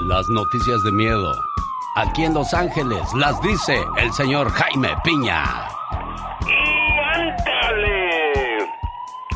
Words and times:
Las 0.00 0.28
noticias 0.28 0.82
de 0.82 0.92
miedo. 0.92 1.32
Aquí 1.96 2.24
en 2.24 2.34
Los 2.34 2.52
Ángeles 2.54 3.02
las 3.14 3.40
dice 3.42 3.84
el 3.96 4.12
señor 4.12 4.50
Jaime 4.50 4.94
Piña. 5.02 5.68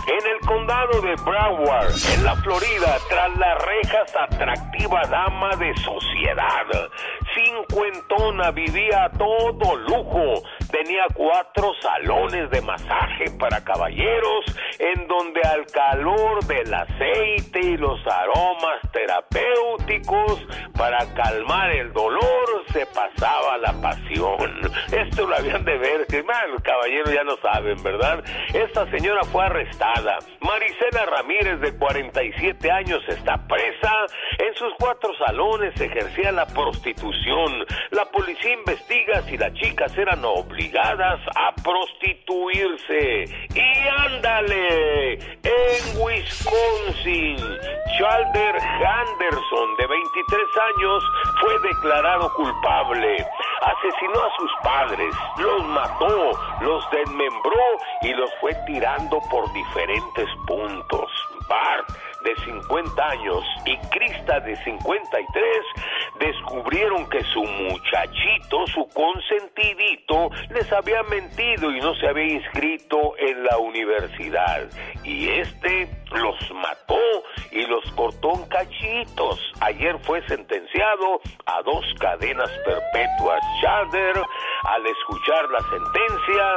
En 0.06 0.26
el 0.26 0.40
condado 0.46 1.00
de 1.02 1.14
Broward, 1.22 1.92
en 2.14 2.24
la 2.24 2.34
Florida, 2.36 2.98
tras 3.08 3.36
las 3.38 3.62
rejas, 3.64 4.12
atractiva 4.28 5.02
dama 5.08 5.50
de 5.56 5.72
sociedad. 5.76 6.90
Cincuentona, 7.34 8.50
vivía 8.50 9.04
a 9.04 9.10
todo 9.10 9.76
lujo. 9.76 10.42
Tenía 10.70 11.06
cuatro 11.14 11.72
salones 11.80 12.48
de 12.50 12.60
masaje 12.62 13.24
para 13.38 13.62
caballeros, 13.64 14.44
en 14.78 15.08
donde 15.08 15.40
al 15.42 15.66
calor 15.66 16.44
del 16.44 16.72
aceite 16.72 17.60
y 17.60 17.76
los 17.76 17.98
aromas 18.06 18.80
terapéuticos 18.92 20.46
para 20.76 20.98
calmar 21.14 21.70
el 21.72 21.92
dolor 21.92 22.64
se 22.72 22.86
pasaba 22.86 23.58
la 23.58 23.72
pasión. 23.80 24.70
Esto 24.92 25.26
lo 25.26 25.36
habían 25.36 25.64
de 25.64 25.76
ver, 25.76 26.06
que 26.06 26.24
caballeros 26.62 27.12
ya 27.12 27.24
no 27.24 27.36
saben, 27.38 27.82
¿verdad? 27.82 28.22
Esta 28.54 28.88
señora 28.90 29.22
fue 29.24 29.44
arrestada. 29.44 30.18
Marisela 30.40 31.06
Ramírez, 31.06 31.60
de 31.60 31.76
47 31.76 32.70
años, 32.70 33.02
está 33.08 33.36
presa. 33.46 33.92
En 34.38 34.54
sus 34.54 34.72
cuatro 34.78 35.12
salones 35.16 35.78
ejercía 35.80 36.32
la 36.32 36.46
prostitución. 36.46 37.66
La 37.90 38.04
policía 38.06 38.54
investiga 38.54 39.22
si 39.22 39.36
las 39.36 39.52
chicas 39.54 39.96
eran 39.98 40.24
obligadas 40.24 40.59
a 41.36 41.54
prostituirse. 41.62 43.24
Y 43.54 43.88
ándale, 44.06 45.14
en 45.14 46.00
Wisconsin, 46.00 47.36
Chalder 47.98 48.56
Henderson, 48.56 49.76
de 49.78 49.86
23 49.86 50.40
años, 50.76 51.04
fue 51.40 51.58
declarado 51.68 52.32
culpable. 52.34 53.26
Asesinó 53.62 54.24
a 54.24 54.36
sus 54.36 54.50
padres, 54.62 55.14
los 55.38 55.64
mató, 55.66 56.32
los 56.60 56.90
desmembró 56.90 57.64
y 58.02 58.12
los 58.14 58.30
fue 58.40 58.54
tirando 58.66 59.18
por 59.30 59.50
diferentes 59.52 60.28
puntos. 60.46 61.10
Bart, 61.48 61.88
de 62.24 62.36
50 62.44 63.08
años, 63.08 63.44
y 63.64 63.76
Krista, 63.88 64.40
de 64.40 64.56
53, 64.56 65.44
descubrieron 66.18 67.08
que 67.08 67.22
su 67.24 67.42
muchachito, 67.42 68.66
su 68.66 68.86
consentidito, 68.88 70.30
les 70.50 70.70
había 70.72 71.02
mentido 71.04 71.70
y 71.70 71.80
no 71.80 71.94
se 71.94 72.08
había 72.08 72.34
inscrito 72.34 73.14
en 73.18 73.44
la 73.44 73.58
universidad. 73.58 74.68
Y 75.04 75.28
este 75.28 75.88
los 76.12 76.36
mató 76.54 76.98
y 77.50 77.62
los 77.66 77.90
cortó 77.92 78.34
en 78.34 78.46
cachitos. 78.48 79.52
Ayer 79.60 79.98
fue 80.00 80.26
sentenciado 80.26 81.20
a 81.46 81.62
dos 81.62 81.84
cadenas 81.98 82.50
perpetuas. 82.64 83.40
Shader, 83.62 84.16
al 84.64 84.86
escuchar 84.86 85.50
la 85.50 85.60
sentencia, 85.60 86.54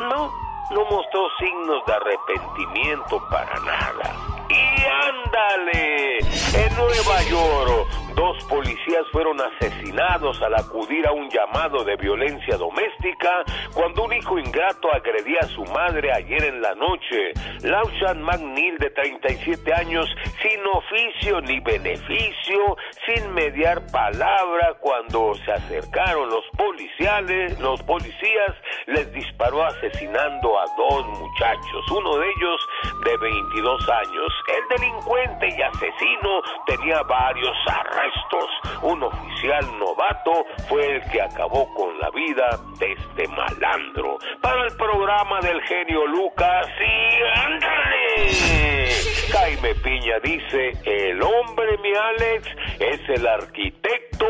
no 0.00 0.47
no 0.70 0.84
mostró 0.84 1.28
signos 1.38 1.84
de 1.86 1.92
arrepentimiento 1.92 3.22
para 3.30 3.54
nada. 3.60 4.14
Y 4.48 4.82
ándale, 4.84 6.18
en 6.18 6.76
Nueva 6.76 7.22
York, 7.22 7.88
dos 8.18 8.42
policías 8.46 9.06
fueron 9.12 9.40
asesinados 9.40 10.42
al 10.42 10.52
acudir 10.56 11.06
a 11.06 11.12
un 11.12 11.30
llamado 11.30 11.84
de 11.84 11.94
violencia 11.94 12.56
doméstica 12.56 13.44
cuando 13.72 14.06
un 14.06 14.12
hijo 14.12 14.40
ingrato 14.40 14.92
agredía 14.92 15.38
a 15.42 15.46
su 15.46 15.64
madre 15.66 16.10
ayer 16.12 16.42
en 16.42 16.60
la 16.60 16.74
noche. 16.74 17.32
Laushan 17.62 18.20
McNeil, 18.20 18.76
de 18.78 18.90
37 18.90 19.72
años, 19.72 20.08
sin 20.42 20.66
oficio 20.66 21.40
ni 21.42 21.60
beneficio, 21.60 22.76
sin 23.06 23.32
mediar 23.34 23.86
palabra, 23.92 24.74
cuando 24.80 25.34
se 25.34 25.52
acercaron 25.52 26.28
los 26.28 26.44
policiales, 26.56 27.60
los 27.60 27.80
policías 27.84 28.54
les 28.86 29.12
disparó 29.12 29.64
asesinando 29.64 30.58
a 30.58 30.64
dos 30.76 31.06
muchachos, 31.06 31.90
uno 31.92 32.18
de 32.18 32.26
ellos 32.26 32.68
de 33.04 33.16
22 33.16 33.88
años. 33.88 34.32
El 34.48 34.76
delincuente 34.76 35.48
y 35.56 35.62
asesino 35.62 36.42
tenía 36.66 37.00
varios 37.04 37.56
arrestos. 37.68 38.07
Un 38.82 39.02
oficial 39.02 39.78
novato 39.78 40.46
fue 40.68 40.96
el 40.96 41.02
que 41.10 41.20
acabó 41.20 41.72
con 41.74 41.98
la 41.98 42.10
vida 42.10 42.60
de 42.78 42.92
este 42.92 43.28
malandro. 43.28 44.18
Para 44.40 44.64
el 44.64 44.76
programa 44.76 45.40
del 45.40 45.60
genio 45.62 46.06
Lucas 46.06 46.66
y 46.80 47.40
ándale. 47.40 48.88
Jaime 49.32 49.74
Piña 49.74 50.18
dice, 50.22 50.72
el 50.84 51.20
hombre, 51.22 51.76
mi 51.82 51.92
Alex, 51.94 52.48
es 52.78 53.00
el 53.08 53.26
arquitecto 53.26 54.26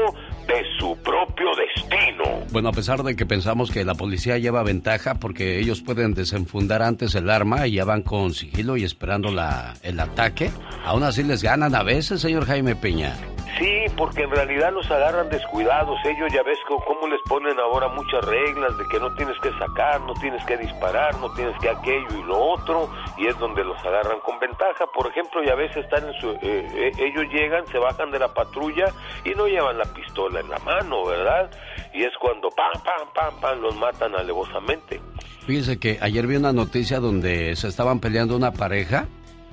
de 0.46 0.64
su 0.78 0.96
propio 1.02 1.50
destino. 1.54 2.46
Bueno, 2.50 2.70
a 2.70 2.72
pesar 2.72 3.02
de 3.02 3.14
que 3.14 3.26
pensamos 3.26 3.70
que 3.70 3.84
la 3.84 3.94
policía 3.94 4.38
lleva 4.38 4.62
ventaja 4.62 5.20
porque 5.20 5.58
ellos 5.60 5.82
pueden 5.82 6.14
desenfundar 6.14 6.82
antes 6.82 7.14
el 7.14 7.28
arma 7.28 7.66
y 7.66 7.74
ya 7.74 7.84
van 7.84 8.02
con 8.02 8.32
sigilo 8.32 8.76
y 8.76 8.84
esperando 8.84 9.28
el 9.28 10.00
ataque, 10.00 10.50
aún 10.84 11.02
así 11.02 11.22
les 11.22 11.42
ganan 11.42 11.74
a 11.74 11.82
veces, 11.82 12.20
señor 12.20 12.46
Jaime 12.46 12.74
Peña. 12.74 13.14
Sí, 13.58 13.86
porque 13.96 14.22
en 14.22 14.30
realidad 14.30 14.72
los 14.72 14.88
agarran 14.88 15.28
descuidados. 15.30 15.98
Ellos 16.04 16.32
ya 16.32 16.44
ves 16.44 16.58
cómo 16.66 17.08
les 17.08 17.20
ponen 17.22 17.58
ahora 17.58 17.88
muchas 17.88 18.24
reglas 18.24 18.78
de 18.78 18.84
que 18.86 19.00
no 19.00 19.12
tienes 19.14 19.36
que 19.40 19.50
sacar, 19.58 20.00
no 20.02 20.14
tienes 20.14 20.44
que 20.44 20.56
disparar, 20.56 21.18
no 21.18 21.32
tienes 21.34 21.58
que 21.58 21.68
aquello 21.68 22.06
y 22.10 22.22
lo 22.22 22.38
otro, 22.38 22.88
y 23.16 23.26
es 23.26 23.36
donde 23.38 23.64
los 23.64 23.76
agarran 23.84 24.20
con 24.20 24.38
ventaja. 24.38 24.86
Por 24.94 25.08
ejemplo, 25.08 25.42
ya 25.42 25.56
veces 25.56 25.78
están 25.78 26.06
en 26.06 26.20
su, 26.20 26.30
eh, 26.30 26.38
eh, 26.42 26.92
ellos 26.98 27.24
llegan, 27.32 27.66
se 27.66 27.78
bajan 27.78 28.12
de 28.12 28.20
la 28.20 28.32
patrulla 28.32 28.92
y 29.24 29.30
no 29.30 29.48
llevan 29.48 29.76
la 29.76 29.92
pistola 29.92 30.38
en 30.38 30.50
la 30.50 30.58
mano, 30.60 31.04
¿verdad? 31.04 31.50
Y 31.92 32.04
es 32.04 32.12
cuando 32.20 32.50
pam, 32.50 32.72
pam, 32.84 33.08
pam, 33.12 33.40
pam, 33.40 33.60
los 33.60 33.74
matan 33.76 34.14
alevosamente. 34.14 35.00
Fíjese 35.46 35.80
que 35.80 35.98
ayer 36.00 36.28
vi 36.28 36.36
una 36.36 36.52
noticia 36.52 37.00
donde 37.00 37.56
se 37.56 37.66
estaban 37.66 37.98
peleando 37.98 38.36
una 38.36 38.52
pareja 38.52 39.08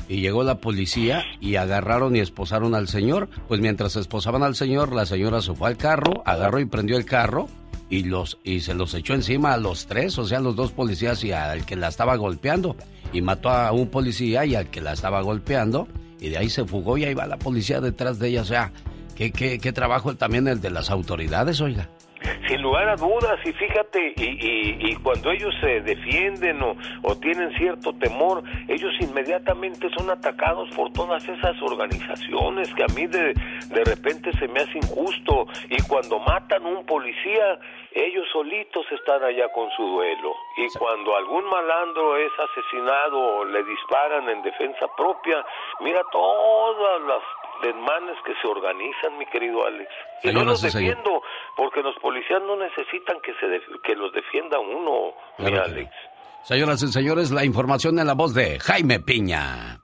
y 0.08 0.22
llegó 0.22 0.44
la 0.44 0.60
policía 0.60 1.24
y 1.40 1.56
agarraron 1.56 2.16
y 2.16 2.20
esposaron 2.20 2.76
al 2.76 2.88
señor. 2.88 3.30
Pues 3.48 3.60
mientras 3.62 3.96
esposaban 3.96 4.44
al 4.44 4.56
señor, 4.56 4.94
la 4.94 5.06
señora 5.06 5.42
se 5.42 5.54
fue 5.54 5.70
al 5.70 5.78
carro, 5.78 6.24
agarró 6.26 6.60
y 6.60 6.66
prendió 6.66 6.98
el 6.98 7.06
carro 7.06 7.48
y 7.90 8.04
los 8.04 8.40
y 8.44 8.62
se 8.62 8.74
los 8.74 8.94
echó 8.94 9.14
encima 9.14 9.54
a 9.54 9.58
los 9.58 9.86
tres, 9.86 10.18
o 10.18 10.26
sea, 10.26 10.40
los 10.40 10.56
dos 10.56 10.72
policías 10.72 11.24
y 11.24 11.32
al 11.32 11.66
que 11.66 11.76
la 11.76 11.88
estaba 11.88 12.16
golpeando 12.16 12.76
y 13.14 13.22
mató 13.22 13.50
a 13.50 13.72
un 13.72 13.88
policía 13.90 14.46
y 14.46 14.56
al 14.56 14.70
que 14.70 14.82
la 14.82 14.94
estaba 14.94 15.22
golpeando 15.22 15.88
y 16.20 16.30
de 16.30 16.38
ahí 16.38 16.50
se 16.50 16.66
fugó 16.66 16.98
y 16.98 17.06
ahí 17.06 17.14
va 17.14 17.28
la 17.28 17.38
policía 17.38 17.82
detrás 17.82 18.18
de 18.20 18.30
ella, 18.30 18.42
o 18.42 18.46
sea, 18.46 18.72
qué 19.16 19.32
qué, 19.32 19.60
qué 19.60 19.72
trabajo 19.72 20.16
también 20.16 20.48
el 20.48 20.62
de 20.62 20.72
las 20.72 20.90
autoridades, 20.90 21.62
oiga. 21.62 21.90
Sin 22.48 22.62
lugar 22.62 22.88
a 22.88 22.96
dudas, 22.96 23.40
y 23.44 23.52
fíjate, 23.52 24.14
y, 24.18 24.92
y, 24.92 24.96
cuando 24.98 25.32
ellos 25.32 25.54
se 25.62 25.82
defienden 25.82 26.62
o, 26.62 26.76
o, 27.04 27.16
tienen 27.18 27.54
cierto 27.58 27.94
temor, 27.98 28.44
ellos 28.68 28.94
inmediatamente 29.00 29.90
son 29.98 30.10
atacados 30.10 30.70
por 30.76 30.92
todas 30.94 31.28
esas 31.28 31.60
organizaciones 31.62 32.74
que 32.74 32.84
a 32.84 32.88
mí 32.96 33.08
de, 33.08 33.34
de 33.34 33.84
repente 33.84 34.32
se 34.40 34.48
me 34.48 34.60
hace 34.60 34.78
injusto. 34.78 35.48
Y 35.70 35.82
cuando 35.88 36.20
matan 36.20 36.66
un 36.66 36.86
policía, 36.86 37.60
ellos 37.92 38.28
solitos 38.32 38.86
están 38.92 39.24
allá 39.24 39.52
con 39.52 39.70
su 39.72 39.84
duelo. 39.84 40.36
Y 40.58 40.68
cuando 40.78 41.16
algún 41.16 41.46
malandro 41.46 42.18
es 42.18 42.32
asesinado 42.40 43.20
o 43.20 43.46
le 43.46 43.64
disparan 43.64 44.30
en 44.30 44.42
defensa 44.42 44.88
propia, 44.96 45.44
mira 45.80 46.02
todas 46.12 47.02
las 47.04 47.22
desmanes 47.66 48.18
que 48.26 48.34
se 48.42 48.48
organizan, 48.48 49.18
mi 49.18 49.26
querido 49.28 49.66
Alex. 49.66 49.90
Y 50.24 50.32
no 50.32 50.44
los 50.44 50.62
defiendo, 50.62 51.22
porque 51.58 51.82
los 51.82 51.96
policías 51.98 52.42
no 52.42 52.56
necesitan 52.56 53.20
que, 53.22 53.34
se 53.40 53.62
que 53.84 53.96
los 53.96 54.14
defienda 54.14 54.60
uno, 54.60 55.14
mi 55.40 55.58
Alex. 55.58 55.92
Señoras 56.44 56.84
y 56.84 56.88
señores, 56.88 57.32
la 57.32 57.44
información 57.44 57.98
en 58.00 58.08
la 58.08 58.14
voz 58.14 58.34
de 58.36 58.60
Jaime 58.60 59.00
Piña. 59.00 59.80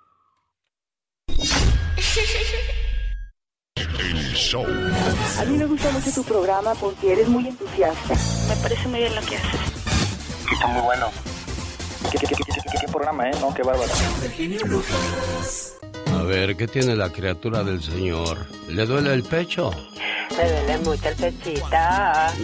A 5.39 5.45
mí 5.45 5.57
me 5.57 5.65
gusta 5.65 5.91
mucho 5.91 6.11
tu 6.13 6.23
programa 6.23 6.73
porque 6.75 7.13
eres 7.13 7.27
muy 7.29 7.47
entusiasta. 7.47 8.13
Me 8.49 8.61
parece 8.61 8.87
muy 8.87 8.99
bien 8.99 9.15
lo 9.15 9.21
que 9.21 9.37
haces. 9.37 10.51
Está 10.51 10.67
muy 10.67 10.81
bueno. 10.81 11.07
¿Qué, 12.11 12.17
qué, 12.19 12.27
qué, 12.27 12.77
qué 12.81 12.87
programa, 12.91 13.29
eh? 13.29 13.31
¿No? 13.39 13.53
Qué 13.53 13.63
bárbaro. 13.63 13.91
A 16.19 16.23
ver, 16.23 16.55
¿qué 16.55 16.67
tiene 16.67 16.95
la 16.95 17.09
criatura 17.09 17.63
del 17.63 17.81
Señor? 17.81 18.45
¿Le 18.67 18.85
duele 18.85 19.13
el 19.13 19.23
pecho? 19.23 19.71
Me 20.37 20.49
duele 20.49 20.77
mucho 20.79 21.09
el 21.09 21.15
pechito. 21.15 21.67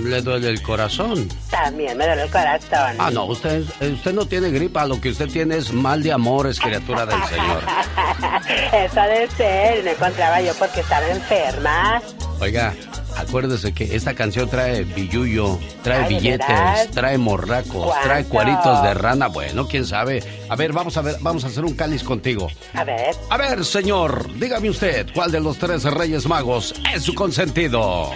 ¿Le 0.03 0.21
duele 0.21 0.49
el 0.49 0.61
corazón? 0.61 1.27
También 1.49 1.97
me 1.97 2.05
duele 2.05 2.23
el 2.23 2.29
corazón. 2.29 2.95
Ah, 2.97 3.09
no, 3.11 3.25
usted, 3.25 3.63
usted 3.81 4.13
no 4.13 4.25
tiene 4.25 4.49
gripa, 4.49 4.85
lo 4.85 4.99
que 4.99 5.09
usted 5.09 5.27
tiene 5.29 5.57
es 5.57 5.71
mal 5.71 6.03
de 6.03 6.11
amores, 6.11 6.59
criatura 6.59 7.05
del 7.05 7.21
Señor. 7.25 7.61
Eso 8.73 9.01
de 9.01 9.29
ser, 9.35 9.83
me 9.83 9.91
encontraba 9.91 10.41
yo 10.41 10.53
porque 10.55 10.81
estaba 10.81 11.07
enferma. 11.09 12.01
Oiga, 12.39 12.73
Acuérdese 13.17 13.73
que 13.73 13.95
esta 13.95 14.13
canción 14.13 14.49
trae 14.49 14.83
billuyo, 14.83 15.59
trae 15.83 16.03
Ay, 16.05 16.13
¿de 16.13 16.19
billetes, 16.19 16.47
verdad? 16.47 16.87
trae 16.93 17.17
morracos, 17.17 17.93
trae 18.03 18.25
cuaritos 18.25 18.83
de 18.83 18.93
rana. 18.93 19.27
Bueno, 19.27 19.67
quién 19.67 19.85
sabe. 19.85 20.23
A 20.49 20.55
ver, 20.55 20.71
vamos 20.71 20.97
a 20.97 21.01
ver, 21.01 21.15
vamos 21.21 21.43
a 21.43 21.47
hacer 21.47 21.65
un 21.65 21.73
cáliz 21.75 22.03
contigo. 22.03 22.47
A 22.73 22.83
ver, 22.83 23.15
A 23.29 23.37
ver, 23.37 23.65
señor, 23.65 24.31
dígame 24.39 24.69
usted, 24.69 25.07
¿cuál 25.13 25.31
de 25.31 25.39
los 25.39 25.57
tres 25.57 25.83
Reyes 25.83 26.27
Magos 26.27 26.73
es 26.93 27.03
su 27.03 27.13
consentido? 27.15 28.11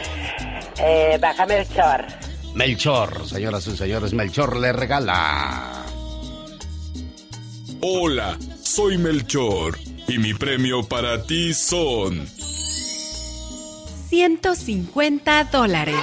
eh, 0.83 1.18
bájame 1.19 1.59
el 1.62 1.68
chor. 1.69 2.06
Melchor, 2.53 3.27
señoras 3.27 3.65
y 3.68 3.77
señores, 3.77 4.13
Melchor 4.13 4.57
le 4.57 4.71
regala. 4.74 5.83
Hola, 7.81 8.38
soy 8.62 8.98
Melchor 8.98 9.77
y 10.07 10.18
mi 10.19 10.33
premio 10.33 10.83
para 10.83 11.24
ti 11.24 11.53
son 11.53 12.27
150 14.11 15.45
dólares. 15.45 15.95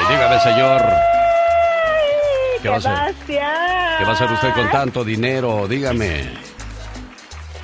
Y 0.00 0.10
dígame, 0.12 0.40
señor, 0.40 0.82
¿qué 2.62 2.68
va 2.70 2.76
a 2.76 2.78
hacer? 2.78 2.90
Gracias. 2.90 3.98
¿Qué 3.98 4.04
va 4.04 4.10
a 4.10 4.12
hacer 4.14 4.32
usted 4.32 4.54
con 4.54 4.70
tanto 4.70 5.04
dinero? 5.04 5.68
Dígame. 5.68 6.26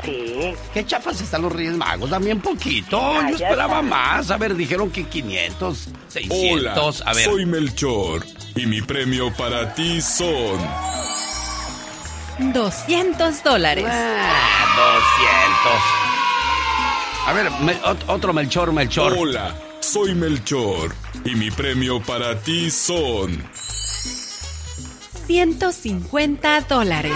Sí, 0.04 0.54
¿Qué 0.74 0.84
chapas 0.84 1.18
están 1.22 1.40
los 1.40 1.50
Reyes 1.52 1.72
Magos? 1.78 2.10
También 2.10 2.42
poquito. 2.42 3.00
Yo 3.00 3.20
Ay, 3.22 3.34
ya 3.38 3.46
esperaba 3.46 3.76
está. 3.80 3.82
más. 3.88 4.30
A 4.30 4.36
ver, 4.36 4.54
dijeron 4.54 4.90
que 4.90 5.04
500, 5.04 5.88
600. 6.08 7.00
Hola, 7.00 7.10
A 7.10 7.14
ver. 7.14 7.24
soy 7.24 7.46
Melchor 7.46 8.26
y 8.54 8.66
mi 8.66 8.82
premio 8.82 9.32
para 9.32 9.72
ti 9.72 10.02
son 10.02 10.60
200 12.52 13.42
dólares. 13.42 13.86
Ah, 13.88 14.74
200. 15.70 16.05
A 17.26 17.32
ver, 17.32 17.50
me- 17.62 17.78
otro 18.08 18.32
Melchor, 18.32 18.72
Melchor. 18.72 19.14
Hola, 19.18 19.54
soy 19.80 20.14
Melchor 20.14 20.94
y 21.24 21.34
mi 21.34 21.50
premio 21.50 22.00
para 22.00 22.40
ti 22.40 22.70
son 22.70 23.42
150 25.26 26.60
dólares. 26.62 27.12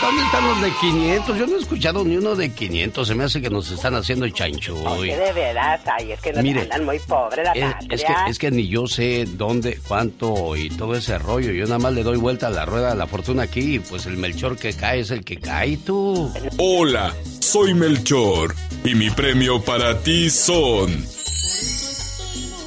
¿Dónde 0.00 0.22
están 0.22 0.48
los 0.48 0.60
de 0.60 0.72
500? 0.72 1.38
Yo 1.38 1.46
no 1.46 1.56
he 1.56 1.58
escuchado 1.60 2.04
ni 2.04 2.16
uno 2.16 2.34
de 2.34 2.52
500. 2.52 3.06
Se 3.06 3.14
me 3.14 3.24
hace 3.24 3.40
que 3.40 3.50
nos 3.50 3.70
están 3.70 3.94
haciendo 3.94 4.28
chanchuy. 4.28 4.84
oye, 4.84 5.16
de 5.16 5.32
veras, 5.32 5.80
ay, 5.86 6.12
es 6.12 6.20
que 6.20 6.32
nos 6.32 6.42
Mire, 6.42 6.62
andan 6.62 6.84
muy 6.84 6.98
pobres 6.98 7.44
la 7.44 7.52
Es, 7.52 7.74
es 7.90 8.04
que, 8.04 8.12
es 8.28 8.38
que 8.38 8.50
ni 8.50 8.66
yo 8.66 8.86
sé 8.86 9.24
dónde, 9.26 9.78
cuánto 9.86 10.56
y 10.56 10.70
todo 10.70 10.94
ese 10.94 11.18
rollo. 11.18 11.52
Yo 11.52 11.64
nada 11.66 11.78
más 11.78 11.92
le 11.92 12.02
doy 12.02 12.16
vuelta 12.16 12.48
a 12.48 12.50
la 12.50 12.64
rueda 12.64 12.90
de 12.90 12.96
la 12.96 13.06
fortuna 13.06 13.44
aquí 13.44 13.76
y 13.76 13.78
pues 13.78 14.06
el 14.06 14.16
Melchor 14.16 14.56
que 14.58 14.72
cae 14.72 15.00
es 15.00 15.10
el 15.10 15.24
que 15.24 15.38
cae 15.38 15.76
tú. 15.76 16.32
Hola, 16.58 17.14
soy 17.38 17.74
Melchor 17.74 18.54
y 18.84 18.94
mi 18.94 19.10
premio 19.10 19.62
para 19.62 19.98
ti 20.00 20.28
son 20.30 21.06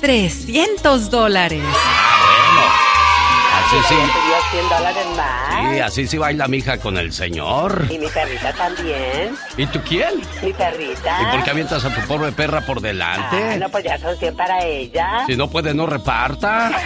300 0.01 1.09
dólares. 1.09 1.63
Así 3.65 3.77
sí. 3.87 3.95
Me 3.95 4.01
pidió 4.03 4.35
100 4.51 4.69
dólares 4.69 5.05
más. 5.17 5.73
Sí, 5.73 5.79
así 5.79 6.07
sí 6.07 6.17
baila 6.17 6.47
mi 6.47 6.57
hija 6.57 6.77
con 6.77 6.97
el 6.97 7.11
señor. 7.11 7.87
Y 7.89 7.97
mi 7.97 8.07
perrita 8.07 8.53
también. 8.53 9.35
¿Y 9.57 9.65
tú 9.67 9.79
quién? 9.87 10.21
Mi 10.43 10.53
perrita. 10.53 11.17
¿Y 11.21 11.25
por 11.35 11.43
qué 11.43 11.49
avientas 11.51 11.83
a 11.83 11.93
tu 11.93 12.01
pobre 12.07 12.31
perra 12.31 12.61
por 12.61 12.77
Ah, 12.77 12.81
delante? 12.81 13.57
no, 13.57 13.69
pues 13.69 13.83
ya 13.83 13.97
son 13.97 14.15
100 14.17 14.35
para 14.35 14.63
ella. 14.63 15.23
Si 15.27 15.35
no 15.35 15.49
puede, 15.49 15.73
no 15.73 15.85
reparta. 15.87 16.71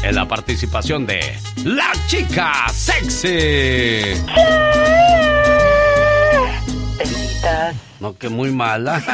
En 0.04 0.16
la 0.16 0.26
participación 0.26 1.06
de 1.06 1.20
La 1.66 1.92
Chica 2.08 2.70
Sexy. 2.70 4.14
Besitos. 6.98 7.91
No, 8.02 8.18
que 8.18 8.30
muy 8.30 8.50
mala. 8.50 9.00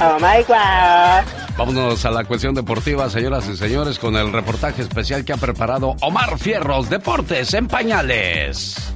oh 0.00 0.18
my 0.18 0.42
god. 0.48 1.24
Vámonos 1.56 2.04
a 2.04 2.10
la 2.10 2.24
cuestión 2.24 2.56
deportiva, 2.56 3.08
señoras 3.08 3.48
y 3.48 3.56
señores, 3.56 4.00
con 4.00 4.16
el 4.16 4.32
reportaje 4.32 4.82
especial 4.82 5.24
que 5.24 5.32
ha 5.32 5.36
preparado 5.36 5.94
Omar 6.00 6.36
Fierros, 6.36 6.90
Deportes 6.90 7.54
en 7.54 7.68
Pañales. 7.68 8.94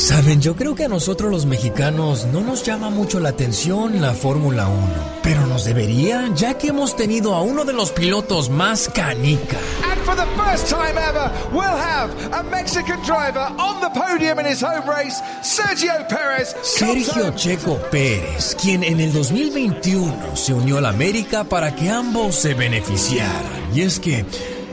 Saben, 0.00 0.40
yo 0.40 0.56
creo 0.56 0.74
que 0.74 0.84
a 0.84 0.88
nosotros 0.88 1.30
los 1.30 1.44
mexicanos 1.44 2.24
no 2.32 2.40
nos 2.40 2.64
llama 2.64 2.88
mucho 2.88 3.20
la 3.20 3.28
atención 3.28 4.00
la 4.00 4.14
Fórmula 4.14 4.66
1, 4.66 4.80
pero 5.22 5.46
nos 5.46 5.66
debería, 5.66 6.30
ya 6.34 6.54
que 6.54 6.68
hemos 6.68 6.96
tenido 6.96 7.34
a 7.34 7.42
uno 7.42 7.66
de 7.66 7.74
los 7.74 7.92
pilotos 7.92 8.48
más 8.48 8.88
canica. 8.88 9.58
And 9.84 10.00
for 10.06 10.16
the 10.16 10.24
first 10.42 10.70
time 10.70 10.96
ever, 10.96 11.30
we'll 11.52 11.64
have 11.64 12.10
a 12.32 12.42
Mexican 12.42 12.98
driver 13.02 13.52
on 13.58 13.82
the 13.82 13.90
podium 13.90 14.40
in 14.40 14.46
his 14.46 14.62
home 14.62 14.88
race, 14.88 15.20
Sergio 15.42 15.92
Perez. 16.08 16.56
Sergio 16.62 17.32
Checo 17.36 17.76
Pérez, 17.90 18.56
quien 18.58 18.82
en 18.82 19.00
el 19.00 19.12
2021 19.12 20.34
se 20.34 20.54
unió 20.54 20.78
a 20.78 20.80
la 20.80 20.88
América 20.88 21.44
para 21.44 21.76
que 21.76 21.90
ambos 21.90 22.36
se 22.36 22.54
beneficiaran. 22.54 23.74
Y 23.74 23.82
es 23.82 24.00
que, 24.00 24.24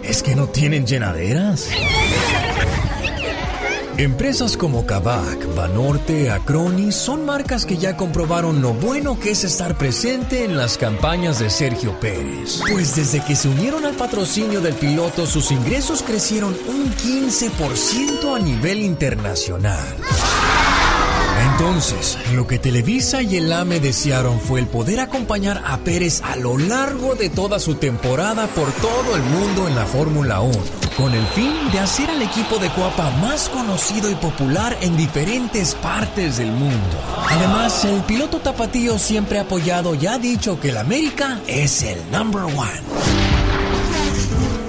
es 0.03 0.23
que 0.23 0.37
no 0.37 0.47
tienen 0.47 0.87
llenaderas. 0.87 1.67
Empresas 3.97 4.57
como 4.57 4.85
Kavak, 4.85 5.55
Banorte, 5.55 6.29
Acroni 6.29 6.91
son 6.91 7.25
marcas 7.25 7.65
que 7.65 7.77
ya 7.77 7.97
comprobaron 7.97 8.61
lo 8.61 8.73
bueno 8.73 9.19
que 9.19 9.31
es 9.31 9.43
estar 9.43 9.75
presente 9.75 10.43
en 10.43 10.55
las 10.55 10.77
campañas 10.77 11.39
de 11.39 11.49
Sergio 11.49 11.99
Pérez. 11.99 12.61
Pues 12.71 12.95
desde 12.95 13.25
que 13.25 13.35
se 13.35 13.49
unieron 13.49 13.85
al 13.85 13.95
patrocinio 13.95 14.61
del 14.61 14.75
piloto, 14.75 15.25
sus 15.25 15.51
ingresos 15.51 16.03
crecieron 16.03 16.55
un 16.67 16.93
15% 16.93 18.35
a 18.35 18.39
nivel 18.39 18.83
internacional. 18.83 19.95
Entonces, 21.51 22.19
lo 22.35 22.45
que 22.45 22.59
Televisa 22.59 23.23
y 23.23 23.37
el 23.37 23.51
AME 23.51 23.79
desearon 23.79 24.39
fue 24.39 24.59
el 24.59 24.67
poder 24.67 24.99
acompañar 24.99 25.63
a 25.65 25.77
Pérez 25.79 26.21
a 26.21 26.35
lo 26.35 26.55
largo 26.59 27.15
de 27.15 27.31
toda 27.31 27.57
su 27.57 27.73
temporada 27.75 28.45
por 28.45 28.71
todo 28.73 29.15
el 29.15 29.23
mundo 29.23 29.67
en 29.67 29.75
la 29.75 29.87
Fórmula 29.87 30.41
1, 30.41 30.53
con 30.97 31.13
el 31.13 31.25
fin 31.27 31.53
de 31.71 31.79
hacer 31.79 32.09
al 32.09 32.21
equipo 32.23 32.57
de 32.57 32.69
Coapa 32.69 33.11
más 33.21 33.49
conocido 33.49 34.09
y 34.09 34.15
popular 34.15 34.75
en 34.81 34.97
diferentes 34.97 35.75
partes 35.75 36.37
del 36.37 36.51
mundo. 36.51 36.97
Además, 37.29 37.85
el 37.85 38.01
piloto 38.01 38.39
tapatío 38.39 38.97
siempre 38.97 39.37
ha 39.37 39.43
apoyado 39.43 39.93
y 39.93 40.07
ha 40.07 40.17
dicho 40.17 40.59
que 40.59 40.69
el 40.69 40.77
América 40.77 41.39
es 41.47 41.83
el 41.83 41.99
number 42.11 42.43
one. 42.43 42.81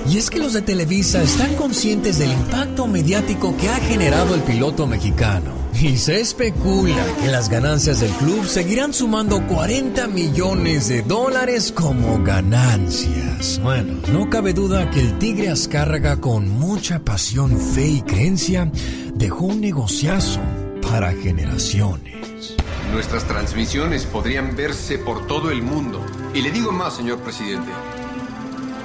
Y 0.06 0.18
es 0.18 0.28
que 0.28 0.38
los 0.38 0.52
de 0.52 0.62
Televisa 0.62 1.23
están 1.23 1.54
conscientes 1.54 2.18
del 2.18 2.32
impacto 2.32 2.87
mediático 2.87 3.56
que 3.56 3.70
ha 3.70 3.76
generado 3.76 4.35
el 4.35 4.42
piloto 4.42 4.87
mexicano. 4.87 5.58
Y 5.82 5.97
se 5.97 6.20
especula 6.20 7.04
que 7.20 7.28
las 7.28 7.49
ganancias 7.49 8.00
del 8.00 8.11
club 8.12 8.44
seguirán 8.47 8.92
sumando 8.92 9.47
40 9.47 10.08
millones 10.08 10.88
de 10.88 11.02
dólares 11.02 11.73
como 11.73 12.23
ganancias. 12.23 13.61
Bueno, 13.62 13.94
no 14.12 14.28
cabe 14.28 14.54
duda 14.54 14.90
que 14.90 15.00
el 15.00 15.18
Tigre 15.18 15.50
Azcárraga 15.50 16.20
con 16.20 16.49
mucha 16.49 16.99
pasión, 16.99 17.56
fe 17.56 17.87
y 17.87 18.02
creencia 18.02 18.70
dejó 19.14 19.47
un 19.47 19.61
negociazo 19.61 20.40
para 20.82 21.12
generaciones. 21.12 22.56
Nuestras 22.92 23.25
transmisiones 23.25 24.04
podrían 24.04 24.56
verse 24.56 24.99
por 24.99 25.26
todo 25.26 25.50
el 25.50 25.62
mundo. 25.62 26.04
Y 26.35 26.42
le 26.42 26.50
digo 26.50 26.73
más, 26.73 26.97
señor 26.97 27.20
presidente. 27.20 27.70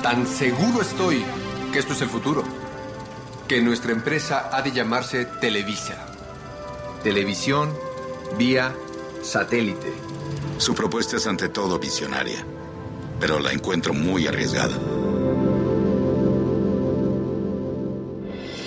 Tan 0.03 0.27
seguro 0.27 0.81
estoy 0.81 1.23
que 1.71 1.79
esto 1.79 1.93
es 1.93 2.01
el 2.01 2.09
futuro. 2.09 2.43
Que 3.47 3.61
nuestra 3.61 3.93
empresa 3.93 4.49
ha 4.51 4.61
de 4.61 4.71
llamarse 4.71 5.25
Televisa. 5.25 6.12
Televisión 7.03 7.77
vía 8.37 8.73
satélite. 9.21 9.91
Su 10.57 10.73
propuesta 10.73 11.17
es 11.17 11.27
ante 11.27 11.49
todo 11.49 11.77
visionaria, 11.77 12.45
pero 13.19 13.39
la 13.39 13.51
encuentro 13.51 13.93
muy 13.93 14.25
arriesgada. 14.25 14.73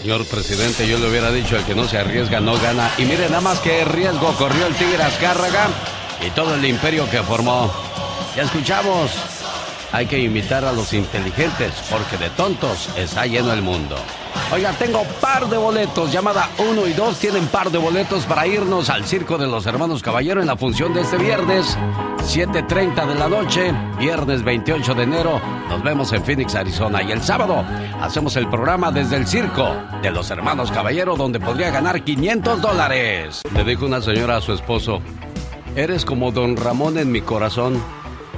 Señor 0.03 0.27
presidente, 0.27 0.87
yo 0.87 0.99
le 0.99 1.09
hubiera 1.09 1.33
dicho, 1.33 1.57
el 1.57 1.65
que 1.65 1.75
no 1.75 1.89
se 1.89 1.97
arriesga 1.97 2.41
no 2.41 2.59
gana. 2.59 2.93
Y 2.99 3.07
mire 3.07 3.29
nada 3.31 3.41
más 3.41 3.59
que 3.61 3.85
riesgo 3.87 4.31
corrió 4.35 4.67
el 4.67 4.75
Tigre 4.75 5.03
Azcárraga 5.03 5.69
y 6.25 6.29
todo 6.31 6.55
el 6.57 6.65
imperio 6.67 7.09
que 7.11 7.23
formó. 7.23 7.73
Ya 8.37 8.43
escuchamos. 8.43 9.13
Hay 9.93 10.07
que 10.07 10.19
imitar 10.19 10.63
a 10.67 10.73
los 10.73 10.93
inteligentes 10.93 11.73
porque 11.91 12.19
de 12.19 12.29
tontos 12.31 12.91
está 12.99 13.25
lleno 13.25 13.51
el 13.53 13.63
mundo. 13.63 13.97
Oiga, 14.53 14.73
tengo 14.79 15.03
par 15.21 15.49
de 15.49 15.57
boletos. 15.57 16.13
Llamada 16.13 16.49
1 16.59 16.87
y 16.87 16.93
2 16.93 17.19
tienen 17.19 17.47
par 17.49 17.71
de 17.71 17.79
boletos 17.79 18.25
para 18.27 18.47
irnos 18.47 18.89
al 18.91 19.05
Circo 19.05 19.37
de 19.39 19.49
los 19.49 19.67
Hermanos 19.67 20.03
Caballero 20.03 20.41
en 20.41 20.47
la 20.47 20.57
función 20.57 20.95
de 20.95 21.01
este 21.01 21.17
viernes, 21.17 21.77
7.30 22.19 23.07
de 23.09 23.15
la 23.17 23.29
noche, 23.29 23.75
viernes 23.99 24.45
28 24.45 24.95
de 24.95 25.03
enero. 25.03 25.41
Nos 25.69 25.83
vemos 25.83 26.13
en 26.13 26.23
Phoenix, 26.23 26.55
Arizona. 26.55 27.03
Y 27.03 27.11
el 27.11 27.23
sábado 27.23 27.65
hacemos 28.01 28.37
el 28.37 28.49
programa 28.49 28.93
desde 28.93 29.17
el 29.17 29.27
Circo 29.27 29.69
de 30.01 30.13
los 30.13 30.31
Hermanos 30.31 30.71
Caballero, 30.71 31.17
donde 31.17 31.41
podría 31.41 31.71
ganar 31.71 32.05
500 32.05 32.63
dólares. 32.63 33.43
Le 33.53 33.65
dijo 33.65 33.85
una 33.85 34.01
señora 34.01 34.37
a 34.37 34.41
su 34.41 34.53
esposo, 34.53 35.01
eres 35.75 36.05
como 36.05 36.31
don 36.31 36.57
Ramón 36.57 36.99
en 36.99 37.11
mi 37.11 37.21
corazón. 37.21 37.83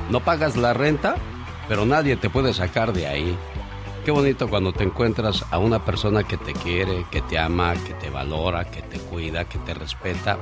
No 0.09 0.21
pagas 0.21 0.57
la 0.57 0.73
renta, 0.73 1.17
pero 1.69 1.85
nadie 1.85 2.17
te 2.17 2.31
puede 2.31 2.55
sacar 2.55 2.95
de 2.95 3.07
ahí. 3.07 3.39
Qué 4.09 4.13
bonito 4.13 4.49
cuando 4.49 4.73
te 4.73 4.85
encuentras 4.85 5.45
a 5.51 5.59
una 5.59 5.85
persona 5.85 6.25
que 6.25 6.39
te 6.39 6.55
quiere, 6.55 7.05
que 7.11 7.21
te 7.21 7.39
ama, 7.39 7.75
que 7.75 7.93
te 7.93 8.09
valora, 8.09 8.65
que 8.65 8.81
te 8.81 8.99
cuida, 8.99 9.47
que 9.47 9.59
te 9.59 9.75
respeta. 9.75 10.39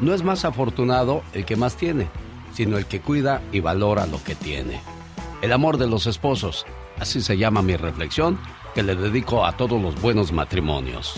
No 0.00 0.14
es 0.14 0.22
más 0.22 0.44
afortunado 0.44 1.24
el 1.32 1.44
que 1.44 1.56
más 1.56 1.76
tiene, 1.76 2.06
sino 2.54 2.78
el 2.78 2.86
que 2.86 3.00
cuida 3.00 3.42
y 3.50 3.58
valora 3.58 4.06
lo 4.06 4.22
que 4.22 4.36
tiene. 4.36 4.80
El 5.42 5.50
amor 5.50 5.76
de 5.76 5.88
los 5.88 6.06
esposos, 6.06 6.64
así 7.00 7.20
se 7.20 7.36
llama 7.36 7.62
mi 7.62 7.74
reflexión 7.74 8.38
que 8.76 8.84
le 8.84 8.94
dedico 8.94 9.44
a 9.44 9.56
todos 9.56 9.82
los 9.82 10.00
buenos 10.00 10.30
matrimonios. 10.30 11.16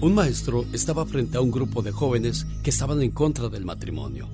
Un 0.00 0.14
maestro 0.14 0.64
estaba 0.72 1.04
frente 1.04 1.36
a 1.36 1.42
un 1.42 1.50
grupo 1.50 1.82
de 1.82 1.92
jóvenes 1.92 2.46
que 2.62 2.70
estaban 2.70 3.02
en 3.02 3.10
contra 3.10 3.50
del 3.50 3.66
matrimonio. 3.66 4.30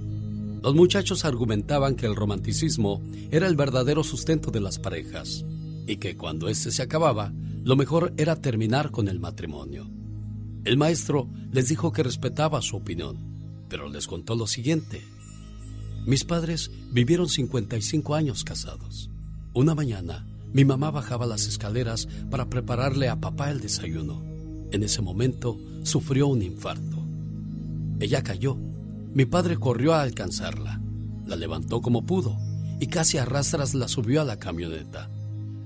Los 0.62 0.76
muchachos 0.76 1.24
argumentaban 1.24 1.96
que 1.96 2.06
el 2.06 2.14
romanticismo 2.14 3.02
era 3.32 3.48
el 3.48 3.56
verdadero 3.56 4.04
sustento 4.04 4.52
de 4.52 4.60
las 4.60 4.78
parejas 4.78 5.44
y 5.86 5.96
que 5.96 6.16
cuando 6.16 6.48
éste 6.48 6.70
se 6.70 6.82
acababa, 6.82 7.32
lo 7.64 7.76
mejor 7.76 8.12
era 8.16 8.36
terminar 8.36 8.90
con 8.90 9.08
el 9.08 9.20
matrimonio. 9.20 9.88
El 10.64 10.76
maestro 10.76 11.28
les 11.50 11.68
dijo 11.68 11.92
que 11.92 12.02
respetaba 12.02 12.62
su 12.62 12.76
opinión, 12.76 13.16
pero 13.68 13.88
les 13.88 14.06
contó 14.06 14.34
lo 14.34 14.46
siguiente. 14.46 15.02
Mis 16.06 16.24
padres 16.24 16.70
vivieron 16.90 17.28
55 17.28 18.14
años 18.14 18.44
casados. 18.44 19.10
Una 19.54 19.74
mañana, 19.74 20.26
mi 20.52 20.64
mamá 20.64 20.90
bajaba 20.90 21.26
las 21.26 21.46
escaleras 21.46 22.08
para 22.30 22.48
prepararle 22.48 23.08
a 23.08 23.20
papá 23.20 23.50
el 23.50 23.60
desayuno. 23.60 24.22
En 24.70 24.82
ese 24.82 25.02
momento, 25.02 25.58
sufrió 25.82 26.26
un 26.28 26.42
infarto. 26.42 27.02
Ella 28.00 28.22
cayó. 28.22 28.56
Mi 29.14 29.26
padre 29.26 29.56
corrió 29.56 29.94
a 29.94 30.02
alcanzarla. 30.02 30.80
La 31.26 31.36
levantó 31.36 31.80
como 31.80 32.04
pudo 32.04 32.36
y 32.80 32.88
casi 32.88 33.18
a 33.18 33.24
rastras 33.24 33.74
la 33.74 33.86
subió 33.86 34.20
a 34.20 34.24
la 34.24 34.38
camioneta. 34.38 35.08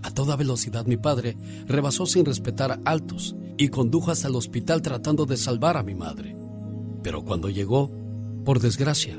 A 0.06 0.12
toda 0.12 0.36
velocidad 0.36 0.86
mi 0.86 0.96
padre 0.96 1.36
rebasó 1.66 2.06
sin 2.06 2.24
respetar 2.24 2.80
altos 2.84 3.34
y 3.58 3.70
condujo 3.70 4.12
hasta 4.12 4.28
el 4.28 4.36
hospital 4.36 4.80
tratando 4.80 5.26
de 5.26 5.36
salvar 5.36 5.76
a 5.76 5.82
mi 5.82 5.96
madre. 5.96 6.36
Pero 7.02 7.24
cuando 7.24 7.50
llegó, 7.50 7.90
por 8.44 8.60
desgracia, 8.60 9.18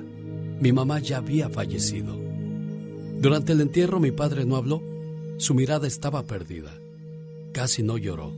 mi 0.62 0.72
mamá 0.72 1.00
ya 1.00 1.18
había 1.18 1.50
fallecido. 1.50 2.18
Durante 3.20 3.52
el 3.52 3.60
entierro 3.60 4.00
mi 4.00 4.12
padre 4.12 4.46
no 4.46 4.56
habló, 4.56 4.82
su 5.36 5.54
mirada 5.54 5.88
estaba 5.88 6.24
perdida. 6.24 6.74
Casi 7.52 7.84
no 7.84 7.98
lloró. 7.98 8.32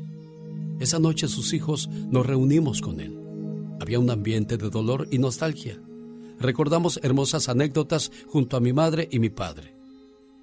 Esa 0.79 0.97
noche 0.97 1.27
sus 1.27 1.53
hijos 1.53 1.87
nos 1.87 2.25
reunimos 2.25 2.81
con 2.81 2.99
él. 2.99 3.15
Había 3.79 3.99
un 3.99 4.09
ambiente 4.09 4.57
de 4.57 4.71
dolor 4.71 5.07
y 5.11 5.19
nostalgia. 5.19 5.79
Recordamos 6.39 6.99
hermosas 7.03 7.47
anécdotas 7.47 8.11
junto 8.25 8.57
a 8.57 8.59
mi 8.59 8.73
madre 8.73 9.07
y 9.11 9.19
mi 9.19 9.29
padre. 9.29 9.78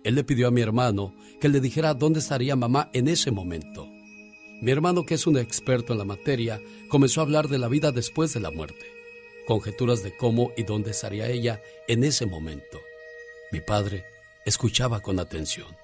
Él 0.06 0.14
le 0.14 0.22
pidió 0.22 0.46
a 0.46 0.52
mi 0.52 0.60
hermano 0.60 1.16
que 1.40 1.48
le 1.48 1.58
dijera 1.58 1.92
dónde 1.92 2.20
estaría 2.20 2.54
mamá 2.54 2.90
en 2.92 3.08
ese 3.08 3.32
momento. 3.32 3.88
Mi 4.62 4.70
hermano, 4.70 5.04
que 5.04 5.14
es 5.14 5.26
un 5.26 5.36
experto 5.36 5.92
en 5.92 5.98
la 5.98 6.04
materia, 6.04 6.62
comenzó 6.88 7.20
a 7.20 7.25
hablar 7.25 7.48
de 7.48 7.58
la 7.58 7.66
vida 7.66 7.90
después 7.90 8.32
de 8.32 8.38
la 8.38 8.52
muerte, 8.52 8.86
conjeturas 9.48 10.04
de 10.04 10.16
cómo 10.16 10.52
y 10.56 10.62
dónde 10.62 10.92
estaría 10.92 11.28
ella 11.28 11.60
en 11.88 12.04
ese 12.04 12.25
momento. 12.25 12.78
Mi 13.50 13.60
padre 13.60 14.04
escuchaba 14.44 15.00
con 15.00 15.18
atención. 15.18 15.76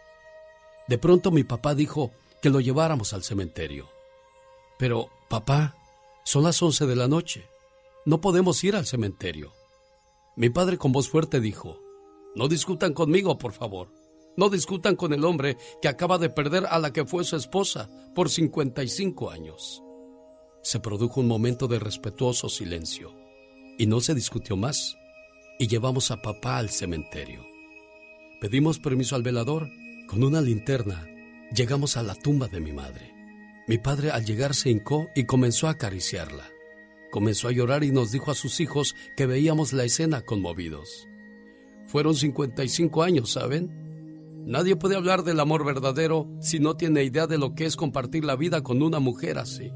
De 0.87 0.99
pronto 0.99 1.33
mi 1.33 1.43
papá 1.43 1.75
dijo 1.75 2.13
que 2.41 2.51
lo 2.51 2.61
lleváramos 2.61 3.15
al 3.15 3.25
cementerio. 3.25 3.89
Pero, 4.79 5.11
papá, 5.29 5.75
son 6.23 6.45
las 6.45 6.63
once 6.63 6.87
de 6.87 6.95
la 6.95 7.09
noche. 7.09 7.49
No 8.05 8.21
podemos 8.21 8.63
ir 8.63 8.77
al 8.77 8.87
cementerio. 8.87 9.53
Mi 10.37 10.49
padre 10.49 10.79
con 10.79 10.93
voz 10.93 11.09
fuerte 11.09 11.41
dijo, 11.41 11.81
no 12.37 12.47
discutan 12.47 12.95
conmigo, 12.95 13.37
por 13.37 13.53
favor. 13.53 14.02
No 14.37 14.49
discutan 14.49 14.97
con 14.97 15.13
el 15.13 15.25
hombre 15.25 15.57
que 15.81 15.89
acaba 15.89 16.19
de 16.19 16.31
perder 16.31 16.67
a 16.67 16.79
la 16.79 16.93
que 16.93 17.05
fue 17.05 17.25
su 17.25 17.37
esposa 17.37 17.91
por 18.15 18.31
55 18.31 19.31
años. 19.31 19.83
Se 20.63 20.81
produjo 20.81 21.21
un 21.21 21.29
momento 21.29 21.69
de 21.69 21.79
respetuoso 21.79 22.49
silencio 22.49 23.15
y 23.79 23.87
no 23.87 24.01
se 24.01 24.15
discutió 24.15 24.57
más 24.57 24.97
y 25.59 25.67
llevamos 25.67 26.11
a 26.11 26.23
papá 26.23 26.59
al 26.59 26.71
cementerio. 26.71 27.45
Pedimos 28.41 28.79
permiso 28.79 29.17
al 29.17 29.23
velador. 29.23 29.69
Con 30.09 30.25
una 30.25 30.41
linterna 30.41 31.07
llegamos 31.55 31.97
a 31.97 32.03
la 32.03 32.15
tumba 32.15 32.49
de 32.49 32.61
mi 32.61 32.73
madre. 32.73 33.13
Mi 33.69 33.79
padre 33.79 34.11
al 34.11 34.25
llegar 34.25 34.55
se 34.55 34.71
hincó 34.71 35.09
y 35.15 35.25
comenzó 35.25 35.69
a 35.69 35.73
acariciarla. 35.73 36.51
Comenzó 37.11 37.49
a 37.49 37.53
llorar 37.53 37.85
y 37.85 37.93
nos 37.93 38.11
dijo 38.11 38.31
a 38.31 38.35
sus 38.35 38.61
hijos 38.61 38.97
que 39.17 39.27
veíamos 39.27 39.73
la 39.73 39.85
escena 39.85 40.23
conmovidos. 40.23 41.07
Fueron 41.87 42.15
55 42.15 43.03
años, 43.03 43.33
¿saben? 43.33 43.92
Nadie 44.45 44.75
puede 44.77 44.97
hablar 44.97 45.23
del 45.23 45.39
amor 45.39 45.65
verdadero 45.65 46.29
si 46.41 46.59
no 46.59 46.77
tiene 46.77 47.05
idea 47.05 47.27
de 47.27 47.39
lo 47.39 47.55
que 47.55 47.65
es 47.65 47.77
compartir 47.77 48.25
la 48.25 48.35
vida 48.35 48.63
con 48.63 48.83
una 48.83 48.99
mujer 48.99 49.39
así. 49.39 49.71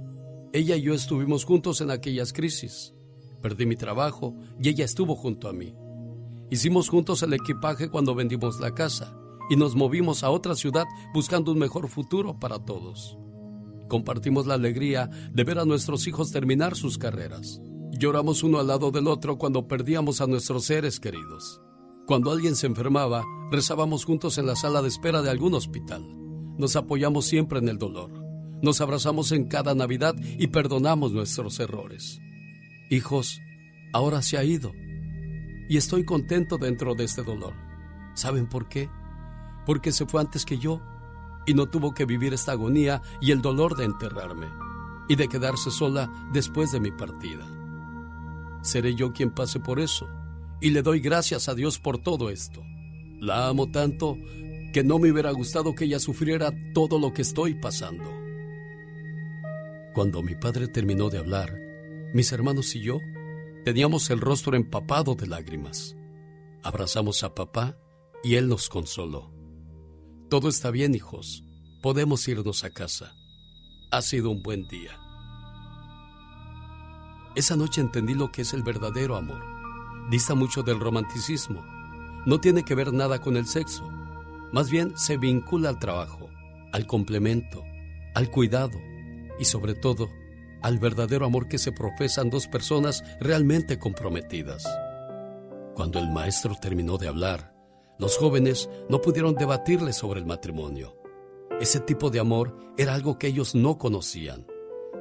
Ella 0.52 0.76
y 0.76 0.82
yo 0.82 0.94
estuvimos 0.94 1.44
juntos 1.44 1.80
en 1.80 1.90
aquellas 1.90 2.32
crisis. 2.32 2.92
Perdí 3.42 3.64
mi 3.64 3.76
trabajo 3.76 4.34
y 4.60 4.68
ella 4.68 4.84
estuvo 4.84 5.14
junto 5.14 5.48
a 5.48 5.52
mí. 5.52 5.74
Hicimos 6.50 6.88
juntos 6.88 7.22
el 7.22 7.32
equipaje 7.32 7.88
cuando 7.88 8.14
vendimos 8.14 8.58
la 8.58 8.74
casa 8.74 9.16
y 9.48 9.56
nos 9.56 9.76
movimos 9.76 10.24
a 10.24 10.30
otra 10.30 10.56
ciudad 10.56 10.86
buscando 11.14 11.52
un 11.52 11.58
mejor 11.58 11.88
futuro 11.88 12.38
para 12.38 12.58
todos. 12.58 13.16
Compartimos 13.88 14.46
la 14.46 14.54
alegría 14.54 15.08
de 15.32 15.44
ver 15.44 15.60
a 15.60 15.64
nuestros 15.64 16.08
hijos 16.08 16.32
terminar 16.32 16.74
sus 16.74 16.98
carreras. 16.98 17.60
Lloramos 17.92 18.42
uno 18.42 18.58
al 18.58 18.66
lado 18.66 18.90
del 18.90 19.06
otro 19.06 19.38
cuando 19.38 19.68
perdíamos 19.68 20.20
a 20.20 20.26
nuestros 20.26 20.64
seres 20.64 20.98
queridos. 20.98 21.60
Cuando 22.06 22.30
alguien 22.30 22.54
se 22.54 22.68
enfermaba, 22.68 23.24
rezábamos 23.50 24.04
juntos 24.04 24.38
en 24.38 24.46
la 24.46 24.54
sala 24.54 24.80
de 24.80 24.86
espera 24.86 25.22
de 25.22 25.30
algún 25.30 25.54
hospital. 25.54 26.04
Nos 26.56 26.76
apoyamos 26.76 27.26
siempre 27.26 27.58
en 27.58 27.68
el 27.68 27.78
dolor. 27.78 28.12
Nos 28.62 28.80
abrazamos 28.80 29.32
en 29.32 29.48
cada 29.48 29.74
Navidad 29.74 30.14
y 30.38 30.46
perdonamos 30.46 31.10
nuestros 31.10 31.58
errores. 31.58 32.20
Hijos, 32.90 33.40
ahora 33.92 34.22
se 34.22 34.38
ha 34.38 34.44
ido. 34.44 34.70
Y 35.68 35.78
estoy 35.78 36.04
contento 36.04 36.58
dentro 36.58 36.94
de 36.94 37.02
este 37.02 37.24
dolor. 37.24 37.54
¿Saben 38.14 38.48
por 38.48 38.68
qué? 38.68 38.88
Porque 39.66 39.90
se 39.90 40.06
fue 40.06 40.20
antes 40.20 40.44
que 40.44 40.58
yo 40.58 40.80
y 41.44 41.54
no 41.54 41.66
tuvo 41.66 41.92
que 41.92 42.04
vivir 42.04 42.32
esta 42.34 42.52
agonía 42.52 43.02
y 43.20 43.32
el 43.32 43.42
dolor 43.42 43.76
de 43.76 43.84
enterrarme 43.84 44.46
y 45.08 45.16
de 45.16 45.26
quedarse 45.26 45.72
sola 45.72 46.08
después 46.32 46.70
de 46.70 46.78
mi 46.78 46.92
partida. 46.92 47.44
Seré 48.62 48.94
yo 48.94 49.12
quien 49.12 49.32
pase 49.32 49.58
por 49.58 49.80
eso 49.80 50.08
y 50.60 50.70
le 50.70 50.82
doy 50.82 51.00
gracias 51.00 51.48
a 51.48 51.54
Dios 51.54 51.78
por 51.78 51.98
todo 51.98 52.30
esto. 52.30 52.62
La 53.20 53.48
amo 53.48 53.70
tanto 53.70 54.16
que 54.72 54.84
no 54.84 54.98
me 54.98 55.10
hubiera 55.10 55.30
gustado 55.30 55.74
que 55.74 55.84
ella 55.84 55.98
sufriera 55.98 56.52
todo 56.74 56.98
lo 56.98 57.12
que 57.12 57.22
estoy 57.22 57.54
pasando. 57.54 58.10
Cuando 59.94 60.22
mi 60.22 60.34
padre 60.34 60.68
terminó 60.68 61.08
de 61.08 61.18
hablar, 61.18 61.58
mis 62.12 62.30
hermanos 62.32 62.74
y 62.74 62.82
yo 62.82 63.00
teníamos 63.64 64.10
el 64.10 64.20
rostro 64.20 64.56
empapado 64.56 65.14
de 65.14 65.26
lágrimas. 65.26 65.96
Abrazamos 66.62 67.22
a 67.22 67.34
papá 67.34 67.78
y 68.22 68.34
él 68.34 68.48
nos 68.48 68.68
consoló. 68.68 69.32
Todo 70.28 70.48
está 70.48 70.70
bien, 70.70 70.94
hijos. 70.94 71.44
Podemos 71.82 72.26
irnos 72.28 72.64
a 72.64 72.70
casa. 72.70 73.14
Ha 73.90 74.02
sido 74.02 74.30
un 74.30 74.42
buen 74.42 74.66
día. 74.68 74.98
Esa 77.34 77.56
noche 77.56 77.80
entendí 77.80 78.14
lo 78.14 78.32
que 78.32 78.42
es 78.42 78.52
el 78.52 78.62
verdadero 78.62 79.16
amor 79.16 79.55
dista 80.10 80.34
mucho 80.34 80.62
del 80.62 80.80
romanticismo. 80.80 81.64
No 82.26 82.40
tiene 82.40 82.64
que 82.64 82.74
ver 82.74 82.92
nada 82.92 83.20
con 83.20 83.36
el 83.36 83.46
sexo. 83.46 83.88
Más 84.52 84.70
bien 84.70 84.96
se 84.96 85.16
vincula 85.16 85.68
al 85.68 85.78
trabajo, 85.78 86.28
al 86.72 86.86
complemento, 86.86 87.64
al 88.14 88.30
cuidado 88.30 88.78
y 89.38 89.44
sobre 89.44 89.74
todo 89.74 90.08
al 90.62 90.78
verdadero 90.78 91.26
amor 91.26 91.48
que 91.48 91.58
se 91.58 91.72
profesan 91.72 92.30
dos 92.30 92.48
personas 92.48 93.04
realmente 93.20 93.78
comprometidas. 93.78 94.66
Cuando 95.74 95.98
el 95.98 96.08
maestro 96.08 96.54
terminó 96.60 96.98
de 96.98 97.08
hablar, 97.08 97.54
los 97.98 98.16
jóvenes 98.16 98.68
no 98.88 99.00
pudieron 99.00 99.34
debatirle 99.34 99.92
sobre 99.92 100.20
el 100.20 100.26
matrimonio. 100.26 100.96
Ese 101.60 101.80
tipo 101.80 102.10
de 102.10 102.20
amor 102.20 102.56
era 102.76 102.94
algo 102.94 103.18
que 103.18 103.28
ellos 103.28 103.54
no 103.54 103.78
conocían. 103.78 104.46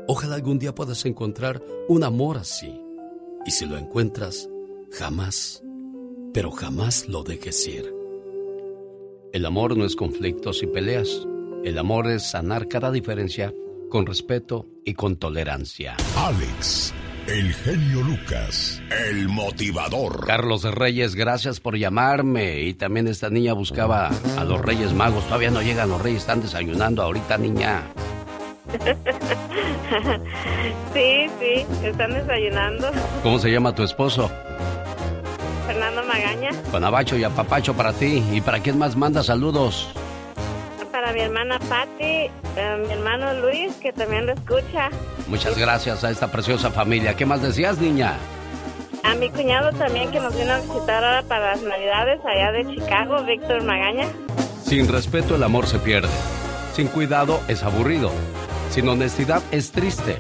Ojalá 0.07 0.35
algún 0.35 0.59
día 0.59 0.75
puedas 0.75 1.05
encontrar 1.05 1.61
un 1.89 2.03
amor 2.03 2.37
así. 2.37 2.81
Y 3.45 3.51
si 3.51 3.65
lo 3.65 3.77
encuentras, 3.77 4.49
Jamás, 4.97 5.61
pero 6.33 6.51
jamás 6.51 7.09
lo 7.09 7.23
dejes 7.23 7.67
ir. 7.67 7.93
El 9.33 9.45
amor 9.45 9.75
no 9.75 9.83
es 9.83 9.93
conflictos 9.97 10.63
y 10.63 10.67
peleas, 10.67 11.27
El 11.65 11.77
amor 11.79 12.09
es 12.09 12.29
sanar 12.29 12.69
cada 12.69 12.91
diferencia 12.91 13.53
con 13.89 14.05
respeto 14.05 14.67
y 14.85 14.93
con 14.93 15.17
tolerancia. 15.17 15.97
Alex, 16.15 16.93
el 17.27 17.53
genio 17.55 18.03
Lucas, 18.03 18.81
el 19.09 19.27
motivador. 19.27 20.25
Carlos 20.25 20.63
Reyes, 20.63 21.15
gracias 21.15 21.59
por 21.59 21.75
llamarme. 21.75 22.61
Y 22.61 22.75
también 22.75 23.07
esta 23.07 23.29
niña 23.29 23.53
buscaba 23.53 24.11
a 24.37 24.43
los 24.45 24.61
Reyes 24.61 24.93
Magos. 24.93 25.25
Todavía 25.25 25.51
no 25.51 25.61
llegan 25.61 25.89
los 25.89 26.01
Reyes, 26.01 26.21
están 26.21 26.41
desayunando 26.41 27.01
ahorita, 27.01 27.37
niña. 27.37 27.83
Sí, 30.93 31.27
sí, 31.39 31.65
están 31.83 32.13
desayunando. 32.13 32.89
¿Cómo 33.21 33.37
se 33.37 33.51
llama 33.51 33.75
tu 33.75 33.83
esposo? 33.83 34.31
Con 36.71 36.83
abacho 36.83 37.17
y 37.17 37.23
apapacho 37.23 37.73
para 37.73 37.93
ti. 37.93 38.23
¿Y 38.31 38.41
para 38.41 38.59
quién 38.59 38.77
más 38.77 38.95
manda 38.95 39.23
saludos? 39.23 39.89
Para 40.91 41.11
mi 41.11 41.21
hermana 41.21 41.59
Patti, 41.59 42.01
eh, 42.01 42.29
mi 42.87 42.93
hermano 42.93 43.33
Luis, 43.41 43.73
que 43.75 43.91
también 43.91 44.25
lo 44.25 44.33
escucha. 44.33 44.89
Muchas 45.27 45.57
gracias 45.57 46.03
a 46.03 46.09
esta 46.09 46.31
preciosa 46.31 46.71
familia. 46.71 47.15
¿Qué 47.15 47.25
más 47.25 47.41
decías, 47.41 47.77
niña? 47.79 48.17
A 49.03 49.13
mi 49.15 49.29
cuñado 49.29 49.71
también 49.73 50.09
que 50.09 50.19
nos 50.19 50.35
vino 50.35 50.51
a 50.51 50.59
visitar 50.59 51.03
ahora 51.03 51.21
para 51.23 51.51
las 51.51 51.61
navidades 51.61 52.19
allá 52.25 52.51
de 52.51 52.65
Chicago, 52.73 53.23
Víctor 53.23 53.63
Magaña. 53.63 54.07
Sin 54.63 54.87
respeto 54.87 55.35
el 55.35 55.43
amor 55.43 55.67
se 55.67 55.77
pierde. 55.77 56.09
Sin 56.73 56.87
cuidado 56.87 57.39
es 57.47 57.61
aburrido. 57.63 58.11
Sin 58.71 58.89
honestidad 58.89 59.43
es 59.51 59.71
triste. 59.71 60.19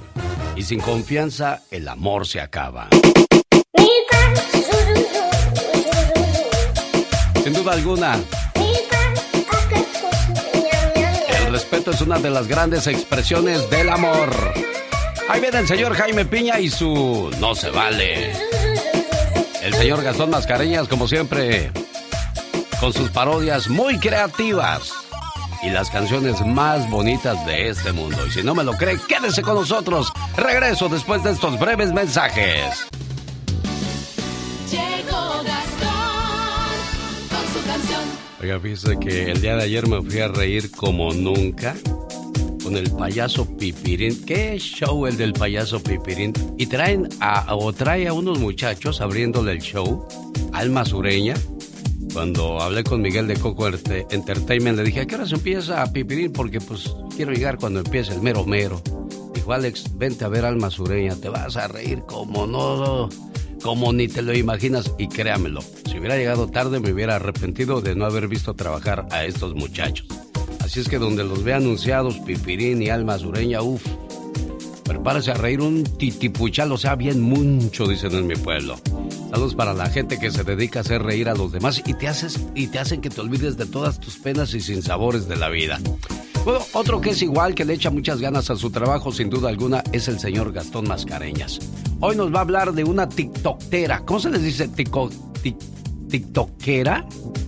Y 0.55 0.63
sin 0.63 0.79
confianza 0.79 1.61
el 1.71 1.87
amor 1.87 2.27
se 2.27 2.41
acaba. 2.41 2.89
Duda 7.55 7.71
alguna, 7.73 8.19
el 11.37 11.51
respeto 11.51 11.91
es 11.91 12.01
una 12.01 12.19
de 12.19 12.29
las 12.29 12.47
grandes 12.47 12.85
expresiones 12.87 13.69
del 13.69 13.89
amor. 13.89 14.29
Ahí 15.29 15.39
viene 15.39 15.59
el 15.59 15.67
señor 15.67 15.95
Jaime 15.95 16.25
Piña 16.25 16.59
y 16.59 16.69
su 16.69 17.31
No 17.39 17.55
se 17.55 17.69
vale. 17.69 18.33
El 19.61 19.73
señor 19.73 20.03
Gastón 20.03 20.29
Mascareñas, 20.29 20.87
como 20.87 21.07
siempre, 21.07 21.71
con 22.79 22.93
sus 22.93 23.09
parodias 23.09 23.69
muy 23.69 23.97
creativas 23.99 24.91
y 25.63 25.69
las 25.69 25.89
canciones 25.89 26.45
más 26.45 26.89
bonitas 26.89 27.43
de 27.45 27.69
este 27.69 27.91
mundo. 27.91 28.27
Y 28.27 28.31
si 28.31 28.43
no 28.43 28.53
me 28.53 28.63
lo 28.63 28.73
cree, 28.73 28.99
quédese 29.07 29.41
con 29.41 29.55
nosotros. 29.55 30.11
Regreso 30.35 30.89
después 30.89 31.23
de 31.23 31.31
estos 31.31 31.57
breves 31.57 31.91
mensajes. 31.93 32.85
Oiga, 38.41 38.59
fíjese 38.59 38.99
que 38.99 39.31
el 39.31 39.41
día 39.41 39.55
de 39.55 39.63
ayer 39.63 39.87
me 39.87 40.01
fui 40.01 40.19
a 40.19 40.27
reír 40.27 40.69
como 40.71 41.13
nunca 41.13 41.73
con 42.61 42.75
el 42.75 42.91
payaso 42.91 43.45
Pipirín. 43.57 44.25
¿Qué 44.25 44.57
show 44.59 45.07
el 45.07 45.15
del 45.17 45.33
payaso 45.33 45.81
Pipirín? 45.81 46.33
Y 46.57 46.65
traen 46.65 47.07
a, 47.21 47.55
o 47.55 47.71
trae 47.71 48.07
a 48.07 48.13
unos 48.13 48.39
muchachos 48.39 48.99
abriéndole 48.99 49.53
el 49.53 49.61
show, 49.61 50.05
Alma 50.51 50.83
Sureña. 50.83 51.35
Cuando 52.11 52.61
hablé 52.61 52.83
con 52.83 53.01
Miguel 53.01 53.27
de 53.27 53.35
Coco 53.35 53.67
Entertainment, 53.67 54.77
le 54.77 54.83
dije, 54.83 55.01
¿a 55.01 55.05
qué 55.05 55.15
hora 55.15 55.27
se 55.27 55.35
empieza 55.35 55.91
Pipirín? 55.93 56.33
Porque 56.33 56.59
pues 56.59 56.93
quiero 57.15 57.31
llegar 57.31 57.57
cuando 57.57 57.79
empiece 57.79 58.13
el 58.13 58.21
mero 58.21 58.45
mero. 58.45 58.81
Dijo, 59.33 59.53
Alex, 59.53 59.97
vente 59.97 60.25
a 60.25 60.27
ver 60.27 60.43
Alma 60.43 60.69
Sureña, 60.69 61.15
te 61.15 61.29
vas 61.29 61.55
a 61.55 61.67
reír 61.67 62.01
como 62.05 62.45
no 62.45 63.09
como 63.65 63.91
ni 63.91 64.07
te 64.07 64.21
lo 64.21 64.37
imaginas 64.37 64.93
y 64.99 65.07
créamelo, 65.07 65.59
si 65.89 65.97
hubiera 65.97 66.15
llegado 66.15 66.47
tarde 66.47 66.79
me 66.79 66.93
hubiera 66.93 67.15
arrepentido 67.15 67.81
de 67.81 67.95
no 67.95 68.05
haber 68.05 68.27
visto 68.27 68.53
trabajar 68.53 69.07
a 69.09 69.25
estos 69.25 69.55
muchachos. 69.55 70.05
Así 70.59 70.81
es 70.81 70.87
que 70.87 70.99
donde 70.99 71.23
los 71.23 71.43
ve 71.43 71.55
anunciados, 71.55 72.19
Pipirín 72.19 72.83
y 72.83 72.89
Alma 72.89 73.17
Sureña, 73.17 73.63
uff, 73.63 73.83
prepárese 74.83 75.31
a 75.31 75.33
reír 75.33 75.61
un 75.61 75.83
titipuchal, 75.83 76.71
o 76.73 76.77
sea, 76.77 76.93
bien 76.93 77.21
mucho, 77.21 77.87
dicen 77.87 78.13
en 78.13 78.27
mi 78.27 78.35
pueblo. 78.35 78.79
Saludos 79.31 79.55
para 79.55 79.73
la 79.73 79.89
gente 79.89 80.19
que 80.19 80.29
se 80.29 80.43
dedica 80.43 80.77
a 80.77 80.81
hacer 80.83 81.01
reír 81.01 81.27
a 81.27 81.33
los 81.33 81.51
demás 81.51 81.81
y 81.87 81.95
te, 81.95 82.07
haces, 82.07 82.39
y 82.53 82.67
te 82.67 82.77
hacen 82.77 83.01
que 83.01 83.09
te 83.09 83.19
olvides 83.19 83.57
de 83.57 83.65
todas 83.65 83.99
tus 83.99 84.17
penas 84.17 84.53
y 84.53 84.61
sinsabores 84.61 85.27
de 85.27 85.37
la 85.37 85.49
vida. 85.49 85.79
Bueno, 86.45 86.61
otro 86.73 87.01
que 87.01 87.09
es 87.09 87.21
igual, 87.23 87.55
que 87.55 87.65
le 87.65 87.73
echa 87.73 87.89
muchas 87.89 88.21
ganas 88.21 88.51
a 88.51 88.55
su 88.55 88.69
trabajo, 88.69 89.11
sin 89.11 89.31
duda 89.31 89.49
alguna, 89.49 89.83
es 89.91 90.07
el 90.07 90.19
señor 90.19 90.53
Gastón 90.53 90.87
Mascareñas. 90.87 91.57
Hoy 91.99 92.15
nos 92.15 92.31
va 92.31 92.37
a 92.37 92.41
hablar 92.41 92.73
de 92.73 92.83
una 92.83 93.09
tiktokera. 93.09 94.05
¿Cómo 94.05 94.19
se 94.19 94.29
les 94.29 94.43
dice 94.43 94.69
tiktokera 96.07 97.03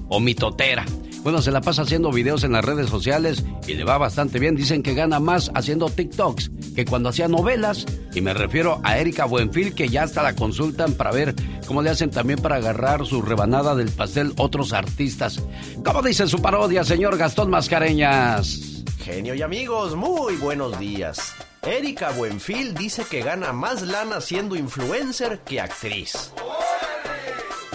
o 0.10 0.20
mitotera? 0.20 0.84
Bueno, 1.28 1.42
se 1.42 1.52
la 1.52 1.60
pasa 1.60 1.82
haciendo 1.82 2.10
videos 2.10 2.46
en 2.46 2.54
las 2.54 2.64
redes 2.64 2.90
sociales 2.90 3.44
y 3.68 3.74
le 3.74 3.84
va 3.84 3.98
bastante 3.98 4.40
bien. 4.40 4.56
Dicen 4.56 4.82
que 4.82 4.94
gana 4.94 5.20
más 5.20 5.52
haciendo 5.56 5.90
TikToks 5.90 6.52
que 6.74 6.86
cuando 6.86 7.10
hacía 7.10 7.28
novelas. 7.28 7.86
Y 8.14 8.22
me 8.22 8.34
refiero 8.34 8.80
a 8.86 8.98
Erika 8.98 9.26
Buenfil, 9.26 9.76
que 9.76 9.90
ya 9.90 10.04
hasta 10.04 10.24
la 10.24 10.38
consultan 10.38 10.94
para 10.94 11.12
ver 11.12 11.36
cómo 11.68 11.82
le 11.82 11.90
hacen 11.90 12.12
también 12.12 12.40
para 12.40 12.56
agarrar 12.56 13.06
su 13.06 13.22
rebanada 13.22 13.76
del 13.76 13.92
pastel 13.92 14.32
otros 14.38 14.72
artistas. 14.72 15.44
¿Cómo 15.84 16.02
dice 16.02 16.28
su 16.28 16.42
parodia, 16.42 16.86
señor 16.86 17.18
Gastón 17.18 17.50
Mascareñas? 17.50 18.86
Genio 19.00 19.36
y 19.36 19.42
amigos, 19.42 19.98
muy 19.98 20.38
buenos 20.38 20.80
días. 20.80 21.34
Erika 21.62 22.12
Buenfil 22.12 22.74
dice 22.74 23.04
que 23.04 23.20
gana 23.20 23.52
más 23.52 23.82
lana 23.82 24.22
siendo 24.22 24.56
influencer 24.56 25.40
que 25.40 25.60
actriz. 25.60 26.32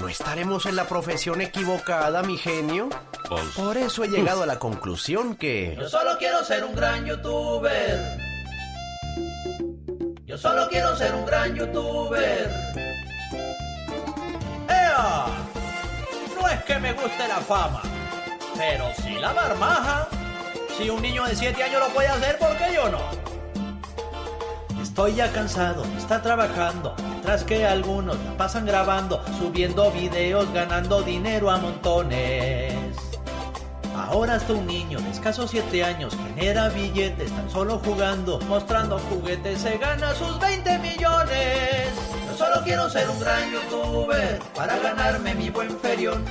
¿No 0.03 0.09
estaremos 0.09 0.67
en 0.67 0.75
la 0.75 0.89
profesión 0.89 1.41
equivocada, 1.43 2.25
mi 2.25 2.37
genio? 2.37 2.89
Pues, 3.29 3.45
Por 3.55 3.77
eso 3.77 4.03
he 4.03 4.09
llegado 4.09 4.43
a 4.43 4.47
la 4.47 4.59
conclusión 4.59 5.37
que... 5.37 5.77
Yo 5.79 5.89
solo 5.89 6.19
quiero 6.19 6.45
ser 6.45 6.65
un 6.65 6.75
gran 6.75 7.07
youtuber. 7.07 8.19
Yo 10.27 10.37
solo 10.37 10.69
quiero 10.69 10.97
ser 10.97 11.15
un 11.15 11.25
gran 11.25 11.55
youtuber. 11.55 12.51
¡Ea! 14.69 15.27
No 16.35 16.49
es 16.49 16.65
que 16.65 16.79
me 16.81 16.93
guste 16.95 17.29
la 17.29 17.37
fama, 17.37 17.83
pero 18.59 18.87
sí 19.05 19.15
la 19.21 19.33
marmaja. 19.33 20.09
Si 20.77 20.91
un 20.91 21.01
niño 21.01 21.23
de 21.27 21.37
7 21.37 21.63
años 21.63 21.81
lo 21.81 21.95
puede 21.95 22.09
hacer, 22.09 22.39
¿por 22.39 22.57
qué 22.57 22.75
yo 22.75 22.89
no? 22.89 23.32
Estoy 24.93 25.15
ya 25.15 25.33
cansado, 25.33 25.85
está 25.97 26.21
trabajando, 26.21 26.95
mientras 27.09 27.45
que 27.45 27.67
algunos 27.67 28.15
la 28.27 28.37
pasan 28.37 28.67
grabando, 28.67 29.25
subiendo 29.39 29.91
videos, 29.91 30.53
ganando 30.53 31.01
dinero 31.01 31.51
a 31.51 31.57
montones. 31.57 32.75
Ahora 33.97 34.35
hasta 34.35 34.53
un 34.53 34.67
niño 34.67 35.01
de 35.01 35.11
escasos 35.11 35.51
7 35.51 35.83
años 35.83 36.15
genera 36.37 36.69
billetes 36.69 37.33
tan 37.33 37.49
solo 37.49 37.81
jugando, 37.83 38.39
mostrando 38.41 38.99
juguetes, 38.99 39.63
se 39.63 39.79
gana 39.79 40.15
sus 40.15 40.39
20 40.39 40.79
millones. 40.81 41.89
Yo 42.29 42.37
solo 42.37 42.63
quiero 42.63 42.91
ser 42.91 43.09
un 43.09 43.19
gran 43.19 43.51
youtuber 43.51 44.41
para 44.55 44.79
ganarme 44.79 45.35
mi 45.35 45.49
buen 45.49 45.75
ferión 45.79 46.23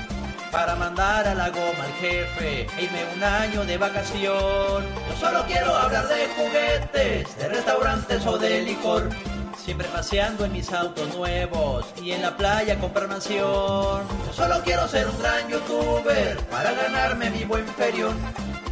para 0.51 0.75
mandar 0.75 1.27
a 1.27 1.33
la 1.33 1.49
goma 1.49 1.83
al 1.85 1.93
jefe 1.93 2.67
e 2.77 2.83
irme 2.83 3.05
un 3.15 3.23
año 3.23 3.65
de 3.65 3.77
vacación. 3.77 4.83
Yo 5.09 5.15
solo 5.19 5.43
quiero 5.47 5.73
hablar 5.73 6.07
de 6.07 6.27
juguetes, 6.35 7.37
de 7.37 7.47
restaurantes 7.47 8.25
o 8.25 8.37
de 8.37 8.61
licor. 8.61 9.09
Siempre 9.57 9.87
paseando 9.87 10.45
en 10.45 10.51
mis 10.51 10.71
autos 10.73 11.15
nuevos 11.15 11.85
y 12.01 12.11
en 12.11 12.21
la 12.21 12.35
playa 12.35 12.79
comprar 12.79 13.07
mansión. 13.07 14.01
Yo 14.27 14.33
solo 14.33 14.61
quiero 14.63 14.87
ser 14.87 15.07
un 15.07 15.19
gran 15.19 15.47
youtuber 15.47 16.37
para 16.49 16.73
ganarme 16.73 17.29
mi 17.29 17.45
buen 17.45 17.67
ferión 17.67 18.17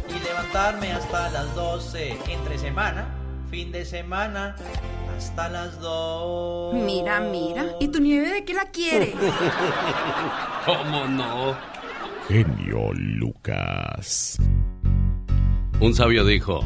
y 0.08 0.18
levantarme 0.24 0.92
hasta 0.92 1.30
las 1.30 1.54
12 1.54 2.18
entre 2.28 2.58
semana, 2.58 3.06
fin 3.50 3.70
de 3.70 3.84
semana, 3.84 4.56
hasta 5.20 5.50
las 5.50 5.78
2. 5.80 6.76
Mira, 6.76 7.20
mira. 7.20 7.66
¿Y 7.78 7.88
tu 7.88 8.00
nieve 8.00 8.30
de 8.30 8.42
qué 8.42 8.54
la 8.54 8.64
quieres? 8.70 9.14
¿Cómo 10.64 11.04
no? 11.08 11.54
Genio 12.26 12.90
Lucas. 12.94 14.38
Un 15.78 15.94
sabio 15.94 16.24
dijo, 16.24 16.60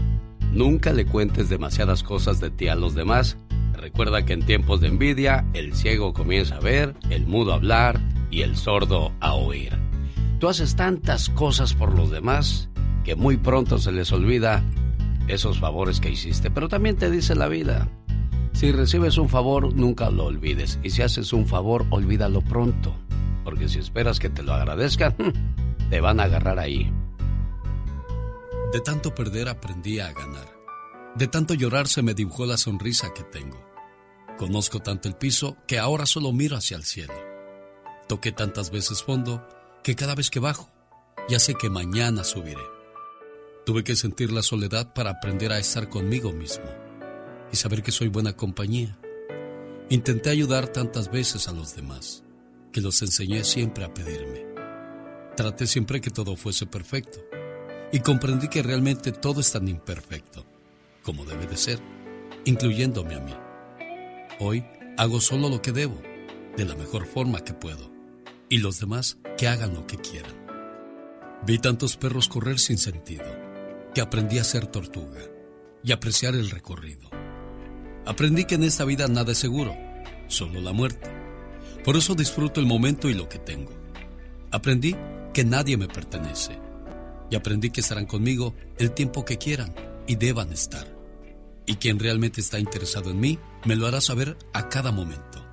nunca 0.53 0.93
le 0.93 1.05
cuentes 1.05 1.49
demasiadas 1.49 2.05
cosas 2.05 2.38
de 2.38 2.51
ti 2.51 2.69
a 2.69 2.77
los 2.77 2.95
demás. 2.95 3.37
Recuerda 3.73 4.25
que 4.25 4.35
en 4.35 4.47
tiempos 4.47 4.81
de 4.81 4.87
envidia, 4.87 5.45
el 5.53 5.75
ciego 5.75 6.12
comienza 6.14 6.59
a 6.59 6.61
ver, 6.61 6.95
el 7.11 7.27
mudo 7.27 7.55
a 7.55 7.57
hablar 7.57 8.01
y 8.31 8.43
el 8.43 8.57
sordo 8.57 9.12
a 9.19 9.35
oír. 9.35 9.73
Tú 10.38 10.49
haces 10.49 10.77
tantas 10.77 11.29
cosas 11.29 11.75
por 11.75 11.93
los 11.93 12.12
demás 12.12 12.69
que 13.03 13.17
muy 13.17 13.37
pronto 13.37 13.79
se 13.79 13.90
les 13.90 14.12
olvida 14.12 14.62
esos 15.27 15.59
favores 15.59 15.99
que 15.99 16.11
hiciste. 16.11 16.53
Pero 16.53 16.69
también 16.69 16.97
te 16.97 17.11
dice 17.11 17.35
la 17.35 17.49
vida, 17.49 17.88
si 18.55 18.71
recibes 18.71 19.19
un 19.19 19.29
favor, 19.29 19.75
nunca 19.75 20.11
lo 20.11 20.27
olvides. 20.27 20.79
Y 20.85 20.90
si 20.90 21.03
haces 21.03 21.33
un 21.33 21.47
favor, 21.47 21.85
olvídalo 21.90 22.40
pronto. 22.40 22.95
Porque 23.43 23.69
si 23.69 23.81
esperas 23.81 24.21
que 24.21 24.31
te 24.31 24.45
lo 24.45 24.55
agradezcan, 24.55 25.14
te 25.90 26.01
van 26.01 26.21
a 26.21 26.25
agarrar 26.25 26.61
ahí. 26.61 26.90
De 28.73 28.81
tanto 28.81 29.12
perder 29.12 29.49
aprendí 29.49 29.99
a 29.99 30.12
ganar. 30.12 30.49
De 31.17 31.27
tanto 31.27 31.55
llorar 31.55 31.88
se 31.88 32.03
me 32.03 32.14
dibujó 32.14 32.47
la 32.47 32.57
sonrisa 32.57 33.12
que 33.12 33.25
tengo. 33.25 33.61
Conozco 34.38 34.79
tanto 34.81 35.09
el 35.09 35.17
piso 35.17 35.57
que 35.67 35.81
ahora 35.81 36.07
solo 36.07 36.33
miro 36.33 36.57
hacia 36.57 36.77
el 36.77 36.85
cielo. 36.85 37.14
Toqué 38.09 38.31
tantas 38.31 38.71
veces 38.71 39.03
fondo 39.03 39.47
que 39.83 39.97
cada 39.97 40.14
vez 40.14 40.31
que 40.31 40.40
bajo 40.40 40.71
ya 41.29 41.38
sé 41.38 41.55
que 41.55 41.71
mañana 41.71 42.23
subiré. 42.23 42.62
Tuve 43.67 43.83
que 43.83 43.97
sentir 43.97 44.31
la 44.31 44.43
soledad 44.43 44.93
para 44.93 45.11
aprender 45.11 45.53
a 45.53 45.59
estar 45.59 45.88
conmigo 45.88 46.33
mismo 46.33 46.84
y 47.52 47.57
saber 47.57 47.83
que 47.83 47.92
soy 47.92 48.09
buena 48.09 48.35
compañía. 48.35 48.98
Intenté 49.90 50.30
ayudar 50.30 50.68
tantas 50.68 51.11
veces 51.11 51.48
a 51.48 51.52
los 51.52 51.76
demás 51.76 52.24
que 52.72 52.80
los 52.80 53.00
enseñé 53.02 53.44
siempre 53.44 53.85
a 53.85 53.94
pedirme. 53.94 54.44
Traté 55.37 55.66
siempre 55.66 56.00
que 56.00 56.11
todo 56.11 56.37
fuese 56.37 56.66
perfecto 56.66 57.20
y 57.92 58.00
comprendí 58.00 58.48
que 58.48 58.62
realmente 58.62 59.12
todo 59.12 59.40
es 59.40 59.52
tan 59.52 59.68
imperfecto 59.68 60.44
como 61.04 61.24
debe 61.24 61.46
de 61.46 61.57
ser, 61.57 61.78
incluyéndome 62.44 63.14
a 63.14 63.20
mí. 63.20 63.35
Hoy 64.40 64.64
hago 64.96 65.20
solo 65.20 65.48
lo 65.48 65.62
que 65.62 65.70
debo, 65.70 66.00
de 66.57 66.64
la 66.64 66.74
mejor 66.74 67.07
forma 67.07 67.44
que 67.44 67.52
puedo, 67.52 67.90
y 68.48 68.59
los 68.59 68.80
demás 68.80 69.18
que 69.37 69.46
hagan 69.46 69.74
lo 69.74 69.87
que 69.87 69.98
quieran. 69.98 70.35
Vi 71.46 71.59
tantos 71.59 71.96
perros 71.96 72.28
correr 72.28 72.59
sin 72.59 72.78
sentido, 72.78 73.26
que 73.94 74.00
aprendí 74.00 74.38
a 74.38 74.44
ser 74.44 74.66
tortuga 74.66 75.20
y 75.83 75.92
apreciar 75.92 76.35
el 76.35 76.50
recorrido. 76.50 77.13
Aprendí 78.07 78.45
que 78.45 78.57
en 78.57 78.64
esta 78.64 78.85
vida 78.85 79.09
nada 79.09 79.33
es 79.33 79.38
seguro, 79.38 79.75
solo 80.29 80.61
la 80.61 80.73
muerte. 80.73 81.11
Por 81.85 81.97
eso 81.97 82.14
disfruto 82.14 82.61
el 82.61 82.67
momento 82.67 83.09
y 83.09 83.14
lo 83.14 83.29
que 83.29 83.38
tengo. 83.38 83.73
Aprendí 84.51 84.95
que 85.33 85.45
nadie 85.45 85.77
me 85.77 85.88
pertenece. 85.88 86.59
Y 87.31 87.37
aprendí 87.37 87.71
que 87.71 87.81
estarán 87.81 88.07
conmigo 88.07 88.55
el 88.79 88.93
tiempo 88.93 89.25
que 89.25 89.38
quieran 89.38 89.75
y 90.07 90.17
deban 90.17 90.53
estar. 90.53 90.87
Y 91.67 91.77
quien 91.77 91.99
realmente 91.99 92.40
está 92.40 92.59
interesado 92.59 93.11
en 93.11 93.21
mí 93.21 93.38
me 93.64 93.77
lo 93.77 93.87
hará 93.87 94.01
saber 94.01 94.37
a 94.53 94.69
cada 94.69 94.93
momento 94.93 95.45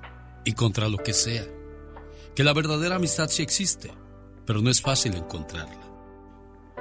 y 0.44 0.52
contra 0.52 0.88
lo 0.88 0.98
que 0.98 1.12
sea. 1.14 1.46
Que 2.34 2.44
la 2.44 2.52
verdadera 2.52 2.96
amistad 2.96 3.28
sí 3.28 3.42
existe, 3.42 3.90
pero 4.46 4.60
no 4.60 4.70
es 4.70 4.80
fácil 4.80 5.14
encontrarla. 5.14 5.80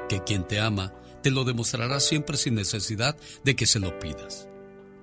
Que 0.10 0.24
quien 0.24 0.46
te 0.48 0.60
ama 0.60 0.94
te 1.24 1.32
lo 1.32 1.44
demostrará 1.44 2.00
siempre 2.00 2.38
sin 2.38 2.56
necesidad 2.56 3.18
de 3.44 3.56
que 3.56 3.66
se 3.66 3.80
lo 3.80 3.98
pidas. 4.00 4.48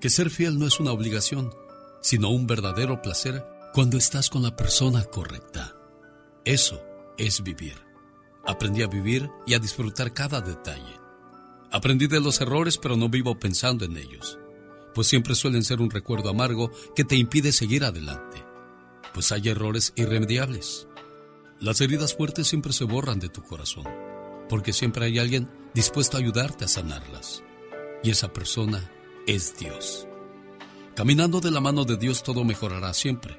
Que 0.00 0.10
ser 0.10 0.30
fiel 0.30 0.58
no 0.58 0.66
es 0.66 0.78
una 0.78 0.92
obligación, 0.92 1.52
sino 2.00 2.30
un 2.30 2.46
verdadero 2.46 3.02
placer 3.02 3.44
cuando 3.74 3.96
estás 3.96 4.30
con 4.30 4.42
la 4.42 4.54
persona 4.54 5.04
correcta. 5.04 5.74
Eso 6.44 6.80
es 7.16 7.42
vivir. 7.42 7.74
Aprendí 8.46 8.82
a 8.82 8.86
vivir 8.86 9.28
y 9.44 9.54
a 9.54 9.58
disfrutar 9.58 10.14
cada 10.14 10.40
detalle. 10.40 11.00
Aprendí 11.72 12.06
de 12.06 12.20
los 12.20 12.40
errores, 12.40 12.78
pero 12.78 12.96
no 12.96 13.08
vivo 13.08 13.38
pensando 13.38 13.84
en 13.84 13.96
ellos, 13.96 14.38
pues 14.94 15.08
siempre 15.08 15.34
suelen 15.34 15.64
ser 15.64 15.80
un 15.80 15.90
recuerdo 15.90 16.30
amargo 16.30 16.70
que 16.94 17.04
te 17.04 17.16
impide 17.16 17.52
seguir 17.52 17.84
adelante, 17.84 18.42
pues 19.12 19.32
hay 19.32 19.48
errores 19.48 19.92
irremediables. 19.96 20.86
Las 21.60 21.80
heridas 21.80 22.14
fuertes 22.14 22.46
siempre 22.46 22.72
se 22.72 22.84
borran 22.84 23.18
de 23.18 23.28
tu 23.28 23.42
corazón, 23.42 23.84
porque 24.48 24.72
siempre 24.72 25.04
hay 25.04 25.18
alguien 25.18 25.50
dispuesto 25.74 26.16
a 26.16 26.20
ayudarte 26.20 26.64
a 26.64 26.68
sanarlas, 26.68 27.42
y 28.02 28.10
esa 28.10 28.32
persona 28.32 28.90
es 29.28 29.58
Dios. 29.58 30.08
Caminando 30.96 31.40
de 31.40 31.50
la 31.50 31.60
mano 31.60 31.84
de 31.84 31.98
Dios 31.98 32.22
todo 32.22 32.44
mejorará 32.44 32.94
siempre, 32.94 33.38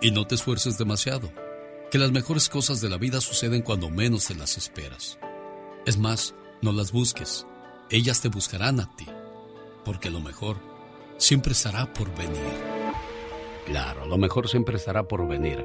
y 0.00 0.10
no 0.10 0.26
te 0.26 0.34
esfuerces 0.34 0.78
demasiado, 0.78 1.32
que 1.92 1.98
las 1.98 2.10
mejores 2.10 2.48
cosas 2.48 2.80
de 2.80 2.88
la 2.88 2.98
vida 2.98 3.20
suceden 3.20 3.62
cuando 3.62 3.88
menos 3.88 4.26
te 4.26 4.34
las 4.34 4.58
esperas. 4.58 5.20
Es 5.86 5.96
más, 5.96 6.34
no 6.60 6.72
las 6.72 6.90
busques, 6.90 7.46
ellas 7.88 8.20
te 8.20 8.30
buscarán 8.30 8.80
a 8.80 8.96
ti, 8.96 9.06
porque 9.84 10.10
lo 10.10 10.20
mejor 10.20 10.56
siempre 11.18 11.52
estará 11.52 11.92
por 11.92 12.12
venir. 12.16 12.42
Claro, 13.66 14.06
lo 14.06 14.18
mejor 14.18 14.48
siempre 14.48 14.76
estará 14.76 15.06
por 15.06 15.28
venir. 15.28 15.64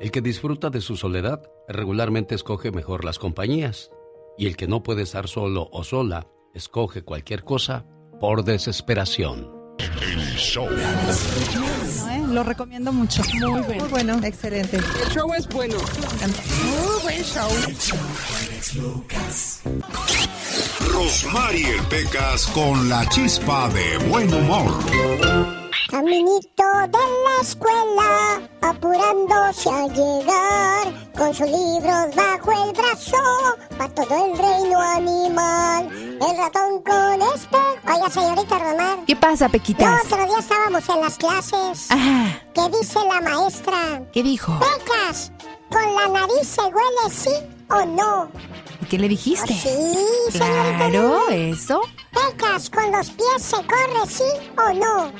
El 0.00 0.12
que 0.12 0.20
disfruta 0.20 0.70
de 0.70 0.80
su 0.80 0.96
soledad 0.96 1.42
regularmente 1.66 2.36
escoge 2.36 2.70
mejor 2.70 3.04
las 3.04 3.18
compañías, 3.18 3.90
y 4.38 4.46
el 4.46 4.56
que 4.56 4.68
no 4.68 4.84
puede 4.84 5.02
estar 5.02 5.26
solo 5.26 5.68
o 5.72 5.82
sola 5.82 6.28
escoge 6.54 7.02
cualquier 7.02 7.42
cosa 7.42 7.84
por 8.22 8.44
desesperación. 8.44 9.50
El 10.00 10.36
show. 10.36 10.68
¿eh? 10.70 12.22
Lo 12.28 12.44
recomiendo 12.44 12.92
mucho. 12.92 13.20
Muy 13.24 13.60
bueno. 13.62 13.80
Muy 13.80 13.88
bueno, 13.88 14.20
excelente. 14.22 14.76
El 14.76 15.10
show 15.12 15.34
es 15.34 15.48
bueno. 15.48 15.74
Muy 15.74 17.02
buen 17.02 17.24
show. 17.24 17.50
Rosmarie 20.92 21.82
Pecas 21.90 22.46
con 22.54 22.88
la 22.88 23.04
chispa 23.08 23.68
de 23.70 23.98
buen 24.08 24.32
humor. 24.32 25.61
Caminito 25.92 26.64
de 26.88 26.98
la 26.98 27.42
escuela, 27.42 28.40
apurándose 28.62 29.68
a 29.68 29.86
llegar, 29.88 31.10
con 31.14 31.34
sus 31.34 31.46
libros 31.46 32.16
bajo 32.16 32.50
el 32.50 32.72
brazo, 32.72 33.18
para 33.76 33.92
todo 33.92 34.24
el 34.24 34.38
reino 34.38 34.80
animal, 34.80 35.90
el 35.92 36.36
ratón 36.38 36.82
con 36.82 37.20
espejo. 37.34 37.76
Oiga, 37.94 38.08
señorita 38.08 38.58
Romar. 38.58 39.04
¿Qué 39.06 39.14
pasa, 39.14 39.50
Pequitas? 39.50 39.86
El 40.06 40.06
otro 40.06 40.24
día 40.24 40.38
estábamos 40.38 40.88
en 40.88 41.00
las 41.02 41.18
clases. 41.18 41.90
Ajá. 41.90 42.40
¿Qué 42.54 42.78
dice 42.78 42.98
la 43.06 43.20
maestra? 43.20 44.02
¿Qué 44.14 44.22
dijo? 44.22 44.58
Pecas, 44.60 45.30
¿con 45.70 45.94
la 45.94 46.08
nariz 46.08 46.48
se 46.48 46.62
huele 46.62 47.10
sí 47.10 47.34
o 47.68 47.84
no? 47.84 48.30
¿Y 48.80 48.86
qué 48.86 48.96
le 48.98 49.08
dijiste? 49.10 49.52
Sí, 49.52 49.68
señorita 50.30 50.88
Claro, 50.88 51.28
eso. 51.28 51.82
Pecas, 52.12 52.70
¿con 52.70 52.90
los 52.92 53.10
pies 53.10 53.42
se 53.42 53.56
corre 53.56 54.06
sí 54.08 54.24
o 54.56 54.72
no? 54.72 55.12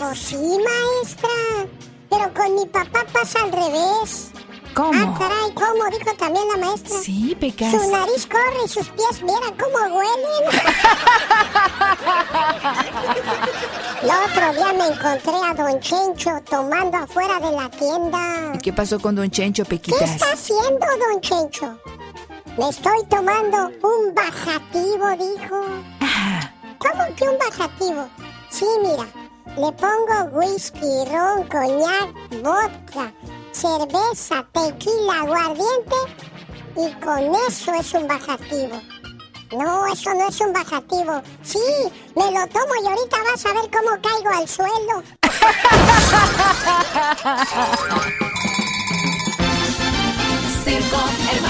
Pues 0.00 0.18
sí, 0.18 0.36
maestra. 0.36 1.28
Pero 2.08 2.32
con 2.32 2.54
mi 2.54 2.64
papá 2.64 3.04
pasa 3.12 3.42
al 3.42 3.52
revés. 3.52 4.30
¿Cómo? 4.74 4.92
Ah, 4.94 5.14
caray, 5.18 5.52
¿cómo? 5.54 5.84
Dijo 5.90 6.14
también 6.16 6.48
la 6.48 6.56
maestra. 6.66 6.98
Sí, 7.00 7.36
Pecas. 7.38 7.70
Su 7.70 7.90
nariz 7.90 8.26
corre 8.26 8.64
y 8.64 8.68
sus 8.68 8.88
pies, 8.88 9.22
mira 9.22 9.52
cómo 9.58 9.76
huelen. 9.96 10.44
El 14.02 14.08
otro 14.08 14.52
día 14.54 14.72
me 14.72 14.86
encontré 14.86 15.34
a 15.34 15.52
Don 15.54 15.78
Chencho 15.80 16.30
tomando 16.48 16.96
afuera 16.96 17.38
de 17.38 17.52
la 17.52 17.68
tienda. 17.68 18.52
¿Y 18.54 18.58
qué 18.58 18.72
pasó 18.72 18.98
con 18.98 19.14
Don 19.16 19.30
Chencho, 19.30 19.64
¿Qué 19.64 19.70
Pequitas? 19.70 20.10
está 20.12 20.32
haciendo, 20.32 20.86
Don 21.10 21.20
Chencho? 21.20 21.78
Me 22.56 22.70
estoy 22.70 23.04
tomando 23.10 23.70
un 23.82 24.14
bajativo, 24.14 25.10
dijo. 25.18 25.60
¿Cómo 26.78 27.04
que 27.16 27.24
un 27.28 27.36
bajativo? 27.38 28.08
Sí, 28.48 28.64
mira, 28.82 29.06
le 29.56 29.72
pongo 29.72 30.24
whisky, 30.32 31.04
ron, 31.10 31.44
coñac, 31.48 32.10
vodka, 32.42 33.12
cerveza, 33.52 34.46
tequila, 34.52 35.20
aguardiente 35.20 35.96
y 36.76 36.92
con 37.00 37.34
eso 37.48 37.72
es 37.74 37.94
un 37.94 38.06
bajativo. 38.06 38.80
No, 39.52 39.86
eso 39.92 40.14
no 40.14 40.28
es 40.28 40.40
un 40.40 40.52
bajativo. 40.52 41.20
Sí, 41.42 41.58
me 42.14 42.30
lo 42.30 42.46
tomo 42.46 42.74
y 42.82 42.86
ahorita 42.86 43.16
vas 43.24 43.44
a 43.46 43.52
ver 43.52 43.68
cómo 43.70 43.90
caigo 44.00 44.30
al 44.30 44.48
suelo. 44.48 45.02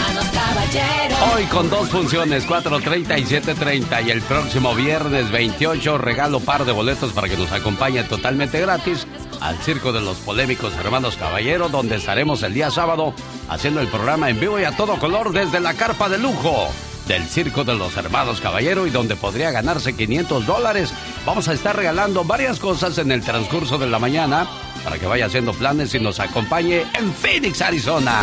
Hoy 1.34 1.44
con 1.46 1.68
dos 1.68 1.88
funciones, 1.88 2.46
4.30 2.46 3.18
y 3.18 3.24
7.30 3.24 4.06
y 4.06 4.10
el 4.10 4.22
próximo 4.22 4.72
viernes 4.74 5.30
28 5.32 5.98
regalo 5.98 6.38
par 6.38 6.64
de 6.64 6.70
boletos 6.70 7.12
para 7.12 7.28
que 7.28 7.36
nos 7.36 7.50
acompañe 7.50 8.04
totalmente 8.04 8.60
gratis 8.60 9.04
al 9.40 9.56
Circo 9.58 9.92
de 9.92 10.00
los 10.00 10.18
Polémicos 10.18 10.72
Hermanos 10.74 11.16
Caballero 11.16 11.68
donde 11.68 11.96
estaremos 11.96 12.44
el 12.44 12.54
día 12.54 12.70
sábado 12.70 13.14
haciendo 13.48 13.80
el 13.80 13.88
programa 13.88 14.30
en 14.30 14.38
vivo 14.38 14.60
y 14.60 14.64
a 14.64 14.76
todo 14.76 14.96
color 14.98 15.32
desde 15.32 15.58
la 15.58 15.74
carpa 15.74 16.08
de 16.08 16.18
lujo 16.18 16.68
del 17.08 17.26
Circo 17.26 17.64
de 17.64 17.74
los 17.74 17.96
Hermanos 17.96 18.40
Caballero 18.40 18.86
y 18.86 18.90
donde 18.90 19.16
podría 19.16 19.50
ganarse 19.50 19.96
500 19.96 20.46
dólares. 20.46 20.92
Vamos 21.26 21.48
a 21.48 21.52
estar 21.52 21.74
regalando 21.74 22.22
varias 22.22 22.60
cosas 22.60 22.96
en 22.98 23.10
el 23.10 23.22
transcurso 23.22 23.76
de 23.76 23.88
la 23.88 23.98
mañana 23.98 24.46
para 24.84 24.98
que 24.98 25.06
vaya 25.06 25.26
haciendo 25.26 25.52
planes 25.52 25.92
y 25.96 25.98
nos 25.98 26.20
acompañe 26.20 26.86
en 26.94 27.12
Phoenix, 27.12 27.60
Arizona. 27.60 28.22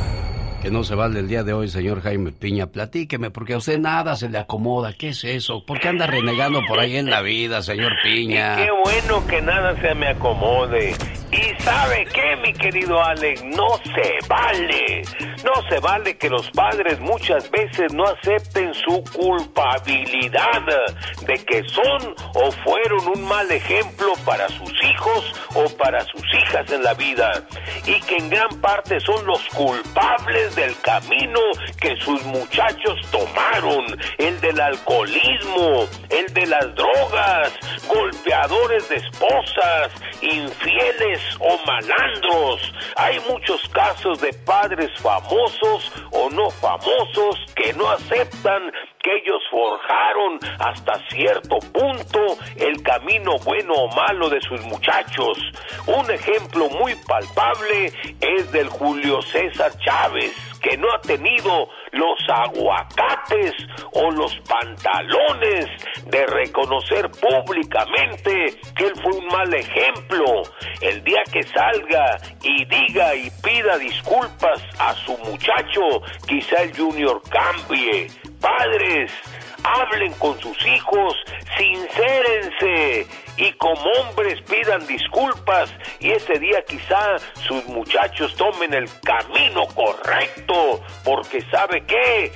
Que 0.61 0.69
no 0.69 0.83
se 0.83 0.93
vale 0.93 1.19
el 1.19 1.27
día 1.27 1.41
de 1.41 1.53
hoy, 1.53 1.67
señor 1.67 2.03
Jaime 2.03 2.31
Piña. 2.31 2.67
Platíqueme, 2.67 3.31
porque 3.31 3.53
a 3.53 3.57
usted 3.57 3.79
nada 3.79 4.15
se 4.15 4.29
le 4.29 4.37
acomoda. 4.37 4.93
¿Qué 4.93 5.09
es 5.09 5.23
eso? 5.23 5.65
¿Por 5.65 5.79
qué 5.79 5.87
anda 5.87 6.05
renegando 6.05 6.61
por 6.67 6.79
ahí 6.79 6.97
en 6.97 7.09
la 7.09 7.23
vida, 7.23 7.63
señor 7.63 7.93
Piña? 8.03 8.57
Qué 8.57 8.69
bueno 8.85 9.25
que 9.25 9.41
nada 9.41 9.75
se 9.81 9.95
me 9.95 10.09
acomode. 10.09 10.93
Y 11.31 11.63
sabe 11.63 12.05
qué, 12.13 12.35
mi 12.43 12.53
querido 12.53 13.01
Alex, 13.01 13.43
no 13.43 13.69
se 13.85 14.27
vale. 14.27 15.01
No 15.43 15.53
se 15.69 15.79
vale 15.79 16.17
que 16.17 16.29
los 16.29 16.49
padres 16.51 16.99
muchas 16.99 17.49
veces 17.49 17.93
no 17.93 18.03
acepten 18.03 18.73
su 18.73 19.01
culpabilidad 19.17 20.61
de 21.25 21.33
que 21.45 21.63
son 21.69 22.13
o 22.35 22.51
fueron 22.51 23.07
un 23.15 23.23
mal 23.23 23.49
ejemplo 23.49 24.13
para 24.25 24.47
sus 24.49 24.71
hijos 24.83 25.33
o 25.55 25.69
para 25.77 26.01
sus 26.01 26.23
hijas 26.35 26.69
en 26.71 26.83
la 26.83 26.93
vida. 26.93 27.31
Y 27.87 27.99
que 28.01 28.17
en 28.17 28.29
gran 28.29 28.49
parte 28.59 28.99
son 28.99 29.25
los 29.25 29.41
culpables 29.55 30.50
del 30.55 30.79
camino 30.81 31.39
que 31.79 31.95
sus 31.97 32.23
muchachos 32.25 32.99
tomaron. 33.11 33.85
El 34.17 34.39
del 34.41 34.59
alcoholismo, 34.59 35.87
el 36.09 36.33
de 36.33 36.45
las 36.45 36.75
drogas, 36.75 37.53
golpeadores 37.87 38.87
de 38.89 38.95
esposas, 38.97 39.91
infieles 40.21 41.21
o 41.39 41.57
malandros. 41.65 42.73
Hay 42.95 43.19
muchos 43.29 43.67
casos 43.69 44.21
de 44.21 44.33
padres 44.45 44.91
famosos 44.99 45.91
o 46.11 46.29
no 46.29 46.49
famosos 46.49 47.35
que 47.55 47.73
no 47.73 47.89
aceptan 47.89 48.71
que 49.01 49.11
ellos 49.17 49.41
forjaron 49.49 50.39
hasta 50.59 50.93
cierto 51.09 51.57
punto 51.73 52.37
el 52.57 52.81
camino 52.83 53.37
bueno 53.43 53.73
o 53.73 53.95
malo 53.95 54.29
de 54.29 54.39
sus 54.41 54.61
muchachos. 54.65 55.37
Un 55.87 56.09
ejemplo 56.11 56.69
muy 56.69 56.95
palpable 57.07 57.91
es 58.19 58.51
del 58.51 58.69
Julio 58.69 59.21
César 59.21 59.71
Chávez, 59.79 60.33
que 60.61 60.77
no 60.77 60.87
ha 60.93 61.01
tenido 61.01 61.67
los 61.91 62.19
aguacates 62.29 63.53
o 63.93 64.11
los 64.11 64.37
pantalones 64.41 65.65
de 66.05 66.25
reconocer 66.27 67.09
públicamente 67.11 68.59
que 68.75 68.85
él 68.85 68.93
fue 69.01 69.13
un 69.13 69.27
mal 69.27 69.53
ejemplo. 69.53 70.43
El 70.81 71.03
día 71.03 71.23
que 71.31 71.43
salga 71.43 72.17
y 72.43 72.65
diga 72.65 73.15
y 73.15 73.29
pida 73.43 73.77
disculpas 73.77 74.61
a 74.79 74.93
su 74.95 75.17
muchacho, 75.19 75.81
quizá 76.27 76.63
el 76.63 76.75
Junior 76.75 77.21
cambie. 77.29 78.07
Padres, 78.39 79.11
hablen 79.63 80.13
con 80.13 80.39
sus 80.39 80.65
hijos, 80.65 81.15
sincérense 81.57 83.07
y 83.37 83.51
como 83.53 83.81
hombres 83.99 84.41
pidan 84.49 84.85
disculpas 84.87 85.73
y 85.99 86.11
ese 86.11 86.39
día 86.39 86.63
quizá 86.67 87.17
sus 87.47 87.65
muchachos 87.67 88.35
tomen 88.35 88.73
el 88.73 88.89
camino 89.01 89.65
correcto 89.73 90.81
porque 91.03 91.41
sabe 91.51 91.83
que 91.85 92.31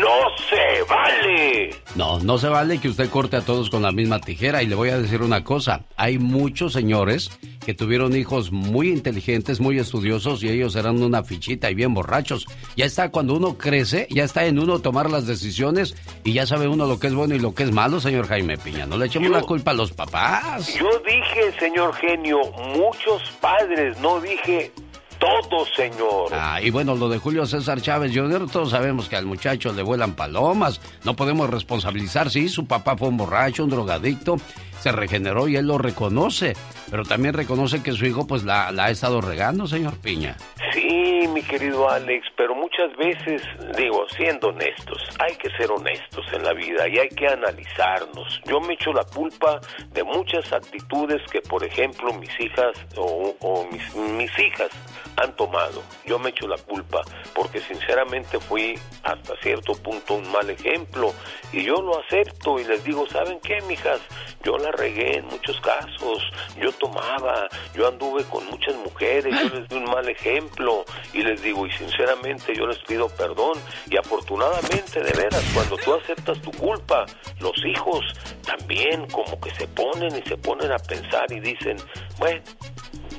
no 0.00 0.36
se 0.48 0.82
vale. 0.88 1.70
No, 1.94 2.18
no 2.20 2.38
se 2.38 2.48
vale 2.48 2.78
que 2.78 2.88
usted 2.88 3.10
corte 3.10 3.36
a 3.36 3.42
todos 3.42 3.70
con 3.70 3.82
la 3.82 3.92
misma 3.92 4.20
tijera. 4.20 4.62
Y 4.62 4.66
le 4.66 4.74
voy 4.74 4.90
a 4.90 4.98
decir 4.98 5.22
una 5.22 5.44
cosa, 5.44 5.82
hay 5.96 6.18
muchos 6.18 6.72
señores 6.72 7.30
que 7.68 7.74
tuvieron 7.74 8.16
hijos 8.16 8.50
muy 8.50 8.88
inteligentes, 8.88 9.60
muy 9.60 9.78
estudiosos 9.78 10.42
y 10.42 10.48
ellos 10.48 10.74
eran 10.74 11.02
una 11.02 11.22
fichita 11.22 11.70
y 11.70 11.74
bien 11.74 11.92
borrachos. 11.92 12.46
Ya 12.76 12.86
está, 12.86 13.10
cuando 13.10 13.34
uno 13.34 13.58
crece, 13.58 14.06
ya 14.08 14.24
está 14.24 14.46
en 14.46 14.58
uno 14.58 14.78
tomar 14.78 15.10
las 15.10 15.26
decisiones 15.26 15.94
y 16.24 16.32
ya 16.32 16.46
sabe 16.46 16.66
uno 16.66 16.86
lo 16.86 16.98
que 16.98 17.08
es 17.08 17.14
bueno 17.14 17.34
y 17.34 17.38
lo 17.38 17.54
que 17.54 17.64
es 17.64 17.70
malo, 17.70 18.00
señor 18.00 18.26
Jaime 18.26 18.56
Piña. 18.56 18.86
No 18.86 18.96
le 18.96 19.04
echemos 19.04 19.28
la 19.28 19.42
culpa 19.42 19.72
a 19.72 19.74
los 19.74 19.92
papás. 19.92 20.72
Yo 20.76 20.88
dije, 21.06 21.52
señor 21.60 21.92
genio, 21.96 22.38
muchos 22.74 23.20
padres, 23.38 24.00
no 24.00 24.18
dije 24.18 24.72
todo, 25.18 25.66
señor. 25.76 26.30
Ah, 26.32 26.60
y 26.62 26.70
bueno, 26.70 26.94
lo 26.94 27.10
de 27.10 27.18
Julio 27.18 27.44
César 27.44 27.82
Chávez 27.82 28.12
Jr., 28.14 28.48
todos 28.50 28.70
sabemos 28.70 29.10
que 29.10 29.16
al 29.16 29.26
muchacho 29.26 29.72
le 29.72 29.82
vuelan 29.82 30.14
palomas. 30.14 30.80
No 31.04 31.16
podemos 31.16 31.50
responsabilizar, 31.50 32.30
sí, 32.30 32.48
su 32.48 32.66
papá 32.66 32.96
fue 32.96 33.08
un 33.08 33.16
borracho, 33.16 33.64
un 33.64 33.70
drogadicto, 33.70 34.38
se 34.80 34.92
regeneró 34.92 35.48
y 35.48 35.56
él 35.56 35.66
lo 35.66 35.78
reconoce. 35.78 36.54
Pero 36.90 37.04
también 37.04 37.34
reconoce 37.34 37.82
que 37.82 37.92
su 37.92 38.06
hijo, 38.06 38.26
pues, 38.26 38.44
la, 38.44 38.72
la 38.72 38.86
ha 38.86 38.90
estado 38.90 39.20
regando, 39.20 39.66
señor 39.66 39.98
Piña. 39.98 40.36
Sí, 40.72 41.26
mi 41.32 41.42
querido 41.42 41.88
Alex, 41.90 42.26
pero 42.36 42.54
muchas 42.54 42.96
veces, 42.96 43.42
digo, 43.76 44.06
siendo 44.16 44.48
honestos, 44.48 44.98
hay 45.18 45.34
que 45.36 45.50
ser 45.56 45.70
honestos 45.70 46.24
en 46.32 46.44
la 46.44 46.52
vida 46.52 46.88
y 46.88 46.98
hay 46.98 47.08
que 47.08 47.26
analizarnos. 47.26 48.40
Yo 48.44 48.60
me 48.60 48.74
echo 48.74 48.92
la 48.92 49.04
culpa 49.04 49.60
de 49.92 50.04
muchas 50.04 50.52
actitudes 50.52 51.20
que, 51.30 51.40
por 51.40 51.64
ejemplo, 51.64 52.12
mis 52.14 52.30
hijas 52.40 52.72
o, 52.96 53.34
o 53.40 53.66
mis, 53.70 53.94
mis 53.94 54.38
hijas 54.38 54.70
han 55.16 55.34
tomado. 55.36 55.82
Yo 56.06 56.18
me 56.18 56.30
echo 56.30 56.46
la 56.46 56.58
culpa 56.58 57.02
porque 57.34 57.60
sinceramente 57.60 58.38
fui 58.38 58.78
hasta 59.02 59.34
cierto 59.42 59.72
punto 59.74 60.14
un 60.14 60.30
mal 60.30 60.48
ejemplo 60.48 61.12
y 61.52 61.64
yo 61.64 61.80
lo 61.82 61.98
acepto 62.00 62.58
y 62.58 62.64
les 62.64 62.82
digo, 62.84 63.06
¿saben 63.08 63.40
qué, 63.40 63.60
mijas? 63.62 64.00
Yo 64.44 64.56
la 64.58 64.67
regué 64.72 65.18
en 65.18 65.26
muchos 65.26 65.60
casos, 65.60 66.22
yo 66.60 66.72
tomaba, 66.72 67.48
yo 67.74 67.88
anduve 67.88 68.24
con 68.24 68.46
muchas 68.46 68.74
mujeres, 68.76 69.34
yo 69.40 69.58
les 69.58 69.68
di 69.68 69.76
un 69.76 69.84
mal 69.84 70.08
ejemplo 70.08 70.84
y 71.12 71.22
les 71.22 71.42
digo, 71.42 71.66
y 71.66 71.72
sinceramente 71.72 72.54
yo 72.54 72.66
les 72.66 72.78
pido 72.78 73.08
perdón 73.08 73.58
y 73.90 73.96
afortunadamente 73.96 75.02
de 75.02 75.12
veras, 75.12 75.44
cuando 75.54 75.76
tú 75.76 75.94
aceptas 75.94 76.40
tu 76.42 76.50
culpa, 76.52 77.06
los 77.40 77.56
hijos 77.64 78.04
también 78.44 79.06
como 79.10 79.40
que 79.40 79.50
se 79.54 79.66
ponen 79.68 80.16
y 80.16 80.22
se 80.28 80.36
ponen 80.36 80.72
a 80.72 80.78
pensar 80.78 81.30
y 81.30 81.40
dicen, 81.40 81.76
bueno, 82.18 82.42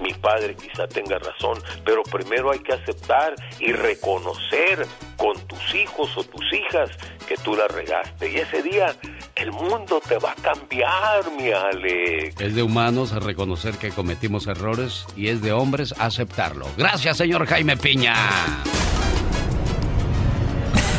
mi 0.01 0.13
padre 0.13 0.55
quizá 0.55 0.87
tenga 0.87 1.19
razón, 1.19 1.61
pero 1.83 2.03
primero 2.03 2.51
hay 2.51 2.59
que 2.59 2.73
aceptar 2.73 3.35
y 3.59 3.71
reconocer 3.73 4.85
con 5.19 5.37
tus 5.47 5.75
hijos 5.75 6.09
o 6.17 6.23
tus 6.23 6.41
hijas 6.53 6.89
que 7.27 7.35
tú 7.37 7.55
la 7.55 7.67
regaste. 7.67 8.31
Y 8.31 8.37
ese 8.37 8.63
día 8.63 8.95
el 9.35 9.51
mundo 9.51 10.01
te 10.07 10.17
va 10.17 10.31
a 10.31 10.35
cambiar, 10.35 11.29
mi 11.37 11.51
Alex. 11.51 12.39
Es 12.39 12.55
de 12.55 12.63
humanos 12.63 13.11
reconocer 13.11 13.75
que 13.75 13.91
cometimos 13.91 14.47
errores 14.47 15.05
y 15.15 15.27
es 15.27 15.41
de 15.41 15.51
hombres 15.51 15.93
aceptarlo. 15.99 16.65
Gracias, 16.77 17.17
señor 17.17 17.45
Jaime 17.45 17.77
Piña. 17.77 18.15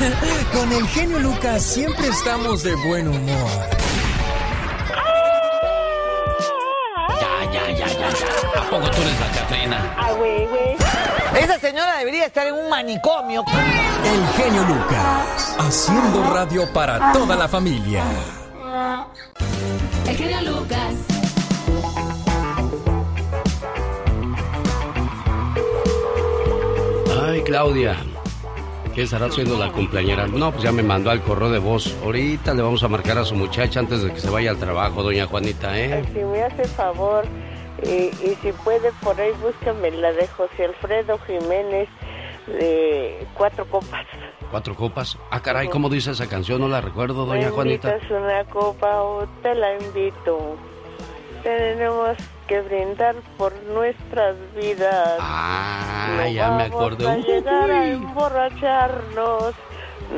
Con 0.53 0.73
el 0.73 0.87
genio 0.89 1.19
Lucas 1.19 1.63
siempre 1.63 2.09
estamos 2.09 2.63
de 2.63 2.75
buen 2.75 3.09
humor. 3.09 3.51
Ya, 7.21 7.53
ya, 7.53 7.71
ya, 7.71 7.87
ya, 7.89 8.11
ya. 8.11 8.61
¿A 8.61 8.71
poco 8.71 8.91
tú 8.91 9.03
eres 9.03 9.21
la 9.21 9.31
Catrina? 9.33 9.95
Ah, 9.99 10.13
güey, 10.13 10.47
güey. 10.47 10.90
Esa 11.39 11.59
señora 11.59 11.99
debería 11.99 12.27
estar 12.27 12.47
en 12.47 12.55
un 12.55 12.69
manicomio. 12.69 13.45
El 14.05 14.27
genio 14.43 14.63
Lucas, 14.65 15.57
haciendo 15.59 16.23
radio 16.33 16.71
para 16.73 17.13
toda 17.13 17.37
la 17.37 17.49
familia. 17.49 18.03
El 20.07 20.17
genio 20.17 20.41
Lucas. 20.43 20.95
Ay, 27.23 27.43
Claudia. 27.43 27.97
¿Qué 28.95 29.03
estará 29.03 29.27
haciendo 29.27 29.57
la 29.57 29.71
cumpleañera? 29.71 30.27
No, 30.27 30.51
pues 30.51 30.65
ya 30.65 30.73
me 30.73 30.83
mandó 30.83 31.11
al 31.11 31.23
correo 31.23 31.49
de 31.51 31.61
voz. 31.61 31.95
Ahorita 32.03 32.55
le 32.55 32.63
vamos 32.63 32.83
a 32.83 32.89
marcar 32.89 33.19
a 33.19 33.25
su 33.25 33.37
muchacha 33.37 33.79
antes 33.79 34.03
de 34.03 34.13
que 34.13 34.19
se 34.19 34.29
vaya 34.29 34.51
al 34.51 34.59
trabajo, 34.59 35.05
doña 35.05 35.27
Juanita, 35.27 35.79
¿eh? 35.79 36.05
Si 36.13 36.19
me 36.25 36.43
hace 36.43 36.65
favor, 36.65 37.25
y, 37.83 38.11
y 38.27 38.39
si 38.43 38.53
puede 38.65 38.93
por 39.03 39.21
ahí, 39.21 39.33
búscame 39.43 39.91
la 39.93 40.13
de 40.13 40.27
José 40.29 40.65
Alfredo 40.67 41.19
Jiménez 41.27 41.89
de 42.47 43.27
Cuatro 43.35 43.65
Copas. 43.67 44.07
¿Cuatro 44.51 44.75
copas? 44.75 45.17
Ah, 45.31 45.41
caray, 45.41 45.69
¿cómo 45.69 45.89
dice 45.89 46.11
esa 46.11 46.29
canción? 46.29 46.61
No 46.61 46.67
la 46.69 46.81
recuerdo, 46.81 47.25
doña 47.25 47.47
¿Me 47.47 47.53
Juanita. 47.53 47.91
invitas 47.95 48.11
una 48.11 48.45
copa 48.47 49.03
o 49.03 49.25
te 49.43 49.55
la 49.55 49.75
invito? 49.77 50.57
Tenemos 51.45 52.17
que 52.49 52.61
brindar 52.61 53.15
por 53.39 53.53
nuestras 53.73 54.35
vidas. 54.57 55.17
Ah, 55.21 56.17
No 56.17 56.29
ya 56.29 56.51
me 56.51 56.69
vamos 56.69 56.77
acordé. 56.77 57.09
a 57.09 57.17
llegar 57.17 57.71
a 57.71 57.87
emborracharnos. 57.87 59.55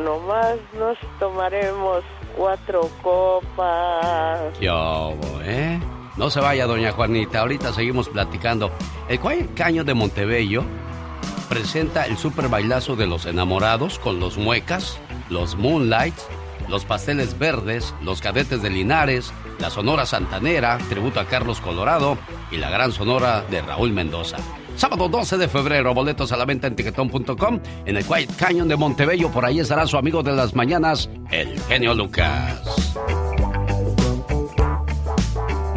Nomás 0.02 0.56
nos 0.78 0.96
tomaremos 1.18 2.02
cuatro 2.36 2.88
copas. 3.02 4.58
¿Qué 4.58 4.70
hubo, 4.70 5.40
eh? 5.44 5.78
No 6.16 6.30
se 6.30 6.40
vaya, 6.40 6.66
doña 6.66 6.92
Juanita. 6.92 7.40
Ahorita 7.40 7.72
seguimos 7.72 8.08
platicando. 8.08 8.70
El 9.08 9.20
Caño 9.54 9.84
de 9.84 9.94
Montebello 9.94 10.64
presenta 11.48 12.06
el 12.06 12.16
super 12.16 12.48
bailazo 12.48 12.96
de 12.96 13.06
los 13.06 13.26
enamorados 13.26 13.98
con 13.98 14.20
los 14.20 14.38
muecas, 14.38 14.98
los 15.28 15.56
moonlights, 15.56 16.26
los 16.68 16.84
pasteles 16.84 17.38
verdes, 17.38 17.94
los 18.02 18.20
cadetes 18.20 18.62
de 18.62 18.70
Linares, 18.70 19.32
la 19.58 19.70
Sonora 19.70 20.06
Santanera, 20.06 20.78
tributo 20.88 21.20
a 21.20 21.26
Carlos 21.26 21.60
Colorado 21.60 22.16
y 22.50 22.56
la 22.56 22.70
gran 22.70 22.92
Sonora 22.92 23.42
de 23.50 23.60
Raúl 23.62 23.92
Mendoza. 23.92 24.38
Sábado 24.76 25.08
12 25.08 25.36
de 25.36 25.48
febrero, 25.48 25.92
boletos 25.92 26.32
a 26.32 26.36
la 26.36 26.44
venta 26.44 26.66
en 26.66 26.76
tiquetón.com 26.76 27.60
en 27.84 27.96
el 27.96 28.04
Quiet 28.04 28.34
Canyon 28.36 28.68
de 28.68 28.76
Montebello. 28.76 29.30
Por 29.30 29.44
ahí 29.44 29.60
estará 29.60 29.86
su 29.86 29.96
amigo 29.96 30.22
de 30.22 30.32
las 30.32 30.54
mañanas, 30.54 31.10
el 31.30 31.60
genio 31.64 31.94
Lucas. 31.94 32.94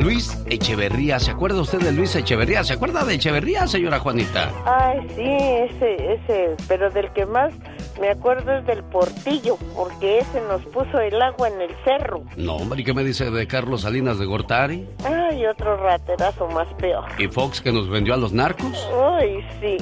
Luis 0.06 0.38
Echeverría, 0.46 1.20
¿se 1.20 1.32
acuerda 1.32 1.60
usted 1.60 1.80
de 1.80 1.92
Luis 1.92 2.16
Echeverría? 2.16 2.64
¿Se 2.64 2.74
acuerda 2.74 3.04
de 3.04 3.16
Echeverría, 3.16 3.66
señora 3.66 3.98
Juanita? 3.98 4.52
Ay, 4.64 5.00
sí, 5.16 5.24
ese, 5.24 6.14
ese, 6.14 6.56
pero 6.68 6.92
del 6.92 7.12
que 7.14 7.26
más 7.26 7.52
Me 8.00 8.10
acuerdo 8.10 8.52
es 8.58 8.66
del 8.66 8.84
Portillo, 8.84 9.58
porque 9.74 10.20
ese 10.20 10.42
nos 10.50 10.62
puso 10.66 11.00
el 11.00 11.22
agua 11.22 11.48
en 11.48 11.62
el 11.62 11.76
cerro. 11.86 12.24
No, 12.36 12.56
hombre, 12.58 12.82
¿y 12.82 12.84
qué 12.84 12.94
me 12.94 13.04
dice 13.06 13.32
de 13.32 13.48
Carlos 13.48 13.82
Salinas 13.82 14.20
de 14.20 14.26
Gortari? 14.26 14.86
Ay, 15.06 15.46
otro 15.46 15.78
raterazo 15.78 16.48
más 16.48 16.68
peor. 16.76 17.06
¿Y 17.18 17.28
Fox 17.28 17.62
que 17.62 17.72
nos 17.72 17.90
vendió 17.90 18.14
a 18.14 18.18
los 18.18 18.34
narcos? 18.34 18.88
Ay, 19.18 19.40
sí. 19.62 19.78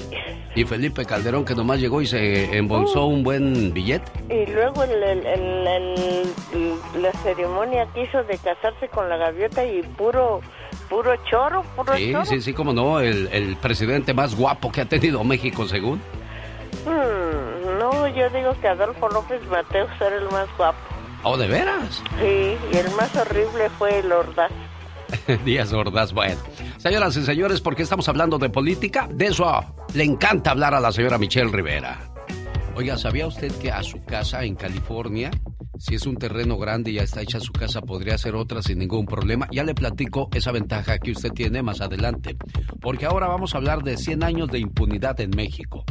¿Y 0.55 0.63
Felipe 0.65 1.05
Calderón 1.05 1.43
que 1.43 1.55
nomás 1.55 1.79
llegó 1.79 2.01
y 2.01 2.05
se 2.05 2.55
embolsó 2.55 3.05
un 3.07 3.23
buen 3.23 3.73
billete? 3.73 4.11
Y 4.29 4.45
luego 4.51 4.83
el, 4.83 4.91
el- 5.03 5.25
el- 5.25 5.67
el- 5.67 7.01
la 7.01 7.11
ceremonia 7.23 7.87
que 7.93 8.03
hizo 8.03 8.23
de 8.23 8.37
casarse 8.37 8.87
con 8.89 9.09
la 9.09 9.17
gaviota 9.17 9.65
y 9.65 9.81
puro, 9.81 10.41
puro 10.87 11.15
choro, 11.29 11.63
puro 11.75 11.95
Sí, 11.95 12.11
choro. 12.11 12.25
sí, 12.25 12.41
sí, 12.41 12.53
como 12.53 12.73
no, 12.73 12.99
el, 12.99 13.27
el 13.31 13.55
presidente 13.57 14.13
más 14.13 14.35
guapo 14.35 14.71
que 14.71 14.81
ha 14.81 14.85
tenido 14.85 15.23
México, 15.23 15.65
según. 15.67 15.99
Mm, 16.85 17.52
no, 17.83 18.07
yo 18.07 18.29
digo 18.29 18.55
que 18.61 18.67
Adolfo 18.67 19.09
López 19.09 19.41
Mateos 19.49 19.89
era 19.99 20.15
el 20.15 20.29
más 20.29 20.47
guapo. 20.57 20.77
¿Oh, 21.23 21.37
de 21.37 21.47
veras? 21.47 22.01
Sí, 22.19 22.57
y 22.71 22.77
el 22.77 22.89
más 22.95 23.13
horrible 23.15 23.69
fue 23.77 23.99
el 23.99 24.11
Ordaz. 24.11 24.51
Díaz 25.45 25.73
Ordaz, 25.73 26.13
bueno. 26.13 26.39
Señoras 26.77 27.15
y 27.17 27.23
señores, 27.23 27.61
¿por 27.61 27.75
qué 27.75 27.83
estamos 27.83 28.07
hablando 28.07 28.37
de 28.37 28.49
política? 28.49 29.07
De 29.11 29.27
eso 29.27 29.45
le 29.93 30.03
encanta 30.03 30.51
hablar 30.51 30.73
a 30.73 30.79
la 30.79 30.91
señora 30.91 31.17
Michelle 31.17 31.51
Rivera. 31.51 31.99
Oiga, 32.75 32.97
¿sabía 32.97 33.27
usted 33.27 33.51
que 33.59 33.71
a 33.71 33.83
su 33.83 34.03
casa 34.03 34.43
en 34.43 34.55
California, 34.55 35.29
si 35.77 35.95
es 35.95 36.05
un 36.05 36.15
terreno 36.15 36.57
grande 36.57 36.91
y 36.91 36.95
ya 36.95 37.03
está 37.03 37.21
hecha 37.21 37.39
su 37.39 37.51
casa, 37.51 37.81
podría 37.81 38.17
ser 38.17 38.35
otra 38.35 38.61
sin 38.61 38.79
ningún 38.79 39.05
problema? 39.05 39.47
Ya 39.51 39.63
le 39.63 39.75
platico 39.75 40.29
esa 40.33 40.51
ventaja 40.51 40.99
que 40.99 41.11
usted 41.11 41.31
tiene 41.31 41.61
más 41.61 41.81
adelante. 41.81 42.37
Porque 42.81 43.05
ahora 43.05 43.27
vamos 43.27 43.53
a 43.53 43.57
hablar 43.57 43.83
de 43.83 43.97
100 43.97 44.23
años 44.23 44.49
de 44.49 44.59
impunidad 44.59 45.19
en 45.19 45.31
México. 45.31 45.85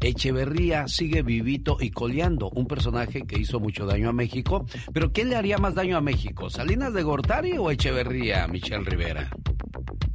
Echeverría 0.00 0.88
sigue 0.88 1.22
vivito 1.22 1.76
y 1.80 1.90
coleando, 1.90 2.50
un 2.50 2.66
personaje 2.66 3.26
que 3.26 3.38
hizo 3.38 3.60
mucho 3.60 3.86
daño 3.86 4.08
a 4.08 4.12
México. 4.12 4.66
Pero 4.92 5.12
¿quién 5.12 5.28
le 5.28 5.36
haría 5.36 5.58
más 5.58 5.74
daño 5.74 5.96
a 5.96 6.00
México? 6.00 6.50
¿Salinas 6.50 6.94
de 6.94 7.02
Gortari 7.02 7.58
o 7.58 7.70
Echeverría, 7.70 8.46
Michelle 8.48 8.84
Rivera? 8.84 9.30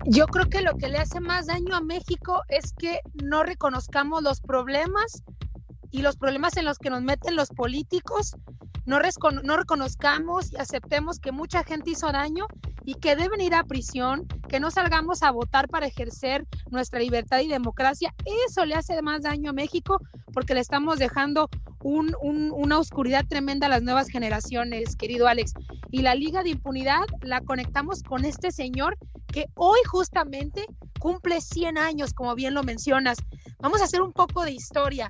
Yo 0.08 0.28
creo 0.28 0.48
que 0.50 0.62
lo 0.62 0.76
que 0.76 0.88
le 0.88 1.00
hace 1.00 1.20
más 1.20 1.48
daño 1.48 1.76
a 1.76 1.82
México 1.82 2.44
es 2.48 2.74
que 2.74 3.00
no 3.24 3.44
reconozcamos 3.44 4.22
los 4.22 4.40
problemas 4.40 5.24
y 5.96 6.02
los 6.02 6.18
problemas 6.18 6.58
en 6.58 6.66
los 6.66 6.78
que 6.78 6.90
nos 6.90 7.02
meten 7.02 7.36
los 7.38 7.50
políticos, 7.50 8.36
no, 8.86 9.00
rescono- 9.00 9.42
no 9.44 9.56
reconozcamos 9.56 10.52
y 10.52 10.58
aceptemos 10.58 11.20
que 11.20 11.32
mucha 11.32 11.64
gente 11.64 11.92
hizo 11.92 12.12
daño 12.12 12.48
y 12.84 12.96
que 12.96 13.16
deben 13.16 13.40
ir 13.40 13.56
a 13.56 13.64
prisión, 13.64 14.28
que 14.50 14.60
no 14.60 14.72
salgamos 14.72 15.24
a 15.24 15.32
votar 15.32 15.70
para 15.70 15.88
ejercer 15.88 16.46
nuestra 16.70 17.00
libertad 17.00 17.40
y 17.40 17.48
democracia. 17.48 18.14
Eso 18.48 18.66
le 18.66 18.76
hace 18.76 19.02
más 19.02 19.22
daño 19.22 19.52
a 19.52 19.54
México 19.54 20.00
porque 20.34 20.54
le 20.54 20.60
estamos 20.60 21.00
dejando 21.00 21.50
un- 21.82 22.16
un- 22.22 22.52
una 22.52 22.78
oscuridad 22.78 23.24
tremenda 23.26 23.68
a 23.68 23.70
las 23.70 23.82
nuevas 23.82 24.10
generaciones, 24.10 24.96
querido 24.98 25.28
Alex. 25.28 25.54
Y 25.92 26.02
la 26.02 26.14
Liga 26.14 26.44
de 26.44 26.50
Impunidad 26.50 27.06
la 27.22 27.40
conectamos 27.40 28.04
con 28.04 28.26
este 28.26 28.52
señor 28.52 28.98
que 29.32 29.46
hoy 29.56 29.80
justamente 29.90 30.66
cumple 31.00 31.40
100 31.40 31.78
años, 31.78 32.14
como 32.14 32.36
bien 32.36 32.54
lo 32.54 32.64
mencionas. 32.64 33.18
Vamos 33.60 33.82
a 33.82 33.86
hacer 33.86 34.02
un 34.02 34.12
poco 34.12 34.44
de 34.44 34.52
historia. 34.52 35.10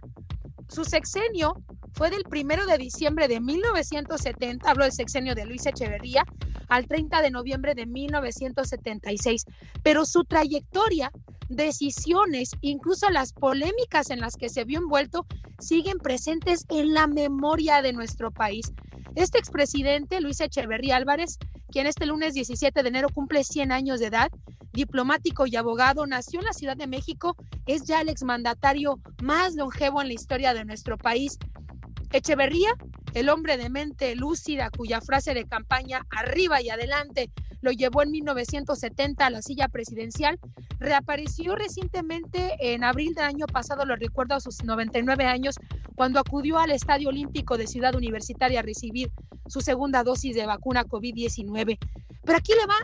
Su 0.68 0.84
sexenio 0.84 1.56
fue 1.94 2.10
del 2.10 2.24
primero 2.24 2.66
de 2.66 2.78
diciembre 2.78 3.28
de 3.28 3.40
1970, 3.40 4.70
hablo 4.70 4.84
del 4.84 4.92
sexenio 4.92 5.36
de 5.36 5.46
Luis 5.46 5.66
Echeverría, 5.66 6.26
al 6.68 6.88
30 6.88 7.22
de 7.22 7.32
noviembre 7.32 7.76
de 7.76 7.86
1976. 7.86 9.46
Pero 9.84 10.06
su 10.06 10.26
trayectoria, 10.26 11.12
decisiones, 11.48 12.52
incluso 12.62 13.10
las 13.10 13.32
polémicas 13.32 14.10
en 14.10 14.20
las 14.20 14.36
que 14.36 14.50
se 14.50 14.66
vio 14.66 14.80
envuelto, 14.80 15.26
siguen 15.60 16.00
presentes 16.00 16.66
en 16.70 16.94
la 16.94 17.08
memoria 17.08 17.82
de 17.82 17.94
nuestro 17.94 18.32
país. 18.32 18.74
Este 19.14 19.38
expresidente, 19.38 20.20
Luis 20.22 20.42
Echeverría 20.42 20.96
Álvarez, 20.96 21.38
quien 21.72 21.88
este 21.88 22.06
lunes 22.06 22.34
17 22.34 22.82
de 22.82 22.90
enero 22.90 23.10
cumple 23.14 23.44
100 23.44 23.72
años 23.72 24.00
de 24.00 24.08
edad, 24.08 24.30
diplomático 24.74 25.46
y 25.48 25.56
abogado, 25.56 26.06
nació 26.06 26.40
en 26.40 26.46
la 26.46 26.54
Ciudad 26.54 26.76
de 26.76 26.88
México, 26.88 27.36
es 27.66 27.86
ya 27.86 28.02
el 28.02 28.10
exmandatario 28.10 29.00
más 29.22 29.56
longevo 29.56 30.02
en 30.02 30.10
la 30.10 30.14
historia 30.14 30.54
de 30.54 30.66
nuestro 30.66 30.98
país. 30.98 31.38
Echeverría, 32.16 32.74
el 33.14 33.28
hombre 33.28 33.58
de 33.58 33.70
mente 33.70 34.16
lúcida 34.16 34.70
cuya 34.70 35.02
frase 35.02 35.34
de 35.34 35.44
campaña 35.44 36.08
arriba 36.12 36.62
y 36.62 36.70
adelante 36.70 37.30
lo 37.60 37.72
llevó 37.72 38.04
en 38.04 38.12
1970 38.12 39.26
a 39.26 39.30
la 39.30 39.42
silla 39.42 39.68
presidencial, 39.68 40.40
reapareció 40.80 41.58
recientemente 41.58 42.56
en 42.62 42.86
abril 42.86 43.16
del 43.16 43.26
año 43.26 43.48
pasado, 43.48 43.86
lo 43.86 43.98
recuerdo 43.98 44.36
a 44.36 44.40
sus 44.40 44.64
99 44.64 45.26
años, 45.26 45.56
cuando 45.96 46.22
acudió 46.22 46.58
al 46.58 46.72
Estadio 46.72 47.10
Olímpico 47.10 47.58
de 47.58 47.68
Ciudad 47.68 47.96
Universitaria 47.96 48.62
a 48.62 48.64
recibir 48.64 49.12
su 49.48 49.60
segunda 49.60 50.04
dosis 50.04 50.36
de 50.38 50.46
vacuna 50.46 50.86
COVID-19. 50.86 51.78
Pero 52.24 52.38
aquí 52.38 52.54
le 52.54 52.66
va 52.66 52.76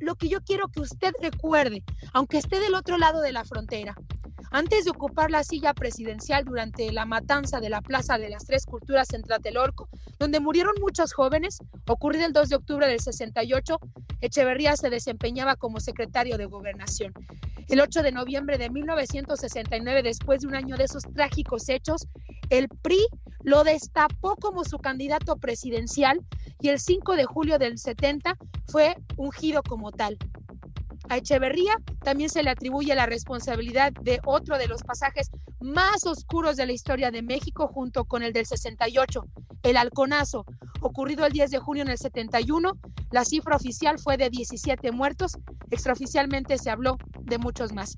lo 0.00 0.14
que 0.14 0.30
yo 0.30 0.40
quiero 0.40 0.68
que 0.68 0.80
usted 0.80 1.12
recuerde, 1.20 1.84
aunque 2.14 2.38
esté 2.38 2.58
del 2.58 2.74
otro 2.74 2.96
lado 2.96 3.20
de 3.20 3.32
la 3.32 3.44
frontera. 3.44 3.94
Antes 4.50 4.84
de 4.84 4.90
ocupar 4.90 5.30
la 5.30 5.44
silla 5.44 5.74
presidencial 5.74 6.44
durante 6.44 6.90
la 6.90 7.04
matanza 7.04 7.60
de 7.60 7.68
la 7.68 7.82
Plaza 7.82 8.16
de 8.16 8.30
las 8.30 8.46
Tres 8.46 8.64
Culturas 8.64 9.12
en 9.12 9.22
Tlatelolco, 9.22 9.88
donde 10.18 10.40
murieron 10.40 10.74
muchos 10.80 11.12
jóvenes, 11.12 11.58
ocurrido 11.86 12.24
el 12.24 12.32
2 12.32 12.48
de 12.48 12.56
octubre 12.56 12.86
del 12.86 13.00
68, 13.00 13.78
Echeverría 14.20 14.76
se 14.76 14.90
desempeñaba 14.90 15.56
como 15.56 15.80
secretario 15.80 16.38
de 16.38 16.46
Gobernación. 16.46 17.12
El 17.68 17.80
8 17.80 18.02
de 18.02 18.12
noviembre 18.12 18.56
de 18.56 18.70
1969, 18.70 20.02
después 20.02 20.40
de 20.40 20.46
un 20.46 20.54
año 20.54 20.76
de 20.76 20.84
esos 20.84 21.02
trágicos 21.02 21.68
hechos, 21.68 22.08
el 22.48 22.68
PRI 22.68 23.06
lo 23.42 23.62
destapó 23.62 24.36
como 24.36 24.64
su 24.64 24.78
candidato 24.78 25.36
presidencial 25.36 26.20
y 26.60 26.70
el 26.70 26.80
5 26.80 27.16
de 27.16 27.26
julio 27.26 27.58
del 27.58 27.78
70 27.78 28.36
fue 28.66 28.96
ungido 29.16 29.62
como 29.62 29.92
tal. 29.92 30.16
A 31.10 31.16
Echeverría 31.16 31.74
también 32.02 32.28
se 32.28 32.42
le 32.42 32.50
atribuye 32.50 32.94
la 32.94 33.06
responsabilidad 33.06 33.92
de 33.92 34.20
otro 34.26 34.58
de 34.58 34.68
los 34.68 34.82
pasajes 34.82 35.30
más 35.60 36.04
oscuros 36.04 36.56
de 36.56 36.66
la 36.66 36.72
historia 36.72 37.10
de 37.10 37.22
México 37.22 37.66
junto 37.68 38.04
con 38.04 38.22
el 38.22 38.32
del 38.32 38.44
68, 38.44 39.24
el 39.62 39.76
halconazo, 39.78 40.44
ocurrido 40.80 41.24
el 41.24 41.32
10 41.32 41.50
de 41.50 41.58
junio 41.58 41.82
en 41.82 41.88
el 41.88 41.98
71. 41.98 42.72
La 43.10 43.24
cifra 43.24 43.56
oficial 43.56 43.98
fue 43.98 44.18
de 44.18 44.28
17 44.28 44.92
muertos, 44.92 45.32
extraoficialmente 45.70 46.58
se 46.58 46.70
habló 46.70 46.98
de 47.22 47.38
muchos 47.38 47.72
más. 47.72 47.94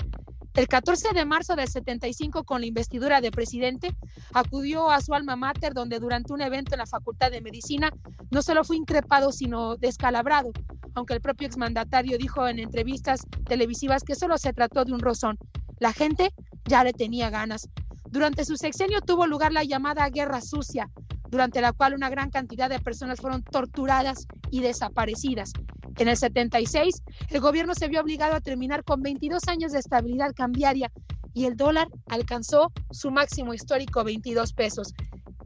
El 0.54 0.68
14 0.68 1.12
de 1.14 1.24
marzo 1.24 1.54
del 1.54 1.68
75, 1.68 2.44
con 2.44 2.60
la 2.60 2.66
investidura 2.66 3.20
de 3.20 3.30
presidente, 3.30 3.96
acudió 4.34 4.90
a 4.90 5.00
su 5.00 5.14
alma 5.14 5.36
mater, 5.36 5.74
donde 5.74 5.98
durante 5.98 6.32
un 6.32 6.42
evento 6.42 6.74
en 6.74 6.78
la 6.78 6.86
Facultad 6.86 7.30
de 7.30 7.40
Medicina 7.40 7.92
no 8.30 8.42
solo 8.42 8.64
fue 8.64 8.76
increpado, 8.76 9.30
sino 9.32 9.76
descalabrado, 9.76 10.52
aunque 11.00 11.14
el 11.14 11.22
propio 11.22 11.46
exmandatario 11.46 12.18
dijo 12.18 12.46
en 12.46 12.58
entrevistas 12.58 13.22
televisivas 13.46 14.02
que 14.04 14.14
solo 14.14 14.36
se 14.36 14.52
trató 14.52 14.84
de 14.84 14.92
un 14.92 15.00
rozón. 15.00 15.38
La 15.78 15.94
gente 15.94 16.34
ya 16.66 16.84
le 16.84 16.92
tenía 16.92 17.30
ganas. 17.30 17.70
Durante 18.10 18.44
su 18.44 18.56
sexenio 18.56 19.00
tuvo 19.00 19.26
lugar 19.26 19.50
la 19.50 19.64
llamada 19.64 20.06
Guerra 20.10 20.42
Sucia, 20.42 20.90
durante 21.30 21.62
la 21.62 21.72
cual 21.72 21.94
una 21.94 22.10
gran 22.10 22.28
cantidad 22.28 22.68
de 22.68 22.80
personas 22.80 23.18
fueron 23.18 23.42
torturadas 23.42 24.26
y 24.50 24.60
desaparecidas. 24.60 25.52
En 25.96 26.08
el 26.08 26.18
76, 26.18 27.02
el 27.30 27.40
gobierno 27.40 27.74
se 27.74 27.88
vio 27.88 28.02
obligado 28.02 28.34
a 28.34 28.40
terminar 28.40 28.84
con 28.84 29.00
22 29.00 29.48
años 29.48 29.72
de 29.72 29.78
estabilidad 29.78 30.34
cambiaria 30.36 30.92
y 31.32 31.46
el 31.46 31.56
dólar 31.56 31.88
alcanzó 32.08 32.72
su 32.90 33.10
máximo 33.10 33.54
histórico 33.54 34.04
22 34.04 34.52
pesos. 34.52 34.92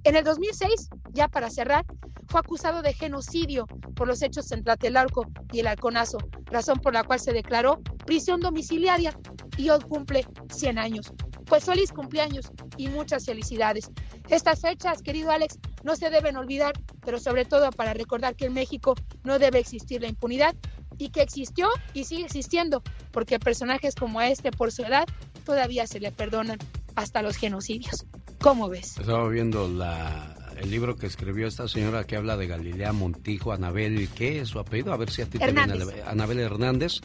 En 0.05 0.17
el 0.17 0.25
2006, 0.25 0.90
ya 1.12 1.29
para 1.29 1.49
cerrar, 1.49 1.87
fue 2.29 2.40
acusado 2.40 2.83
de 2.83 2.93
genocidio 2.93 3.67
por 3.97 4.07
los 4.07 4.21
hechos 4.21 4.53
en 4.53 4.62
Tlatelolco 4.62 5.27
y 5.51 5.61
el 5.61 5.67
Halconazo, 5.67 6.19
razón 6.45 6.79
por 6.79 6.93
la 6.93 7.05
cual 7.05 7.21
se 7.21 7.33
declaró 7.33 7.81
prisión 8.05 8.40
domiciliaria 8.40 9.19
y 9.57 9.71
hoy 9.71 9.81
cumple 9.81 10.27
100 10.53 10.79
años. 10.79 11.11
Pues 11.47 11.64
feliz 11.64 11.90
cumpleaños 11.90 12.51
y 12.77 12.88
muchas 12.88 13.25
felicidades. 13.25 13.90
Estas 14.29 14.61
fechas, 14.61 15.01
querido 15.01 15.31
Alex, 15.31 15.59
no 15.85 15.97
se 15.97 16.11
deben 16.11 16.37
olvidar, 16.37 16.75
pero 17.03 17.19
sobre 17.19 17.47
todo 17.47 17.71
para 17.71 17.95
recordar 17.95 18.37
que 18.37 18.47
en 18.47 18.55
México 18.55 18.95
no 19.23 19.38
debe 19.38 19.59
existir 19.59 20.03
la 20.03 20.09
impunidad 20.09 20.55
y 20.99 21.11
que 21.11 21.23
existió 21.23 21.69
y 21.95 22.05
sigue 22.05 22.25
existiendo, 22.25 22.83
porque 23.11 23.38
personajes 23.38 23.95
como 23.95 24.21
este, 24.21 24.51
por 24.51 24.71
su 24.71 24.83
edad, 24.83 25.07
todavía 25.47 25.87
se 25.87 26.01
le 26.01 26.12
perdonan 26.12 26.59
hasta 26.95 27.23
los 27.23 27.37
genocidios. 27.37 28.07
¿Cómo 28.40 28.68
ves? 28.68 28.99
Estaba 28.99 29.29
viendo 29.29 29.68
la, 29.68 30.35
el 30.59 30.70
libro 30.70 30.97
que 30.97 31.07
escribió 31.07 31.47
esta 31.47 31.68
señora 31.68 32.05
que 32.05 32.16
habla 32.16 32.37
de 32.37 32.47
Galilea 32.47 32.92
Montijo, 32.92 33.53
Anabel, 33.53 34.09
¿qué 34.14 34.40
es 34.40 34.49
su 34.49 34.59
apellido? 34.59 34.92
A 34.92 34.97
ver 34.97 35.11
si 35.11 35.23
a 35.23 35.27
ti 35.27 35.38
te 35.38 35.44
viene 35.47 35.61
Hernández. 35.61 36.05
Anabel 36.07 36.40
Hernández, 36.40 37.01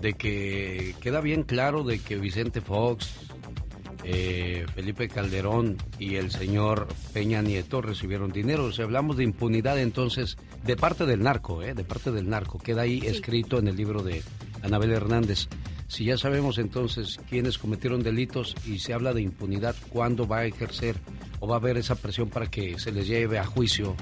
de 0.00 0.14
que 0.14 0.94
queda 1.00 1.20
bien 1.20 1.44
claro 1.44 1.84
de 1.84 1.98
que 1.98 2.16
Vicente 2.16 2.60
Fox, 2.60 3.10
eh, 4.04 4.66
Felipe 4.74 5.08
Calderón 5.08 5.76
y 5.98 6.16
el 6.16 6.30
señor 6.30 6.88
Peña 7.12 7.40
Nieto 7.42 7.80
recibieron 7.80 8.32
dinero. 8.32 8.72
Si 8.72 8.82
hablamos 8.82 9.16
de 9.16 9.24
impunidad, 9.24 9.78
entonces, 9.78 10.36
de 10.64 10.76
parte 10.76 11.06
del 11.06 11.22
narco, 11.22 11.62
¿eh? 11.62 11.74
de 11.74 11.84
parte 11.84 12.10
del 12.10 12.28
narco, 12.28 12.58
queda 12.58 12.82
ahí 12.82 13.00
escrito 13.04 13.58
en 13.58 13.68
el 13.68 13.76
libro 13.76 14.02
de 14.02 14.22
Anabel 14.62 14.92
Hernández. 14.92 15.48
Si 15.92 16.06
ya 16.06 16.16
sabemos 16.16 16.56
entonces 16.56 17.20
quiénes 17.28 17.58
cometieron 17.58 18.02
delitos 18.02 18.54
y 18.64 18.78
se 18.78 18.94
habla 18.94 19.12
de 19.12 19.20
impunidad, 19.20 19.76
¿cuándo 19.90 20.26
va 20.26 20.38
a 20.38 20.46
ejercer 20.46 20.96
¿O 21.38 21.46
va 21.46 21.56
a 21.56 21.58
haber 21.58 21.76
esa 21.76 21.96
presión 21.96 22.30
para 22.30 22.46
que 22.46 22.78
se 22.78 22.92
les 22.92 23.06
lleve 23.06 23.38
a 23.38 23.44
juicio? 23.44 23.94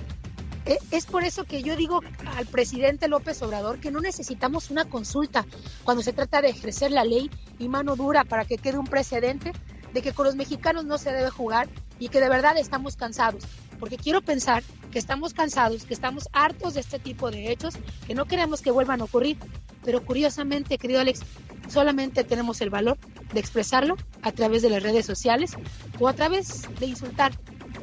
E, 0.67 0.79
es 0.93 1.07
por 1.07 1.25
eso 1.25 1.43
que 1.43 1.65
yo 1.65 1.75
digo 1.75 2.01
al 2.37 2.47
presidente 2.47 3.09
López 3.09 3.43
Obrador 3.43 3.81
que 3.81 3.91
no 3.91 3.99
necesitamos 3.99 4.71
una 4.71 4.85
consulta 4.85 5.45
cuando 5.83 6.05
se 6.05 6.13
trata 6.13 6.41
de 6.41 6.51
ejercer 6.51 6.93
la 6.93 7.03
ley 7.03 7.29
y 7.59 7.69
mano 7.69 7.97
dura 7.97 8.23
para 8.23 8.45
que 8.45 8.57
quede 8.57 8.79
un 8.79 8.87
precedente 8.87 9.51
de 9.93 10.01
que 10.01 10.13
con 10.13 10.27
los 10.27 10.37
mexicanos 10.37 10.85
no 10.85 10.97
se 10.97 11.11
debe 11.11 11.31
jugar 11.31 11.69
y 11.99 12.09
que 12.09 12.21
de 12.21 12.29
verdad 12.29 12.57
estamos 12.57 12.95
cansados. 12.95 13.43
Porque 13.81 13.97
quiero 13.97 14.21
pensar 14.21 14.63
que 14.93 14.99
estamos 14.99 15.35
cansados, 15.35 15.85
que 15.85 15.95
estamos 15.95 16.29
hartos 16.33 16.75
de 16.75 16.81
este 16.81 16.99
tipo 16.99 17.31
de 17.31 17.51
hechos, 17.51 17.75
que 18.07 18.15
no 18.15 18.27
queremos 18.27 18.61
que 18.61 18.71
vuelvan 18.71 19.01
a 19.01 19.05
ocurrir. 19.05 19.39
Pero 19.85 20.05
curiosamente, 20.05 20.79
querido 20.79 21.01
Alex, 21.01 21.21
solamente 21.69 22.23
tenemos 22.23 22.61
el 22.61 22.71
valor 22.71 22.99
de 23.33 23.41
expresarlo 23.41 23.97
a 24.23 24.33
través 24.33 24.63
de 24.63 24.71
las 24.71 24.83
redes 24.83 25.07
sociales 25.07 25.53
o 25.99 26.09
a 26.09 26.13
través 26.13 26.69
de 26.79 26.87
insultar 26.87 27.33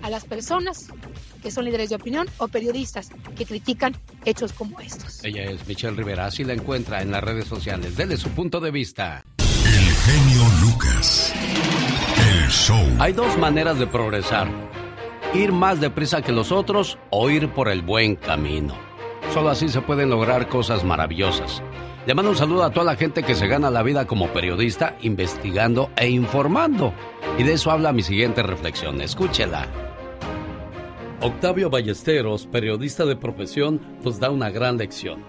a 0.02 0.10
las 0.10 0.26
personas 0.26 0.88
que 1.42 1.52
son 1.52 1.66
líderes 1.66 1.90
de 1.90 1.96
opinión 1.96 2.28
o 2.38 2.48
periodistas 2.48 3.10
que 3.36 3.46
critican 3.46 3.96
hechos 4.26 4.54
como 4.54 4.80
estos. 4.80 5.24
Ella 5.24 5.44
es 5.44 5.66
Michelle 5.68 5.96
Rivera, 5.96 6.26
así 6.26 6.44
la 6.44 6.54
encuentra 6.54 7.02
en 7.02 7.12
las 7.12 7.24
redes 7.24 7.46
sociales. 7.46 7.96
Dele 7.96 8.18
su 8.18 8.30
punto 8.30 8.60
de 8.60 8.72
vista. 8.72 9.24
El 9.40 9.86
genio 9.86 10.44
Lucas. 10.62 11.34
El 12.18 12.50
show. 12.50 12.86
Hay 13.00 13.14
dos 13.14 13.38
maneras 13.38 13.80
de 13.80 13.88
progresar. 13.88 14.48
Ir 15.34 15.52
más 15.52 15.82
deprisa 15.82 16.22
que 16.22 16.32
los 16.32 16.52
otros 16.52 16.98
o 17.10 17.30
ir 17.30 17.50
por 17.50 17.68
el 17.68 17.82
buen 17.82 18.16
camino. 18.16 18.74
Solo 19.34 19.50
así 19.50 19.68
se 19.70 19.82
pueden 19.82 20.10
lograr 20.10 20.48
cosas 20.48 20.84
maravillosas. 20.84 21.62
Le 22.06 22.16
mando 22.16 22.32
un 22.32 22.38
saludo 22.38 22.64
a 22.64 22.72
toda 22.72 22.86
la 22.86 22.96
gente 22.96 23.24
que 23.24 23.36
se 23.36 23.48
gana 23.48 23.70
la 23.70 23.84
vida 23.84 24.08
como 24.08 24.30
periodista, 24.30 24.96
investigando 25.02 25.92
e 25.98 26.10
informando. 26.10 26.94
Y 27.38 27.44
de 27.44 27.54
eso 27.54 27.70
habla 27.70 27.92
mi 27.92 28.02
siguiente 28.02 28.42
reflexión. 28.42 29.02
Escúchela. 29.02 29.68
Octavio 31.22 31.70
Ballesteros, 31.70 32.48
periodista 32.48 33.06
de 33.06 33.18
profesión, 33.18 33.82
nos 34.04 34.20
da 34.20 34.32
una 34.32 34.50
gran 34.50 34.78
lección. 34.78 35.20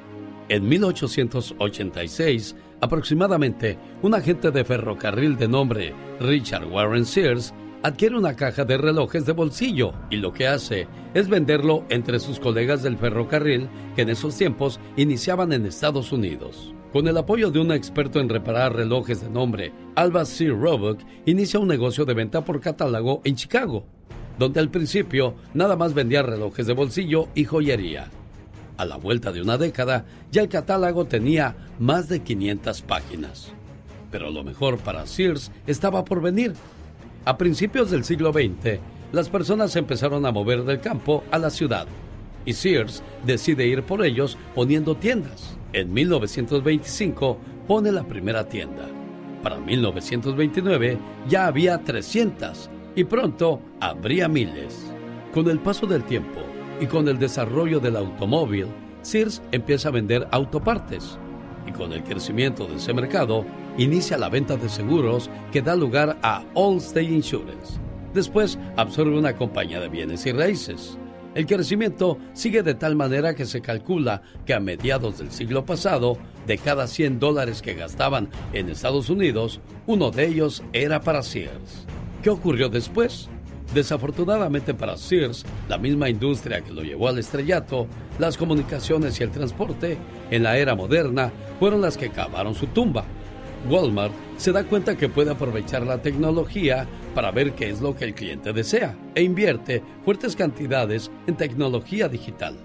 En 0.49 0.68
1886, 0.68 2.55
aproximadamente, 2.80 3.78
un 4.03 4.14
agente 4.14 4.53
de 4.53 4.64
ferrocarril 4.64 5.36
de 5.36 5.49
nombre 5.49 5.94
Richard 6.20 6.66
Warren 6.66 7.05
Sears 7.05 7.53
adquiere 7.83 8.16
una 8.16 8.35
caja 8.35 8.64
de 8.64 8.76
relojes 8.76 9.24
de 9.26 9.33
bolsillo 9.33 9.93
y 10.11 10.16
lo 10.16 10.33
que 10.33 10.49
hace 10.49 10.89
es 11.14 11.29
venderlo 11.29 11.85
entre 11.89 12.18
sus 12.18 12.41
colegas 12.41 12.83
del 12.83 12.99
ferrocarril 12.99 13.68
que 13.95 14.03
en 14.03 14.11
esos 14.11 14.37
tiempos 14.37 14.81
iniciaban 14.97 15.53
en 15.53 15.66
Estados 15.66 16.12
Unidos. 16.12 16.74
Con 16.93 17.07
el 17.07 17.16
apoyo 17.18 17.51
de 17.51 17.61
un 17.61 17.70
experto 17.70 18.18
en 18.18 18.29
reparar 18.29 18.74
relojes 18.74 19.20
de 19.20 19.29
nombre 19.29 19.72
Alba 19.95 20.24
C. 20.24 20.49
Roebuck, 20.49 21.01
inicia 21.26 21.61
un 21.61 21.68
negocio 21.68 22.05
de 22.05 22.14
venta 22.14 22.45
por 22.45 22.61
catálogo 22.61 23.20
en 23.24 23.37
Chicago, 23.37 23.85
donde 24.39 24.61
al 24.61 24.70
principio 24.70 25.35
nada 25.53 25.76
más 25.76 25.93
vendía 25.93 26.22
relojes 26.22 26.66
de 26.66 26.72
bolsillo 26.72 27.29
y 27.35 27.45
joyería. 27.45 28.09
A 28.79 28.85
la 28.85 28.97
vuelta 28.97 29.33
de 29.33 29.43
una 29.43 29.59
década, 29.59 30.07
ya 30.31 30.43
el 30.43 30.49
catálogo 30.49 31.05
tenía 31.05 31.57
más 31.79 32.09
de 32.09 32.20
500 32.20 32.83
páginas. 32.83 33.53
Pero 34.11 34.31
lo 34.31 34.43
mejor 34.43 34.79
para 34.79 35.07
Sears 35.07 35.51
estaba 35.66 36.05
por 36.05 36.22
venir. 36.22 36.55
A 37.25 37.37
principios 37.37 37.91
del 37.91 38.05
siglo 38.05 38.33
XX, 38.33 38.81
las 39.12 39.29
personas 39.29 39.75
empezaron 39.77 40.25
a 40.27 40.33
mover 40.33 40.64
del 40.64 40.81
campo 40.81 41.25
a 41.31 41.39
la 41.39 41.51
ciudad 41.51 41.87
y 42.45 42.55
Sears 42.55 43.03
decide 43.27 43.66
ir 43.66 43.83
por 43.83 44.05
ellos 44.05 44.39
poniendo 44.55 44.97
tiendas. 44.97 45.57
En 45.73 45.93
1925 45.93 47.39
pone 47.66 47.93
la 47.93 48.05
primera 48.05 48.49
tienda. 48.49 48.89
Para 49.43 49.59
1929 49.59 50.99
ya 51.29 51.47
había 51.47 51.79
300 51.79 52.71
y 52.97 53.05
pronto 53.05 53.61
habría 53.81 54.29
miles. 54.29 54.91
Con 55.33 55.51
el 55.51 55.59
paso 55.59 55.87
del 55.87 56.05
tiempo 56.05 56.41
y 56.81 56.87
con 56.87 57.09
el 57.09 57.19
desarrollo 57.19 57.81
del 57.81 57.97
automóvil, 57.97 58.66
Sears 59.03 59.43
empieza 59.53 59.89
a 59.89 59.93
vender 59.93 60.27
autopartes 60.31 61.19
y 61.66 61.73
con 61.73 61.93
el 61.93 62.03
crecimiento 62.03 62.66
de 62.66 62.77
ese 62.77 62.95
mercado 62.95 63.45
inicia 63.79 64.18
la 64.18 64.29
venta 64.29 64.57
de 64.57 64.68
seguros 64.68 65.31
que 65.51 65.62
da 65.62 65.74
lugar 65.74 66.18
a 66.22 66.45
Allstate 66.55 67.05
Insurance. 67.05 67.79
Después 68.12 68.59
absorbe 68.76 69.16
una 69.16 69.37
compañía 69.37 69.81
de 69.81 69.89
bienes 69.89 70.26
y 70.26 70.33
raíces. 70.33 70.99
El 71.35 71.47
crecimiento 71.47 72.18
sigue 72.33 72.62
de 72.62 72.74
tal 72.74 72.97
manera 72.97 73.35
que 73.35 73.47
se 73.47 73.61
calcula 73.61 74.22
que 74.45 74.55
a 74.55 74.61
mediados 74.61 75.18
del 75.18 75.31
siglo 75.31 75.64
pasado, 75.64 76.18
de 76.47 76.59
cada 76.59 76.87
100 76.87 77.20
dólares 77.20 77.62
que 77.62 77.74
gastaban 77.74 78.29
en 78.53 78.68
Estados 78.68 79.09
Unidos, 79.09 79.61
uno 79.87 80.11
de 80.11 80.26
ellos 80.26 80.64
era 80.72 81.01
para 81.01 81.22
Sears. 81.22 81.87
¿Qué 82.22 82.31
ocurrió 82.31 82.68
después? 82.68 83.29
Desafortunadamente 83.74 84.72
para 84.72 84.97
Sears, 84.97 85.45
la 85.68 85.76
misma 85.76 86.09
industria 86.09 86.62
que 86.62 86.72
lo 86.72 86.83
llevó 86.83 87.09
al 87.09 87.18
estrellato, 87.18 87.87
las 88.18 88.39
comunicaciones 88.39 89.20
y 89.20 89.22
el 89.22 89.31
transporte, 89.31 89.99
en 90.31 90.43
la 90.43 90.57
era 90.57 90.74
moderna, 90.74 91.31
fueron 91.61 91.83
las 91.83 91.99
que 91.99 92.09
cavaron 92.09 92.55
su 92.55 92.66
tumba. 92.68 93.05
Walmart 93.69 94.13
se 94.37 94.53
da 94.53 94.65
cuenta 94.65 94.97
que 94.97 95.09
puede 95.09 95.31
aprovechar 95.31 95.85
la 95.85 96.01
tecnología 96.01 96.87
para 97.15 97.31
ver 97.31 97.55
qué 97.55 97.71
es 97.71 97.81
lo 97.81 97.97
que 97.97 98.05
el 98.05 98.15
cliente 98.15 98.53
desea 98.53 98.97
e 99.15 99.23
invierte 99.23 99.83
fuertes 100.05 100.37
cantidades 100.37 101.11
en 101.27 101.37
tecnología 101.37 102.09
digital. 102.09 102.57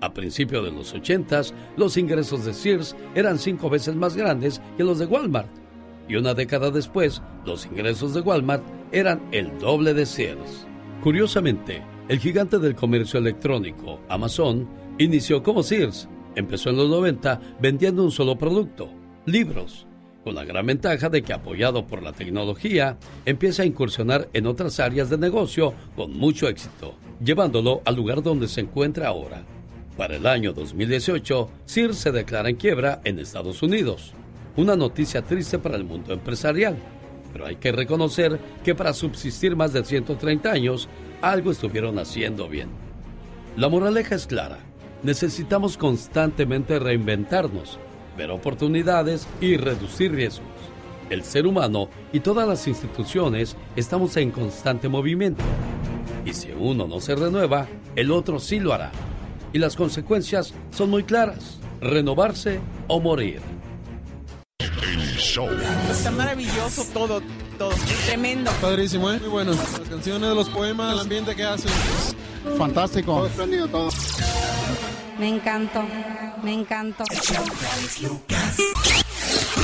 A 0.00 0.12
principios 0.12 0.64
de 0.64 0.70
los 0.70 0.94
80, 0.94 1.42
los 1.76 1.96
ingresos 1.96 2.44
de 2.44 2.54
Sears 2.54 2.94
eran 3.14 3.38
cinco 3.38 3.68
veces 3.68 3.96
más 3.96 4.16
grandes 4.16 4.60
que 4.76 4.84
los 4.84 4.98
de 4.98 5.06
Walmart. 5.06 5.48
Y 6.08 6.16
una 6.16 6.34
década 6.34 6.70
después, 6.70 7.20
los 7.44 7.66
ingresos 7.66 8.14
de 8.14 8.20
Walmart 8.20 8.62
eran 8.92 9.20
el 9.32 9.58
doble 9.58 9.94
de 9.94 10.06
Sears. 10.06 10.66
Curiosamente, 11.02 11.82
el 12.08 12.20
gigante 12.20 12.58
del 12.58 12.76
comercio 12.76 13.18
electrónico, 13.18 14.00
Amazon, 14.08 14.68
inició 14.98 15.42
como 15.42 15.62
Sears. 15.62 16.08
Empezó 16.36 16.70
en 16.70 16.76
los 16.76 16.88
90 16.88 17.40
vendiendo 17.60 18.04
un 18.04 18.12
solo 18.12 18.38
producto, 18.38 18.90
libros, 19.26 19.87
con 20.28 20.34
la 20.34 20.44
gran 20.44 20.66
ventaja 20.66 21.08
de 21.08 21.22
que 21.22 21.32
apoyado 21.32 21.86
por 21.86 22.02
la 22.02 22.12
tecnología, 22.12 22.98
empieza 23.24 23.62
a 23.62 23.64
incursionar 23.64 24.28
en 24.34 24.46
otras 24.46 24.78
áreas 24.78 25.08
de 25.08 25.16
negocio 25.16 25.72
con 25.96 26.12
mucho 26.12 26.48
éxito, 26.48 26.96
llevándolo 27.24 27.80
al 27.86 27.96
lugar 27.96 28.22
donde 28.22 28.46
se 28.46 28.60
encuentra 28.60 29.08
ahora. 29.08 29.46
Para 29.96 30.16
el 30.16 30.26
año 30.26 30.52
2018, 30.52 31.50
Sears 31.64 31.96
se 31.96 32.12
declara 32.12 32.50
en 32.50 32.56
quiebra 32.56 33.00
en 33.04 33.18
Estados 33.18 33.62
Unidos. 33.62 34.12
Una 34.54 34.76
noticia 34.76 35.22
triste 35.22 35.58
para 35.58 35.76
el 35.76 35.84
mundo 35.84 36.12
empresarial, 36.12 36.76
pero 37.32 37.46
hay 37.46 37.56
que 37.56 37.72
reconocer 37.72 38.38
que 38.62 38.74
para 38.74 38.92
subsistir 38.92 39.56
más 39.56 39.72
de 39.72 39.82
130 39.82 40.52
años, 40.52 40.90
algo 41.22 41.52
estuvieron 41.52 41.98
haciendo 41.98 42.50
bien. 42.50 42.68
La 43.56 43.70
moraleja 43.70 44.14
es 44.14 44.26
clara, 44.26 44.58
necesitamos 45.02 45.78
constantemente 45.78 46.78
reinventarnos, 46.78 47.78
ver 48.18 48.30
oportunidades 48.32 49.26
y 49.40 49.56
reducir 49.56 50.12
riesgos. 50.12 50.48
El 51.08 51.24
ser 51.24 51.46
humano 51.46 51.88
y 52.12 52.20
todas 52.20 52.46
las 52.46 52.68
instituciones 52.68 53.56
estamos 53.76 54.14
en 54.18 54.30
constante 54.30 54.88
movimiento. 54.88 55.42
Y 56.26 56.34
si 56.34 56.50
uno 56.52 56.86
no 56.86 57.00
se 57.00 57.14
renueva, 57.14 57.66
el 57.96 58.10
otro 58.10 58.38
sí 58.38 58.60
lo 58.60 58.74
hará. 58.74 58.90
Y 59.54 59.58
las 59.58 59.76
consecuencias 59.76 60.52
son 60.70 60.90
muy 60.90 61.04
claras. 61.04 61.58
Renovarse 61.80 62.60
o 62.88 63.00
morir. 63.00 63.40
El 64.58 65.16
show. 65.16 65.48
Está 65.90 66.10
maravilloso 66.10 66.84
todo, 66.92 67.22
todo. 67.56 67.70
Tremendo. 68.06 68.50
Padrísimo, 68.60 69.10
¿eh? 69.10 69.18
Muy 69.20 69.28
bueno. 69.28 69.52
Las 69.52 69.88
canciones, 69.88 70.34
los 70.34 70.50
poemas, 70.50 70.92
el 70.92 71.00
ambiente 71.00 71.34
que 71.34 71.44
hacen. 71.44 71.70
Fantástico. 72.58 73.14
Todo 73.14 73.26
espléndido, 73.26 73.68
todo. 73.68 73.88
Me 75.18 75.28
encantó, 75.28 75.82
me 76.42 76.52
encantó. 76.54 77.04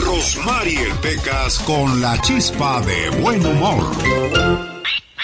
Rosmarie 0.04 0.92
Pecas 1.02 1.58
con 1.60 2.00
la 2.00 2.20
chispa 2.22 2.80
de 2.82 3.10
buen 3.20 3.44
humor. 3.44 3.84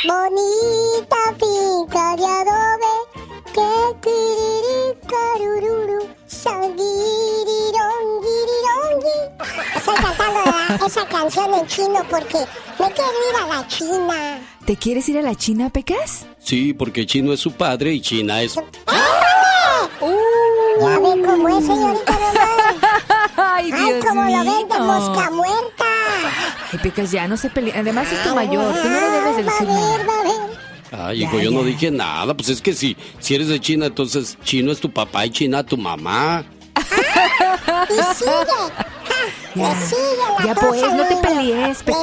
Bonita 0.06 1.16
finca 1.38 2.16
de 2.16 2.24
adobe, 2.24 2.94
que 3.52 3.70
kiriri 4.00 4.96
carururu, 5.06 6.00
sanguirironguirirongi. 6.26 9.18
Estoy 9.76 9.94
cantando 9.96 10.40
la- 10.46 10.76
esa 10.86 11.04
canción 11.06 11.52
en 11.54 11.66
chino 11.66 12.02
porque 12.08 12.38
me 12.78 12.90
quiero 12.92 13.18
ir 13.30 13.36
a 13.42 13.46
la 13.56 13.66
China. 13.68 14.38
¿Te 14.64 14.76
quieres 14.76 15.08
ir 15.08 15.18
a 15.18 15.22
la 15.22 15.34
China, 15.34 15.68
Pecas? 15.70 16.24
Sí, 16.38 16.72
porque 16.72 17.04
Chino 17.06 17.32
es 17.32 17.40
su 17.40 17.52
padre 17.52 17.92
y 17.92 18.00
China 18.00 18.40
es... 18.42 18.54
Ya 20.80 20.98
ve 20.98 21.22
cómo 21.26 21.48
es, 21.48 21.66
señorita 21.66 22.12
nomás. 22.12 22.34
Ay, 23.36 23.70
Ay, 23.72 23.72
Dios 23.72 24.04
como 24.04 24.22
lo 24.24 24.44
ven 24.44 24.68
de 24.68 24.78
mosca 24.80 25.30
muerta. 25.30 25.84
Ay, 26.72 26.78
Pecas, 26.82 27.10
ya 27.10 27.28
no 27.28 27.36
se 27.36 27.50
peleen. 27.50 27.76
Además 27.76 28.10
es 28.12 28.22
tu 28.22 28.34
mayor. 28.34 28.74
Tú 28.82 28.88
no 28.88 29.00
le 29.00 29.10
debes 29.10 29.36
de 29.36 29.42
decir. 29.44 29.68
Ay, 30.92 31.22
hijo, 31.22 31.38
yo 31.38 31.50
no 31.50 31.62
dije 31.62 31.90
nada. 31.90 32.34
Pues 32.34 32.48
es 32.48 32.60
que 32.60 32.72
si, 32.72 32.96
si 33.18 33.34
eres 33.34 33.48
de 33.48 33.60
China, 33.60 33.86
entonces 33.86 34.38
Chino 34.42 34.72
es 34.72 34.80
tu 34.80 34.90
papá 34.90 35.26
y 35.26 35.30
China 35.30 35.64
tu 35.64 35.76
mamá. 35.76 36.44
Y 37.88 38.14
sigue. 38.14 38.30
Ya, 39.54 39.74
sigue 39.80 40.16
la 40.38 40.46
ya 40.46 40.54
pues, 40.54 40.80
no 40.92 41.04
te 41.04 41.16
pelees, 41.16 41.78
sigue 41.78 41.94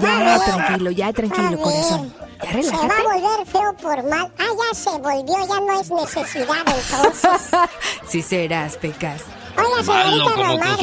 Ya, 0.00 0.24
ya, 0.38 0.44
tranquilo, 0.44 0.90
ya, 0.92 1.12
tranquilo, 1.12 1.58
corazón. 1.60 2.14
Ya, 2.42 2.50
bien. 2.52 2.64
Se 2.64 2.70
va 2.70 2.84
a 2.84 2.88
relájate. 2.88 3.02
volver 3.02 3.46
feo 3.46 3.72
por 3.82 4.02
mal. 4.08 4.32
Ah, 4.38 4.46
ya 4.56 4.74
se 4.74 4.90
volvió, 4.90 5.36
ya 5.48 5.60
no 5.60 5.80
es 5.80 5.90
necesidad 5.90 6.64
entonces. 6.66 7.50
Sí 8.08 8.22
serás, 8.22 8.76
Pecas. 8.76 9.22
Malo 9.56 9.82
señorita 9.84 10.30
Román, 10.36 10.76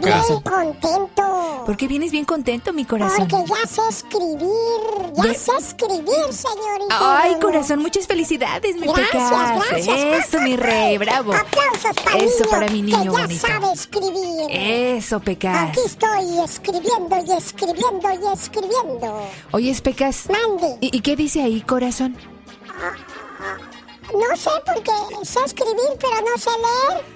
Pecas. 0.00 0.28
bien 0.28 0.40
contento. 0.42 1.62
¿Por 1.66 1.76
qué 1.76 1.88
vienes 1.88 2.10
bien 2.12 2.24
contento, 2.24 2.72
mi 2.72 2.84
corazón? 2.84 3.26
Porque 3.28 3.44
ya 3.48 3.66
sé 3.68 3.80
escribir, 3.88 5.12
ya 5.14 5.34
sé 5.34 5.52
escribir, 5.58 6.32
señorita. 6.32 6.96
Ay, 7.20 7.34
Román. 7.34 7.40
corazón, 7.40 7.78
muchas 7.80 8.06
felicidades, 8.06 8.76
mi 8.76 8.86
Gracias, 8.86 9.08
Pecas. 9.10 9.68
gracias. 9.70 10.26
Eso, 10.26 10.40
mi 10.40 10.56
rey, 10.56 10.98
bravo. 10.98 11.32
Aplausos 11.34 11.96
para 12.04 12.16
Eso 12.18 12.38
niño 12.44 12.50
para 12.50 12.66
mi 12.68 12.82
niño 12.82 12.98
que 12.98 13.04
ya 13.04 13.10
bonito. 13.10 13.46
sabe 13.46 13.72
escribir. 13.72 14.46
Eso, 14.50 15.20
Pecas. 15.20 15.70
Aquí 15.70 15.80
estoy 15.84 16.38
escribiendo 16.44 17.16
y 17.26 17.32
escribiendo 17.36 18.08
y 18.12 18.32
escribiendo. 18.32 19.22
Oye, 19.52 19.74
Pecas. 19.82 20.28
Mande. 20.30 20.78
¿Y, 20.80 20.96
y 20.96 21.00
qué 21.00 21.16
dice 21.16 21.42
ahí, 21.42 21.60
corazón? 21.62 22.16
No 24.12 24.36
sé 24.36 24.50
porque 24.64 24.92
sé 25.24 25.40
escribir, 25.44 25.98
pero 26.00 26.14
no 26.20 26.38
sé 26.38 26.50
leer. 26.50 27.15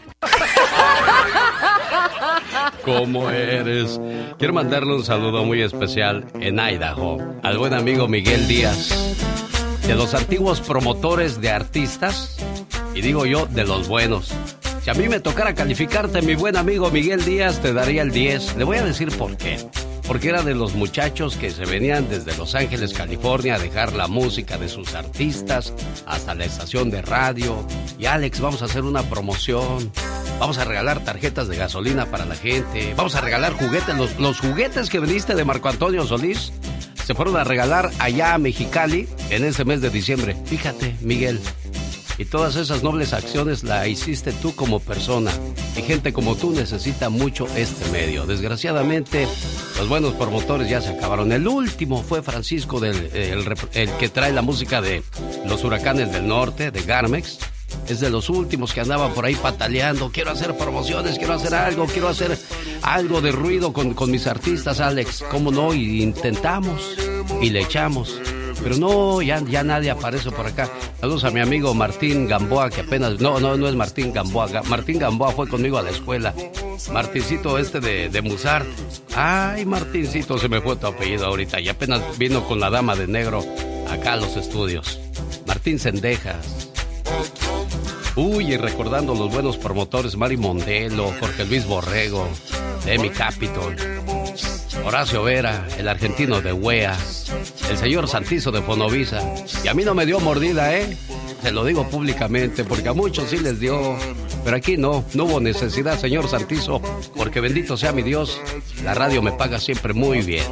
¿Cómo 2.85 3.31
eres? 3.31 4.01
Quiero 4.39 4.55
mandarle 4.55 4.95
un 4.95 5.05
saludo 5.05 5.45
muy 5.45 5.63
especial 5.63 6.27
en 6.41 6.59
Idaho 6.59 7.19
al 7.43 7.59
buen 7.59 7.75
amigo 7.75 8.09
Miguel 8.09 8.49
Díaz, 8.49 9.17
de 9.87 9.95
los 9.95 10.15
antiguos 10.15 10.61
promotores 10.61 11.41
de 11.41 11.51
artistas, 11.51 12.39
y 12.95 13.01
digo 13.01 13.27
yo, 13.27 13.47
de 13.47 13.65
los 13.65 13.89
buenos. 13.89 14.33
Si 14.83 14.91
a 14.91 14.95
mí 14.95 15.09
me 15.09 15.21
tocara 15.21 15.55
calificarte, 15.55 16.23
mi 16.23 16.35
buen 16.35 16.57
amigo 16.57 16.91
Miguel 16.91 17.25
Díaz, 17.25 17.61
te 17.61 17.73
daría 17.73 18.03
el 18.03 18.11
10. 18.11 18.57
Le 18.57 18.65
voy 18.65 18.79
a 18.79 18.85
decir 18.85 19.17
por 19.17 19.37
qué. 19.37 19.59
Porque 20.11 20.31
era 20.31 20.43
de 20.43 20.57
los 20.57 20.75
muchachos 20.75 21.37
que 21.37 21.51
se 21.51 21.65
venían 21.65 22.09
desde 22.09 22.37
Los 22.37 22.57
Ángeles, 22.57 22.95
California, 22.95 23.55
a 23.55 23.59
dejar 23.61 23.93
la 23.93 24.09
música 24.09 24.59
de 24.59 24.69
sus 24.69 24.95
artistas 24.95 25.73
hasta 26.05 26.35
la 26.35 26.47
estación 26.47 26.91
de 26.91 27.01
radio. 27.01 27.65
Y 27.97 28.07
Alex, 28.07 28.41
vamos 28.41 28.61
a 28.63 28.65
hacer 28.65 28.83
una 28.83 29.05
promoción. 29.05 29.93
Vamos 30.41 30.59
a 30.59 30.65
regalar 30.65 31.05
tarjetas 31.05 31.47
de 31.47 31.57
gasolina 31.57 32.07
para 32.07 32.25
la 32.25 32.35
gente. 32.35 32.93
Vamos 32.97 33.15
a 33.15 33.21
regalar 33.21 33.53
juguetes. 33.53 33.95
Los, 34.19 34.41
juguetes 34.41 34.91
que 34.91 34.99
vendiste 34.99 35.37
de 35.37 35.45
Marco 35.45 35.69
Antonio 35.69 36.05
Solís 36.05 36.53
se 37.05 37.15
fueron 37.15 37.37
a 37.37 37.45
regalar 37.45 37.89
allá 38.01 38.35
a 38.35 38.39
Mexicali 38.39 39.09
en 39.31 39.45
ese 39.45 39.65
mes 39.65 39.81
de 39.81 39.91
diciembre. 39.91 40.37
Fíjate, 40.45 40.97
Miguel. 41.03 41.39
Y 42.21 42.27
todas 42.27 42.57
esas 42.57 42.83
nobles 42.83 43.15
acciones 43.15 43.65
la 43.65 43.89
hiciste 43.89 44.33
tú 44.35 44.55
como 44.55 44.79
persona. 44.79 45.31
Y 45.75 45.81
gente 45.81 46.13
como 46.13 46.37
tú 46.37 46.51
necesita 46.51 47.09
mucho 47.09 47.47
este 47.57 47.89
medio. 47.93 48.27
Desgraciadamente, 48.27 49.27
los 49.79 49.89
buenos 49.89 50.13
promotores 50.13 50.69
ya 50.69 50.83
se 50.83 50.91
acabaron. 50.91 51.33
El 51.33 51.49
último 51.49 52.03
fue 52.03 52.23
Francisco, 52.23 52.79
del, 52.79 53.07
el, 53.15 53.47
rep- 53.47 53.71
el 53.73 53.91
que 53.93 54.11
trae 54.11 54.35
la 54.35 54.43
música 54.43 54.83
de 54.83 55.03
los 55.47 55.65
huracanes 55.65 56.13
del 56.13 56.29
norte, 56.29 56.71
de 56.71 56.83
Garmex. 56.83 57.39
Es 57.89 58.01
de 58.01 58.11
los 58.11 58.29
últimos 58.29 58.75
que 58.75 58.83
andaban 58.83 59.15
por 59.15 59.25
ahí 59.25 59.35
pataleando. 59.35 60.11
Quiero 60.13 60.31
hacer 60.31 60.55
promociones, 60.59 61.17
quiero 61.17 61.33
hacer 61.33 61.55
algo, 61.55 61.87
quiero 61.87 62.09
hacer 62.09 62.37
algo 62.83 63.23
de 63.23 63.33
ruido 63.33 63.73
con, 63.73 63.95
con 63.95 64.11
mis 64.11 64.27
artistas, 64.27 64.81
Alex. 64.81 65.25
¿Cómo 65.31 65.51
no? 65.51 65.73
Y 65.73 66.03
intentamos 66.03 66.99
y 67.41 67.49
le 67.49 67.63
echamos. 67.63 68.21
Pero 68.63 68.77
no, 68.77 69.23
ya, 69.23 69.41
ya 69.41 69.63
nadie 69.65 69.91
aparece 69.91 70.31
por 70.31 70.47
acá. 70.47 70.69
Saludos 71.01 71.25
a 71.25 71.31
mi 71.31 71.41
amigo 71.41 71.73
Martín 71.75 72.27
Gamboa, 72.29 72.69
que 72.71 72.83
apenas. 72.83 73.19
No, 73.21 73.41
no, 73.41 73.57
no 73.57 73.69
es 73.69 73.75
Martín 73.75 74.13
Gamboa. 74.13 74.49
Ga- 74.49 74.65
Martín 74.65 74.99
Gamboa 74.99 75.33
fue 75.33 75.49
conmigo 75.49 75.79
a 75.79 75.83
la 75.83 75.91
escuela. 75.91 76.35
Martincito 76.93 77.59
este 77.59 77.81
de, 77.81 78.09
de 78.11 78.23
Musart. 78.23 78.67
Ay, 79.17 79.65
Martincito, 79.65 80.39
se 80.39 80.49
me 80.49 80.61
fue 80.61 80.77
tu 80.77 80.87
apellido 80.87 81.27
ahorita. 81.27 81.59
Y 81.61 81.69
apenas 81.69 82.01
vino 82.19 82.45
con 82.47 82.61
la 82.61 82.69
dama 82.71 82.95
de 82.97 83.07
negro 83.07 83.45
acá 83.91 84.13
a 84.13 84.17
los 84.17 84.37
estudios. 84.37 84.99
Martín 85.47 85.79
Sendejas. 85.79 86.69
Uy, 88.17 88.53
y 88.53 88.57
recordando 88.57 89.15
los 89.15 89.31
buenos 89.33 89.57
promotores, 89.57 90.17
Mari 90.17 90.37
Mondelo, 90.37 91.13
Jorge 91.21 91.45
Luis 91.47 91.65
Borrego, 91.65 92.29
Demi 92.85 93.09
Capitol, 93.11 93.77
Horacio 94.85 95.23
Vera, 95.23 95.67
el 95.79 95.89
argentino 95.89 96.41
de 96.41 96.53
Wea, 96.53 96.97
el 97.71 97.79
señor 97.79 98.09
Santizo 98.09 98.51
de 98.51 98.63
Fonovisa. 98.63 99.23
Y 99.65 99.69
a 99.69 99.75
mí 99.75 99.85
no 99.85 99.95
me 99.95 100.05
dio 100.05 100.19
mordida, 100.19 100.77
¿eh? 100.77 100.97
Se 101.41 101.53
lo 101.53 101.65
digo 101.65 101.89
públicamente, 101.89 102.65
porque 102.65 102.89
a 102.89 102.93
muchos 102.93 103.31
sí 103.31 103.39
les 103.39 103.61
dio. 103.61 103.97
Pero 104.45 104.57
aquí 104.57 104.77
no, 104.77 105.05
no 105.15 105.25
hubo 105.25 105.41
necesidad, 105.41 105.99
señor 105.99 106.29
Santizo, 106.29 106.83
porque 107.17 107.41
bendito 107.41 107.77
sea 107.77 107.93
mi 107.93 108.03
Dios, 108.03 108.41
la 108.85 108.95
radio 108.95 109.23
me 109.23 109.33
paga 109.33 109.61
siempre 109.61 109.95
muy 109.95 110.21
bien. 110.23 110.45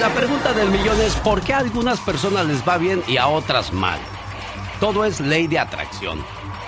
La 0.00 0.08
pregunta 0.14 0.52
del 0.54 0.70
millón 0.70 1.00
es, 1.00 1.14
¿por 1.16 1.42
qué 1.42 1.52
a 1.52 1.58
algunas 1.58 2.00
personas 2.00 2.46
les 2.46 2.66
va 2.66 2.78
bien 2.78 3.02
y 3.06 3.16
a 3.18 3.26
otras 3.28 3.72
mal? 3.72 3.98
Todo 4.80 5.04
es 5.04 5.20
ley 5.20 5.46
de 5.46 5.58
atracción. 5.58 6.24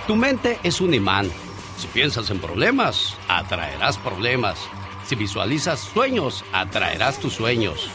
Tu 0.07 0.17
mente 0.17 0.59
es 0.63 0.81
un 0.81 0.93
imán. 0.93 1.31
Si 1.79 1.87
piensas 1.87 2.29
en 2.31 2.39
problemas, 2.39 3.17
atraerás 3.29 3.97
problemas. 3.99 4.59
Si 5.07 5.15
visualizas 5.15 5.81
sueños, 5.81 6.45
atraerás 6.53 7.19
tus 7.19 7.33
sueños. 7.35 7.89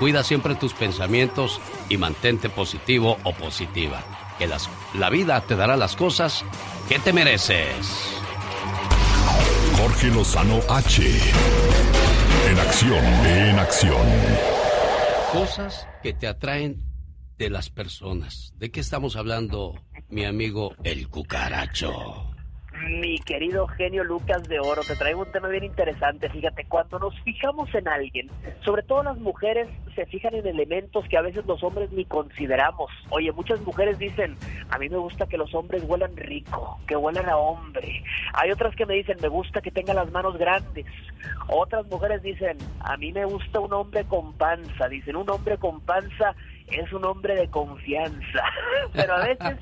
Cuida 0.00 0.24
siempre 0.24 0.54
tus 0.56 0.72
pensamientos 0.72 1.60
y 1.88 1.96
mantente 1.96 2.48
positivo 2.50 3.18
o 3.22 3.32
positiva. 3.32 4.02
Que 4.38 4.46
las- 4.48 4.68
la 4.94 5.08
vida 5.10 5.40
te 5.42 5.54
dará 5.54 5.76
las 5.76 5.94
cosas 5.94 6.44
que 6.88 6.98
te 6.98 7.12
mereces. 7.12 7.86
Jorge 9.78 10.08
Lozano 10.08 10.58
H. 10.68 11.02
En 12.48 12.58
acción, 12.58 13.04
en 13.26 13.58
acción. 13.58 14.59
Cosas 15.32 15.86
que 16.02 16.12
te 16.12 16.26
atraen 16.26 16.82
de 17.38 17.50
las 17.50 17.70
personas. 17.70 18.52
¿De 18.56 18.70
qué 18.70 18.80
estamos 18.80 19.14
hablando, 19.14 19.74
mi 20.08 20.24
amigo 20.24 20.74
el 20.82 21.08
cucaracho? 21.08 22.29
Mi 22.88 23.18
querido 23.18 23.66
genio 23.66 24.04
Lucas 24.04 24.42
de 24.48 24.58
Oro, 24.58 24.82
te 24.82 24.96
traigo 24.96 25.22
un 25.22 25.30
tema 25.30 25.48
bien 25.48 25.64
interesante. 25.64 26.30
Fíjate, 26.30 26.64
cuando 26.64 26.98
nos 26.98 27.18
fijamos 27.20 27.74
en 27.74 27.86
alguien, 27.88 28.30
sobre 28.64 28.82
todo 28.82 29.02
las 29.02 29.18
mujeres 29.18 29.68
se 29.94 30.06
fijan 30.06 30.34
en 30.34 30.46
elementos 30.46 31.06
que 31.08 31.18
a 31.18 31.22
veces 31.22 31.44
los 31.46 31.62
hombres 31.62 31.92
ni 31.92 32.06
consideramos. 32.06 32.90
Oye, 33.10 33.32
muchas 33.32 33.60
mujeres 33.60 33.98
dicen, 33.98 34.36
a 34.70 34.78
mí 34.78 34.88
me 34.88 34.96
gusta 34.96 35.26
que 35.26 35.36
los 35.36 35.54
hombres 35.54 35.84
huelan 35.86 36.16
rico, 36.16 36.78
que 36.86 36.96
huelan 36.96 37.28
a 37.28 37.36
hombre. 37.36 38.02
Hay 38.32 38.50
otras 38.50 38.74
que 38.74 38.86
me 38.86 38.94
dicen, 38.94 39.18
me 39.20 39.28
gusta 39.28 39.60
que 39.60 39.70
tenga 39.70 39.92
las 39.92 40.10
manos 40.10 40.38
grandes. 40.38 40.86
Otras 41.48 41.86
mujeres 41.88 42.22
dicen, 42.22 42.56
a 42.80 42.96
mí 42.96 43.12
me 43.12 43.26
gusta 43.26 43.60
un 43.60 43.72
hombre 43.74 44.04
con 44.04 44.32
panza. 44.34 44.88
Dicen, 44.88 45.16
un 45.16 45.28
hombre 45.28 45.58
con 45.58 45.80
panza 45.80 46.34
es 46.70 46.92
un 46.92 47.04
hombre 47.04 47.34
de 47.34 47.48
confianza. 47.48 48.44
Pero 48.92 49.14
a 49.14 49.26
veces 49.26 49.58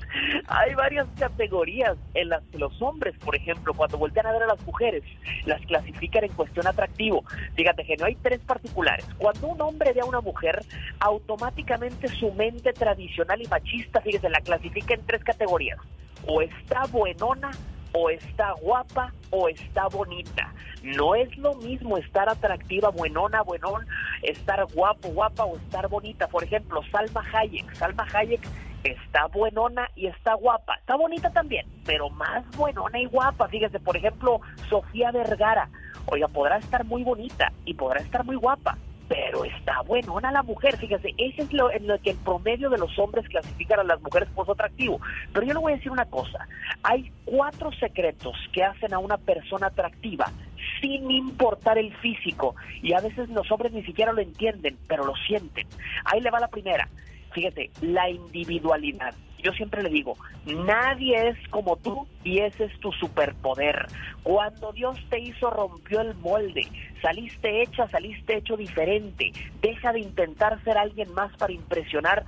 hay 0.47 0.73
varias 0.75 1.07
categorías 1.17 1.97
en 2.13 2.29
las 2.29 2.43
que 2.45 2.57
los 2.57 2.81
hombres, 2.81 3.15
por 3.17 3.35
ejemplo, 3.35 3.73
cuando 3.73 3.97
voltean 3.97 4.27
a 4.27 4.31
ver 4.31 4.43
a 4.43 4.47
las 4.47 4.65
mujeres, 4.65 5.03
las 5.45 5.61
clasifican 5.65 6.23
en 6.23 6.33
cuestión 6.33 6.67
atractivo. 6.67 7.23
Fíjate, 7.55 7.83
genio, 7.83 8.05
hay 8.05 8.15
tres 8.15 8.39
particulares. 8.39 9.05
Cuando 9.17 9.47
un 9.47 9.61
hombre 9.61 9.93
ve 9.93 10.01
a 10.01 10.05
una 10.05 10.21
mujer, 10.21 10.63
automáticamente 10.99 12.07
su 12.07 12.31
mente 12.33 12.73
tradicional 12.73 13.41
y 13.41 13.47
machista, 13.47 14.01
fíjese, 14.01 14.29
la 14.29 14.41
clasifica 14.41 14.93
en 14.93 15.05
tres 15.05 15.23
categorías. 15.23 15.79
O 16.27 16.41
está 16.41 16.85
buenona, 16.91 17.51
o 17.93 18.09
está 18.09 18.53
guapa, 18.61 19.13
o 19.31 19.47
está 19.49 19.87
bonita. 19.87 20.53
No 20.83 21.15
es 21.15 21.35
lo 21.37 21.55
mismo 21.55 21.97
estar 21.97 22.29
atractiva, 22.29 22.89
buenona, 22.89 23.41
buenón, 23.41 23.85
estar 24.23 24.65
guapo, 24.73 25.09
guapa 25.09 25.45
o 25.45 25.57
estar 25.57 25.87
bonita. 25.89 26.27
Por 26.27 26.43
ejemplo, 26.43 26.81
Salma 26.91 27.23
Hayek. 27.33 27.73
Salma 27.75 28.07
Hayek 28.13 28.41
está 28.83 29.27
buenona 29.27 29.89
y 29.95 30.07
está 30.07 30.35
guapa. 30.35 30.75
Está 30.75 30.95
bonita 30.95 31.31
también, 31.31 31.65
pero 31.85 32.09
más 32.09 32.45
buenona 32.55 32.99
y 32.99 33.05
guapa. 33.05 33.47
Fíjese, 33.47 33.79
por 33.79 33.97
ejemplo, 33.97 34.41
Sofía 34.69 35.11
Vergara. 35.11 35.69
Oiga, 36.05 36.27
podrá 36.27 36.57
estar 36.57 36.85
muy 36.85 37.03
bonita 37.03 37.51
y 37.65 37.73
podrá 37.73 37.99
estar 37.99 38.23
muy 38.23 38.35
guapa, 38.35 38.77
pero 39.09 39.43
está 39.43 39.81
buenona 39.81 40.31
la 40.31 40.43
mujer. 40.43 40.77
Fíjese, 40.77 41.13
ese 41.17 41.41
es 41.41 41.51
lo 41.51 41.71
en 41.71 41.87
lo 41.87 41.99
que 41.99 42.11
el 42.11 42.17
promedio 42.17 42.69
de 42.69 42.77
los 42.77 42.97
hombres 42.99 43.27
clasifican 43.27 43.79
a 43.79 43.83
las 43.83 44.01
mujeres 44.01 44.29
como 44.33 44.53
atractivo. 44.53 45.01
Pero 45.33 45.45
yo 45.45 45.53
le 45.53 45.59
voy 45.59 45.73
a 45.73 45.75
decir 45.75 45.91
una 45.91 46.05
cosa. 46.05 46.47
Hay 46.83 47.11
cuatro 47.25 47.71
secretos 47.73 48.37
que 48.53 48.63
hacen 48.63 48.93
a 48.93 48.99
una 48.99 49.17
persona 49.17 49.67
atractiva 49.67 50.31
sin 50.79 51.09
importar 51.09 51.77
el 51.77 51.93
físico. 51.97 52.55
Y 52.81 52.93
a 52.93 53.01
veces 53.01 53.27
los 53.29 53.51
hombres 53.51 53.73
ni 53.73 53.83
siquiera 53.83 54.13
lo 54.13 54.21
entienden, 54.21 54.77
pero 54.87 55.03
lo 55.03 55.15
sienten. 55.27 55.67
Ahí 56.05 56.21
le 56.21 56.29
va 56.29 56.39
la 56.39 56.47
primera. 56.47 56.87
Fíjate, 57.33 57.71
la 57.81 58.09
individualidad. 58.09 59.15
Yo 59.41 59.51
siempre 59.53 59.83
le 59.83 59.89
digo, 59.89 60.15
nadie 60.45 61.29
es 61.29 61.47
como 61.49 61.77
tú 61.77 62.07
y 62.23 62.39
ese 62.39 62.65
es 62.65 62.79
tu 62.79 62.91
superpoder. 62.91 63.87
Cuando 64.23 64.71
Dios 64.71 64.97
te 65.09 65.19
hizo, 65.19 65.49
rompió 65.49 66.01
el 66.01 66.15
molde. 66.15 66.67
Saliste 67.01 67.61
hecha, 67.61 67.87
saliste 67.87 68.37
hecho 68.37 68.57
diferente. 68.57 69.31
Deja 69.61 69.93
de 69.93 70.01
intentar 70.01 70.61
ser 70.63 70.77
alguien 70.77 71.13
más 71.13 71.35
para 71.37 71.53
impresionar, 71.53 72.25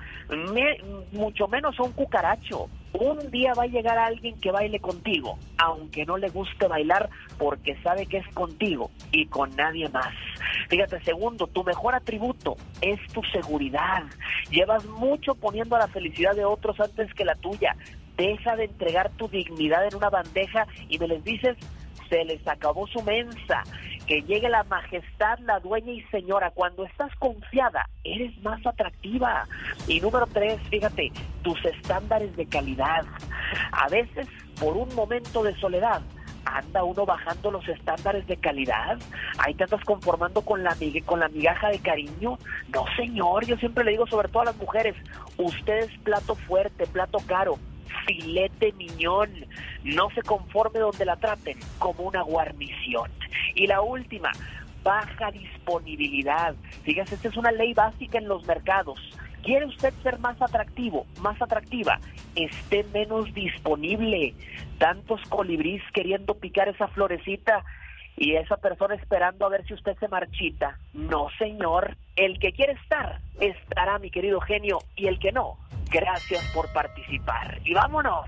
mucho 1.12 1.48
menos 1.48 1.80
a 1.80 1.84
un 1.84 1.92
cucaracho. 1.92 2.70
Un 2.94 3.32
día 3.32 3.54
va 3.54 3.64
a 3.64 3.68
llegar 3.68 3.98
alguien 3.98 4.40
que 4.40 4.52
baile 4.52 4.80
contigo, 4.80 5.38
aunque 5.58 6.06
no 6.06 6.18
le 6.18 6.30
guste 6.30 6.68
bailar 6.68 7.10
porque 7.38 7.76
sabe 7.82 8.06
que 8.06 8.18
es 8.18 8.28
contigo 8.34 8.92
y 9.12 9.28
con 9.28 9.56
nadie 9.56 9.88
más. 9.90 10.14
Fíjate, 10.70 11.02
segundo, 11.04 11.48
tu 11.48 11.64
mejor 11.64 11.96
atributo 11.96 12.58
es 12.82 13.00
tu 13.14 13.22
seguridad. 13.32 14.04
Llevas 14.50 14.86
mucho 14.86 15.36
poniendo 15.36 15.76
a 15.76 15.80
la 15.80 15.88
felicidad 15.88 16.36
de 16.36 16.46
otros 16.46 16.80
antes 16.80 17.14
que 17.14 17.26
la 17.26 17.36
tuya. 17.36 17.76
Deja 18.18 18.56
de 18.56 18.66
entregar 18.66 19.10
tu 19.12 19.30
dignidad 19.30 19.88
en 19.88 19.96
una 19.96 20.10
bandeja 20.10 20.68
y 20.90 21.00
me 21.00 21.08
les 21.08 21.24
dices, 21.24 21.58
se 22.12 22.26
les 22.26 22.46
acabó 22.48 22.86
su 22.88 23.02
mensa. 23.02 23.64
Que 24.06 24.22
llegue 24.24 24.50
la 24.50 24.64
majestad, 24.66 25.40
la 25.40 25.60
dueña 25.60 25.94
y 25.94 26.02
señora. 26.12 26.52
Cuando 26.52 26.86
estás 26.86 27.16
confiada, 27.16 27.88
eres 28.04 28.38
más 28.42 28.64
atractiva. 28.66 29.48
Y 29.88 30.02
número 30.02 30.28
tres, 30.28 30.60
fíjate, 30.70 31.12
tus 31.44 31.64
estándares 31.64 32.36
de 32.36 32.46
calidad. 32.46 33.06
A 33.72 33.88
veces, 33.88 34.28
por 34.60 34.76
un 34.76 34.94
momento 34.96 35.44
de 35.44 35.56
soledad, 35.56 36.02
anda 36.44 36.84
uno 36.84 37.06
bajando 37.06 37.52
los 37.52 37.68
estándares 37.70 38.26
de 38.28 38.36
calidad, 38.36 38.98
ahí 39.38 39.54
te 39.54 39.64
andas 39.64 39.84
conformando 39.86 40.42
con 40.42 40.64
la, 40.64 40.76
con 41.06 41.20
la 41.20 41.30
migaja 41.30 41.70
de 41.70 41.80
cariño. 41.80 42.38
No, 42.74 42.86
señor, 42.98 43.46
yo 43.46 43.56
siempre 43.58 43.84
le 43.84 43.92
digo, 43.92 44.08
sobre 44.08 44.28
todo 44.28 44.42
a 44.42 44.46
las 44.46 44.58
mujeres, 44.58 44.96
usted 45.38 45.84
es 45.84 45.98
plato 46.00 46.36
fuerte, 46.36 46.88
plato 46.88 47.20
caro, 47.28 47.60
filete 48.06 48.74
miñón, 48.74 49.30
no 49.84 50.10
se 50.12 50.22
conforme 50.22 50.80
donde 50.80 51.06
la 51.06 51.18
traten 51.18 51.58
como 51.80 52.04
una 52.04 52.22
guarnición. 52.22 53.10
Y 53.56 53.68
la 53.68 53.82
última, 53.82 54.32
baja 54.84 55.32
disponibilidad. 55.32 56.56
Fíjese, 56.84 57.16
esta 57.16 57.28
es 57.28 57.38
una 57.38 57.52
ley 57.52 57.74
básica 57.74 58.18
en 58.18 58.28
los 58.28 58.46
mercados. 58.46 59.00
¿Quiere 59.44 59.66
usted 59.66 59.94
ser 60.04 60.20
más 60.20 60.40
atractivo, 60.42 61.08
más 61.20 61.42
atractiva? 61.42 62.00
Esté 62.36 62.86
menos 62.94 63.34
disponible. 63.34 64.36
Tantos 64.78 65.22
colibrís 65.30 65.82
queriendo 65.94 66.36
picar 66.36 66.70
esa 66.70 66.88
florecita 66.90 67.64
y 68.22 68.36
esa 68.36 68.56
persona 68.58 68.94
esperando 68.94 69.48
a 69.48 69.50
ver 69.50 69.66
si 69.66 69.74
usted 69.74 69.98
se 69.98 70.08
marchita. 70.08 70.78
No, 70.94 71.28
señor. 71.40 71.98
El 72.16 72.38
que 72.38 72.52
quiere 72.52 72.74
estar, 72.74 73.20
estará, 73.40 73.98
mi 73.98 74.12
querido 74.12 74.40
genio. 74.40 74.78
Y 74.96 75.08
el 75.08 75.18
que 75.18 75.32
no, 75.32 75.58
gracias 75.90 76.46
por 76.54 76.72
participar. 76.72 77.60
Y 77.66 77.74
vámonos. 77.74 78.28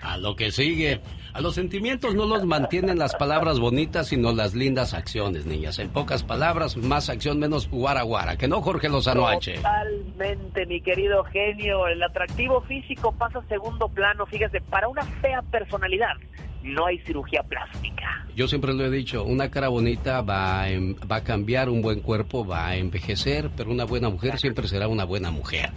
A 0.00 0.16
lo 0.16 0.36
que 0.36 0.50
sigue. 0.50 1.00
A 1.32 1.40
los 1.40 1.54
sentimientos 1.54 2.14
no 2.14 2.26
los 2.26 2.44
mantienen 2.44 2.98
las 2.98 3.14
palabras 3.14 3.60
bonitas, 3.60 4.08
sino 4.08 4.32
las 4.32 4.54
lindas 4.54 4.94
acciones, 4.94 5.46
niñas. 5.46 5.78
En 5.78 5.88
pocas 5.90 6.24
palabras, 6.24 6.76
más 6.76 7.08
acción, 7.08 7.38
menos 7.38 7.68
guara 7.68 8.02
guara. 8.02 8.36
Que 8.36 8.48
no, 8.48 8.60
Jorge 8.62 8.88
Lozano 8.88 9.28
H. 9.28 9.54
Totalmente, 9.54 10.66
mi 10.66 10.80
querido 10.80 11.22
genio. 11.24 11.86
El 11.86 12.02
atractivo 12.02 12.62
físico 12.62 13.12
pasa 13.12 13.38
a 13.38 13.48
segundo 13.48 13.88
plano. 13.88 14.26
Fíjese, 14.26 14.60
para 14.60 14.88
una 14.88 15.02
fea 15.02 15.42
personalidad 15.42 16.16
no 16.62 16.86
hay 16.86 16.98
cirugía 17.00 17.42
plástica. 17.42 18.26
Yo 18.34 18.48
siempre 18.48 18.74
lo 18.74 18.84
he 18.84 18.90
dicho, 18.90 19.24
una 19.24 19.50
cara 19.50 19.68
bonita 19.68 20.20
va 20.22 20.64
a, 20.64 20.68
va 21.10 21.16
a 21.16 21.24
cambiar, 21.24 21.68
un 21.68 21.82
buen 21.82 22.00
cuerpo 22.00 22.46
va 22.46 22.68
a 22.68 22.76
envejecer, 22.76 23.50
pero 23.56 23.70
una 23.70 23.84
buena 23.84 24.08
mujer 24.08 24.38
siempre 24.38 24.68
será 24.68 24.88
una 24.88 25.04
buena 25.04 25.30
mujer. 25.30 25.70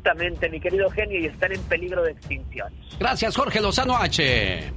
Exactamente, 0.00 0.48
mi 0.48 0.58
querido 0.60 0.90
genio, 0.90 1.20
y 1.20 1.26
están 1.26 1.52
en 1.52 1.60
peligro 1.64 2.02
de 2.02 2.12
extinción. 2.12 2.72
Gracias, 2.98 3.36
Jorge 3.36 3.60
Lozano 3.60 3.98
H. 3.98 4.72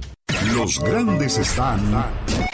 Los 0.54 0.78
grandes 0.80 1.38
están 1.38 1.80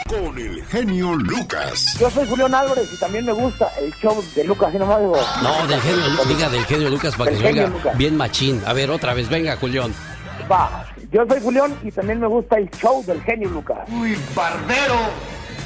con 0.07 0.37
el 0.37 0.63
genio 0.67 1.13
Lucas. 1.15 1.97
Yo 1.99 2.09
soy 2.09 2.25
Julián 2.25 2.55
Álvarez 2.55 2.89
y 2.93 2.97
también 2.97 3.25
me 3.25 3.33
gusta 3.33 3.69
el 3.81 3.93
show 3.95 4.23
de 4.35 4.45
Lucas, 4.45 4.73
no 4.73 4.85
más 4.85 4.99
digo. 4.99 5.17
No, 5.43 5.67
del 5.67 5.81
genio, 5.81 6.25
diga 6.29 6.49
del 6.49 6.65
genio 6.65 6.89
Lucas 6.89 7.13
para 7.17 7.31
que 7.31 7.37
se 7.37 7.47
oiga 7.47 7.69
bien 7.97 8.15
machín. 8.15 8.61
A 8.65 8.71
ver, 8.71 8.89
otra 8.89 9.13
vez, 9.13 9.27
venga, 9.27 9.57
Julián. 9.57 9.93
Va, 10.49 10.85
yo 11.11 11.25
soy 11.27 11.41
Julián 11.41 11.77
y 11.83 11.91
también 11.91 12.21
me 12.21 12.27
gusta 12.27 12.57
el 12.57 12.69
show 12.71 13.03
del 13.05 13.21
genio 13.23 13.49
Lucas. 13.49 13.79
Uy, 13.89 14.17
barbero. 14.33 14.95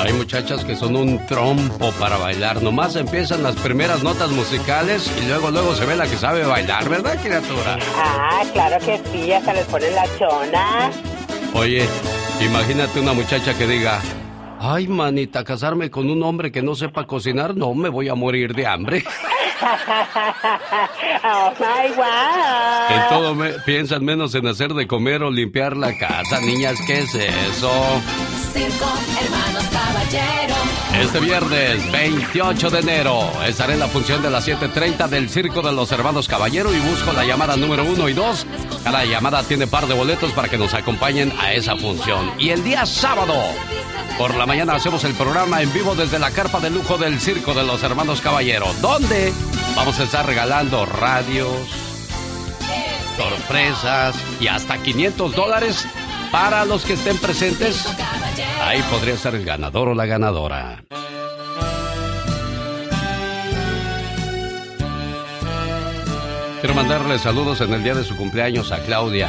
Hay 0.00 0.12
muchachas 0.12 0.64
que 0.64 0.76
son 0.76 0.94
un 0.94 1.26
trompo 1.26 1.90
para 1.98 2.18
bailar. 2.18 2.62
Nomás 2.62 2.94
empiezan 2.94 3.42
las 3.42 3.56
primeras 3.56 4.04
notas 4.04 4.30
musicales 4.30 5.10
y 5.20 5.26
luego 5.26 5.50
luego 5.50 5.74
se 5.74 5.86
ve 5.86 5.96
la 5.96 6.06
que 6.06 6.16
sabe 6.16 6.44
bailar, 6.44 6.88
¿verdad, 6.88 7.20
criatura? 7.20 7.78
Ah, 7.96 8.44
claro 8.52 8.78
que 8.78 9.00
sí, 9.12 9.32
hasta 9.32 9.52
les 9.52 9.66
pone 9.66 9.90
la 9.90 10.04
chona. 10.16 10.92
Oye, 11.52 11.84
imagínate 12.40 13.00
una 13.00 13.12
muchacha 13.12 13.58
que 13.58 13.66
diga, 13.66 14.00
ay 14.60 14.86
manita, 14.86 15.42
casarme 15.42 15.90
con 15.90 16.08
un 16.08 16.22
hombre 16.22 16.52
que 16.52 16.62
no 16.62 16.76
sepa 16.76 17.04
cocinar, 17.06 17.56
no, 17.56 17.74
me 17.74 17.88
voy 17.88 18.08
a 18.08 18.14
morir 18.14 18.54
de 18.54 18.66
hambre. 18.66 19.02
oh 21.24 21.52
my. 21.58 22.94
En 22.94 23.08
todo 23.08 23.34
me, 23.34 23.50
piensan 23.66 24.04
menos 24.04 24.32
en 24.36 24.46
hacer 24.46 24.74
de 24.74 24.86
comer 24.86 25.24
o 25.24 25.30
limpiar 25.30 25.76
la 25.76 25.98
casa, 25.98 26.40
niñas, 26.40 26.78
¿qué 26.86 27.00
es 27.00 27.12
eso? 27.16 27.72
Circo, 28.52 28.86
hermanos 29.20 29.64
caballero. 29.72 30.54
Este 31.00 31.20
viernes 31.20 31.92
28 31.92 32.70
de 32.70 32.78
enero 32.80 33.30
estaré 33.46 33.74
en 33.74 33.80
la 33.80 33.88
función 33.88 34.22
de 34.22 34.30
las 34.30 34.48
7.30 34.48 35.08
del 35.08 35.28
Circo 35.28 35.62
de 35.62 35.72
los 35.72 35.92
Hermanos 35.92 36.28
Caballero 36.28 36.74
y 36.74 36.78
busco 36.80 37.12
la 37.12 37.24
llamada 37.24 37.56
número 37.56 37.84
1 37.84 38.08
y 38.08 38.12
2. 38.14 38.46
Cada 38.84 39.04
llamada 39.04 39.42
tiene 39.42 39.66
par 39.66 39.86
de 39.86 39.94
boletos 39.94 40.32
para 40.32 40.48
que 40.48 40.58
nos 40.58 40.74
acompañen 40.74 41.32
a 41.38 41.52
esa 41.52 41.76
función. 41.76 42.32
Y 42.38 42.50
el 42.50 42.64
día 42.64 42.86
sábado, 42.86 43.34
por 44.16 44.34
la 44.34 44.46
mañana 44.46 44.74
hacemos 44.74 45.04
el 45.04 45.14
programa 45.14 45.62
en 45.62 45.72
vivo 45.72 45.94
desde 45.94 46.18
la 46.18 46.30
carpa 46.30 46.58
de 46.60 46.70
lujo 46.70 46.96
del 46.98 47.20
Circo 47.20 47.54
de 47.54 47.64
los 47.64 47.82
Hermanos 47.82 48.20
Caballero, 48.20 48.66
donde 48.80 49.32
vamos 49.76 50.00
a 50.00 50.04
estar 50.04 50.26
regalando 50.26 50.86
radios, 50.86 51.48
sorpresas 53.16 54.16
y 54.40 54.46
hasta 54.46 54.78
500 54.78 55.34
dólares 55.34 55.86
para 56.30 56.64
los 56.64 56.84
que 56.84 56.94
estén 56.94 57.18
presentes. 57.18 57.86
Ahí 58.62 58.82
podría 58.90 59.16
ser 59.16 59.34
el 59.34 59.44
ganador 59.44 59.88
o 59.88 59.94
la 59.94 60.06
ganadora. 60.06 60.82
Quiero 66.60 66.74
mandarle 66.74 67.18
saludos 67.20 67.60
en 67.60 67.72
el 67.72 67.84
día 67.84 67.94
de 67.94 68.02
su 68.02 68.16
cumpleaños 68.16 68.72
a 68.72 68.82
Claudia, 68.84 69.28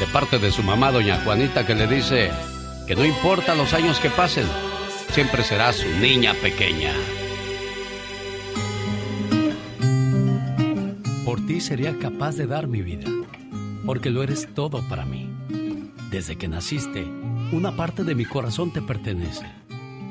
de 0.00 0.06
parte 0.06 0.38
de 0.38 0.50
su 0.50 0.62
mamá, 0.62 0.92
doña 0.92 1.20
Juanita, 1.22 1.66
que 1.66 1.74
le 1.74 1.86
dice 1.86 2.30
que 2.86 2.96
no 2.96 3.04
importa 3.04 3.54
los 3.54 3.74
años 3.74 4.00
que 4.00 4.08
pasen, 4.08 4.46
siempre 5.10 5.44
será 5.44 5.74
su 5.74 5.86
niña 5.98 6.32
pequeña. 6.40 6.92
Por 11.26 11.44
ti 11.46 11.60
sería 11.60 11.98
capaz 11.98 12.36
de 12.36 12.46
dar 12.46 12.66
mi 12.66 12.80
vida, 12.80 13.10
porque 13.84 14.08
lo 14.08 14.22
eres 14.22 14.48
todo 14.54 14.82
para 14.88 15.04
mí. 15.04 15.33
Desde 16.14 16.36
que 16.36 16.46
naciste, 16.46 17.04
una 17.50 17.74
parte 17.74 18.04
de 18.04 18.14
mi 18.14 18.24
corazón 18.24 18.72
te 18.72 18.80
pertenece. 18.80 19.46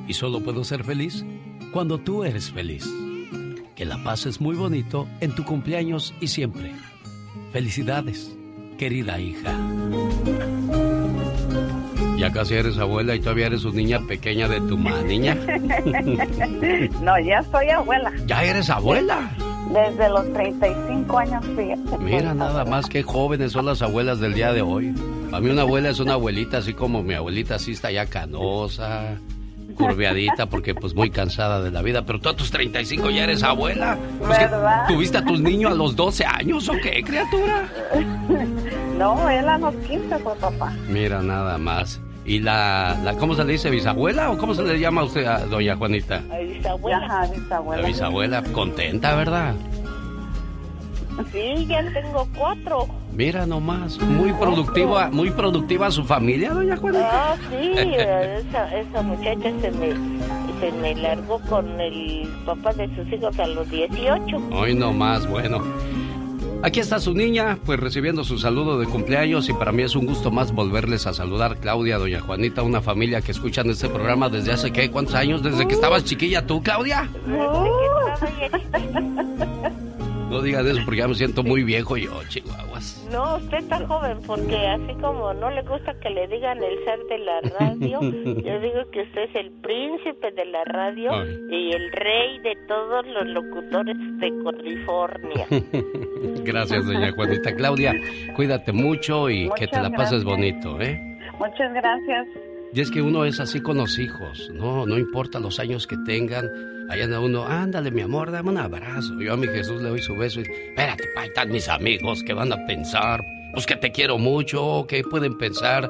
Y 0.05 0.11
solo 0.11 0.41
puedo 0.41 0.65
ser 0.65 0.83
feliz 0.83 1.23
cuando 1.71 1.97
tú 1.97 2.25
eres 2.25 2.51
feliz. 2.51 2.85
Que 3.73 3.85
la 3.85 4.03
pases 4.03 4.41
muy 4.41 4.57
bonito 4.57 5.07
en 5.21 5.33
tu 5.33 5.45
cumpleaños 5.45 6.13
y 6.19 6.27
siempre. 6.27 6.73
Felicidades, 7.53 8.35
querida 8.77 9.17
hija. 9.21 9.57
Ya 12.17 12.33
casi 12.33 12.55
eres 12.55 12.77
abuela 12.79 13.15
y 13.15 13.21
todavía 13.21 13.45
eres 13.45 13.63
una 13.63 13.77
niña 13.77 13.99
pequeña 14.05 14.49
de 14.49 14.59
tu 14.59 14.77
mamá, 14.77 15.03
niña. 15.03 15.35
no, 17.01 17.17
ya 17.17 17.43
soy 17.43 17.69
abuela. 17.69 18.11
¿Ya 18.27 18.43
eres 18.43 18.69
abuela? 18.69 19.31
Desde 19.71 20.09
los 20.09 20.31
35 20.33 21.17
años, 21.17 21.45
fíjate. 21.55 21.97
Mira 21.99 22.33
nada 22.33 22.65
más 22.65 22.87
qué 22.87 23.03
jóvenes 23.03 23.51
son 23.51 23.65
las 23.65 23.81
abuelas 23.81 24.19
del 24.19 24.33
día 24.33 24.53
de 24.53 24.61
hoy. 24.61 24.93
A 25.31 25.39
mí 25.39 25.49
una 25.49 25.63
abuela 25.63 25.89
es 25.89 25.99
una 25.99 26.13
abuelita 26.13 26.57
así 26.57 26.73
como 26.73 27.01
mi 27.01 27.13
abuelita 27.13 27.55
así 27.55 27.71
está 27.71 27.91
ya 27.91 28.05
canosa, 28.05 29.17
curveadita 29.75 30.45
porque 30.47 30.75
pues 30.75 30.93
muy 30.93 31.09
cansada 31.09 31.61
de 31.61 31.71
la 31.71 31.81
vida. 31.81 32.05
Pero 32.05 32.19
tú 32.19 32.29
a 32.29 32.35
tus 32.35 32.51
35 32.51 33.09
ya 33.09 33.23
eres 33.23 33.43
abuela. 33.43 33.97
Pues, 34.19 34.39
¿Tuviste 34.87 35.17
a 35.17 35.25
tus 35.25 35.39
niños 35.39 35.71
a 35.71 35.75
los 35.75 35.95
12 35.95 36.25
años 36.25 36.69
o 36.69 36.73
qué, 36.73 37.03
criatura? 37.03 37.67
no, 38.97 39.29
él 39.29 39.47
a 39.49 39.57
los 39.57 39.75
15 39.75 40.19
fue 40.19 40.35
papá. 40.35 40.75
Mira, 40.87 41.21
nada 41.21 41.57
más. 41.57 41.99
¿Y 42.25 42.39
la, 42.39 42.97
la, 43.03 43.15
cómo 43.15 43.35
se 43.35 43.43
le 43.43 43.53
dice, 43.53 43.69
bisabuela 43.69 44.31
o 44.31 44.37
cómo 44.37 44.53
se 44.53 44.63
le 44.63 44.79
llama 44.79 45.01
a 45.01 45.03
usted 45.03 45.25
a 45.25 45.39
doña 45.45 45.75
Juanita? 45.75 46.21
Bisabuela. 46.41 47.29
bisabuela. 47.33 47.81
La 47.81 47.87
bisabuela, 47.87 48.43
contenta, 48.43 49.15
¿verdad? 49.15 49.55
Sí, 51.31 51.65
ya 51.67 51.83
tengo 51.93 52.27
cuatro. 52.35 52.87
Mira 53.11 53.45
nomás, 53.45 53.99
muy 54.01 54.31
productiva, 54.33 55.09
muy 55.11 55.29
productiva 55.31 55.91
su 55.91 56.03
familia, 56.03 56.51
doña 56.53 56.77
Juanita. 56.77 57.33
Ah, 57.33 57.35
sí, 57.49 57.71
esa, 57.77 58.79
esa 58.79 59.01
muchacha 59.01 59.51
se 59.61 59.71
me, 59.71 59.93
se 60.59 60.71
me 60.81 60.95
largó 60.95 61.39
con 61.41 61.79
el 61.79 62.27
papá 62.45 62.73
de 62.73 62.87
sus 62.95 63.11
hijos 63.11 63.37
a 63.37 63.47
los 63.47 63.69
18. 63.69 64.41
Hoy 64.51 64.73
nomás, 64.73 65.27
bueno. 65.27 65.61
Aquí 66.63 66.79
está 66.79 66.97
su 67.01 67.13
niña, 67.13 67.59
pues 67.65 67.77
recibiendo 67.77 68.23
su 68.23 68.39
saludo 68.39 68.79
de 68.79 68.85
cumpleaños 68.85 69.49
y 69.49 69.53
para 69.53 69.73
mí 69.73 69.83
es 69.83 69.97
un 69.97 70.05
gusto 70.05 70.31
más 70.31 70.53
volverles 70.53 71.05
a 71.07 71.13
saludar, 71.13 71.57
Claudia, 71.57 71.97
doña 71.97 72.21
Juanita, 72.21 72.61
una 72.63 72.81
familia 72.81 73.19
que 73.19 73.33
escuchan 73.33 73.69
este 73.69 73.89
programa 73.89 74.29
desde 74.29 74.53
hace, 74.53 74.71
¿qué? 74.71 74.89
¿Cuántos 74.89 75.15
años? 75.15 75.43
¿Desde 75.43 75.67
que 75.67 75.73
estabas 75.73 76.05
chiquilla 76.05 76.47
tú, 76.47 76.63
Claudia? 76.63 77.09
No 80.33 80.41
digas 80.41 80.65
eso 80.65 80.81
porque 80.83 80.99
ya 80.99 81.07
me 81.07 81.13
siento 81.13 81.43
muy 81.43 81.63
viejo 81.63 81.95
yo, 81.95 82.11
chihuahuas. 82.27 83.07
No, 83.11 83.37
usted 83.37 83.59
está 83.59 83.85
joven 83.85 84.17
porque 84.25 84.55
así 84.67 84.93
como 84.99 85.31
no 85.35 85.51
le 85.51 85.61
gusta 85.61 85.93
que 85.99 86.09
le 86.09 86.27
digan 86.27 86.57
el 86.63 86.83
ser 86.83 86.99
de 87.07 87.17
la 87.19 87.41
radio, 87.59 88.01
yo 88.01 88.59
digo 88.59 88.89
que 88.91 89.01
usted 89.03 89.21
es 89.29 89.35
el 89.35 89.51
príncipe 89.61 90.31
de 90.31 90.45
la 90.45 90.63
radio 90.65 91.11
y 91.51 91.71
el 91.71 91.91
rey 91.91 92.39
de 92.39 92.57
todos 92.67 93.05
los 93.05 93.27
locutores 93.27 93.95
de 94.19 94.33
California. 94.43 95.47
gracias, 96.43 96.85
doña 96.87 97.11
Juanita. 97.11 97.55
Claudia, 97.55 97.93
cuídate 98.35 98.71
mucho 98.71 99.29
y 99.29 99.51
que 99.55 99.67
te 99.67 99.79
la 99.79 99.91
pases 99.91 100.23
bonito, 100.23 100.81
¿eh? 100.81 100.99
Muchas 101.37 101.73
gracias. 101.73 102.27
Y 102.75 102.81
es 102.81 102.89
que 102.89 103.03
uno 103.03 103.23
es 103.23 103.39
así 103.39 103.61
con 103.61 103.77
los 103.77 103.99
hijos, 103.99 104.49
no, 104.51 104.87
no 104.87 104.97
importa 104.97 105.39
los 105.39 105.59
años 105.59 105.85
que 105.85 105.95
tengan, 106.07 106.49
allá 106.89 107.03
anda 107.03 107.19
uno, 107.19 107.45
ándale 107.45 107.91
mi 107.91 108.01
amor, 108.01 108.31
dame 108.31 108.49
un 108.49 108.57
abrazo. 108.57 109.13
Yo 109.21 109.33
a 109.33 109.37
mi 109.37 109.45
Jesús 109.45 109.79
le 109.79 109.89
doy 109.89 110.01
su 110.01 110.15
beso 110.15 110.39
y, 110.41 110.43
espérate, 110.43 111.03
pa, 111.13 111.25
están 111.25 111.51
mis 111.51 111.69
amigos, 111.69 112.23
¿qué 112.25 112.33
van 112.33 112.51
a 112.51 112.65
pensar? 112.65 113.23
Pues 113.53 113.67
que 113.67 113.75
te 113.75 113.91
quiero 113.91 114.17
mucho, 114.17 114.87
¿qué 114.87 115.03
pueden 115.03 115.37
pensar? 115.37 115.87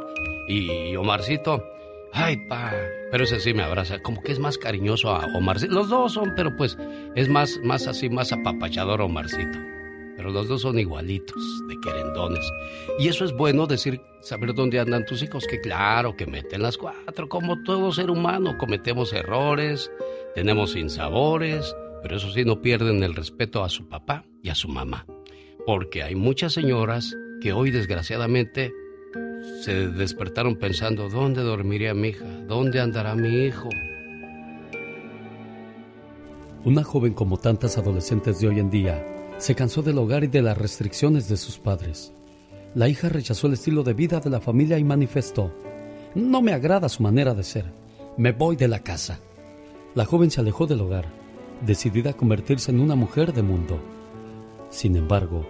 Y 0.50 0.94
Omarcito, 0.98 1.64
ay 2.12 2.36
pa, 2.50 2.74
pero 3.12 3.24
ese 3.24 3.40
sí 3.40 3.54
me 3.54 3.64
abraza, 3.64 4.00
como 4.00 4.22
que 4.22 4.34
es 4.34 4.40
más 4.40 4.58
cariñoso 4.58 5.10
a 5.10 5.26
Omarcito. 5.38 5.74
Los 5.74 5.88
dos 5.88 6.12
son, 6.12 6.34
pero 6.36 6.54
pues 6.58 6.78
es 7.16 7.30
más, 7.30 7.62
más 7.64 7.88
así, 7.88 8.10
más 8.10 8.34
apapachador 8.34 9.02
Omarcito 9.02 9.58
pero 10.24 10.32
los 10.32 10.48
dos 10.48 10.62
son 10.62 10.80
igualitos, 10.80 11.36
de 11.68 11.78
querendones. 11.82 12.50
Y 12.98 13.10
eso 13.10 13.26
es 13.26 13.34
bueno 13.34 13.68
decir, 13.68 14.00
saber 14.22 14.54
dónde 14.54 14.80
andan 14.80 15.06
tus 15.06 15.22
hijos, 15.22 15.46
que 15.46 15.60
claro, 15.60 16.16
que 16.16 16.26
meten 16.26 16.62
las 16.62 16.78
cuatro, 16.78 17.28
como 17.28 17.62
todo 17.64 17.92
ser 17.92 18.10
humano, 18.10 18.58
cometemos 18.58 19.12
errores, 19.12 19.92
tenemos 20.34 20.78
insabores, 20.78 21.76
pero 22.02 22.16
eso 22.16 22.32
sí 22.32 22.46
no 22.46 22.62
pierden 22.62 23.04
el 23.04 23.16
respeto 23.16 23.66
a 23.66 23.70
su 23.70 23.90
papá 23.90 24.24
y 24.42 24.48
a 24.48 24.56
su 24.56 24.70
mamá. 24.70 25.06
Porque 25.66 26.04
hay 26.04 26.16
muchas 26.16 26.54
señoras 26.54 27.14
que 27.42 27.52
hoy 27.52 27.70
desgraciadamente 27.72 28.72
se 29.62 29.90
despertaron 29.90 30.56
pensando, 30.56 31.10
¿dónde 31.10 31.42
dormiría 31.42 31.94
mi 31.94 32.10
hija? 32.10 32.26
¿Dónde 32.48 32.80
andará 32.80 33.14
mi 33.16 33.44
hijo? 33.44 33.68
Una 36.64 36.82
joven 36.82 37.14
como 37.14 37.36
tantas 37.36 37.78
adolescentes 37.78 38.40
de 38.40 38.48
hoy 38.48 38.60
en 38.60 38.70
día 38.70 39.06
se 39.38 39.56
cansó 39.56 39.82
del 39.82 39.98
hogar 39.98 40.24
y 40.24 40.28
de 40.28 40.42
las 40.42 40.58
restricciones 40.58 41.28
de 41.28 41.38
sus 41.38 41.58
padres. 41.58 42.14
La 42.76 42.88
hija 42.88 43.10
rechazó 43.10 43.48
el 43.48 43.54
estilo 43.54 43.84
de 43.84 43.94
vida 43.94 44.20
de 44.20 44.30
la 44.30 44.40
familia 44.40 44.80
y 44.80 44.84
manifestó, 44.84 45.52
no 46.16 46.42
me 46.42 46.54
agrada 46.54 46.90
su 46.90 47.04
manera 47.04 47.34
de 47.34 47.44
ser, 47.44 47.66
me 48.18 48.32
voy 48.32 48.56
de 48.56 48.68
la 48.68 48.80
casa. 48.80 49.20
La 49.96 50.06
joven 50.06 50.32
se 50.32 50.42
alejó 50.42 50.66
del 50.66 50.82
hogar, 50.82 51.06
decidida 51.66 52.12
a 52.12 52.18
convertirse 52.18 52.72
en 52.72 52.80
una 52.80 52.96
mujer 52.96 53.34
de 53.34 53.44
mundo. 53.44 53.80
Sin 54.70 54.96
embargo, 54.96 55.46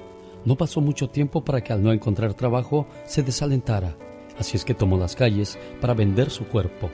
no 0.46 0.56
pasó 0.56 0.82
mucho 0.82 1.10
tiempo 1.10 1.44
para 1.44 1.62
que 1.62 1.74
al 1.74 1.82
no 1.82 1.94
encontrar 1.94 2.34
trabajo 2.34 2.88
se 3.06 3.24
desalentara, 3.24 3.96
así 4.38 4.58
es 4.58 4.66
que 4.66 4.74
tomó 4.74 4.98
las 4.98 5.16
calles 5.16 5.58
para 5.80 5.94
vender 5.94 6.30
su 6.30 6.46
cuerpo. 6.46 6.90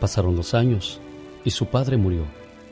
Pasaron 0.00 0.36
los 0.36 0.54
años 0.54 1.00
y 1.44 1.50
su 1.50 1.66
padre 1.66 1.96
murió, 1.96 2.24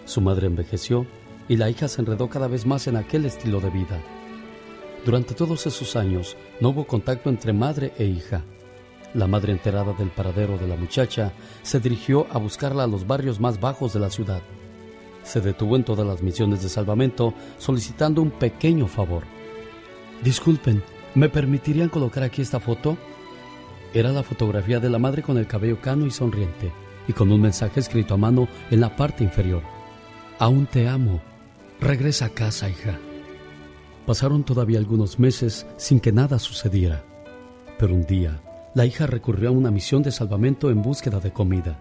su 0.04 0.20
madre 0.20 0.46
envejeció 0.46 1.06
y 1.48 1.56
la 1.56 1.70
hija 1.70 1.88
se 1.88 2.00
enredó 2.00 2.28
cada 2.28 2.48
vez 2.48 2.66
más 2.66 2.86
en 2.86 2.96
aquel 2.96 3.24
estilo 3.24 3.60
de 3.60 3.70
vida. 3.70 4.00
Durante 5.04 5.34
todos 5.34 5.66
esos 5.66 5.96
años 5.96 6.36
no 6.60 6.70
hubo 6.70 6.86
contacto 6.86 7.28
entre 7.28 7.52
madre 7.52 7.92
e 7.98 8.04
hija. 8.04 8.44
La 9.14 9.26
madre 9.26 9.52
enterada 9.52 9.92
del 9.92 10.08
paradero 10.08 10.56
de 10.56 10.68
la 10.68 10.76
muchacha 10.76 11.32
se 11.62 11.80
dirigió 11.80 12.26
a 12.30 12.38
buscarla 12.38 12.84
a 12.84 12.86
los 12.86 13.06
barrios 13.06 13.40
más 13.40 13.60
bajos 13.60 13.92
de 13.92 14.00
la 14.00 14.10
ciudad. 14.10 14.40
Se 15.22 15.40
detuvo 15.40 15.76
en 15.76 15.84
todas 15.84 16.06
las 16.06 16.22
misiones 16.22 16.62
de 16.62 16.68
salvamento 16.68 17.34
solicitando 17.58 18.22
un 18.22 18.30
pequeño 18.30 18.86
favor. 18.86 19.24
Disculpen, 20.22 20.82
¿me 21.14 21.28
permitirían 21.28 21.88
colocar 21.88 22.22
aquí 22.22 22.42
esta 22.42 22.60
foto? 22.60 22.96
Era 23.92 24.12
la 24.12 24.22
fotografía 24.22 24.80
de 24.80 24.88
la 24.88 24.98
madre 24.98 25.22
con 25.22 25.36
el 25.36 25.46
cabello 25.46 25.80
cano 25.80 26.06
y 26.06 26.10
sonriente, 26.10 26.72
y 27.06 27.12
con 27.12 27.30
un 27.30 27.40
mensaje 27.40 27.80
escrito 27.80 28.14
a 28.14 28.16
mano 28.16 28.48
en 28.70 28.80
la 28.80 28.96
parte 28.96 29.24
inferior. 29.24 29.62
Aún 30.38 30.66
te 30.66 30.88
amo, 30.88 31.20
Regresa 31.82 32.26
a 32.26 32.28
casa, 32.28 32.70
hija. 32.70 32.96
Pasaron 34.06 34.44
todavía 34.44 34.78
algunos 34.78 35.18
meses 35.18 35.66
sin 35.76 35.98
que 35.98 36.12
nada 36.12 36.38
sucediera, 36.38 37.04
pero 37.76 37.92
un 37.92 38.06
día 38.06 38.40
la 38.72 38.86
hija 38.86 39.08
recurrió 39.08 39.48
a 39.48 39.52
una 39.52 39.72
misión 39.72 40.00
de 40.04 40.12
salvamento 40.12 40.70
en 40.70 40.80
búsqueda 40.80 41.18
de 41.18 41.32
comida. 41.32 41.80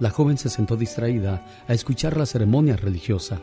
La 0.00 0.08
joven 0.08 0.38
se 0.38 0.48
sentó 0.48 0.78
distraída 0.78 1.44
a 1.68 1.74
escuchar 1.74 2.16
la 2.16 2.24
ceremonia 2.24 2.76
religiosa. 2.76 3.38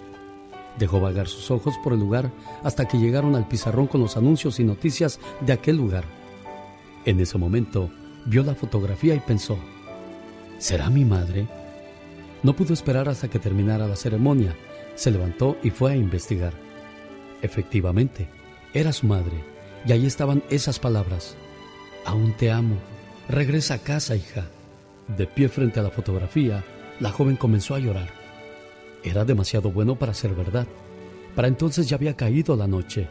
Dejó 0.79 0.99
vagar 0.99 1.27
sus 1.27 1.51
ojos 1.51 1.75
por 1.83 1.93
el 1.93 1.99
lugar 1.99 2.31
hasta 2.63 2.87
que 2.87 2.97
llegaron 2.97 3.35
al 3.35 3.47
pizarrón 3.47 3.85
con 3.85 4.01
los 4.01 4.17
anuncios 4.17 4.59
y 4.59 4.63
noticias 4.63 5.19
de 5.41 5.53
aquel 5.53 5.77
lugar. 5.77 6.05
En 7.05 7.19
ese 7.19 7.37
momento 7.37 7.91
vio 8.25 8.41
la 8.41 8.55
fotografía 8.55 9.13
y 9.13 9.19
pensó, 9.19 9.55
¿será 10.57 10.89
mi 10.89 11.05
madre? 11.05 11.47
No 12.41 12.55
pudo 12.55 12.73
esperar 12.73 13.07
hasta 13.07 13.27
que 13.27 13.37
terminara 13.37 13.87
la 13.87 13.95
ceremonia 13.95 14.55
se 14.95 15.11
levantó 15.11 15.57
y 15.63 15.69
fue 15.69 15.93
a 15.93 15.95
investigar. 15.95 16.53
Efectivamente, 17.41 18.27
era 18.73 18.91
su 18.91 19.05
madre, 19.05 19.43
y 19.85 19.91
ahí 19.91 20.05
estaban 20.05 20.43
esas 20.49 20.79
palabras. 20.79 21.35
Aún 22.05 22.33
te 22.33 22.51
amo. 22.51 22.75
Regresa 23.29 23.75
a 23.75 23.77
casa, 23.79 24.15
hija. 24.15 24.45
De 25.07 25.27
pie 25.27 25.49
frente 25.49 25.79
a 25.79 25.83
la 25.83 25.91
fotografía, 25.91 26.63
la 26.99 27.11
joven 27.11 27.35
comenzó 27.35 27.75
a 27.75 27.79
llorar. 27.79 28.09
Era 29.03 29.25
demasiado 29.25 29.71
bueno 29.71 29.95
para 29.97 30.13
ser 30.13 30.33
verdad. 30.33 30.67
Para 31.35 31.47
entonces 31.47 31.87
ya 31.87 31.95
había 31.95 32.15
caído 32.15 32.55
la 32.55 32.67
noche. 32.67 33.07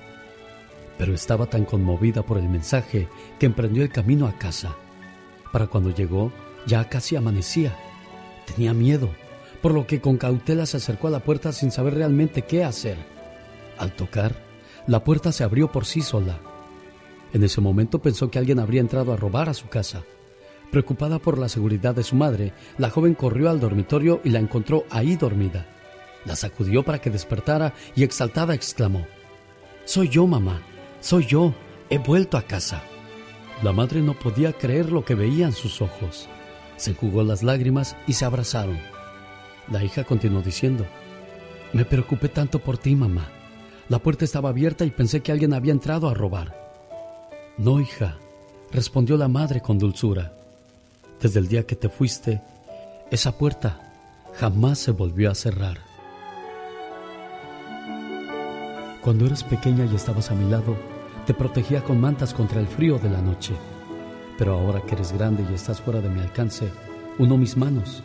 Pero 0.99 1.15
estaba 1.15 1.47
tan 1.47 1.65
conmovida 1.65 2.23
por 2.23 2.39
el 2.39 2.49
mensaje 2.49 3.09
que 3.39 3.47
emprendió 3.47 3.83
el 3.83 3.91
camino 3.91 4.27
a 4.27 4.39
casa. 4.39 4.75
Para 5.53 5.67
cuando 5.67 5.91
llegó, 5.91 6.33
ya 6.67 6.89
casi 6.89 7.17
amanecía. 7.17 7.77
Tenía 8.47 8.75
miedo 8.75 9.11
por 9.65 9.73
lo 9.73 9.87
que 9.87 9.99
con 9.99 10.19
cautela 10.19 10.67
se 10.67 10.77
acercó 10.77 11.09
a 11.09 11.11
la 11.11 11.21
puerta 11.21 11.51
sin 11.51 11.71
saber 11.71 11.95
realmente 11.95 12.43
qué 12.43 12.65
hacer. 12.65 12.99
Al 13.79 13.93
tocar, 13.97 14.37
la 14.87 15.03
puerta 15.03 15.33
se 15.33 15.43
abrió 15.43 15.73
por 15.73 15.87
sí 15.87 16.03
sola. 16.03 16.39
En 17.33 17.43
ese 17.43 17.63
momento 17.63 17.99
pensó 17.99 18.31
que 18.31 18.39
alguien 18.39 18.59
habría 18.59 18.83
entrado 18.83 19.11
a 19.11 19.17
robar 19.17 19.49
a 19.49 19.55
su 19.55 19.69
casa. 19.69 20.03
Preocupada 20.71 21.19
por 21.19 21.39
la 21.39 21.49
seguridad 21.49 21.95
de 21.95 22.03
su 22.03 22.15
madre, 22.15 22.53
la 22.77 22.91
joven 22.91 23.15
corrió 23.15 23.49
al 23.49 23.59
dormitorio 23.59 24.21
y 24.23 24.29
la 24.29 24.39
encontró 24.39 24.85
ahí 24.91 25.17
dormida. 25.17 25.65
La 26.27 26.37
sacudió 26.37 26.83
para 26.83 27.01
que 27.01 27.09
despertara 27.09 27.73
y 27.97 28.03
exaltada 28.03 28.55
exclamó, 28.55 29.07
Soy 29.87 30.11
yo, 30.11 30.27
mamá, 30.27 30.61
soy 31.01 31.25
yo, 31.25 31.55
he 31.89 31.97
vuelto 31.97 32.37
a 32.37 32.43
casa. 32.43 32.83
La 33.63 33.73
madre 33.73 34.03
no 34.03 34.13
podía 34.13 34.53
creer 34.53 34.93
lo 34.93 35.07
que 35.07 35.15
veía 35.15 35.47
en 35.47 35.55
sus 35.55 35.81
ojos. 35.81 36.29
Se 36.77 36.93
jugó 36.93 37.23
las 37.23 37.43
lágrimas 37.43 37.97
y 38.07 38.13
se 38.13 38.27
abrazaron. 38.27 38.94
La 39.71 39.83
hija 39.83 40.05
continuó 40.05 40.43
diciendo, 40.43 40.87
Me 41.73 41.85
preocupé 41.85 42.29
tanto 42.29 42.59
por 42.59 42.77
ti, 42.79 42.95
mamá. 42.95 43.29
La 43.89 43.99
puerta 43.99 44.25
estaba 44.25 44.51
abierta 44.51 44.85
y 44.85 44.91
pensé 44.91 45.23
que 45.23 45.33
alguien 45.33 45.55
había 45.55 45.73
entrado 45.73 46.09
a 46.09 46.15
robar. 46.15 46.55
No, 47.57 47.81
hija, 47.81 48.17
respondió 48.73 49.17
la 49.17 49.29
madre 49.29 49.61
con 49.61 49.79
dulzura. 49.79 50.33
Desde 51.21 51.41
el 51.41 51.49
día 51.49 51.67
que 51.67 51.77
te 51.77 51.89
fuiste, 51.89 52.43
esa 53.11 53.37
puerta 53.37 53.81
jamás 54.35 54.79
se 54.79 54.91
volvió 54.91 55.31
a 55.31 55.35
cerrar. 55.35 55.79
Cuando 59.01 59.27
eras 59.27 59.45
pequeña 59.45 59.85
y 59.85 59.95
estabas 59.95 60.31
a 60.31 60.35
mi 60.35 60.49
lado, 60.51 60.77
te 61.27 61.35
protegía 61.35 61.83
con 61.83 62.01
mantas 62.01 62.35
contra 62.35 62.61
el 62.61 62.67
frío 62.67 62.99
de 62.99 63.11
la 63.11 63.21
noche. 63.21 63.55
Pero 64.37 64.59
ahora 64.59 64.81
que 64.83 64.95
eres 64.95 65.13
grande 65.13 65.45
y 65.49 65.55
estás 65.55 65.81
fuera 65.81 66.01
de 66.01 66.09
mi 66.09 66.21
alcance, 66.21 66.71
uno 67.19 67.37
mis 67.37 67.57
manos 67.57 68.03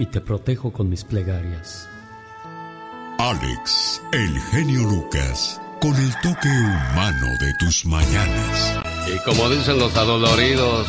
y 0.00 0.06
te 0.06 0.22
protejo 0.22 0.72
con 0.72 0.88
mis 0.88 1.04
plegarias. 1.04 1.86
Alex, 3.18 4.00
el 4.12 4.40
genio 4.50 4.80
Lucas, 4.84 5.60
con 5.78 5.94
el 5.94 6.10
toque 6.22 6.48
humano 6.48 7.26
de 7.38 7.52
tus 7.58 7.84
mañanas. 7.84 8.80
Y 9.14 9.18
como 9.28 9.50
dicen 9.50 9.78
los 9.78 9.94
adoloridos. 9.94 10.86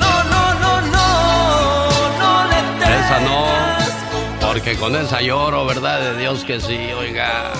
No, 0.00 0.24
no, 0.24 0.54
no, 0.54 0.80
no, 0.80 2.18
no 2.18 2.50
le. 2.50 2.98
Esa 2.98 3.20
no, 3.20 4.48
porque 4.48 4.74
con 4.74 4.96
esa 4.96 5.22
lloro, 5.22 5.64
¿verdad? 5.64 6.00
De 6.00 6.18
Dios 6.18 6.44
que 6.44 6.60
sí, 6.60 6.92
oiga. 6.98 7.52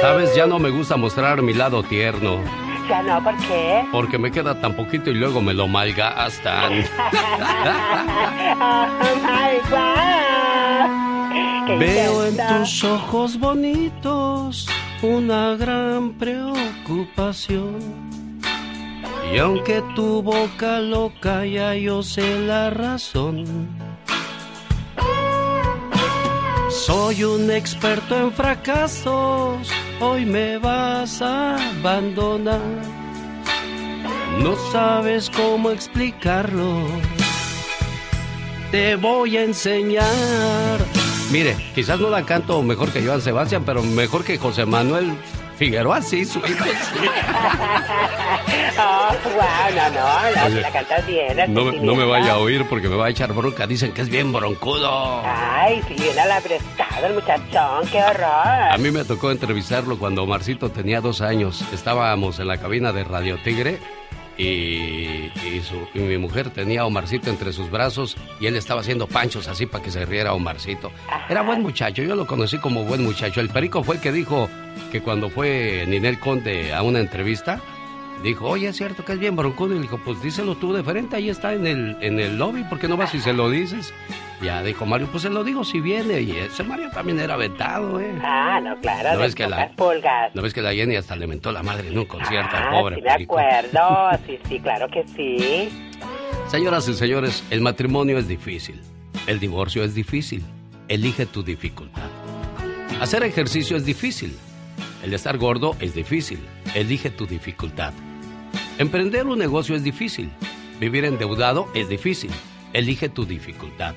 Sabes, 0.00 0.34
ya 0.34 0.46
no 0.46 0.58
me 0.58 0.70
gusta 0.70 0.96
mostrar 0.96 1.42
mi 1.42 1.52
lado 1.52 1.82
tierno. 1.82 2.63
Ya 2.88 3.02
no, 3.02 3.22
¿por 3.22 3.36
qué? 3.38 3.84
Porque 3.90 4.18
me 4.18 4.30
queda 4.30 4.60
tan 4.60 4.74
poquito 4.74 5.10
y 5.10 5.14
luego 5.14 5.40
me 5.40 5.54
lo 5.54 5.66
malgastan. 5.68 6.72
Veo 11.78 12.26
en 12.26 12.36
tus 12.36 12.84
ojos 12.84 13.38
bonitos 13.38 14.68
una 15.02 15.54
gran 15.56 16.12
preocupación. 16.12 17.78
Y 19.32 19.38
aunque 19.38 19.82
tu 19.96 20.22
boca 20.22 20.80
loca 20.80 21.46
ya 21.46 21.74
yo 21.74 22.02
sé 22.02 22.38
la 22.40 22.68
razón. 22.70 23.68
Soy 26.74 27.22
un 27.22 27.50
experto 27.52 28.16
en 28.16 28.32
fracasos, 28.32 29.70
hoy 30.00 30.26
me 30.26 30.58
vas 30.58 31.22
a 31.22 31.56
abandonar. 31.78 32.60
No 34.42 34.56
sabes 34.72 35.30
cómo 35.30 35.70
explicarlo. 35.70 36.82
Te 38.72 38.96
voy 38.96 39.36
a 39.36 39.44
enseñar. 39.44 40.80
Mire, 41.30 41.56
quizás 41.76 42.00
no 42.00 42.10
la 42.10 42.26
canto 42.26 42.60
mejor 42.62 42.90
que 42.90 43.06
Joan 43.06 43.22
Sebastián, 43.22 43.62
pero 43.64 43.82
mejor 43.82 44.24
que 44.24 44.36
José 44.36 44.66
Manuel 44.66 45.16
Figueroa, 45.56 46.02
sí, 46.02 46.24
su 46.24 46.38
hijo. 46.40 46.64
Sí. 46.64 47.06
oh, 48.78 49.08
wow, 49.24 49.74
no, 49.74 49.90
no, 49.90 50.30
no, 50.40 50.46
Oye, 50.46 50.60
la 50.60 50.70
cantas 50.72 51.06
bien. 51.06 51.36
No, 51.36 51.42
Argentinita. 51.42 51.84
no 51.84 51.94
me 51.94 52.04
vaya 52.04 52.32
a 52.32 52.38
oír 52.38 52.66
porque 52.68 52.88
me 52.88 52.96
va 52.96 53.06
a 53.06 53.10
echar 53.10 53.32
bronca. 53.32 53.66
Dicen 53.66 53.92
que 53.92 54.02
es 54.02 54.08
bien 54.08 54.32
broncudo. 54.32 55.22
Ay, 55.24 55.80
sí, 55.88 55.94
bien 55.94 56.18
alabrestado 56.18 57.06
el 57.06 57.14
muchachón, 57.14 57.86
qué 57.90 58.02
horror. 58.02 58.72
A 58.72 58.76
mí 58.78 58.90
me 58.90 59.04
tocó 59.04 59.30
entrevistarlo 59.30 59.98
cuando 59.98 60.24
Omarcito 60.24 60.70
tenía 60.70 61.00
dos 61.00 61.20
años. 61.20 61.64
Estábamos 61.72 62.38
en 62.40 62.48
la 62.48 62.58
cabina 62.58 62.92
de 62.92 63.04
Radio 63.04 63.38
Tigre 63.42 63.78
y, 64.36 65.30
y 65.46 65.62
su- 65.62 65.88
y 65.94 65.98
mi 66.00 66.18
mujer 66.18 66.50
tenía 66.50 66.82
a 66.82 66.86
Omarcito 66.86 67.30
entre 67.30 67.52
sus 67.52 67.70
brazos 67.70 68.16
y 68.40 68.46
él 68.46 68.56
estaba 68.56 68.80
haciendo 68.80 69.06
panchos 69.06 69.48
así 69.48 69.66
para 69.66 69.82
que 69.84 69.90
se 69.90 70.04
riera 70.04 70.32
Omarcito. 70.34 70.90
Era 71.28 71.42
buen 71.42 71.62
muchacho, 71.62 72.02
yo 72.02 72.14
lo 72.16 72.26
conocí 72.26 72.58
como 72.58 72.84
buen 72.84 73.02
muchacho. 73.04 73.40
El 73.40 73.48
perico 73.50 73.82
fue 73.84 73.96
el 73.96 74.00
que 74.00 74.12
dijo 74.12 74.48
que 74.90 75.00
cuando 75.00 75.30
fue 75.30 75.84
Ninel 75.88 76.18
Conde 76.18 76.72
a 76.74 76.82
una 76.82 77.00
entrevista, 77.00 77.60
dijo, 78.30 78.46
oye, 78.48 78.68
es 78.68 78.76
cierto 78.76 79.04
que 79.04 79.12
es 79.12 79.18
bien 79.18 79.36
broncudo. 79.36 79.72
Y 79.72 79.76
le 79.76 79.82
dijo, 79.82 80.00
pues 80.04 80.20
díselo 80.22 80.56
tú 80.56 80.72
de 80.72 80.82
frente, 80.82 81.16
ahí 81.16 81.28
está 81.30 81.52
en 81.54 81.66
el, 81.66 81.96
en 82.00 82.18
el 82.18 82.36
lobby, 82.38 82.64
¿por 82.64 82.78
qué 82.80 82.88
no 82.88 82.96
vas 82.96 83.14
y 83.14 83.20
se 83.20 83.32
lo 83.32 83.48
dices? 83.50 83.94
Ya 84.42 84.62
dijo 84.62 84.84
Mario, 84.84 85.08
pues 85.10 85.22
se 85.22 85.30
lo 85.30 85.44
digo 85.44 85.64
si 85.64 85.80
viene. 85.80 86.20
Y 86.20 86.32
ese 86.32 86.62
Mario 86.64 86.90
también 86.90 87.20
era 87.20 87.36
vetado, 87.36 88.00
¿eh? 88.00 88.12
Ah, 88.22 88.60
no, 88.62 88.76
claro, 88.80 89.14
¿No 89.14 89.20
ves 89.20 89.34
que 89.34 89.46
la- 89.46 89.70
pulgas. 89.70 90.34
¿No 90.34 90.42
ves 90.42 90.52
que 90.52 90.60
la 90.60 90.72
Jenny 90.74 90.96
hasta 90.96 91.14
le 91.16 91.26
mentó 91.26 91.52
la 91.52 91.62
madre 91.62 91.88
en 91.88 91.98
un 91.98 92.04
concierto 92.06 92.56
al 92.56 92.64
Ah, 92.64 92.70
pobre 92.72 92.96
sí 92.96 93.02
me 93.02 93.10
acuerdo, 93.10 94.10
sí, 94.26 94.38
sí, 94.48 94.60
claro 94.60 94.88
que 94.88 95.04
sí. 95.16 95.68
Señoras 96.48 96.86
y 96.88 96.94
señores, 96.94 97.42
el 97.50 97.60
matrimonio 97.60 98.18
es 98.18 98.28
difícil. 98.28 98.80
El 99.26 99.40
divorcio 99.40 99.82
es 99.84 99.94
difícil. 99.94 100.42
Elige 100.88 101.24
tu 101.24 101.42
dificultad. 101.42 102.02
Hacer 103.00 103.22
ejercicio 103.22 103.76
es 103.76 103.86
difícil. 103.86 104.36
El 105.02 105.14
estar 105.14 105.38
gordo 105.38 105.76
es 105.80 105.94
difícil. 105.94 106.40
Elige 106.74 107.08
tu 107.10 107.26
dificultad. 107.26 107.92
Emprender 108.78 109.26
un 109.26 109.38
negocio 109.38 109.76
es 109.76 109.82
difícil. 109.82 110.30
Vivir 110.80 111.04
endeudado 111.04 111.68
es 111.74 111.88
difícil. 111.88 112.30
Elige 112.72 113.08
tu 113.08 113.24
dificultad. 113.24 113.94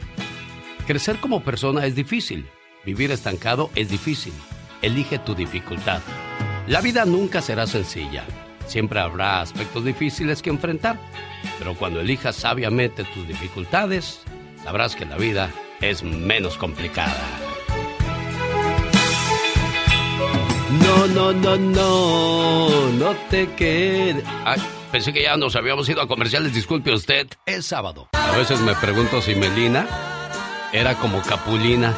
Crecer 0.85 1.17
como 1.19 1.43
persona 1.43 1.85
es 1.85 1.95
difícil. 1.95 2.47
Vivir 2.85 3.11
estancado 3.11 3.69
es 3.75 3.89
difícil. 3.89 4.33
Elige 4.81 5.19
tu 5.19 5.35
dificultad. 5.35 6.01
La 6.67 6.81
vida 6.81 7.05
nunca 7.05 7.41
será 7.41 7.65
sencilla. 7.67 8.23
Siempre 8.67 8.99
habrá 8.99 9.41
aspectos 9.41 9.85
difíciles 9.85 10.41
que 10.41 10.49
enfrentar. 10.49 10.99
Pero 11.59 11.75
cuando 11.75 11.99
elijas 11.99 12.35
sabiamente 12.35 13.03
tus 13.03 13.27
dificultades, 13.27 14.21
sabrás 14.63 14.95
que 14.95 15.05
la 15.05 15.17
vida 15.17 15.49
es 15.81 16.03
menos 16.03 16.57
complicada. 16.57 17.46
No, 20.69 21.07
no, 21.07 21.31
no, 21.33 21.55
no, 21.57 22.89
no 22.91 23.15
te 23.29 23.49
quedes. 23.53 24.23
Ay, 24.43 24.61
pensé 24.91 25.13
que 25.13 25.23
ya 25.23 25.37
nos 25.37 25.55
habíamos 25.55 25.87
ido 25.87 26.01
a 26.01 26.07
comerciales, 26.07 26.53
disculpe 26.53 26.91
usted. 26.91 27.27
Es 27.45 27.65
sábado. 27.67 28.09
A 28.11 28.35
veces 28.35 28.59
me 28.59 28.75
pregunto 28.75 29.21
si 29.21 29.33
Melina 29.35 29.87
era 30.73 30.95
como 30.95 31.21
Capulina. 31.21 31.93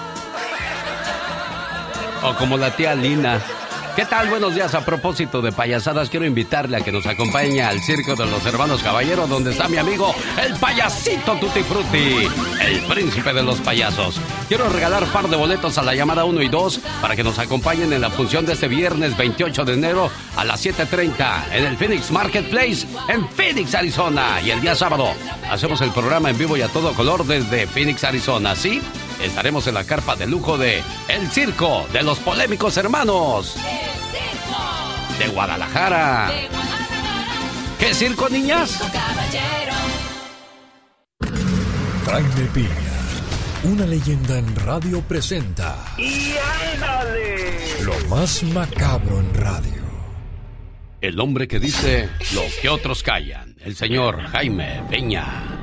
O 2.23 2.35
como 2.35 2.57
la 2.57 2.75
tía 2.75 2.93
Lina. 2.95 3.41
¿Qué 3.95 4.05
tal? 4.05 4.29
Buenos 4.29 4.55
días. 4.55 4.73
A 4.75 4.85
propósito 4.85 5.41
de 5.41 5.51
payasadas, 5.51 6.09
quiero 6.09 6.25
invitarle 6.25 6.77
a 6.77 6.81
que 6.81 6.91
nos 6.91 7.05
acompañe 7.05 7.61
al 7.61 7.81
Circo 7.81 8.15
de 8.15 8.25
los 8.25 8.45
Hermanos 8.45 8.81
Caballeros, 8.81 9.29
donde 9.29 9.51
está 9.51 9.67
mi 9.67 9.77
amigo, 9.77 10.13
el 10.41 10.53
payasito 10.55 11.33
Tutti 11.35 11.61
Frutti, 11.63 12.27
el 12.61 12.81
príncipe 12.85 13.33
de 13.33 13.43
los 13.43 13.59
payasos. 13.59 14.21
Quiero 14.47 14.69
regalar 14.69 15.05
par 15.11 15.27
de 15.27 15.35
boletos 15.35 15.77
a 15.77 15.83
la 15.83 15.95
llamada 15.95 16.23
1 16.23 16.41
y 16.41 16.47
2 16.47 16.79
para 17.01 17.15
que 17.15 17.23
nos 17.23 17.39
acompañen 17.39 17.91
en 17.91 18.01
la 18.01 18.09
función 18.09 18.45
de 18.45 18.53
este 18.53 18.67
viernes 18.67 19.17
28 19.17 19.65
de 19.65 19.73
enero 19.73 20.09
a 20.37 20.45
las 20.45 20.65
7.30 20.65 21.51
en 21.51 21.65
el 21.65 21.77
Phoenix 21.77 22.11
Marketplace 22.11 22.87
en 23.09 23.27
Phoenix, 23.27 23.75
Arizona. 23.75 24.39
Y 24.41 24.51
el 24.51 24.61
día 24.61 24.75
sábado 24.75 25.09
hacemos 25.49 25.81
el 25.81 25.91
programa 25.91 26.29
en 26.29 26.37
vivo 26.37 26.55
y 26.55 26.61
a 26.61 26.69
todo 26.69 26.93
color 26.93 27.25
desde 27.25 27.67
Phoenix, 27.67 28.03
Arizona. 28.03 28.55
¿Sí? 28.55 28.81
Estaremos 29.21 29.67
en 29.67 29.73
la 29.73 29.83
carpa 29.83 30.15
de 30.15 30.27
lujo 30.27 30.57
de 30.57 30.81
El 31.07 31.29
Circo 31.29 31.85
de 31.91 32.03
los 32.03 32.19
Polémicos 32.19 32.77
Hermanos 32.77 33.55
de 35.19 35.27
Guadalajara. 35.27 36.31
¿Qué 37.77 37.93
circo, 37.93 38.29
niñas? 38.29 38.79
Jaime 42.05 42.45
Piña, 42.53 42.69
una 43.65 43.85
leyenda 43.85 44.39
en 44.39 44.55
radio 44.55 45.01
presenta 45.01 45.75
¡Y 45.97 46.33
ándale! 46.73 47.83
lo 47.83 47.93
más 48.07 48.41
macabro 48.43 49.19
en 49.19 49.33
radio. 49.33 49.79
El 51.01 51.19
hombre 51.19 51.47
que 51.47 51.59
dice 51.59 52.09
lo 52.33 52.41
que 52.61 52.69
otros 52.69 53.03
callan, 53.03 53.55
el 53.59 53.75
señor 53.75 54.21
Jaime 54.31 54.83
Peña. 54.89 55.58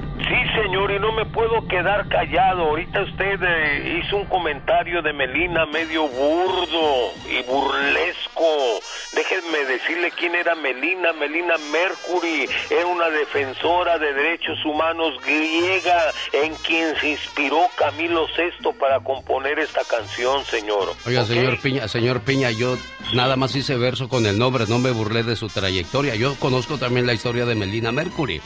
Señor, 0.66 0.90
y 0.90 0.98
no 0.98 1.12
me 1.12 1.24
puedo 1.26 1.64
quedar 1.68 2.08
callado. 2.08 2.62
Ahorita 2.62 3.02
usted 3.02 3.38
eh, 3.40 4.02
hizo 4.02 4.16
un 4.16 4.24
comentario 4.24 5.00
de 5.00 5.12
Melina 5.12 5.64
medio 5.64 6.08
burdo 6.08 7.12
y 7.30 7.40
burlesco. 7.44 8.80
Déjenme 9.14 9.58
decirle 9.58 10.10
quién 10.18 10.34
era 10.34 10.56
Melina. 10.56 11.12
Melina 11.12 11.54
Mercury 11.70 12.48
era 12.68 12.84
una 12.84 13.10
defensora 13.10 13.96
de 14.00 14.12
derechos 14.12 14.58
humanos 14.64 15.14
griega 15.24 16.12
en 16.32 16.52
quien 16.56 16.96
se 16.96 17.10
inspiró 17.10 17.68
Camilo 17.78 18.26
VI 18.36 18.72
para 18.72 18.98
componer 18.98 19.60
esta 19.60 19.84
canción, 19.84 20.44
señor. 20.46 20.94
Oiga, 21.06 21.24
señor 21.26 21.60
Piña, 21.60 21.86
señor 21.86 22.22
Piña, 22.22 22.50
yo 22.50 22.76
nada 23.14 23.36
más 23.36 23.54
hice 23.54 23.76
verso 23.76 24.08
con 24.08 24.26
el 24.26 24.36
nombre, 24.36 24.64
no 24.68 24.80
me 24.80 24.90
burlé 24.90 25.22
de 25.22 25.36
su 25.36 25.46
trayectoria. 25.46 26.16
Yo 26.16 26.34
conozco 26.40 26.76
también 26.76 27.06
la 27.06 27.14
historia 27.14 27.46
de 27.46 27.54
Melina 27.54 27.92
Mercury. 27.92 28.42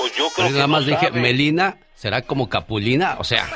Pues 0.00 0.16
yo 0.16 0.28
creo 0.30 0.34
Pero 0.36 0.48
que 0.48 0.52
nada 0.54 0.66
no 0.66 0.72
más 0.72 0.86
dije, 0.86 1.08
sabe. 1.08 1.20
Melina 1.20 1.78
será 1.94 2.22
como 2.22 2.48
Capulina, 2.48 3.16
o 3.18 3.24
sea, 3.24 3.46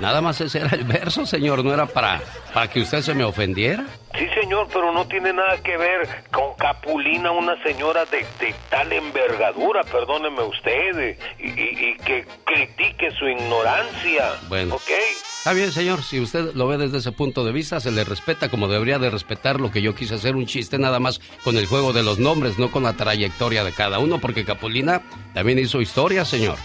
nada 0.00 0.20
más 0.20 0.40
ese 0.40 0.58
era 0.60 0.70
el 0.70 0.84
verso, 0.84 1.26
señor, 1.26 1.64
no 1.64 1.72
era 1.74 1.86
para, 1.86 2.20
para 2.52 2.68
que 2.68 2.80
usted 2.80 3.00
se 3.02 3.14
me 3.14 3.24
ofendiera. 3.24 3.84
Sí, 4.18 4.26
señor, 4.40 4.66
pero 4.72 4.92
no 4.92 5.06
tiene 5.06 5.32
nada 5.32 5.58
que 5.62 5.76
ver 5.76 6.08
con 6.32 6.54
Capulina, 6.58 7.30
una 7.32 7.62
señora 7.62 8.04
de, 8.06 8.18
de 8.40 8.54
tal 8.70 8.90
envergadura, 8.92 9.82
perdóneme 9.84 10.42
usted, 10.42 10.98
eh, 10.98 11.18
y, 11.38 11.48
y- 11.48 11.90
y 11.90 11.96
que 11.98 12.24
critique 12.44 13.10
su 13.18 13.28
ignorancia. 13.28 14.32
Bueno. 14.48 14.76
¿Ok? 14.76 14.90
Está 15.38 15.52
bien, 15.52 15.70
señor, 15.70 16.02
si 16.02 16.18
usted 16.18 16.54
lo 16.54 16.66
ve 16.66 16.76
desde 16.78 16.98
ese 16.98 17.12
punto 17.12 17.44
de 17.44 17.52
vista, 17.52 17.78
se 17.78 17.90
le 17.92 18.04
respeta 18.04 18.48
como 18.48 18.68
debería 18.68 18.98
de 18.98 19.10
respetar 19.10 19.60
lo 19.60 19.70
que 19.70 19.82
yo 19.82 19.94
quise 19.94 20.14
hacer 20.14 20.34
un 20.34 20.46
chiste 20.46 20.78
nada 20.78 20.98
más 20.98 21.20
con 21.44 21.56
el 21.56 21.66
juego 21.66 21.92
de 21.92 22.02
los 22.02 22.18
nombres, 22.18 22.58
no 22.58 22.70
con 22.72 22.82
la 22.84 22.94
trayectoria 22.94 23.62
de 23.64 23.72
cada 23.72 23.98
uno, 23.98 24.18
porque 24.18 24.44
Capulina 24.44 25.02
también 25.34 25.58
hizo 25.58 25.80
historia, 25.80 26.24
señor. 26.24 26.56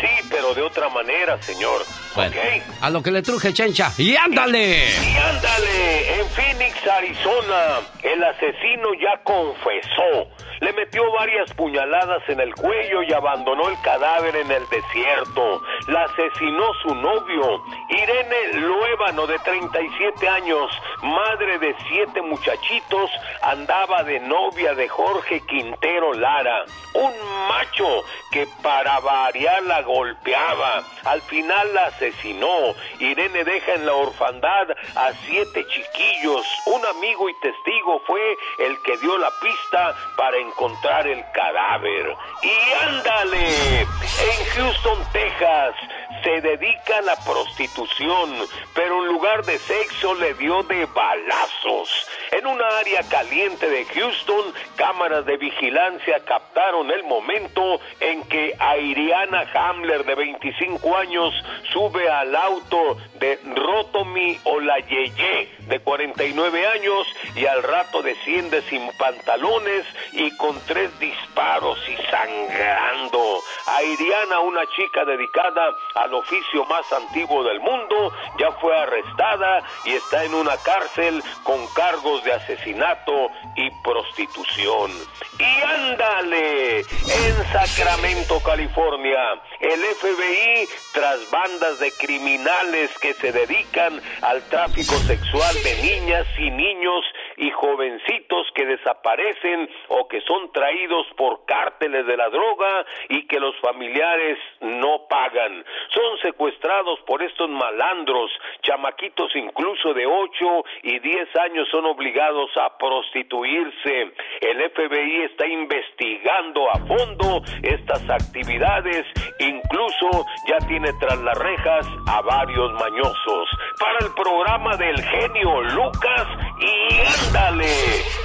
Sí, 0.00 0.28
pero 0.30 0.54
de 0.54 0.62
otra 0.62 0.88
manera, 0.88 1.40
señor. 1.42 1.82
Bueno, 2.14 2.34
A 2.80 2.90
lo 2.90 3.02
que 3.02 3.10
le 3.10 3.22
truje, 3.22 3.52
chencha. 3.52 3.92
¡Y 3.98 4.16
ándale! 4.16 4.88
¡Y 4.88 5.16
ándale! 5.16 6.20
En 6.20 6.28
Phoenix, 6.30 6.86
Arizona, 6.86 7.80
el 8.02 8.24
asesino 8.24 8.94
ya 8.94 9.22
confesó 9.22 10.28
le 10.60 10.72
metió 10.72 11.10
varias 11.12 11.52
puñaladas 11.54 12.22
en 12.28 12.40
el 12.40 12.54
cuello 12.54 13.02
y 13.02 13.12
abandonó 13.12 13.68
el 13.68 13.80
cadáver 13.82 14.34
en 14.36 14.50
el 14.50 14.68
desierto. 14.68 15.62
La 15.86 16.04
asesinó 16.04 16.74
su 16.82 16.94
novio, 16.94 17.62
Irene 17.90 18.54
Luébano, 18.54 19.26
de 19.26 19.38
37 19.38 20.28
años, 20.28 20.70
madre 21.02 21.58
de 21.60 21.74
siete 21.88 22.22
muchachitos, 22.22 23.10
andaba 23.42 24.02
de 24.02 24.18
novia 24.20 24.74
de 24.74 24.88
Jorge 24.88 25.40
Quintero 25.46 26.12
Lara, 26.14 26.64
un 26.94 27.12
macho 27.48 28.04
que 28.32 28.46
para 28.62 28.98
variar 29.00 29.62
la 29.62 29.82
golpeaba. 29.88 30.84
Al 31.04 31.22
final 31.22 31.74
la 31.74 31.86
asesinó. 31.86 32.74
Irene 33.00 33.42
deja 33.42 33.72
en 33.74 33.86
la 33.86 33.94
orfandad 33.94 34.70
a 34.94 35.12
siete 35.26 35.66
chiquillos. 35.66 36.46
Un 36.66 36.84
amigo 36.84 37.28
y 37.28 37.34
testigo 37.40 38.00
fue 38.06 38.36
el 38.58 38.80
que 38.82 38.98
dio 38.98 39.16
la 39.18 39.30
pista 39.40 39.96
para 40.16 40.36
encontrar 40.36 41.06
el 41.06 41.24
cadáver. 41.32 42.14
Y 42.42 42.84
ándale, 42.86 43.80
en 43.80 44.44
Houston, 44.54 44.98
Texas, 45.12 45.74
se 46.22 46.40
dedica 46.40 46.98
a 46.98 47.02
la 47.02 47.16
prostitución, 47.24 48.46
pero 48.74 49.02
en 49.04 49.08
lugar 49.08 49.44
de 49.44 49.58
sexo 49.58 50.14
le 50.14 50.34
dio 50.34 50.62
de 50.64 50.84
balazos. 50.86 51.88
En 52.30 52.46
una 52.46 52.66
área 52.78 53.02
caliente 53.08 53.68
de 53.68 53.84
Houston, 53.86 54.52
cámaras 54.76 55.24
de 55.24 55.36
vigilancia 55.38 56.20
captaron 56.24 56.90
el 56.90 57.04
momento 57.04 57.80
en 58.00 58.22
que 58.24 58.54
Airiana 58.58 59.46
Hamler, 59.54 60.04
de 60.04 60.14
25 60.14 60.96
años, 60.96 61.34
sube 61.72 62.08
al 62.10 62.36
auto 62.36 62.98
de 63.18 63.38
Rotomi 63.54 64.38
Olayeye, 64.44 65.48
de 65.68 65.80
49 65.80 66.66
años, 66.66 67.06
y 67.36 67.46
al 67.46 67.62
rato 67.62 68.02
desciende 68.02 68.62
sin 68.62 68.90
pantalones 68.98 69.86
y 70.12 70.34
con 70.36 70.58
tres 70.66 70.98
disparos 70.98 71.78
y 71.88 71.96
sangrando. 72.10 73.40
Airiana, 73.66 74.40
una 74.40 74.66
chica 74.74 75.04
dedicada 75.04 75.74
al 75.94 76.14
oficio 76.14 76.64
más 76.66 76.90
antiguo 76.92 77.44
del 77.44 77.60
mundo, 77.60 78.12
ya 78.38 78.50
fue 78.52 78.76
arrestada 78.76 79.62
y 79.84 79.94
está 79.94 80.24
en 80.24 80.34
una 80.34 80.56
cárcel 80.58 81.22
con 81.44 81.66
cargos 81.74 82.24
de 82.24 82.32
asesinato 82.32 83.30
y 83.56 83.70
prostitución. 83.82 84.90
Y 85.38 85.62
ándale, 85.62 86.80
en 86.80 87.52
Sacramento, 87.52 88.40
California, 88.40 89.18
el 89.60 89.80
FBI, 89.80 90.68
tras 90.92 91.30
bandas 91.30 91.78
de 91.80 91.90
criminales 91.92 92.90
que 93.00 93.14
se 93.14 93.32
dedican 93.32 94.00
al 94.22 94.42
tráfico 94.48 94.94
sexual 95.00 95.54
de 95.62 95.82
niñas 95.82 96.26
y 96.38 96.50
niños 96.50 97.04
y 97.38 97.50
jovencitos 97.50 98.46
que 98.54 98.66
desaparecen 98.66 99.68
o 99.88 100.08
que 100.08 100.20
son 100.22 100.52
traídos 100.52 101.06
por 101.16 101.44
cárteles 101.46 102.06
de 102.06 102.16
la 102.16 102.28
droga 102.28 102.84
y 103.08 103.26
que 103.26 103.40
los 103.40 103.56
familiares 103.60 104.38
no 104.60 105.06
pagan. 105.08 105.64
Son 105.90 106.18
secuestrados 106.22 107.00
por 107.06 107.22
estos 107.22 107.48
malandros, 107.48 108.30
chamaquitos 108.62 109.34
incluso 109.36 109.94
de 109.94 110.06
8 110.06 110.64
y 110.82 110.98
10 110.98 111.36
años 111.36 111.68
son 111.70 111.86
obligados 111.86 112.50
a 112.56 112.76
prostituirse. 112.76 114.12
El 114.40 114.70
FBI 114.70 115.22
está 115.22 115.46
investigando 115.46 116.68
a 116.70 116.78
fondo 116.86 117.42
estas 117.62 118.08
actividades, 118.10 119.06
incluso 119.38 120.26
ya 120.48 120.58
tiene 120.66 120.90
tras 121.00 121.18
las 121.18 121.38
rejas 121.38 121.86
a 122.08 122.20
varios 122.22 122.72
mañosos. 122.74 123.48
Para 123.78 123.98
el 124.00 124.12
programa 124.14 124.76
del 124.76 125.00
genio 125.02 125.62
Lucas 125.62 126.26
y 126.60 127.27
Dale, 127.32 127.68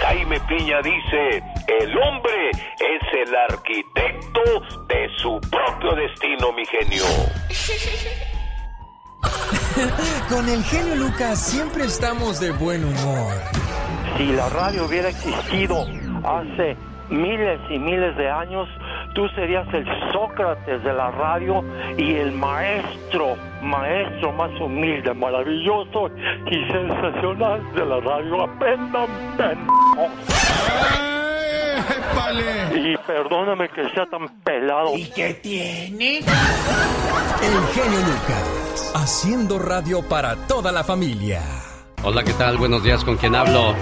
Jaime 0.01 0.39
Piña 0.47 0.81
dice, 0.81 1.43
el 1.67 1.97
hombre 1.97 2.51
es 2.51 3.27
el 3.27 3.35
arquitecto 3.35 4.41
de 4.87 5.09
su 5.17 5.41
propio 5.49 5.95
destino, 5.95 6.53
mi 6.53 6.65
genio. 6.65 7.03
Con 10.29 10.47
el 10.47 10.63
genio 10.63 10.95
Lucas 10.95 11.39
siempre 11.39 11.85
estamos 11.85 12.39
de 12.39 12.51
buen 12.51 12.85
humor. 12.85 13.33
Si 14.17 14.27
la 14.27 14.47
radio 14.49 14.85
hubiera 14.85 15.09
existido 15.09 15.85
hace 16.23 16.77
miles 17.09 17.59
y 17.69 17.79
miles 17.79 18.15
de 18.15 18.29
años, 18.29 18.69
tú 19.13 19.27
serías 19.29 19.67
el 19.73 19.85
Sócrates 20.11 20.83
de 20.83 20.93
la 20.93 21.11
radio 21.11 21.63
y 21.97 22.15
el 22.15 22.31
maestro, 22.31 23.35
maestro 23.61 24.31
más 24.33 24.51
humilde, 24.59 25.13
maravilloso 25.13 26.09
y 26.49 26.71
sensacional 26.71 27.61
de 27.73 27.85
la 27.85 27.99
radio. 27.99 28.43
Aprendan, 28.43 29.07
Y 32.75 32.97
perdóname 32.97 33.69
que 33.69 33.89
sea 33.89 34.05
tan 34.05 34.27
pelado. 34.43 34.95
¿Y 34.95 35.05
qué 35.11 35.33
tiene? 35.35 36.19
El 36.19 36.23
genio 37.73 37.99
Lucas, 37.99 38.91
haciendo 38.95 39.59
radio 39.59 40.01
para 40.07 40.35
toda 40.47 40.71
la 40.71 40.83
familia. 40.83 41.41
Hola, 42.03 42.23
¿qué 42.23 42.33
tal? 42.33 42.57
Buenos 42.57 42.83
días, 42.83 43.03
¿con 43.03 43.17
quién 43.17 43.35
hablo? 43.35 43.73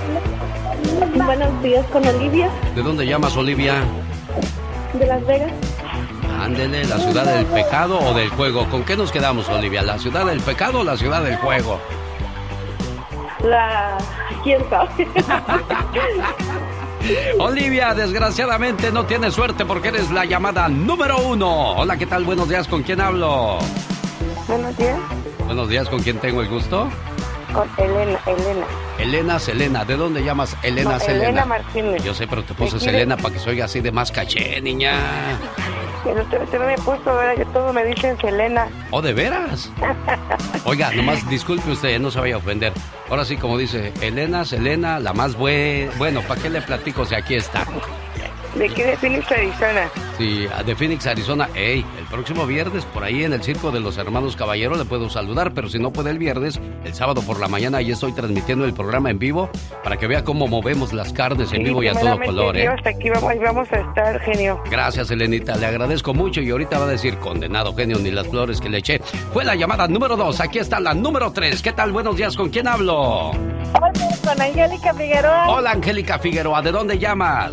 Buenos 1.15 1.63
días, 1.63 1.85
con 1.87 2.05
Olivia. 2.05 2.49
¿De 2.75 2.81
dónde 2.81 3.05
llamas, 3.05 3.35
Olivia? 3.37 3.83
De 4.93 5.05
Las 5.05 5.25
Vegas. 5.25 5.51
Ándele, 6.39 6.83
la 6.85 6.97
ciudad 6.97 7.25
del 7.25 7.45
pecado 7.45 7.99
o 7.99 8.13
del 8.13 8.29
juego. 8.29 8.67
¿Con 8.69 8.83
qué 8.83 8.97
nos 8.97 9.11
quedamos, 9.11 9.47
Olivia? 9.49 9.81
¿La 9.83 9.97
ciudad 9.97 10.25
del 10.25 10.41
pecado 10.41 10.79
o 10.79 10.83
la 10.83 10.97
ciudad 10.97 11.23
del 11.23 11.37
juego? 11.37 11.79
La... 13.43 13.97
¿Quién 14.43 14.61
sabe? 14.69 15.07
Olivia, 17.39 17.93
desgraciadamente 17.93 18.91
no 18.91 19.05
tienes 19.05 19.33
suerte 19.33 19.65
porque 19.65 19.89
eres 19.89 20.11
la 20.11 20.25
llamada 20.25 20.67
número 20.67 21.19
uno. 21.19 21.73
Hola, 21.73 21.97
¿qué 21.97 22.05
tal? 22.05 22.23
Buenos 22.23 22.49
días, 22.49 22.67
¿con 22.67 22.83
quién 22.83 23.01
hablo? 23.01 23.57
Buenos 24.47 24.77
días. 24.77 24.99
Buenos 25.45 25.69
días, 25.69 25.89
¿con 25.89 26.01
quién 26.01 26.17
tengo 26.17 26.41
el 26.41 26.49
gusto? 26.49 26.89
Con 27.53 27.69
Elena, 27.77 28.19
Elena. 28.25 28.65
Elena 28.97 29.39
Selena, 29.39 29.85
¿de 29.85 29.97
dónde 29.97 30.23
llamas 30.23 30.55
Elena 30.63 30.99
Selena? 30.99 31.23
Elena 31.25 31.45
Martínez. 31.45 32.03
Yo 32.03 32.13
sé, 32.13 32.27
pero 32.27 32.43
te 32.43 32.53
puse 32.53 32.79
Selena 32.79 33.17
para 33.17 33.35
que 33.35 33.49
oiga 33.49 33.65
así 33.65 33.81
de 33.81 33.91
más 33.91 34.11
caché, 34.11 34.61
niña. 34.61 34.93
Pero 36.03 36.21
usted, 36.21 36.59
me 36.59 36.73
he 36.73 36.77
puesto, 36.77 37.15
¿verdad? 37.15 37.35
Yo 37.37 37.45
todo 37.51 37.73
me 37.73 37.85
dicen 37.85 38.17
Selena. 38.19 38.67
¿Oh, 38.89 39.01
de 39.01 39.13
veras? 39.13 39.71
Oiga, 40.65 40.91
nomás 40.91 41.27
disculpe 41.29 41.69
usted, 41.71 41.99
no 41.99 42.09
se 42.09 42.19
vaya 42.19 42.35
a 42.35 42.37
ofender. 42.39 42.73
Ahora 43.09 43.23
sí, 43.23 43.37
como 43.37 43.57
dice, 43.57 43.93
Elena, 44.01 44.45
Selena, 44.45 44.99
la 44.99 45.13
más 45.13 45.35
buena. 45.35 45.91
Bueno, 45.97 46.21
¿para 46.21 46.41
qué 46.41 46.49
le 46.49 46.61
platico 46.61 47.05
si 47.05 47.15
aquí 47.15 47.35
está? 47.35 47.65
¿De 48.55 48.67
qué? 48.67 48.85
De 48.85 48.97
Phoenix, 48.97 49.31
Arizona. 49.31 49.89
Sí, 50.17 50.47
de 50.65 50.75
Phoenix, 50.75 51.07
Arizona. 51.07 51.49
Ey, 51.55 51.85
el 51.97 52.05
próximo 52.05 52.45
viernes 52.45 52.85
por 52.85 53.03
ahí 53.03 53.23
en 53.23 53.31
el 53.33 53.41
Circo 53.41 53.71
de 53.71 53.79
los 53.79 53.97
Hermanos 53.97 54.35
Caballero 54.35 54.75
le 54.75 54.83
puedo 54.85 55.09
saludar, 55.09 55.53
pero 55.53 55.69
si 55.69 55.79
no 55.79 55.91
puede 55.91 56.11
el 56.11 56.19
viernes, 56.19 56.59
el 56.83 56.93
sábado 56.93 57.21
por 57.21 57.39
la 57.39 57.47
mañana 57.47 57.77
ahí 57.77 57.91
estoy 57.91 58.11
transmitiendo 58.11 58.65
el 58.65 58.73
programa 58.73 59.09
en 59.09 59.19
vivo 59.19 59.49
para 59.83 59.97
que 59.97 60.07
vea 60.07 60.23
cómo 60.23 60.47
movemos 60.47 60.91
las 60.91 61.13
carnes 61.13 61.53
en 61.53 61.63
vivo 61.63 61.81
y 61.81 61.87
a 61.87 61.93
todo 61.93 62.19
color, 62.19 62.57
¿eh? 62.57 62.67
Hasta 62.67 62.89
aquí 62.89 63.09
vamos, 63.09 63.33
vamos 63.41 63.71
a 63.71 63.77
estar, 63.77 64.19
genio. 64.21 64.61
Gracias, 64.69 65.09
Elenita, 65.11 65.55
le 65.55 65.65
agradezco 65.65 66.13
mucho 66.13 66.41
y 66.41 66.49
ahorita 66.49 66.77
va 66.77 66.85
a 66.85 66.89
decir, 66.89 67.17
condenado 67.17 67.73
genio, 67.73 67.99
ni 67.99 68.11
las 68.11 68.27
flores 68.27 68.59
que 68.59 68.69
le 68.69 68.79
eché. 68.79 68.99
Fue 69.33 69.45
la 69.45 69.55
llamada 69.55 69.87
número 69.87 70.17
dos, 70.17 70.41
aquí 70.41 70.59
está 70.59 70.79
la 70.79 70.93
número 70.93 71.31
tres. 71.31 71.61
¿Qué 71.61 71.71
tal? 71.71 71.93
Buenos 71.93 72.17
días, 72.17 72.35
¿con 72.35 72.49
quién 72.49 72.67
hablo? 72.67 73.31
Hola, 73.31 73.91
con 74.23 74.41
Angélica 74.41 74.93
Figueroa. 74.93 75.49
Hola, 75.49 75.71
Angélica 75.71 76.19
Figueroa, 76.19 76.61
¿de 76.61 76.71
dónde 76.71 76.99
llamas? 76.99 77.51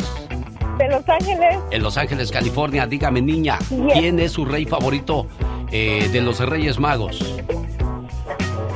De 0.79 0.87
Los 0.87 1.09
Ángeles. 1.09 1.57
En 1.71 1.83
Los 1.83 1.97
Ángeles, 1.97 2.31
California. 2.31 2.87
Dígame, 2.87 3.21
niña, 3.21 3.59
¿quién 3.93 4.17
es 4.17 4.31
su 4.31 4.45
rey 4.45 4.65
favorito 4.65 5.27
eh, 5.71 6.07
de 6.09 6.21
los 6.21 6.39
Reyes 6.39 6.79
Magos? 6.79 7.19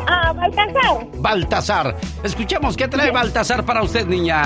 Ah, 0.06 0.34
Baltasar. 0.34 1.08
Baltasar. 1.18 1.98
Escuchemos 2.22 2.76
qué 2.76 2.90
trae 2.90 3.10
Baltasar 3.10 3.64
para 3.64 3.82
usted, 3.84 4.06
niña. 4.06 4.44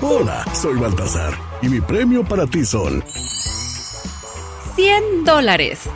Hola, 0.00 0.46
soy 0.54 0.78
Baltasar. 0.78 1.34
Y 1.60 1.68
mi 1.68 1.82
premio 1.82 2.24
para 2.24 2.46
ti 2.46 2.64
son... 2.64 3.04
100 4.74 5.24
dólares. 5.24 5.90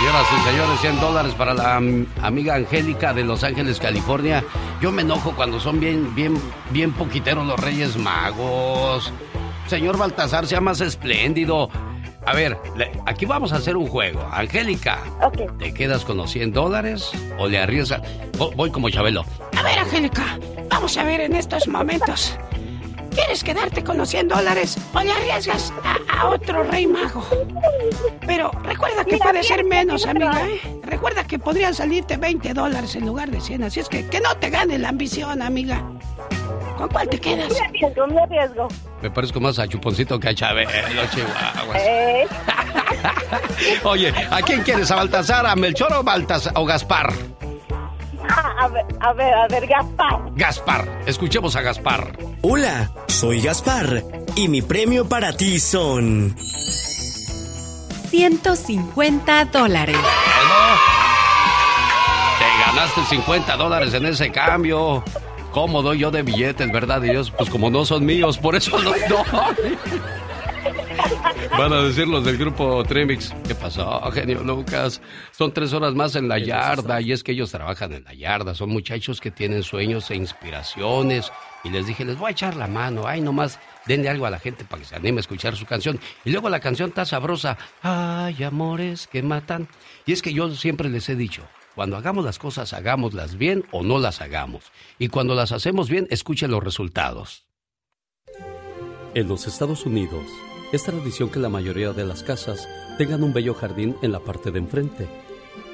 Señoras 0.00 0.26
y 0.32 0.48
señores, 0.48 0.80
100 0.80 1.00
dólares 1.00 1.34
para 1.34 1.52
la 1.52 1.76
amiga 2.22 2.54
Angélica 2.54 3.12
de 3.12 3.22
Los 3.22 3.44
Ángeles, 3.44 3.78
California. 3.78 4.42
Yo 4.80 4.90
me 4.92 5.02
enojo 5.02 5.36
cuando 5.36 5.60
son 5.60 5.78
bien, 5.78 6.14
bien, 6.14 6.40
bien 6.70 6.92
poquiteros 6.92 7.46
los 7.46 7.60
Reyes 7.60 7.98
Magos. 7.98 9.12
Señor 9.66 9.98
Baltasar, 9.98 10.46
sea 10.46 10.62
más 10.62 10.80
espléndido. 10.80 11.68
A 12.24 12.32
ver, 12.32 12.56
aquí 13.04 13.26
vamos 13.26 13.52
a 13.52 13.56
hacer 13.56 13.76
un 13.76 13.88
juego. 13.88 14.26
Angélica, 14.32 15.00
¿te 15.58 15.74
quedas 15.74 16.06
con 16.06 16.16
los 16.16 16.30
100 16.30 16.54
dólares 16.54 17.10
o 17.38 17.46
le 17.46 17.58
arriesgas? 17.58 18.00
Voy 18.56 18.70
como 18.70 18.88
Chabelo. 18.88 19.26
A 19.54 19.62
ver, 19.62 19.80
Angélica, 19.80 20.38
vamos 20.70 20.96
a 20.96 21.04
ver 21.04 21.20
en 21.20 21.36
estos 21.36 21.68
momentos. 21.68 22.38
¿Quieres 23.10 23.44
quedarte 23.44 23.82
con 23.82 23.98
los 23.98 24.08
100 24.08 24.28
dólares 24.28 24.76
o 24.94 25.00
le 25.00 25.12
arriesgas 25.12 25.72
a, 26.08 26.28
otro 26.28 26.62
rey 26.64 26.86
mago? 26.86 27.26
Pero 28.26 28.50
recuerda 28.62 29.04
que 29.04 29.18
puede 29.18 29.42
ser 29.42 29.64
menos, 29.64 30.06
amiga, 30.06 30.46
¿eh? 30.46 30.60
Recuerda 30.82 31.24
que 31.24 31.38
podrían 31.38 31.74
salirte 31.74 32.16
20 32.16 32.54
dólares 32.54 32.94
en 32.96 33.06
lugar 33.06 33.30
de 33.30 33.40
100, 33.40 33.64
así 33.64 33.80
es 33.80 33.88
que 33.88 34.06
que 34.06 34.20
no 34.20 34.34
te 34.36 34.50
gane 34.50 34.78
la 34.78 34.90
ambición, 34.90 35.42
amiga. 35.42 35.82
¿Con 36.76 36.88
cuál 36.88 37.08
te 37.08 37.18
quedas? 37.18 37.52
Me 37.52 37.66
arriesgo, 37.66 38.06
me 38.06 38.20
arriesgo. 38.20 38.68
Me 39.02 39.10
parezco 39.10 39.40
más 39.40 39.58
a 39.58 39.68
Chuponcito 39.68 40.18
que 40.18 40.28
a 40.28 40.34
Chabelo, 40.34 40.70
Chihuahuas. 41.12 41.82
Eh. 41.82 42.26
Oye, 43.84 44.14
¿a 44.30 44.40
quién 44.42 44.62
quieres? 44.62 44.90
¿A 44.90 44.96
Baltasar, 44.96 45.46
a 45.46 45.56
Melchor 45.56 45.92
o, 45.92 46.02
Baltasar, 46.02 46.52
o 46.56 46.64
Gaspar? 46.64 47.12
A 48.28 48.68
ver, 48.68 48.84
a 49.00 49.12
ver, 49.12 49.34
a 49.34 49.48
ver, 49.48 49.66
Gaspar. 49.66 50.20
Gaspar, 50.34 51.02
escuchemos 51.06 51.56
a 51.56 51.62
Gaspar. 51.62 52.16
Hola, 52.42 52.90
soy 53.06 53.40
Gaspar 53.40 54.04
y 54.36 54.48
mi 54.48 54.62
premio 54.62 55.08
para 55.08 55.32
ti 55.36 55.58
son 55.58 56.36
150 58.10 59.44
dólares. 59.46 59.96
Te 62.38 62.66
ganaste 62.66 63.04
50 63.04 63.56
dólares 63.56 63.94
en 63.94 64.06
ese 64.06 64.30
cambio. 64.30 65.04
¿Cómo 65.52 65.82
doy 65.82 65.98
yo 65.98 66.10
de 66.10 66.22
billetes, 66.22 66.70
verdad 66.70 67.00
Dios? 67.00 67.30
Pues 67.30 67.50
como 67.50 67.70
no 67.70 67.84
son 67.84 68.06
míos, 68.06 68.38
por 68.38 68.54
eso 68.54 68.78
los 68.78 68.96
doy. 69.08 69.78
Van 71.48 71.72
a 71.72 71.82
decir 71.82 72.06
los 72.06 72.24
del 72.24 72.36
grupo 72.36 72.82
Trimix. 72.84 73.34
¿Qué 73.46 73.54
pasó, 73.54 74.00
genio 74.12 74.42
Lucas? 74.42 75.00
Son 75.30 75.52
tres 75.52 75.72
horas 75.72 75.94
más 75.94 76.14
en 76.16 76.28
la 76.28 76.38
yarda 76.38 77.00
y 77.00 77.12
es 77.12 77.22
que 77.22 77.32
ellos 77.32 77.50
trabajan 77.50 77.92
en 77.92 78.04
la 78.04 78.14
yarda. 78.14 78.54
Son 78.54 78.70
muchachos 78.70 79.20
que 79.20 79.30
tienen 79.30 79.62
sueños 79.62 80.10
e 80.10 80.16
inspiraciones. 80.16 81.30
Y 81.64 81.70
les 81.70 81.86
dije, 81.86 82.04
les 82.04 82.18
voy 82.18 82.28
a 82.28 82.32
echar 82.32 82.56
la 82.56 82.66
mano. 82.66 83.06
Ay, 83.06 83.20
nomás 83.20 83.58
denle 83.86 84.08
algo 84.08 84.26
a 84.26 84.30
la 84.30 84.38
gente 84.38 84.64
para 84.64 84.80
que 84.80 84.88
se 84.88 84.96
anime 84.96 85.18
a 85.18 85.20
escuchar 85.20 85.56
su 85.56 85.66
canción. 85.66 85.98
Y 86.24 86.30
luego 86.30 86.48
la 86.48 86.60
canción 86.60 86.90
está 86.90 87.04
sabrosa. 87.04 87.58
Ay, 87.82 88.42
amores 88.42 89.06
que 89.06 89.22
matan. 89.22 89.68
Y 90.06 90.12
es 90.12 90.22
que 90.22 90.32
yo 90.32 90.54
siempre 90.54 90.88
les 90.88 91.08
he 91.08 91.16
dicho, 91.16 91.42
cuando 91.74 91.96
hagamos 91.96 92.24
las 92.24 92.38
cosas, 92.38 92.72
hagámoslas 92.72 93.36
bien 93.36 93.64
o 93.70 93.82
no 93.82 93.98
las 93.98 94.20
hagamos. 94.20 94.72
Y 94.98 95.08
cuando 95.08 95.34
las 95.34 95.52
hacemos 95.52 95.88
bien, 95.88 96.06
escuchen 96.10 96.50
los 96.50 96.62
resultados. 96.62 97.44
En 99.14 99.28
los 99.28 99.46
Estados 99.46 99.86
Unidos, 99.86 100.24
es 100.72 100.84
tradición 100.84 101.30
que 101.30 101.40
la 101.40 101.48
mayoría 101.48 101.92
de 101.92 102.04
las 102.04 102.22
casas 102.22 102.68
tengan 102.96 103.24
un 103.24 103.32
bello 103.32 103.54
jardín 103.54 103.96
en 104.02 104.12
la 104.12 104.20
parte 104.20 104.50
de 104.50 104.58
enfrente. 104.58 105.08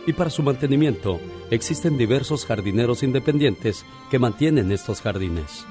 Y 0.07 0.13
para 0.13 0.31
su 0.31 0.43
mantenimiento 0.43 1.21
existen 1.51 1.99
diversos 1.99 2.47
jardineros 2.47 3.03
independientes 3.03 3.85
que 4.11 4.19
mantienen 4.19 4.73
estos 4.73 5.03
jardines. 5.03 5.67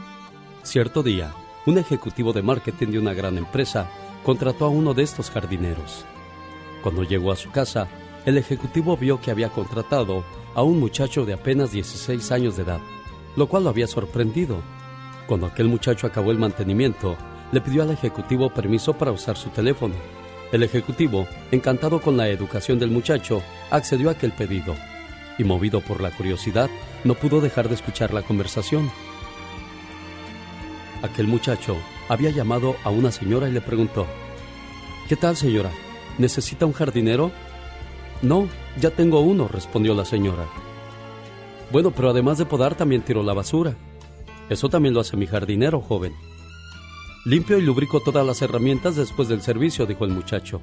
Cierto 0.64 1.02
día, 1.02 1.34
un 1.66 1.78
ejecutivo 1.78 2.34
de 2.34 2.44
marketing 2.44 2.88
de 2.88 3.00
una 3.00 3.14
gran 3.14 3.38
empresa 3.38 3.90
contrató 4.24 4.66
a 4.66 4.70
uno 4.70 4.94
de 4.94 5.04
estos 5.04 5.32
jardineros. 5.32 6.06
Cuando 6.84 7.04
llegó 7.04 7.32
a 7.32 7.36
su 7.36 7.50
casa, 7.50 7.88
el 8.26 8.38
ejecutivo 8.38 8.98
vio 8.98 9.22
que 9.22 9.32
había 9.32 9.50
contratado 9.50 10.24
a 10.54 10.62
un 10.64 10.80
muchacho 10.80 11.26
de 11.26 11.34
apenas 11.34 11.72
16 11.72 12.32
años 12.32 12.58
de 12.58 12.64
edad, 12.64 12.80
lo 13.36 13.48
cual 13.48 13.64
lo 13.64 13.70
había 13.70 13.88
sorprendido. 13.88 14.58
Cuando 15.28 15.48
aquel 15.48 15.68
muchacho 15.68 16.06
acabó 16.06 16.32
el 16.32 16.38
mantenimiento, 16.38 17.18
le 17.56 17.62
pidió 17.62 17.84
al 17.84 17.92
ejecutivo 17.92 18.50
permiso 18.50 18.96
para 18.96 19.14
usar 19.14 19.38
su 19.38 19.48
teléfono. 19.48 19.96
El 20.52 20.62
ejecutivo, 20.62 21.26
encantado 21.54 22.02
con 22.02 22.18
la 22.18 22.28
educación 22.28 22.80
del 22.80 22.92
muchacho, 22.92 23.42
accedió 23.72 24.10
a 24.10 24.12
aquel 24.12 24.34
pedido 24.34 24.76
y 25.38 25.46
movido 25.46 25.80
por 25.80 26.02
la 26.02 26.12
curiosidad, 26.12 26.70
no 27.06 27.14
pudo 27.14 27.40
dejar 27.40 27.70
de 27.70 27.76
escuchar 27.76 28.14
la 28.14 28.24
conversación. 28.24 28.92
Aquel 31.02 31.28
muchacho 31.28 31.78
había 32.10 32.30
llamado 32.30 32.76
a 32.84 32.90
una 32.90 33.10
señora 33.10 33.48
y 33.48 33.54
le 33.54 33.62
preguntó, 33.62 34.06
¿Qué 35.08 35.16
tal 35.16 35.38
señora? 35.38 35.72
¿Necesita 36.18 36.66
un 36.66 36.74
jardinero? 36.74 37.32
No, 38.22 38.50
ya 38.82 38.90
tengo 38.90 39.22
uno, 39.22 39.48
respondió 39.48 39.94
la 39.94 40.04
señora. 40.04 40.46
Bueno, 41.72 41.92
pero 41.92 42.10
además 42.10 42.38
de 42.38 42.46
podar 42.46 42.76
también 42.76 43.02
tiró 43.02 43.24
la 43.24 43.34
basura. 43.34 43.78
Eso 44.50 44.68
también 44.68 44.94
lo 44.94 45.00
hace 45.00 45.16
mi 45.16 45.26
jardinero, 45.26 45.80
joven. 45.80 46.35
Limpio 47.26 47.58
y 47.58 47.64
lubrico 47.64 48.02
todas 48.02 48.24
las 48.24 48.44
herramientas 48.44 48.96
después 48.96 49.28
del 49.28 49.42
servicio, 49.42 49.88
dijo 49.88 50.06
el 50.06 50.12
muchacho. 50.12 50.62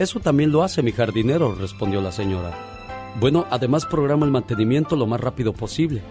Eso 0.00 0.18
también 0.18 0.50
lo 0.50 0.64
hace 0.64 0.82
mi 0.82 0.90
jardinero, 0.90 1.54
respondió 1.54 2.00
la 2.00 2.10
señora. 2.10 2.52
Bueno, 3.20 3.46
además 3.50 3.86
programa 3.86 4.26
el 4.26 4.32
mantenimiento 4.32 4.96
lo 4.96 5.06
más 5.06 5.20
rápido 5.20 5.52
posible. 5.52 6.02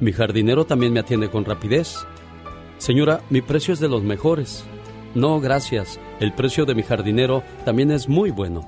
Mi 0.00 0.12
jardinero 0.12 0.64
también 0.64 0.92
me 0.92 1.00
atiende 1.00 1.28
con 1.28 1.44
rapidez. 1.44 2.06
Señora, 2.78 3.20
mi 3.28 3.42
precio 3.42 3.74
es 3.74 3.80
de 3.80 3.88
los 3.88 4.04
mejores. 4.04 4.64
No, 5.16 5.40
gracias. 5.40 5.98
El 6.20 6.32
precio 6.32 6.64
de 6.64 6.76
mi 6.76 6.84
jardinero 6.84 7.42
también 7.64 7.90
es 7.90 8.08
muy 8.08 8.30
bueno. 8.30 8.60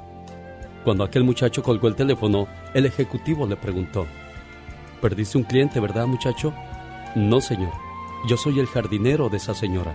Cuando 0.82 1.04
aquel 1.04 1.22
muchacho 1.22 1.62
colgó 1.62 1.86
el 1.86 1.94
teléfono, 1.94 2.48
el 2.74 2.84
ejecutivo 2.84 3.46
le 3.46 3.54
preguntó, 3.54 4.06
¿Perdiste 5.00 5.38
un 5.38 5.44
cliente, 5.44 5.78
verdad, 5.78 6.08
muchacho? 6.08 6.52
No, 7.14 7.40
señor. 7.40 7.72
Yo 8.26 8.36
soy 8.36 8.58
el 8.58 8.66
jardinero 8.66 9.28
de 9.28 9.36
esa 9.36 9.54
señora. 9.54 9.94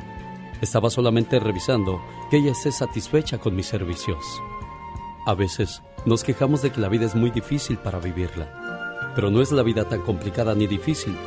Estaba 0.63 0.89
solamente 0.89 1.41
revisando 1.41 2.01
que 2.31 2.37
ella 2.37 2.53
esté 2.53 2.71
satisfecha 2.71 3.37
con 3.37 3.53
mis 3.53 3.65
servicios. 3.65 4.23
A 5.25 5.33
veces 5.33 5.83
nos 6.05 6.23
quejamos 6.23 6.61
de 6.61 6.71
que 6.71 6.79
la 6.79 6.87
vida 6.87 7.05
es 7.05 7.15
muy 7.15 7.31
difícil 7.31 7.77
para 7.77 7.99
vivirla, 7.99 9.11
pero 9.13 9.29
no 9.29 9.41
es 9.41 9.51
la 9.51 9.61
vida 9.61 9.89
tan 9.89 9.99
complicada 9.99 10.55
ni 10.55 10.65
difícil. 10.65 11.17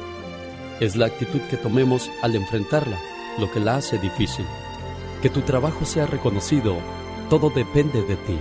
Es 0.81 0.97
la 0.97 1.05
actitud 1.05 1.43
que 1.51 1.59
tomemos 1.59 2.11
al 2.23 2.35
enfrentarla 2.35 2.99
lo 3.37 3.53
que 3.53 3.61
la 3.61 3.77
hace 3.77 3.99
difícil. 3.99 4.47
Que 5.21 5.29
tu 5.29 5.43
trabajo 5.43 5.85
sea 5.85 6.07
reconocido, 6.07 6.79
todo 7.29 7.51
depende 7.51 8.05
de 8.05 8.17
ti. 8.17 8.39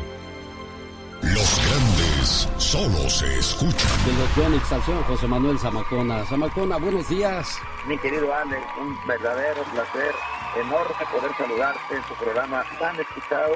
Los 1.23 1.59
grandes 1.67 2.47
solo 2.55 3.09
se 3.09 3.37
escuchan. 3.37 3.91
De 4.05 4.13
los 4.13 4.35
Yonix 4.37 4.71
al 4.71 4.81
José 4.81 5.27
Manuel 5.27 5.59
Zamacona. 5.59 6.23
Zamacona, 6.23 6.77
buenos 6.77 7.09
días. 7.09 7.57
Mi 7.85 7.97
querido 7.97 8.33
Alex, 8.33 8.63
un 8.79 8.95
verdadero 9.05 9.61
placer 9.73 10.15
enorme 10.55 11.05
poder 11.11 11.31
saludarte 11.37 11.95
en 11.95 12.01
tu 12.03 12.13
programa 12.15 12.63
tan 12.79 12.99
escuchado. 12.99 13.55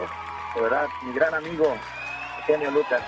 De 0.56 0.62
verdad, 0.62 0.88
mi 1.04 1.14
gran 1.14 1.34
amigo, 1.34 1.76
Eugenio 2.39 2.72
Lucas, 2.72 3.02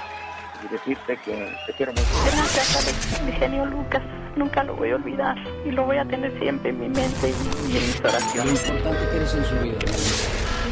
y 0.64 0.68
decirte 0.68 1.18
que 1.18 1.54
te 1.66 1.74
quiero 1.74 1.92
mucho. 1.92 2.08
Gracias, 2.26 3.22
mi 3.26 3.32
genio 3.34 3.66
Lucas. 3.66 4.02
Nunca 4.36 4.64
lo 4.64 4.76
voy 4.76 4.92
a 4.92 4.96
olvidar 4.96 5.38
y 5.66 5.72
lo 5.72 5.84
voy 5.84 5.98
a 5.98 6.06
tener 6.06 6.38
siempre 6.40 6.70
en 6.70 6.80
mi 6.80 6.88
mente 6.88 7.30
y, 7.30 7.78
en 7.78 7.88
mis 7.88 8.00
oraciones. 8.00 8.70
Lo 8.70 8.76
importante 8.76 9.10
que 9.10 9.16
eres 9.18 9.34
en 9.34 9.46
su 9.46 9.56
vida. 9.60 9.80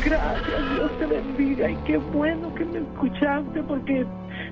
Gracias, 0.05 0.73
Dios 0.75 0.99
te 0.99 1.05
bendiga 1.07 1.69
y 1.69 1.75
qué 1.85 1.97
bueno 1.97 2.53
que 2.55 2.63
me 2.63 2.79
escuchaste 2.79 3.63
porque 3.63 4.05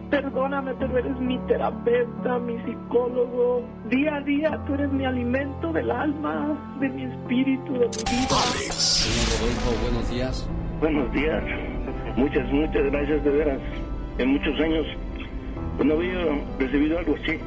Perdóname, 0.09 0.73
pero 0.75 0.97
eres 0.97 1.19
mi 1.19 1.37
terapeuta, 1.47 2.39
mi 2.39 2.57
psicólogo. 2.63 3.61
Día 3.89 4.15
a 4.15 4.21
día 4.21 4.63
tú 4.65 4.73
eres 4.75 4.91
mi 4.91 5.05
alimento 5.05 5.73
del 5.73 5.91
alma, 5.91 6.57
de 6.79 6.89
mi 6.89 7.03
espíritu, 7.03 7.73
de 7.73 7.87
mi 7.87 8.03
vida. 8.11 8.37
Señor 8.71 9.41
Rodolfo, 9.41 9.81
buenos 9.83 10.09
días. 10.09 10.49
Buenos 10.79 11.11
días. 11.11 11.43
Muchas, 12.15 12.51
muchas 12.51 12.83
gracias 12.91 13.23
de 13.23 13.29
veras. 13.31 13.59
En 14.17 14.29
muchos 14.31 14.59
años 14.61 14.85
no 15.83 15.93
había 15.93 16.19
recibido 16.57 16.99
algo 16.99 17.15
así. 17.15 17.39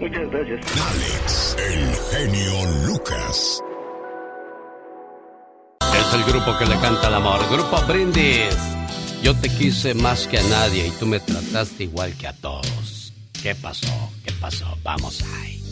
Muchas 0.00 0.30
gracias. 0.30 0.60
Alex, 0.90 1.56
el 1.58 1.94
genio 2.10 2.88
Lucas. 2.88 3.62
Es 5.80 6.14
el 6.14 6.24
grupo 6.24 6.58
que 6.58 6.66
le 6.66 6.76
canta 6.80 7.08
el 7.08 7.14
amor. 7.14 7.38
Grupo 7.50 7.76
Brindis. 7.86 8.73
Yo 9.24 9.34
te 9.34 9.48
quise 9.48 9.94
más 9.94 10.28
que 10.28 10.38
a 10.38 10.42
nadie 10.42 10.86
y 10.86 10.90
tú 10.90 11.06
me 11.06 11.18
trataste 11.18 11.84
igual 11.84 12.12
que 12.12 12.28
a 12.28 12.34
todos. 12.34 13.14
¿Qué 13.42 13.54
pasó? 13.54 14.12
¿Qué 14.22 14.30
pasó? 14.32 14.76
Vamos 14.82 15.24
ahí. 15.36 15.64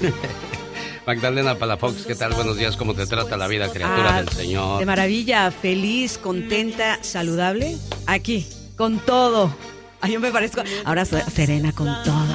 Magdalena 1.06 1.54
Palafox, 1.54 2.04
¿qué 2.04 2.16
tal? 2.16 2.34
Buenos 2.34 2.56
días. 2.56 2.76
¿Cómo 2.76 2.94
te 2.94 3.06
trata 3.06 3.36
la 3.36 3.46
vida, 3.46 3.70
criatura 3.70 4.16
ah, 4.16 4.22
del 4.22 4.28
Señor? 4.30 4.80
De 4.80 4.86
maravilla, 4.86 5.48
feliz, 5.52 6.18
contenta, 6.18 6.98
saludable. 7.04 7.76
Aquí, 8.08 8.44
con 8.76 8.98
todo. 8.98 9.54
Ay, 10.00 10.14
yo 10.14 10.20
me 10.20 10.32
parezco. 10.32 10.62
Ahora 10.84 11.04
soy 11.04 11.20
serena 11.32 11.70
con 11.70 11.86
todo. 12.02 12.26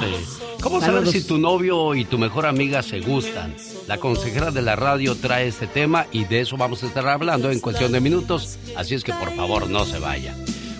¿Cómo 0.61 0.79
saber 0.79 1.05
si 1.07 1.27
tu 1.27 1.39
novio 1.39 1.93
y 1.93 2.05
tu 2.05 2.17
mejor 2.17 2.45
amiga 2.45 2.81
se 2.83 3.01
gustan? 3.01 3.53
La 3.85 3.97
consejera 3.97 4.49
de 4.49 4.61
la 4.61 4.77
radio 4.77 5.15
trae 5.15 5.45
este 5.45 5.67
tema 5.67 6.07
y 6.13 6.23
de 6.23 6.39
eso 6.39 6.55
vamos 6.55 6.83
a 6.83 6.87
estar 6.87 7.05
hablando 7.09 7.51
en 7.51 7.59
cuestión 7.59 7.91
de 7.91 7.99
minutos. 7.99 8.57
Así 8.77 8.95
es 8.95 9.03
que 9.03 9.11
por 9.11 9.35
favor 9.35 9.69
no 9.69 9.83
se 9.83 9.99
vaya. 9.99 10.33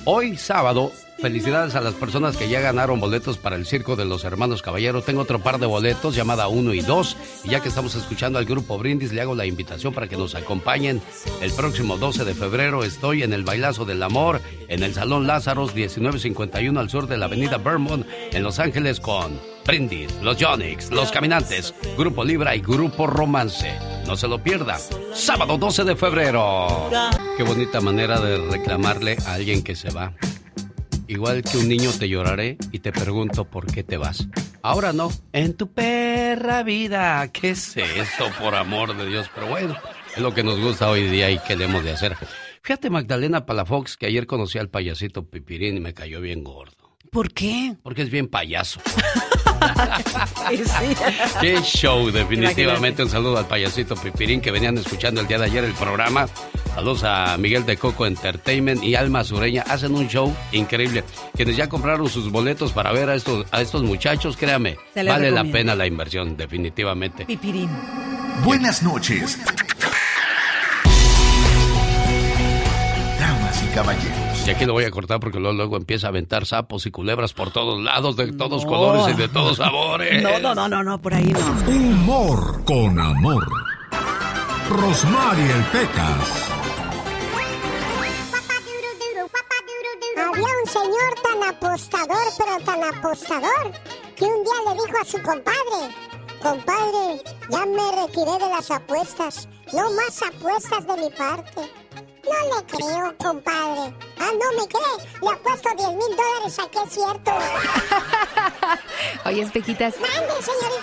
Hoy 0.05 0.35
sábado, 0.35 0.91
felicidades 1.19 1.75
a 1.75 1.81
las 1.81 1.93
personas 1.93 2.35
que 2.35 2.49
ya 2.49 2.59
ganaron 2.59 2.99
boletos 2.99 3.37
para 3.37 3.55
el 3.55 3.65
Circo 3.65 3.95
de 3.95 4.03
los 4.03 4.25
Hermanos 4.25 4.61
Caballeros. 4.61 5.05
Tengo 5.05 5.21
otro 5.21 5.39
par 5.39 5.59
de 5.59 5.65
boletos 5.65 6.13
llamada 6.13 6.49
1 6.49 6.73
y 6.73 6.81
2. 6.81 7.17
Y 7.45 7.49
ya 7.51 7.61
que 7.61 7.69
estamos 7.69 7.95
escuchando 7.95 8.37
al 8.37 8.43
grupo 8.43 8.77
Brindis, 8.77 9.13
le 9.13 9.21
hago 9.21 9.33
la 9.33 9.45
invitación 9.45 9.93
para 9.93 10.09
que 10.09 10.17
nos 10.17 10.35
acompañen. 10.35 11.01
El 11.41 11.53
próximo 11.53 11.97
12 11.97 12.25
de 12.25 12.33
febrero 12.33 12.83
estoy 12.83 13.23
en 13.23 13.31
el 13.31 13.45
Bailazo 13.45 13.85
del 13.85 14.03
Amor, 14.03 14.41
en 14.67 14.83
el 14.83 14.93
Salón 14.93 15.25
Lázaros 15.25 15.73
1951 15.73 16.77
al 16.77 16.89
sur 16.89 17.07
de 17.07 17.15
la 17.15 17.27
Avenida 17.27 17.57
Vermont, 17.57 18.05
en 18.33 18.43
Los 18.43 18.59
Ángeles, 18.59 18.99
con 18.99 19.39
Brindis, 19.65 20.13
Los 20.21 20.37
Yonix, 20.37 20.91
Los 20.91 21.11
Caminantes, 21.11 21.73
Grupo 21.97 22.23
Libra 22.23 22.55
y 22.55 22.59
Grupo 22.59 23.07
Romance. 23.07 23.73
No 24.05 24.17
se 24.17 24.27
lo 24.27 24.43
pierda. 24.43 24.77
Sábado 25.13 25.57
12 25.57 25.83
de 25.85 25.95
febrero. 25.95 26.89
Qué 27.37 27.43
bonita 27.43 27.79
manera 27.79 28.19
de 28.19 28.37
reclamarle 28.49 29.17
a 29.25 29.33
alguien 29.33 29.63
que 29.63 29.75
se 29.75 29.89
va. 29.89 30.13
Igual 31.07 31.43
que 31.43 31.57
un 31.57 31.69
niño 31.69 31.91
te 31.97 32.09
lloraré 32.09 32.57
y 32.71 32.79
te 32.79 32.91
pregunto 32.91 33.45
por 33.45 33.71
qué 33.71 33.83
te 33.83 33.97
vas. 33.97 34.27
Ahora 34.61 34.93
no. 34.93 35.11
En 35.31 35.55
tu 35.55 35.71
perra 35.71 36.63
vida. 36.63 37.27
¿Qué 37.31 37.51
es 37.51 37.77
eso, 37.77 38.29
por 38.39 38.55
amor 38.55 38.95
de 38.97 39.07
Dios? 39.07 39.29
Pero 39.33 39.47
bueno, 39.47 39.75
es 40.15 40.21
lo 40.21 40.33
que 40.33 40.43
nos 40.43 40.59
gusta 40.59 40.89
hoy 40.89 41.03
día 41.03 41.29
y 41.31 41.39
qué 41.39 41.55
debemos 41.55 41.83
de 41.83 41.91
hacer. 41.91 42.17
Fíjate, 42.61 42.89
Magdalena 42.89 43.45
Palafox, 43.45 43.97
que 43.97 44.05
ayer 44.05 44.25
conocí 44.25 44.57
al 44.57 44.69
payasito 44.69 45.29
Pipirín 45.29 45.77
y 45.77 45.79
me 45.81 45.93
cayó 45.93 46.21
bien 46.21 46.43
gordo. 46.43 46.97
¿Por 47.11 47.33
qué? 47.33 47.75
Porque 47.83 48.03
es 48.03 48.09
bien 48.09 48.27
payaso. 48.27 48.79
Qué 51.41 51.61
show, 51.61 52.11
definitivamente. 52.11 53.03
Un 53.03 53.09
saludo 53.09 53.37
al 53.37 53.47
payasito 53.47 53.95
Pipirín 53.95 54.41
que 54.41 54.51
venían 54.51 54.77
escuchando 54.77 55.21
el 55.21 55.27
día 55.27 55.37
de 55.39 55.45
ayer 55.45 55.63
el 55.63 55.73
programa. 55.73 56.27
Saludos 56.75 57.03
a 57.03 57.37
Miguel 57.37 57.65
de 57.65 57.77
Coco 57.77 58.05
Entertainment 58.05 58.83
y 58.83 58.95
Alma 58.95 59.23
Sureña. 59.23 59.63
Hacen 59.67 59.93
un 59.93 60.07
show 60.07 60.35
increíble. 60.51 61.03
Quienes 61.35 61.55
ya 61.55 61.69
compraron 61.69 62.09
sus 62.09 62.31
boletos 62.31 62.71
para 62.71 62.91
ver 62.91 63.09
a 63.09 63.15
estos, 63.15 63.45
a 63.51 63.61
estos 63.61 63.83
muchachos, 63.83 64.37
créame, 64.37 64.77
vale 64.95 65.29
la 65.29 65.43
pena 65.43 65.75
la 65.75 65.85
inversión, 65.85 66.35
definitivamente. 66.35 67.25
Pipirín. 67.25 67.69
Buenas 68.43 68.81
noches. 68.81 69.37
Damas 73.19 73.63
y 73.63 73.75
caballeros. 73.75 74.22
Y 74.45 74.49
aquí 74.49 74.65
lo 74.65 74.73
voy 74.73 74.83
a 74.83 74.91
cortar 74.91 75.21
porque 75.21 75.39
luego, 75.39 75.55
luego 75.55 75.77
empieza 75.77 76.07
a 76.07 76.09
aventar 76.09 76.45
sapos 76.45 76.85
y 76.85 76.91
culebras 76.91 77.31
por 77.31 77.51
todos 77.51 77.81
lados, 77.81 78.17
de 78.17 78.33
todos 78.33 78.65
colores 78.65 79.15
y 79.15 79.17
de 79.17 79.29
todos 79.29 79.55
sabores. 79.57 80.21
No, 80.21 80.37
no, 80.39 80.53
no, 80.53 80.67
no, 80.67 80.83
no, 80.83 81.01
por 81.01 81.13
ahí 81.13 81.31
no. 81.31 81.39
Humor 81.71 82.65
con 82.65 82.99
amor. 82.99 83.47
Rosmarie 84.69 85.49
el 85.49 85.63
Pecas. 85.65 86.49
Había 90.17 90.43
un 90.43 90.69
señor 90.69 91.15
tan 91.23 91.43
apostador, 91.43 92.23
pero 92.37 92.59
tan 92.65 92.83
apostador, 92.83 93.71
que 94.15 94.25
un 94.25 94.43
día 94.43 94.53
le 94.67 94.73
dijo 94.73 94.97
a 95.01 95.05
su 95.05 95.21
compadre, 95.21 95.95
compadre, 96.41 97.23
ya 97.49 97.65
me 97.65 98.05
retiré 98.05 98.31
de 98.43 98.49
las 98.49 98.69
apuestas, 98.71 99.47
no 99.71 99.89
más 99.91 100.21
apuestas 100.21 100.85
de 100.85 100.97
mi 100.97 101.09
parte. 101.11 101.82
No 102.23 102.55
le 102.55 102.65
creo, 102.65 103.17
compadre. 103.17 103.93
Ah, 104.19 104.31
no 104.31 104.61
me 104.61 104.67
cree. 104.67 105.09
Le 105.21 105.29
apuesto 105.29 105.69
10 105.77 105.89
mil 105.89 106.15
dólares 106.15 106.59
a 106.59 106.69
que 106.69 106.79
es 106.79 106.93
cierto. 106.93 107.31
Oye, 109.25 109.41
Espejitas. 109.41 109.95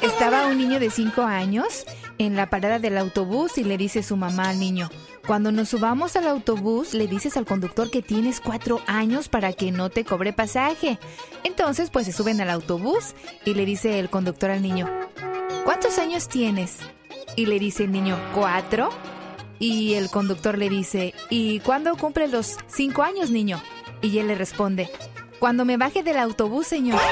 Estaba 0.02 0.46
un 0.46 0.58
niño 0.58 0.78
de 0.78 0.90
5 0.90 1.22
años 1.22 1.86
en 2.18 2.36
la 2.36 2.50
parada 2.50 2.78
del 2.78 2.98
autobús 2.98 3.56
y 3.56 3.64
le 3.64 3.78
dice 3.78 4.02
su 4.02 4.16
mamá 4.16 4.50
al 4.50 4.60
niño, 4.60 4.90
cuando 5.26 5.52
nos 5.52 5.70
subamos 5.70 6.16
al 6.16 6.26
autobús 6.28 6.92
le 6.92 7.06
dices 7.06 7.38
al 7.38 7.46
conductor 7.46 7.90
que 7.90 8.02
tienes 8.02 8.40
4 8.40 8.82
años 8.86 9.30
para 9.30 9.54
que 9.54 9.72
no 9.72 9.88
te 9.88 10.04
cobre 10.04 10.34
pasaje. 10.34 10.98
Entonces, 11.44 11.88
pues 11.90 12.04
se 12.04 12.12
suben 12.12 12.40
al 12.42 12.50
autobús 12.50 13.14
y 13.46 13.54
le 13.54 13.64
dice 13.64 13.98
el 13.98 14.10
conductor 14.10 14.50
al 14.50 14.60
niño, 14.60 14.90
¿cuántos 15.64 15.98
años 15.98 16.28
tienes? 16.28 16.78
Y 17.36 17.46
le 17.46 17.58
dice 17.58 17.84
el 17.84 17.92
niño, 17.92 18.18
¿cuatro? 18.34 18.90
Y 19.60 19.94
el 19.94 20.10
conductor 20.10 20.56
le 20.56 20.70
dice, 20.70 21.14
¿y 21.28 21.60
cuándo 21.60 21.94
cumple 21.96 22.28
los 22.28 22.56
cinco 22.66 23.02
años, 23.02 23.30
niño? 23.30 23.62
Y 24.00 24.18
él 24.18 24.28
le 24.28 24.34
responde, 24.34 24.90
cuando 25.38 25.66
me 25.66 25.76
baje 25.76 26.02
del 26.02 26.18
autobús, 26.18 26.66
señor. 26.66 26.98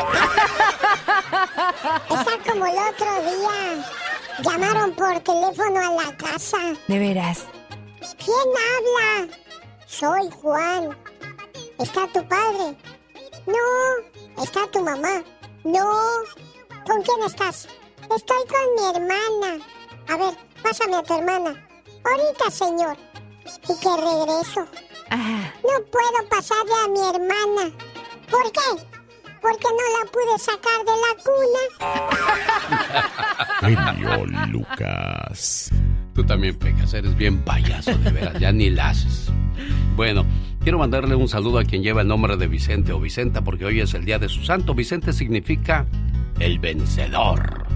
Está 2.11 2.39
como 2.51 2.67
el 2.67 2.77
otro 2.77 3.07
día. 3.23 3.85
Llamaron 4.43 4.93
por 4.93 5.21
teléfono 5.21 5.79
a 5.79 5.93
la 6.03 6.17
casa. 6.17 6.59
¿De 6.87 6.99
veras? 6.99 7.45
¿Quién 8.17 8.49
habla? 8.73 9.29
Soy 9.87 10.31
Juan. 10.31 10.97
¿Está 11.79 12.07
tu 12.09 12.27
padre? 12.27 12.77
No. 13.47 14.43
¿Está 14.43 14.67
tu 14.71 14.83
mamá? 14.83 15.23
No. 15.65 15.91
¿Con 16.87 17.03
quién 17.03 17.23
estás? 17.27 17.69
Estoy 18.15 18.43
con 18.49 18.75
mi 18.75 18.85
hermana. 18.97 19.59
A 20.09 20.17
ver, 20.17 20.35
pásame 20.63 20.97
a 20.97 21.03
tu 21.03 21.15
hermana. 21.15 21.68
Ahorita, 22.05 22.51
señor. 22.51 22.97
Y 23.65 23.75
que 23.81 23.97
regreso. 23.97 24.67
No 25.11 25.77
puedo 25.91 26.29
pasarle 26.29 26.75
a 26.85 26.89
mi 26.89 27.01
hermana. 27.01 27.71
¿Por 28.31 28.53
qué? 28.53 28.85
Porque 29.41 29.69
no 29.71 29.85
la 29.97 30.05
pude 30.11 30.39
sacar 30.39 30.85
de 30.85 30.97
la 31.05 31.13
cuna. 31.25 31.63
Genio 33.61 34.27
Lucas. 34.49 35.71
Tú 36.15 36.25
también 36.25 36.59
pecas, 36.59 36.93
eres 36.95 37.15
bien 37.17 37.39
payaso, 37.45 37.97
de 37.97 38.11
veras, 38.11 38.39
ya 38.41 38.51
ni 38.51 38.71
la 38.71 38.89
haces. 38.89 39.31
Bueno, 39.95 40.27
quiero 40.63 40.79
mandarle 40.79 41.15
un 41.15 41.29
saludo 41.29 41.61
a 41.61 41.65
quien 41.65 41.83
lleva 41.83 42.03
el 42.03 42.09
nombre 42.09 42.37
de 42.37 42.49
Vicente 42.49 42.93
o 42.93 43.01
Vicenta 43.01 43.43
porque 43.43 43.65
hoy 43.65 43.81
es 43.81 43.95
el 43.95 44.05
día 44.05 44.19
de 44.19 44.29
su 44.29 44.45
santo. 44.45 44.75
Vicente 44.75 45.13
significa 45.13 45.87
el 46.41 46.59
vencedor. 46.59 47.67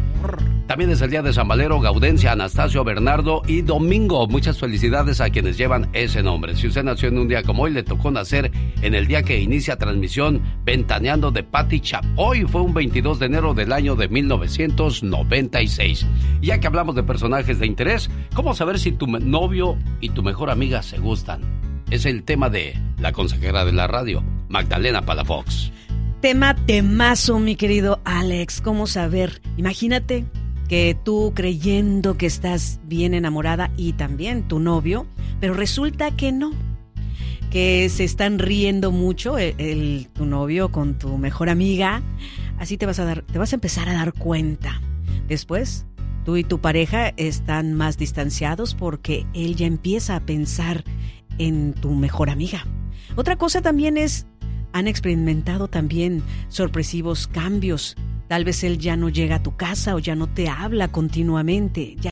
También 0.67 0.91
es 0.91 1.03
el 1.03 1.11
día 1.11 1.23
de 1.23 1.33
San 1.33 1.49
Valero, 1.49 1.81
Gaudencia, 1.81 2.33
Anastasio, 2.33 2.83
Bernardo 2.83 3.43
y 3.47 3.63
Domingo. 3.63 4.27
Muchas 4.27 4.59
felicidades 4.59 5.21
a 5.21 5.29
quienes 5.29 5.59
llevan 5.59 5.91
ese 5.93 6.23
nombre. 6.23 6.57
Si 6.57 6.67
usted 6.67 6.83
nació 6.85 7.09
en 7.09 7.19
un 7.19 7.29
día 7.29 7.43
como 7.43 7.65
hoy, 7.65 7.73
le 7.73 7.83
tocó 7.83 8.11
nacer 8.11 8.51
en 8.81 8.95
el 8.95 9.07
día 9.07 9.23
que 9.23 9.41
inicia 9.41 9.77
transmisión 9.77 10.41
Ventaneando 10.65 11.31
de 11.31 11.43
Patti 11.43 11.81
Chapoy. 11.81 12.45
Fue 12.45 12.63
un 12.63 12.73
22 12.73 13.19
de 13.19 13.27
enero 13.27 13.53
del 13.55 13.73
año 13.73 13.97
de 13.97 14.09
1996. 14.09 16.07
Y 16.41 16.47
ya 16.47 16.59
que 16.59 16.67
hablamos 16.67 16.95
de 16.95 17.03
personajes 17.03 17.59
de 17.59 17.67
interés, 17.67 18.09
¿cómo 18.35 18.55
saber 18.55 18.79
si 18.79 18.93
tu 18.93 19.07
novio 19.07 19.77
y 20.01 20.09
tu 20.11 20.23
mejor 20.23 20.49
amiga 20.49 20.83
se 20.83 20.99
gustan? 20.99 21.43
Es 21.91 22.07
el 22.07 22.23
tema 22.23 22.49
de 22.49 22.79
la 22.99 23.13
consejera 23.13 23.67
de 23.67 23.73
la 23.73 23.89
radio, 23.89 24.25
Magdalena 24.49 25.03
Palafox. 25.03 25.71
Tema 26.23 26.55
temazo, 26.55 27.41
mi 27.41 27.57
querido 27.57 28.01
Alex. 28.05 28.61
¿Cómo 28.61 28.87
saber? 28.87 29.43
Imagínate 29.57 30.25
que 30.69 30.97
tú 31.03 31.33
creyendo 31.35 32.17
que 32.17 32.27
estás 32.27 32.79
bien 32.85 33.13
enamorada 33.13 33.73
y 33.77 33.95
también 33.95 34.47
tu 34.47 34.61
novio, 34.61 35.05
pero 35.41 35.53
resulta 35.53 36.13
que 36.13 36.31
no. 36.31 36.53
Que 37.51 37.89
se 37.89 38.05
están 38.05 38.39
riendo 38.39 38.93
mucho 38.93 39.37
el, 39.37 39.57
el, 39.59 40.09
tu 40.13 40.25
novio 40.25 40.71
con 40.71 40.97
tu 40.97 41.19
mejor 41.19 41.49
amiga. 41.49 42.03
Así 42.57 42.77
te 42.77 42.87
vas 42.87 43.01
a 43.01 43.05
dar, 43.05 43.23
te 43.23 43.41
vas 43.41 43.53
a 43.53 43.57
empezar 43.57 43.89
a 43.89 43.95
dar 43.95 44.13
cuenta. 44.13 44.81
Después, 45.27 45.87
tú 46.25 46.37
y 46.37 46.45
tu 46.45 46.61
pareja 46.61 47.09
están 47.17 47.75
más 47.75 47.99
distanciados 47.99 48.77
porque 48.77 49.27
él 49.35 49.57
ya 49.57 49.67
empieza 49.67 50.15
a 50.15 50.21
pensar 50.21 50.85
en 51.39 51.73
tu 51.73 51.91
mejor 51.91 52.31
amiga. 52.31 52.65
Otra 53.17 53.35
cosa 53.37 53.61
también 53.61 53.97
es 53.97 54.29
han 54.73 54.89
experimentado 54.89 55.69
también 55.69 56.23
sorpresivos 56.49 57.27
cambios 57.27 57.97
Tal 58.33 58.47
vez 58.47 58.65
él 58.65 58.79
ya 58.79 58.97
no 58.97 59.11
llega 59.11 59.37
a 59.37 59.43
tu 59.43 59.57
casa 59.57 59.95
o 59.95 59.99
ya 59.99 60.15
no 60.17 60.27
te 60.27 60.49
habla 60.49 60.89
continuamente. 60.89 61.97
Ya 62.01 62.09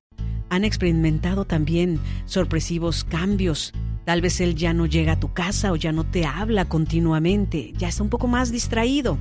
han 0.51 0.65
experimentado 0.65 1.47
también 1.47 1.99
sorpresivos 2.27 3.05
cambios. 3.05 3.73
Tal 4.05 4.21
vez 4.21 4.39
él 4.43 4.55
ya 4.55 4.75
no 4.75 4.85
llega 4.85 5.13
a 5.13 5.19
tu 5.19 5.33
casa 5.33 5.73
o 5.73 5.77
ya 5.77 5.93
no 5.93 6.05
te 6.05 6.27
habla 6.27 6.67
continuamente. 6.67 7.73
Ya 7.79 7.89
está 7.89 8.03
un 8.03 8.11
poco 8.11 8.27
más 8.27 8.53
distraído. 8.53 9.17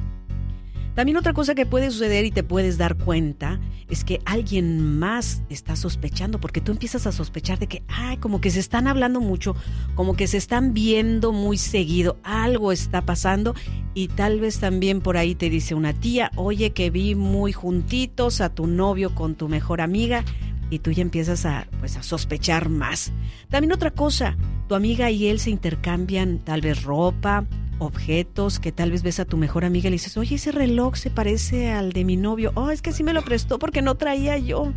También 0.99 1.15
otra 1.15 1.31
cosa 1.31 1.55
que 1.55 1.65
puede 1.65 1.91
suceder 1.91 2.25
y 2.25 2.31
te 2.31 2.43
puedes 2.43 2.77
dar 2.77 2.97
cuenta 2.97 3.57
es 3.87 4.03
que 4.03 4.19
alguien 4.25 4.99
más 4.99 5.43
está 5.47 5.77
sospechando, 5.77 6.41
porque 6.41 6.59
tú 6.59 6.73
empiezas 6.73 7.07
a 7.07 7.13
sospechar 7.13 7.57
de 7.57 7.67
que, 7.67 7.83
ay, 7.87 8.17
como 8.17 8.41
que 8.41 8.51
se 8.51 8.59
están 8.59 8.85
hablando 8.85 9.21
mucho, 9.21 9.55
como 9.95 10.17
que 10.17 10.27
se 10.27 10.35
están 10.35 10.73
viendo 10.73 11.31
muy 11.31 11.57
seguido, 11.57 12.17
algo 12.21 12.73
está 12.73 13.05
pasando 13.05 13.55
y 13.93 14.09
tal 14.09 14.41
vez 14.41 14.59
también 14.59 14.99
por 14.99 15.15
ahí 15.15 15.35
te 15.35 15.49
dice 15.49 15.73
una 15.73 15.93
tía, 15.93 16.31
oye, 16.35 16.71
que 16.71 16.89
vi 16.89 17.15
muy 17.15 17.53
juntitos 17.53 18.41
a 18.41 18.53
tu 18.53 18.67
novio 18.67 19.15
con 19.15 19.35
tu 19.35 19.47
mejor 19.47 19.79
amiga 19.79 20.25
y 20.69 20.79
tú 20.79 20.91
ya 20.91 21.01
empiezas 21.01 21.45
a, 21.45 21.67
pues, 21.79 21.97
a 21.97 22.03
sospechar 22.03 22.69
más. 22.69 23.11
También 23.49 23.71
otra 23.71 23.91
cosa, 23.91 24.37
tu 24.67 24.75
amiga 24.75 25.11
y 25.11 25.27
él 25.27 25.39
se 25.39 25.49
intercambian 25.49 26.39
tal 26.39 26.61
vez 26.61 26.83
ropa, 26.83 27.45
objetos 27.79 28.59
que 28.59 28.71
tal 28.71 28.91
vez 28.91 29.03
ves 29.03 29.19
a 29.19 29.25
tu 29.25 29.37
mejor 29.37 29.65
amiga 29.65 29.87
y 29.87 29.91
le 29.91 29.95
dices, 29.95 30.17
oye, 30.17 30.35
ese 30.35 30.51
reloj 30.51 30.95
se 30.95 31.09
parece 31.09 31.71
al 31.71 31.91
de 31.91 32.05
mi 32.05 32.17
novio. 32.17 32.51
Oh, 32.55 32.69
es 32.69 32.81
que 32.81 32.91
sí 32.91 33.03
me 33.03 33.13
lo 33.13 33.23
prestó 33.23 33.57
porque 33.57 33.81
no 33.81 33.95
traía 33.95 34.37
yo. 34.37 34.73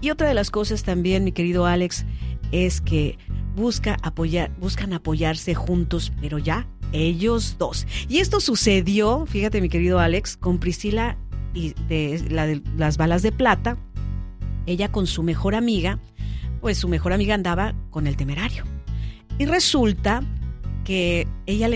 Y 0.00 0.10
otra 0.10 0.28
de 0.28 0.34
las 0.34 0.50
cosas 0.50 0.82
también, 0.82 1.24
mi 1.24 1.32
querido 1.32 1.66
Alex, 1.66 2.04
es 2.52 2.80
que 2.80 3.18
busca 3.56 3.96
apoyar, 4.02 4.52
buscan 4.58 4.92
apoyarse 4.92 5.54
juntos, 5.54 6.12
pero 6.20 6.38
ya 6.38 6.68
ellos 6.92 7.56
dos. 7.58 7.86
Y 8.08 8.18
esto 8.18 8.40
sucedió, 8.40 9.26
fíjate, 9.26 9.60
mi 9.60 9.68
querido 9.68 9.98
Alex, 9.98 10.36
con 10.36 10.58
Priscila 10.58 11.16
y 11.54 11.74
de 11.88 12.22
la 12.30 12.46
de 12.46 12.62
las 12.76 12.96
balas 12.96 13.22
de 13.22 13.32
plata. 13.32 13.78
Ella 14.66 14.90
con 14.90 15.06
su 15.06 15.22
mejor 15.22 15.54
amiga, 15.54 15.98
pues 16.60 16.78
su 16.78 16.88
mejor 16.88 17.12
amiga 17.12 17.34
andaba 17.34 17.74
con 17.90 18.06
el 18.06 18.16
temerario. 18.16 18.64
Y 19.38 19.46
resulta 19.46 20.22
que 20.84 21.26
ella 21.46 21.68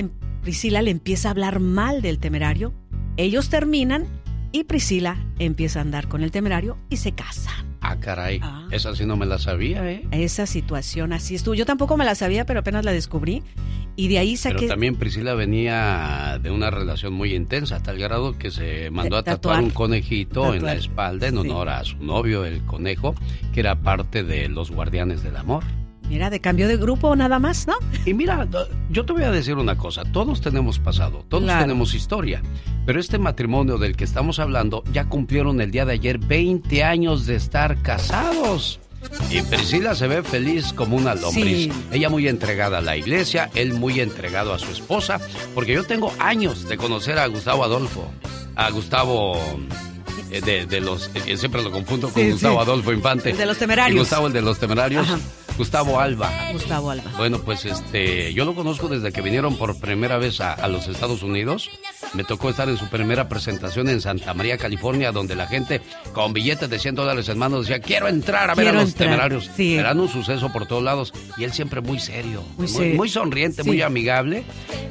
Priscila 0.42 0.82
le 0.82 0.90
empieza 0.90 1.28
a 1.28 1.30
hablar 1.32 1.60
mal 1.60 2.02
del 2.02 2.18
temerario. 2.18 2.72
Ellos 3.16 3.50
terminan, 3.50 4.06
y 4.52 4.64
Priscila 4.64 5.16
empieza 5.38 5.80
a 5.80 5.82
andar 5.82 6.08
con 6.08 6.22
el 6.22 6.30
temerario 6.30 6.78
y 6.88 6.96
se 6.96 7.12
casa. 7.12 7.67
Ah, 7.88 7.96
caray. 7.98 8.38
Esa 8.70 8.94
sí 8.94 9.06
no 9.06 9.16
me 9.16 9.24
la 9.24 9.38
sabía, 9.38 9.90
¿eh? 9.90 10.06
Esa 10.10 10.44
situación 10.44 11.14
así 11.14 11.34
estuvo. 11.34 11.54
Yo 11.54 11.64
tampoco 11.64 11.96
me 11.96 12.04
la 12.04 12.14
sabía, 12.14 12.44
pero 12.44 12.60
apenas 12.60 12.84
la 12.84 12.92
descubrí. 12.92 13.42
Y 13.96 14.08
de 14.08 14.18
ahí 14.18 14.36
saqué. 14.36 14.56
Pero 14.56 14.68
también 14.68 14.96
Priscila 14.96 15.34
venía 15.34 16.38
de 16.42 16.50
una 16.50 16.70
relación 16.70 17.14
muy 17.14 17.34
intensa, 17.34 17.76
a 17.76 17.82
tal 17.82 17.98
grado 17.98 18.36
que 18.36 18.50
se 18.50 18.90
mandó 18.90 19.16
a 19.16 19.22
tatuar, 19.22 19.62
un 19.62 19.70
conejito 19.70 20.54
en 20.54 20.64
la 20.64 20.74
espalda 20.74 21.28
en 21.28 21.38
honor 21.38 21.70
a 21.70 21.82
su 21.82 21.96
novio, 21.96 22.44
el 22.44 22.62
conejo, 22.66 23.14
que 23.54 23.60
era 23.60 23.80
parte 23.80 24.22
de 24.22 24.48
los 24.48 24.70
guardianes 24.70 25.22
del 25.22 25.36
amor. 25.36 25.64
Mira, 26.08 26.30
de 26.30 26.40
cambio 26.40 26.68
de 26.68 26.76
grupo 26.76 27.14
nada 27.16 27.38
más, 27.38 27.66
¿no? 27.66 27.74
Y 28.06 28.14
mira, 28.14 28.48
yo 28.90 29.04
te 29.04 29.12
voy 29.12 29.24
a 29.24 29.30
decir 29.30 29.56
una 29.56 29.76
cosa, 29.76 30.04
todos 30.04 30.40
tenemos 30.40 30.78
pasado, 30.78 31.24
todos 31.28 31.46
tenemos 31.46 31.94
historia, 31.94 32.42
pero 32.86 32.98
este 32.98 33.18
matrimonio 33.18 33.76
del 33.76 33.96
que 33.96 34.04
estamos 34.04 34.38
hablando 34.38 34.82
ya 34.92 35.08
cumplieron 35.08 35.60
el 35.60 35.70
día 35.70 35.84
de 35.84 35.92
ayer 35.92 36.18
20 36.18 36.82
años 36.82 37.26
de 37.26 37.36
estar 37.36 37.80
casados. 37.82 38.80
Y 39.30 39.42
Priscila 39.42 39.94
se 39.94 40.08
ve 40.08 40.22
feliz 40.22 40.72
como 40.72 40.96
una 40.96 41.14
lombriz. 41.14 41.72
Ella 41.92 42.08
muy 42.08 42.26
entregada 42.26 42.78
a 42.78 42.80
la 42.80 42.96
iglesia, 42.96 43.50
él 43.54 43.74
muy 43.74 44.00
entregado 44.00 44.52
a 44.52 44.58
su 44.58 44.70
esposa, 44.72 45.20
porque 45.54 45.72
yo 45.72 45.84
tengo 45.84 46.12
años 46.18 46.68
de 46.68 46.76
conocer 46.76 47.18
a 47.18 47.26
Gustavo 47.26 47.64
Adolfo, 47.64 48.10
a 48.56 48.70
Gustavo 48.70 49.38
eh, 50.30 50.66
de, 50.68 50.80
los, 50.80 51.10
eh, 51.14 51.36
siempre 51.36 51.62
lo 51.62 51.70
confundo 51.70 52.08
con 52.08 52.30
Gustavo 52.30 52.60
Adolfo 52.60 52.92
Infante. 52.92 53.32
de 53.32 53.46
los 53.46 53.58
temerarios. 53.58 54.00
Gustavo, 54.00 54.26
el 54.26 54.32
de 54.32 54.42
los 54.42 54.58
temerarios. 54.58 55.06
Gustavo 55.58 55.98
Alba. 55.98 56.30
Gustavo 56.52 56.90
Alba. 56.92 57.10
Bueno, 57.16 57.40
pues 57.40 57.64
este, 57.64 58.32
yo 58.32 58.44
lo 58.44 58.54
conozco 58.54 58.86
desde 58.86 59.10
que 59.10 59.22
vinieron 59.22 59.56
por 59.56 59.76
primera 59.80 60.16
vez 60.16 60.40
a, 60.40 60.68
los 60.68 60.86
Estados 60.86 61.24
Unidos. 61.24 61.68
Me 62.14 62.24
tocó 62.24 62.50
estar 62.50 62.68
en 62.68 62.76
su 62.76 62.88
primera 62.88 63.28
presentación 63.28 63.88
en 63.88 64.00
Santa 64.00 64.34
María, 64.34 64.58
California, 64.58 65.12
donde 65.12 65.34
la 65.34 65.46
gente 65.46 65.80
con 66.12 66.32
billetes 66.32 66.68
de 66.68 66.78
100 66.78 66.94
dólares 66.94 67.28
en 67.28 67.38
mano 67.38 67.60
decía, 67.60 67.80
quiero 67.80 68.08
entrar 68.08 68.50
a 68.50 68.54
ver 68.54 68.68
a 68.68 68.72
los 68.72 68.94
temerarios. 68.94 69.50
Sí. 69.56 69.76
Eran 69.76 70.00
un 70.00 70.08
suceso 70.08 70.50
por 70.52 70.66
todos 70.66 70.82
lados. 70.82 71.12
Y 71.36 71.44
él 71.44 71.52
siempre 71.52 71.80
muy 71.80 72.00
serio, 72.00 72.42
muy, 72.56 73.08
sonriente, 73.08 73.62
muy 73.62 73.82
amigable. 73.82 74.44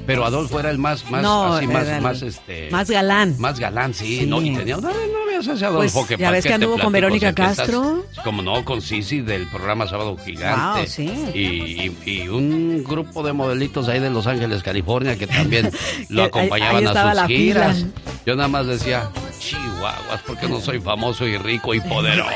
Pero 0.06 0.26
Adolfo 0.26 0.60
era 0.60 0.70
el 0.70 0.78
más, 0.78 1.10
más, 1.10 1.26
así, 1.26 1.68
más, 1.68 2.02
más, 2.02 2.22
este... 2.22 2.70
Más 2.72 2.90
galán. 2.90 3.36
Más 3.40 3.60
galán, 3.60 3.94
sí. 3.94 4.26
No, 4.26 4.42
y 4.42 4.56
tenía 4.56 4.78
una 4.78 4.90
novia 4.90 5.38
ese 5.40 5.66
Adolfo 5.66 6.00
pues, 6.00 6.08
que 6.08 6.18
Ya 6.18 6.32
ves 6.32 6.46
que 6.46 6.54
anduvo 6.54 6.78
con 6.80 6.92
Verónica 6.92 7.34
Castro. 7.34 8.06
como 8.24 8.42
no, 8.42 8.64
con 8.66 8.82
Sisi 8.82 9.22
del 9.22 9.48
programa 9.48 9.88
Sábado 9.88 10.18
Gigante 10.18 10.88
y, 11.34 12.28
un 12.28 12.84
grupo 12.84 13.24
de 13.24 13.34
modelitos 13.34 13.88
ahí 13.88 14.00
de 14.00 14.10
Los 14.10 14.28
Ángeles, 14.28 14.62
California, 14.64 15.18
que 15.18 15.28
también 15.28 15.72
lo 16.10 16.24
acompañaban 16.24 16.88
a 16.88 16.94
sus 17.16 17.28
giras. 17.28 17.86
Yo 18.26 18.36
nada 18.36 18.48
más 18.48 18.68
decía, 18.68 19.10
chihuahuas, 19.40 20.22
porque 20.26 20.48
no 20.48 20.60
soy 20.60 20.80
famoso 20.80 21.26
y 21.26 21.38
rico 21.38 21.74
y 21.74 21.80
poderoso? 21.80 22.30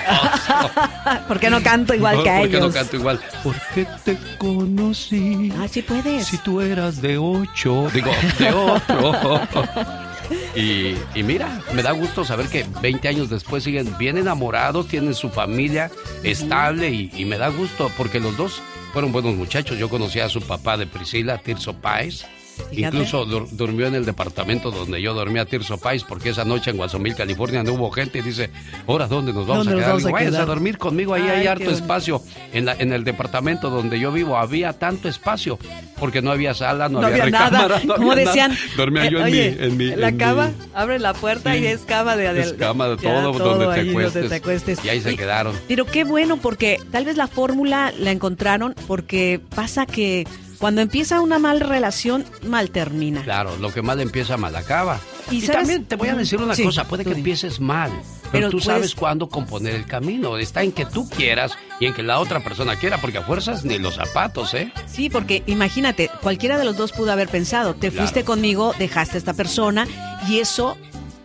¿Por 1.28 1.40
qué 1.40 1.50
no 1.50 1.62
canto 1.62 1.94
igual 1.94 2.24
que 2.24 2.30
a 2.30 2.42
ellos? 2.42 2.50
¿Por 2.50 2.60
qué 2.60 2.68
no 2.68 2.74
canto 2.74 2.96
igual? 2.96 3.20
Porque 3.44 3.88
te 4.04 4.18
conocí. 4.38 5.52
Ah, 5.60 5.68
sí 5.68 5.82
puedes. 5.82 6.28
Si 6.28 6.38
tú 6.38 6.62
eras 6.62 7.02
de 7.02 7.18
ocho, 7.18 7.88
digo, 7.94 8.12
de 8.40 8.52
otro. 8.52 9.42
Y, 10.56 11.24
mira, 11.24 11.62
me 11.74 11.84
da 11.84 11.92
gusto 11.92 12.24
saber 12.24 12.48
que 12.48 12.66
20 12.82 13.08
años 13.08 13.30
después 13.30 13.64
siguen 13.64 13.98
bien 13.98 14.18
enamorados, 14.18 14.88
tienen 14.88 15.14
su 15.14 15.30
familia 15.30 15.92
estable 16.24 16.90
y, 16.90 17.26
me 17.26 17.38
da 17.38 17.50
gusto 17.50 17.92
porque 17.98 18.20
los 18.20 18.36
dos 18.38 18.62
fueron 18.94 19.12
buenos 19.12 19.36
muchachos. 19.36 19.78
Yo 19.78 19.90
conocí 19.90 20.20
a 20.20 20.30
su 20.30 20.42
papá 20.42 20.78
de 20.78 20.88
Priscila, 20.88 21.38
Tirso 21.38 21.74
Páez, 21.74 22.26
Incluso 22.72 23.26
durmió 23.26 23.88
en 23.88 23.96
el 23.96 24.06
departamento 24.06 24.72
donde 24.72 25.02
yo 25.02 25.14
dormía 25.14 25.46
Tirso 25.46 25.78
Pais 25.78 26.04
porque 26.04 26.30
esa 26.30 26.46
noche 26.46 26.72
en 26.72 26.78
Guasomil, 26.78 27.16
California, 27.16 27.64
no 27.64 27.74
hubo 27.74 27.92
gente 27.92 28.20
y 28.20 28.22
dice, 28.22 28.50
ahora 28.88 29.08
¿dónde 29.08 29.34
nos 29.34 29.48
vamos 29.48 29.68
a 29.68 29.72
quedar? 29.72 30.02
Vayas 30.12 30.36
a, 30.36 30.46
dormir 30.46 30.78
conmigo, 30.78 31.14
ahí 31.14 31.24
hay 31.24 31.48
harto 31.48 31.70
espacio. 31.72 32.22
En, 32.54 32.66
la, 32.66 32.76
en 32.78 32.94
el 32.94 33.04
departamento 33.04 33.70
donde 33.70 34.00
yo 34.00 34.12
vivo 34.12 34.38
había 34.38 34.74
tanto 34.74 35.08
espacio 35.08 35.58
porque 36.02 36.22
no 36.22 36.32
había 36.32 36.56
sala, 36.56 36.90
no, 36.90 37.00
había, 37.00 37.26
recámara, 37.26 37.80
nada. 37.80 37.96
Como 37.96 38.16
decían, 38.16 38.58
dormía 38.76 39.10
yo 39.10 39.26
en, 39.26 39.78
mi, 39.78 39.96
La 39.96 40.12
cama, 40.12 40.52
abre 40.74 40.98
la 40.98 41.14
puerta 41.14 41.56
y 41.56 41.66
es 41.66 41.82
cama 41.82 42.16
de 42.16 42.42
Es 42.42 42.54
cama 42.54 42.88
de 42.88 42.98
todo, 42.98 43.34
donde, 43.34 44.28
te 44.28 44.36
acuestes, 44.36 44.84
Y 44.84 44.90
ahí 44.90 45.00
se 45.00 45.16
quedaron. 45.16 45.56
Pero 45.68 45.86
qué 45.86 46.04
bueno 46.04 46.38
porque 46.38 46.80
tal 46.92 47.06
vez 47.06 47.18
la 47.18 47.28
fórmula 47.28 47.94
la 48.00 48.12
encontraron 48.12 48.74
porque 48.88 49.40
pasa 49.56 49.86
que 49.86 50.26
cuando 50.62 50.82
empieza 50.82 51.22
una 51.22 51.40
mal 51.40 51.60
relación, 51.60 52.24
mal 52.46 52.70
termina. 52.70 53.24
Claro, 53.24 53.58
lo 53.58 53.74
que 53.74 53.82
mal 53.82 54.00
empieza, 54.00 54.38
mal 54.38 54.56
acaba. 54.56 55.00
Y, 55.32 55.42
también 55.48 55.86
te 55.86 55.96
voy 55.96 56.10
a 56.10 56.16
decir 56.16 56.40
una 56.40 56.56
cosa, 56.56 56.88
puede 56.88 57.04
que 57.04 57.14
empieces 57.14 57.60
mal, 57.60 57.92
pero, 58.32 58.52
tú 58.52 58.60
sabes 58.60 58.94
cuándo 58.94 59.28
componer 59.28 59.74
el 59.74 59.88
camino. 59.88 60.38
Está 60.38 60.62
en 60.62 60.72
que 60.72 60.86
tú 60.86 61.10
quieras 61.10 61.58
y 61.80 61.88
en 61.88 61.96
que 61.96 62.04
la 62.04 62.20
otra 62.20 62.44
persona 62.44 62.76
quiera, 62.76 63.02
porque 63.02 63.18
a 63.18 63.24
fuerzas 63.24 63.66
ni 63.66 63.80
los 63.80 63.96
zapatos, 63.96 64.54
¿eh? 64.54 64.72
Sí, 64.86 65.10
porque 65.10 65.42
imagínate, 65.48 66.12
cualquiera 66.22 66.60
de 66.60 66.66
los 66.66 66.78
dos 66.78 66.92
pudo 66.92 67.12
haber 67.12 67.28
pensado, 67.28 67.74
te 67.74 67.90
fuiste 67.90 68.24
conmigo, 68.24 68.76
dejaste 68.78 69.18
a 69.18 69.20
esta 69.20 69.34
persona 69.34 69.88
y 70.30 70.40
eso 70.40 70.78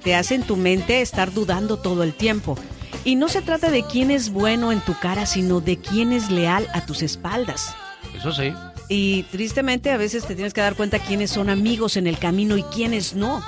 te 0.02 0.14
hace 0.14 0.34
en 0.34 0.44
tu 0.44 0.56
mente 0.56 1.02
estar 1.02 1.34
dudando 1.34 1.76
todo 1.76 2.04
el 2.04 2.14
tiempo. 2.14 2.58
Y 3.04 3.16
no 3.16 3.28
se 3.28 3.42
trata 3.42 3.70
de 3.70 3.82
quién 3.84 4.10
es 4.10 4.30
bueno 4.30 4.72
en 4.72 4.80
tu 4.80 4.98
cara, 4.98 5.26
sino 5.26 5.60
de 5.60 5.76
quién 5.76 6.14
es 6.14 6.30
leal 6.30 6.66
a 6.72 6.86
tus 6.86 7.02
espaldas. 7.02 7.74
Eso 8.16 8.32
sí. 8.32 8.54
Y 8.88 9.24
tristemente 9.24 9.90
a 9.90 9.96
veces 9.96 10.26
te 10.26 10.34
tienes 10.34 10.54
que 10.54 10.60
dar 10.60 10.74
cuenta 10.74 10.98
quiénes 10.98 11.30
son 11.30 11.50
amigos 11.50 11.96
en 11.96 12.06
el 12.06 12.18
camino 12.18 12.56
y 12.56 12.62
quiénes 12.64 13.14
no. 13.14 13.42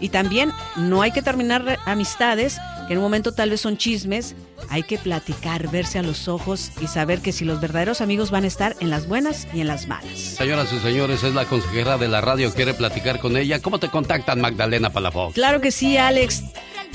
Y 0.00 0.10
también 0.10 0.52
no 0.76 1.02
hay 1.02 1.12
que 1.12 1.22
terminar 1.22 1.78
amistades 1.86 2.58
que 2.86 2.92
en 2.92 2.98
un 2.98 3.04
momento 3.04 3.32
tal 3.32 3.50
vez 3.50 3.60
son 3.60 3.76
chismes. 3.76 4.34
Hay 4.68 4.82
que 4.82 4.98
platicar, 4.98 5.70
verse 5.70 5.98
a 5.98 6.02
los 6.02 6.28
ojos 6.28 6.72
y 6.80 6.86
saber 6.86 7.20
que 7.20 7.32
si 7.32 7.44
los 7.44 7.60
verdaderos 7.60 8.00
amigos 8.00 8.30
van 8.30 8.44
a 8.44 8.46
estar 8.46 8.76
en 8.80 8.90
las 8.90 9.06
buenas 9.08 9.46
y 9.54 9.60
en 9.60 9.66
las 9.66 9.86
malas. 9.86 10.18
Señoras 10.18 10.72
y 10.72 10.78
señores, 10.80 11.22
es 11.22 11.34
la 11.34 11.44
consejera 11.46 11.96
de 11.96 12.08
la 12.08 12.20
radio. 12.20 12.52
¿Quiere 12.52 12.74
platicar 12.74 13.20
con 13.20 13.36
ella? 13.36 13.60
¿Cómo 13.60 13.78
te 13.78 13.88
contactan, 13.88 14.40
Magdalena 14.40 14.90
Palafox? 14.90 15.34
Claro 15.34 15.60
que 15.60 15.70
sí, 15.70 15.96
Alex. 15.96 16.42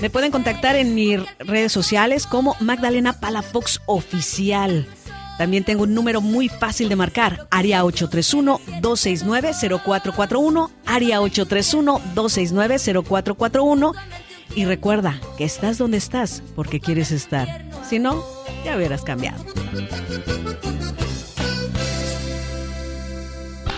Me 0.02 0.10
pueden 0.10 0.32
contactar 0.32 0.76
en 0.76 0.96
mis 0.96 1.20
redes 1.40 1.72
sociales 1.72 2.26
como 2.26 2.56
Magdalena 2.60 3.20
Palafox 3.20 3.82
Oficial. 3.86 4.88
También 5.40 5.64
tengo 5.64 5.84
un 5.84 5.94
número 5.94 6.20
muy 6.20 6.50
fácil 6.50 6.90
de 6.90 6.98
marcar, 6.98 7.48
área 7.50 7.86
831-269-0441, 7.86 10.70
área 10.86 11.22
831-269-0441. 11.22 13.96
Y 14.56 14.66
recuerda 14.66 15.22
que 15.38 15.46
estás 15.46 15.78
donde 15.78 15.96
estás 15.96 16.44
porque 16.58 16.82
quieres 16.82 17.12
estar. 17.12 17.64
Si 17.90 18.00
no, 18.00 18.22
ya 18.66 18.76
hubieras 18.76 19.04
cambiado. 19.04 19.42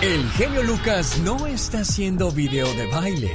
El 0.02 0.28
genio 0.32 0.64
Lucas 0.64 1.20
no 1.20 1.46
está 1.46 1.82
haciendo 1.82 2.32
video 2.32 2.74
de 2.74 2.88
baile. 2.88 3.32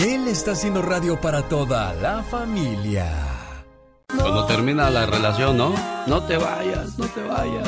Él 0.00 0.28
está 0.28 0.52
haciendo 0.52 0.82
radio 0.82 1.18
para 1.18 1.40
toda 1.48 1.94
la 1.94 2.22
familia. 2.22 3.10
Cuando 4.08 4.44
termina 4.44 4.90
la 4.90 5.06
relación, 5.06 5.56
¿no? 5.56 5.74
No 6.06 6.22
te 6.22 6.36
vayas, 6.36 6.98
no 6.98 7.06
te 7.06 7.22
vayas. 7.22 7.66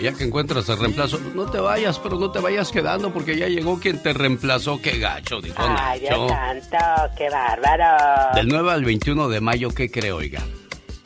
Ya 0.00 0.12
que 0.12 0.24
encuentras 0.24 0.68
el 0.68 0.78
reemplazo, 0.78 1.20
no 1.32 1.48
te 1.48 1.60
vayas, 1.60 2.00
pero 2.00 2.18
no 2.18 2.32
te 2.32 2.40
vayas 2.40 2.72
quedando 2.72 3.12
porque 3.12 3.36
ya 3.36 3.46
llegó 3.46 3.78
quien 3.78 4.02
te 4.02 4.12
reemplazó. 4.12 4.82
Qué 4.82 4.98
gacho, 4.98 5.40
dijo 5.40 5.54
Ay, 5.58 6.00
Dios 6.00 6.28
santo, 6.28 7.14
qué 7.16 7.30
bárbaro. 7.30 8.34
Del 8.34 8.48
9 8.48 8.72
al 8.72 8.84
21 8.84 9.28
de 9.28 9.40
mayo, 9.40 9.70
¿qué 9.70 9.88
cree, 9.88 10.10
oiga? 10.10 10.42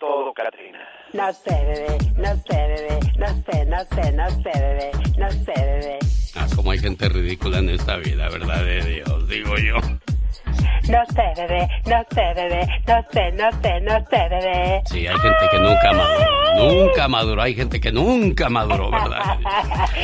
¿Por 0.00 0.34
qué 0.34 0.42
lo 0.42 0.50
tienes 0.50 0.74
todo, 0.74 0.78
Katrina? 0.78 0.88
No 1.12 1.32
sé, 1.32 1.50
bebé, 1.50 1.98
no 2.16 2.36
sé, 2.36 2.56
bebé, 2.56 3.00
no 3.18 3.26
sé, 3.42 3.64
no 3.66 3.78
sé, 3.84 4.12
no 4.12 4.30
sé, 4.30 4.50
bebé, 4.54 4.90
no 5.18 5.30
sé, 5.30 5.52
bebé. 5.56 5.98
Ah, 6.34 6.46
como 6.56 6.70
hay 6.70 6.78
gente 6.78 7.08
ridícula 7.08 7.58
en 7.58 7.70
esta 7.70 7.96
vida, 7.96 8.28
¿verdad 8.28 8.64
de 8.64 8.80
Dios? 8.82 9.28
Digo 9.28 9.56
yo. 9.56 9.76
No 10.88 10.98
sé, 11.14 11.22
bebé, 11.36 11.68
no 11.86 12.04
sé, 12.10 12.34
bebé, 12.34 12.66
no 12.86 13.04
sé, 13.10 13.32
no 13.32 13.50
sé, 13.62 13.80
no 13.80 13.98
sé, 14.10 14.28
bebé. 14.28 14.82
Sí, 14.84 15.06
hay 15.06 15.16
gente 15.18 15.48
que 15.50 15.58
nunca 15.58 15.92
maduró, 15.92 16.28
nunca 16.58 17.08
maduró, 17.08 17.42
hay 17.42 17.54
gente 17.54 17.80
que 17.80 17.90
nunca 17.92 18.48
maduró, 18.50 18.90
¿verdad? 18.90 19.38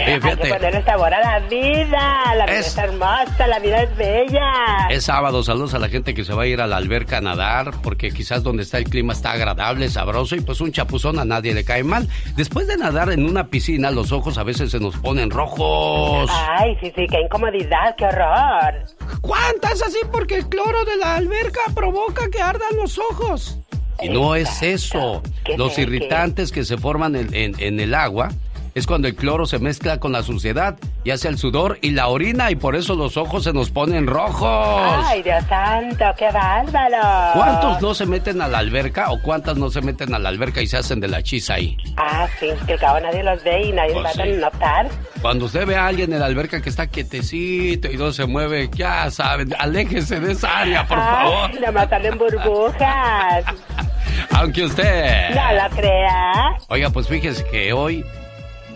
Hay 0.07 0.19
que 0.21 0.37
ponerle 0.37 0.83
sabor 0.83 1.13
a 1.13 1.21
la 1.21 1.39
vida, 1.49 2.35
la 2.35 2.47
vida 2.47 2.59
es 2.59 2.79
hermosa, 2.79 3.47
la 3.47 3.59
vida 3.59 3.83
es 3.83 3.97
bella. 3.97 4.53
Es 4.89 5.05
sábado, 5.05 5.43
saludos 5.43 5.75
a 5.75 5.79
la 5.79 5.89
gente 5.89 6.15
que 6.15 6.25
se 6.25 6.33
va 6.33 6.45
a 6.45 6.47
ir 6.47 6.61
a 6.61 6.67
la 6.67 6.79
alberca 6.79 7.19
a 7.19 7.21
nadar, 7.21 7.73
porque 7.83 8.11
quizás 8.11 8.43
donde 8.43 8.63
está 8.63 8.79
el 8.79 8.85
clima 8.85 9.13
está 9.13 9.33
agradable, 9.33 9.89
sabroso, 9.91 10.35
y 10.35 10.41
pues 10.41 10.61
un 10.63 10.73
chapuzón 10.73 11.19
a 11.19 11.25
nadie 11.27 11.53
le 11.53 11.65
cae 11.65 11.85
mal. 11.85 12.09
Después 12.37 12.67
de 12.67 12.79
nadar 12.79 13.11
en 13.11 13.25
una 13.25 13.49
piscina, 13.49 13.91
los 13.91 14.13
ojos 14.13 14.39
a 14.39 14.45
veces 14.45 14.71
se 14.71 14.81
nos 14.81 14.97
ponen 14.97 15.31
rojos. 15.31 16.31
Ay, 16.33 16.75
sí, 16.81 16.93
sí, 16.97 17.07
qué 17.07 17.21
incomodidad, 17.21 17.95
qué 17.97 18.07
horror. 18.07 18.85
¿Cuántas 19.21 19.83
así? 19.83 19.99
Porque 20.11 20.37
el 20.37 20.49
cloro 20.49 20.85
de 20.85 20.97
la 20.97 21.17
alberca 21.17 21.61
provoca 21.75 22.29
que 22.31 22.41
ardan 22.41 22.77
los 22.77 22.99
ojos. 22.99 23.59
Y 24.03 24.09
no 24.09 24.35
es 24.35 24.63
eso. 24.63 25.23
Los 25.57 25.79
irritantes 25.79 26.53
que 26.53 26.65
se 26.65 26.79
forman 26.79 27.17
en, 27.17 27.55
en, 27.59 27.81
el 27.81 27.95
agua 27.95 28.31
es 28.75 28.87
cuando 28.87 29.09
el 29.09 29.15
cloro 29.17 29.47
se 29.47 29.59
mezcla 29.59 29.99
con 29.99 30.13
la 30.13 30.23
suciedad 30.23 30.77
y 31.05 31.11
hace 31.11 31.29
el 31.29 31.39
sudor 31.39 31.79
y 31.83 31.91
la 31.91 32.09
orina 32.09 32.51
y 32.51 32.57
por 32.57 32.77
eso 32.77 32.95
los 32.95 33.17
ojos 33.17 33.45
se 33.45 33.53
nos 33.53 33.71
ponen 33.71 34.07
rojos. 34.07 35.05
¡Ay, 35.07 35.23
Dios 35.23 35.43
santo, 35.49 36.05
qué 36.19 36.31
bárbaro! 36.31 37.33
¿Cuántos 37.35 37.83
no 37.83 37.95
se 37.95 38.07
meten 38.07 38.41
a 38.43 38.49
la 38.49 38.59
alberca 38.59 39.11
o 39.11 39.21
cuántas 39.23 39.57
no 39.57 39.71
se 39.71 39.81
meten 39.81 40.15
a 40.15 40.19
la 40.19 40.29
alberca 40.29 40.61
y 40.63 40.67
se 40.67 40.77
hacen 40.77 41.01
de 41.01 41.09
la 41.09 41.23
chisa 41.23 41.55
ahí? 41.55 41.77
Ah, 41.97 42.27
sí, 42.39 42.47
que 42.67 42.75
al 42.75 42.79
cabo 42.79 43.01
nadie 43.01 43.23
los 43.23 43.43
ve 43.45 43.63
y 43.67 43.73
nadie 43.73 43.93
Pues 43.95 44.05
va 44.07 44.13
sí. 44.13 44.21
a 44.23 44.27
notar. 44.37 44.89
Cuando 45.23 45.45
usted 45.47 45.67
ve 45.67 45.77
a 45.77 45.87
alguien 45.87 46.13
en 46.13 46.21
la 46.21 46.27
alberca 46.27 46.61
que 46.63 46.69
está 46.69 46.87
quietecito 46.87 47.91
y 47.91 47.97
no 47.97 48.13
se 48.13 48.27
mueve, 48.27 48.71
ya 48.75 49.11
saben, 49.11 49.55
aléjese 49.59 50.21
de 50.21 50.33
esa 50.33 50.59
área, 50.61 50.87
por 50.87 50.99
favor. 50.99 51.51
Ay, 51.53 51.59
nomás 51.61 51.89
salen 51.89 52.17
burbujas. 52.19 53.45
Aunque 54.33 54.65
usted... 54.65 55.31
No 55.35 55.53
lo 55.63 55.77
crea. 55.77 56.57
Oiga, 56.69 56.91
pues 56.91 57.07
fíjese 57.09 57.45
que 57.51 57.73
hoy, 57.73 58.05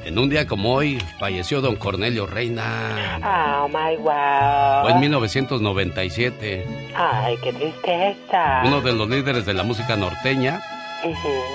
en 0.05 0.19
un 0.19 0.29
día 0.29 0.47
como 0.47 0.75
hoy, 0.75 0.99
falleció 1.19 1.61
don 1.61 1.77
Cornelio 1.77 2.27
Reina. 2.27 3.19
Oh, 3.23 3.69
my 3.69 3.97
wow. 3.97 4.83
Fue 4.83 4.93
en 4.93 5.01
1997. 5.01 6.67
Ay, 6.95 7.37
qué 7.43 7.53
tristeza. 7.53 8.63
Uno 8.65 8.81
de 8.81 8.93
los 8.93 9.09
líderes 9.09 9.47
de 9.47 9.55
la 9.55 9.63
música 9.63 9.97
norteña. 9.97 10.61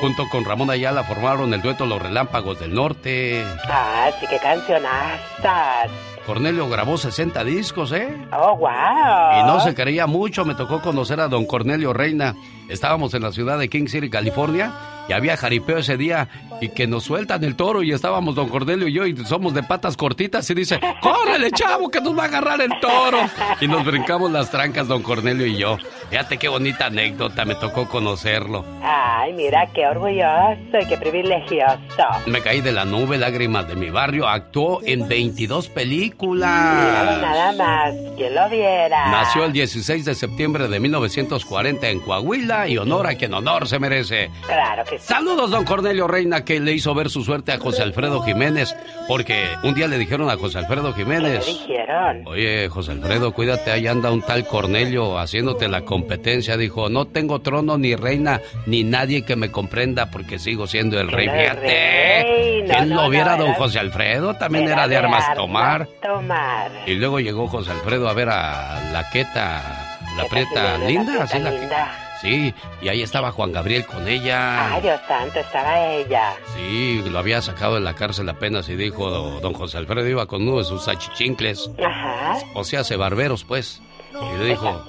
Junto 0.02 0.30
con 0.30 0.46
Ramón 0.46 0.70
Ayala 0.70 1.04
formaron 1.04 1.54
el 1.54 1.62
dueto 1.62 1.86
Los 1.86 2.02
Relámpagos 2.02 2.60
del 2.60 2.74
Norte. 2.74 3.44
Ah, 3.68 4.10
sí, 4.20 4.28
qué 4.30 4.38
cancionazas. 4.38 5.90
Cornelio 6.26 6.70
grabó 6.70 6.98
60 6.98 7.44
discos, 7.44 7.92
¿eh? 7.92 8.16
Oh, 8.32 8.56
wow. 8.56 9.40
Y 9.40 9.44
no 9.48 9.60
se 9.62 9.74
creía 9.74 10.06
mucho, 10.06 10.46
me 10.46 10.54
tocó 10.54 10.82
conocer 10.82 11.20
a 11.20 11.28
don 11.28 11.48
Cornelio 11.48 11.94
Reina. 11.94 12.36
Estábamos 12.68 13.16
en 13.16 13.24
la 13.24 13.32
ciudad 13.32 13.58
de 13.58 13.68
King 13.70 13.88
City, 13.88 14.12
California, 14.12 14.72
y 15.10 15.14
había 15.14 15.36
jaripeo 15.36 15.80
ese 15.80 15.98
día, 15.98 16.28
y 16.62 16.70
que 16.70 16.86
nos 16.88 17.04
sueltan 17.04 17.44
el 17.44 17.56
toro, 17.56 17.82
y 17.82 17.92
estábamos 17.92 18.36
don 18.36 18.48
Cornelio 18.48 18.88
y 18.88 18.94
yo, 18.94 19.06
y 19.08 19.18
somos 19.26 19.54
de 19.54 19.64
patas 19.64 19.98
cortitas, 19.98 20.50
y 20.50 20.54
dice, 20.54 20.80
¡córrele, 21.02 21.52
chavo, 21.52 21.90
que 21.90 22.00
nos 22.00 22.18
va 22.18 22.24
a 22.24 22.26
agarrar 22.28 22.62
el 22.62 22.72
toro! 22.80 23.18
Y 23.60 23.68
nos 23.68 23.84
brincamos 23.84 24.32
las 24.32 24.52
trancas, 24.52 24.88
don 24.88 25.02
Cornelio 25.02 25.46
y 25.48 25.58
yo. 25.58 25.78
Fíjate 26.10 26.38
qué 26.38 26.48
bonita 26.48 26.86
anécdota, 26.88 27.46
me 27.46 27.56
tocó 27.56 27.88
conocerlo. 27.88 28.66
Ay, 28.84 29.34
mira, 29.34 29.68
qué 29.74 29.88
orgulloso 29.88 30.80
y 30.82 30.86
qué 30.88 30.98
privilegioso. 30.98 31.80
Me 32.28 32.42
caí 32.42 32.62
de 32.62 32.72
la 32.72 32.86
nube, 32.86 33.18
lágrimas 33.18 33.68
de 33.68 33.76
mi 33.76 33.90
barrio, 33.90 34.28
actuó 34.28 34.82
en 34.84 35.08
22 35.08 35.70
Míralo 35.70 35.74
películas. 35.76 37.22
nada 37.22 37.52
más, 37.54 37.94
quien 38.18 38.36
lo 38.36 38.50
viera. 38.50 39.10
Nació 39.12 39.46
el 39.46 39.54
16 39.54 40.06
de 40.06 40.16
septiembre 40.16 40.68
de 40.68 40.80
1940 40.80 41.90
en 41.90 42.00
Coahuila 42.00 42.68
y 42.68 42.78
honor 42.78 43.08
a 43.08 43.16
quien 43.16 43.34
honor 43.34 43.68
se 43.68 43.80
merece. 43.80 44.30
Claro 44.46 44.84
que 44.84 44.99
sí. 44.99 44.99
Saludos, 45.00 45.50
don 45.52 45.66
Cornelio 45.66 46.08
Reina, 46.08 46.44
que 46.46 46.60
le 46.60 46.74
hizo 46.74 46.94
ver 46.94 47.10
su 47.10 47.24
suerte 47.24 47.52
a 47.52 47.58
José 47.60 47.82
Alfredo 47.82 48.22
Jiménez, 48.22 48.76
porque 49.08 49.48
un 49.64 49.74
día 49.74 49.88
le 49.88 49.98
dijeron 49.98 50.30
a 50.30 50.38
José 50.38 50.60
Alfredo 50.60 50.94
¿Qué 50.94 51.02
Jiménez, 51.04 51.46
dijeron? 51.46 52.24
oye, 52.26 52.70
José 52.70 52.92
Alfredo, 52.92 53.32
cuídate, 53.34 53.72
ahí 53.72 53.88
anda 53.88 54.12
un 54.12 54.22
tal 54.22 54.46
Cornelio 54.46 55.18
haciéndote 55.18 55.68
la 55.68 55.82
competencia. 55.82 56.58
Dijo, 56.58 56.90
no 56.90 57.06
tengo 57.06 57.40
trono 57.40 57.78
ni 57.78 57.96
reina, 57.96 58.42
ni 58.66 58.84
nadie 58.84 59.24
que 59.24 59.36
me 59.36 59.50
comprenda, 59.52 60.12
porque 60.12 60.38
sigo 60.38 60.68
siendo 60.68 61.00
el 61.00 61.10
rey. 61.12 61.28
Fíjate. 61.30 62.64
No, 62.68 62.74
¿quién 62.76 62.90
no, 62.90 62.96
lo 62.96 63.02
no, 63.04 63.10
viera, 63.10 63.36
don 63.38 63.54
José 63.54 63.80
Alfredo? 63.80 64.36
También 64.36 64.66
era, 64.66 64.74
Era 64.74 64.88
de 64.88 64.98
armas 64.98 65.34
tomar. 65.34 65.88
Tomar. 66.04 66.72
Y 66.86 66.96
luego 66.96 67.20
llegó 67.20 67.48
José 67.48 67.72
Alfredo 67.72 68.08
a 68.10 68.14
ver 68.14 68.30
a 68.30 68.92
la 68.92 69.10
Queta, 69.10 69.98
la 70.18 70.24
Queta 70.24 70.30
prieta 70.30 70.74
Jiménez, 70.78 70.88
linda, 70.88 71.24
así 71.24 71.40
la 71.40 71.50
que- 71.52 71.60
linda. 71.60 72.09
Sí, 72.22 72.54
y 72.82 72.90
ahí 72.90 73.02
estaba 73.02 73.32
Juan 73.32 73.54
Gabriel 73.54 73.86
con 73.86 74.08
ella. 74.08 74.74
Ay, 74.74 74.82
Dios 74.82 75.00
santo, 75.08 75.40
estaba 75.40 75.80
ella. 75.88 76.34
Sí, 76.54 77.02
lo 77.10 77.18
había 77.18 77.42
sacado 77.42 77.76
de 77.76 77.82
la 77.82 77.94
cárcel 77.94 78.28
apenas 78.28 78.68
y 78.68 78.76
dijo, 78.76 79.10
don 79.40 79.54
José 79.54 79.78
Alfredo 79.78 80.08
iba 80.08 80.26
con 80.26 80.48
uno 80.48 80.58
de 80.58 80.66
sus 80.66 80.88
achichincles. 80.88 81.70
Ajá. 81.82 82.38
O 82.56 82.64
sea, 82.64 82.82
hace 82.82 82.98
barberos, 82.98 83.46
pues. 83.46 83.82
Y 84.12 84.38
le 84.38 84.46
dijo, 84.46 84.84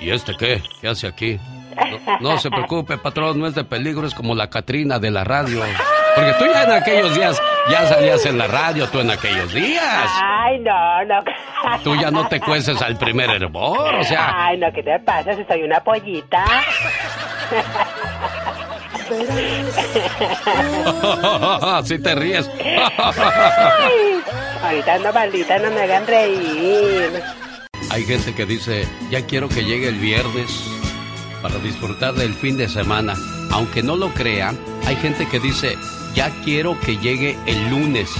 ¿y 0.00 0.10
este 0.10 0.34
qué? 0.36 0.60
¿Qué 0.80 0.88
hace 0.88 1.06
aquí? 1.06 1.38
No, 2.20 2.32
no 2.32 2.38
se 2.38 2.50
preocupe, 2.50 2.98
patrón, 2.98 3.38
no 3.38 3.46
es 3.46 3.54
de 3.54 3.64
peligro, 3.64 4.06
es 4.06 4.14
como 4.14 4.34
la 4.34 4.50
Catrina 4.50 4.98
de 4.98 5.10
la 5.10 5.24
radio. 5.24 5.62
Porque 6.14 6.32
tú 6.38 6.44
ya 6.46 6.64
en 6.64 6.72
aquellos 6.72 7.14
días, 7.14 7.40
ya 7.70 7.86
salías 7.86 8.26
en 8.26 8.38
la 8.38 8.46
radio, 8.46 8.88
tú 8.88 9.00
en 9.00 9.10
aquellos 9.10 9.52
días. 9.52 10.10
Ay, 10.22 10.58
no, 10.60 11.04
no. 11.04 11.22
Tú 11.82 11.96
ya 11.96 12.10
no 12.10 12.28
te 12.28 12.40
cueces 12.40 12.80
al 12.82 12.96
primer 12.96 13.30
hervor, 13.30 13.94
o 13.94 14.04
sea, 14.04 14.46
Ay, 14.46 14.58
no, 14.58 14.72
¿qué 14.72 14.82
te 14.82 14.98
pasa 15.00 15.34
si 15.34 15.44
soy 15.44 15.62
una 15.62 15.80
pollita? 15.80 16.44
así 21.78 21.98
te 21.98 22.14
ríes. 22.14 22.48
Ay, 22.58 24.22
ahorita 24.62 24.98
no, 24.98 25.12
maldita, 25.12 25.58
no 25.58 25.70
me 25.70 25.82
hagan 25.82 26.06
reír. 26.06 27.22
Hay 27.90 28.04
gente 28.04 28.34
que 28.34 28.46
dice, 28.46 28.86
ya 29.10 29.26
quiero 29.26 29.48
que 29.48 29.64
llegue 29.64 29.88
el 29.88 29.98
viernes 29.98 30.64
para 31.42 31.56
disfrutar 31.56 32.14
del 32.14 32.34
fin 32.34 32.56
de 32.56 32.68
semana. 32.68 33.14
Aunque 33.50 33.82
no 33.82 33.96
lo 33.96 34.08
crea, 34.10 34.54
hay 34.86 34.96
gente 34.96 35.28
que 35.28 35.40
dice, 35.40 35.76
ya 36.14 36.30
quiero 36.44 36.78
que 36.80 36.96
llegue 36.98 37.36
el 37.46 37.70
lunes. 37.70 38.10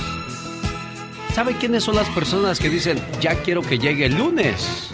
¿Sabe 1.33 1.57
quiénes 1.57 1.85
son 1.85 1.97
las 1.97 2.09
personas 2.11 2.59
que 2.59 2.69
dicen, 2.69 2.99
ya 3.21 3.35
quiero 3.43 3.63
que 3.63 3.79
llegue 3.79 4.07
el 4.07 4.17
lunes? 4.17 4.91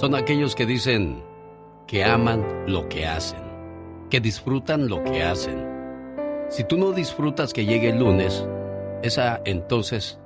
Son 0.00 0.14
aquellos 0.14 0.54
que 0.54 0.64
dicen 0.64 1.22
que 1.86 2.04
aman 2.04 2.44
lo 2.66 2.88
que 2.88 3.06
hacen, 3.06 3.40
que 4.08 4.20
disfrutan 4.20 4.88
lo 4.88 5.04
que 5.04 5.22
hacen. 5.22 5.66
Si 6.48 6.64
tú 6.64 6.78
no 6.78 6.92
disfrutas 6.92 7.52
que 7.52 7.66
llegue 7.66 7.90
el 7.90 7.98
lunes, 7.98 8.46
esa 9.02 9.40
entonces 9.44 10.18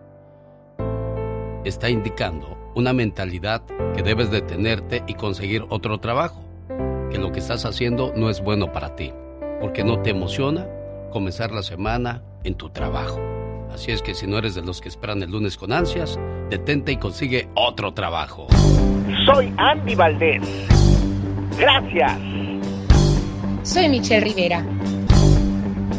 está 1.64 1.90
indicando 1.90 2.56
una 2.74 2.92
mentalidad 2.92 3.62
que 3.96 4.02
debes 4.02 4.30
detenerte 4.30 5.02
y 5.06 5.14
conseguir 5.14 5.64
otro 5.68 5.98
trabajo, 5.98 6.44
que 7.10 7.18
lo 7.18 7.32
que 7.32 7.40
estás 7.40 7.64
haciendo 7.64 8.12
no 8.16 8.30
es 8.30 8.40
bueno 8.40 8.72
para 8.72 8.94
ti, 8.96 9.12
porque 9.64 9.82
no 9.82 10.02
te 10.02 10.10
emociona 10.10 10.66
comenzar 11.10 11.50
la 11.50 11.62
semana 11.62 12.20
en 12.44 12.54
tu 12.54 12.68
trabajo. 12.68 13.18
Así 13.72 13.92
es 13.92 14.02
que 14.02 14.12
si 14.12 14.26
no 14.26 14.36
eres 14.36 14.54
de 14.54 14.60
los 14.60 14.82
que 14.82 14.90
esperan 14.90 15.22
el 15.22 15.30
lunes 15.30 15.56
con 15.56 15.72
ansias, 15.72 16.20
detente 16.50 16.92
y 16.92 16.98
consigue 16.98 17.48
otro 17.54 17.94
trabajo. 17.94 18.46
Soy 19.24 19.54
Andy 19.56 19.94
Valdés. 19.94 20.42
Gracias. 21.58 22.12
Soy 23.62 23.88
Michelle 23.88 24.20
Rivera. 24.20 24.62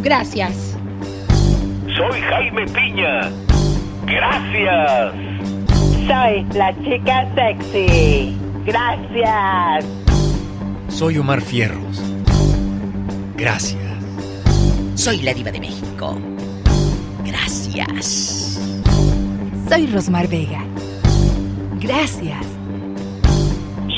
Gracias. 0.03 0.77
Soy 1.97 2.21
Jaime 2.21 2.67
Piña. 2.67 3.31
Gracias. 4.05 5.13
Soy 6.05 6.45
la 6.53 6.71
chica 6.83 7.33
sexy. 7.33 8.37
Gracias. 8.63 9.85
Soy 10.89 11.17
Omar 11.17 11.41
Fierros. 11.41 12.14
Gracias. 13.37 13.81
Soy 14.95 15.21
la 15.21 15.33
diva 15.33 15.51
de 15.51 15.59
México. 15.59 16.17
Gracias. 17.25 18.59
Soy 19.67 19.87
Rosmar 19.87 20.27
Vega. 20.29 20.63
Gracias. 21.81 22.45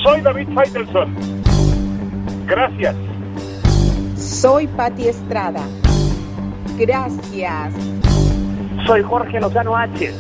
Soy 0.03 0.22
David 0.22 0.47
Faitelson. 0.55 1.15
Gracias. 2.47 2.95
Soy 4.15 4.65
Patti 4.68 5.07
Estrada. 5.07 5.64
Gracias. 6.80 7.73
Soy 8.88 9.03
Jorge 9.03 9.39
Lozano 9.39 9.77
H. 9.77 10.14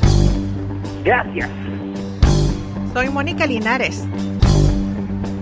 Gracias. 1.03 1.49
Soy 2.93 3.09
Mónica 3.09 3.47
Linares. 3.47 4.05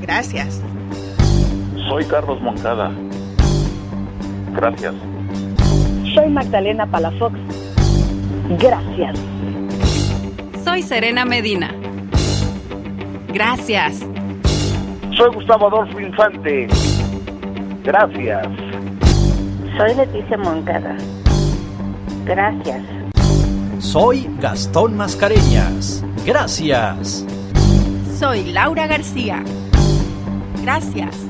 Gracias. 0.02 0.62
Soy 1.90 2.06
Carlos 2.06 2.42
Moncada. 2.42 2.92
Gracias. 4.56 4.94
Soy 6.14 6.30
Magdalena 6.30 6.86
Palafox. 6.86 7.38
Gracias. 8.60 9.20
Soy 10.64 10.82
Serena 10.82 11.26
Medina. 11.26 11.74
Gracias. 13.30 14.06
Soy 15.16 15.34
Gustavo 15.34 15.68
Adolfo 15.68 16.00
Infante. 16.00 16.68
Gracias. 17.84 18.48
Soy 19.78 19.94
Leticia 19.96 20.38
Moncada. 20.38 20.96
Gracias. 22.26 22.82
Soy 23.80 24.30
Gastón 24.40 24.96
Mascareñas. 24.96 26.04
Gracias. 26.26 27.26
Soy 28.18 28.52
Laura 28.52 28.88
García. 28.88 29.44
Gracias. 30.62 31.25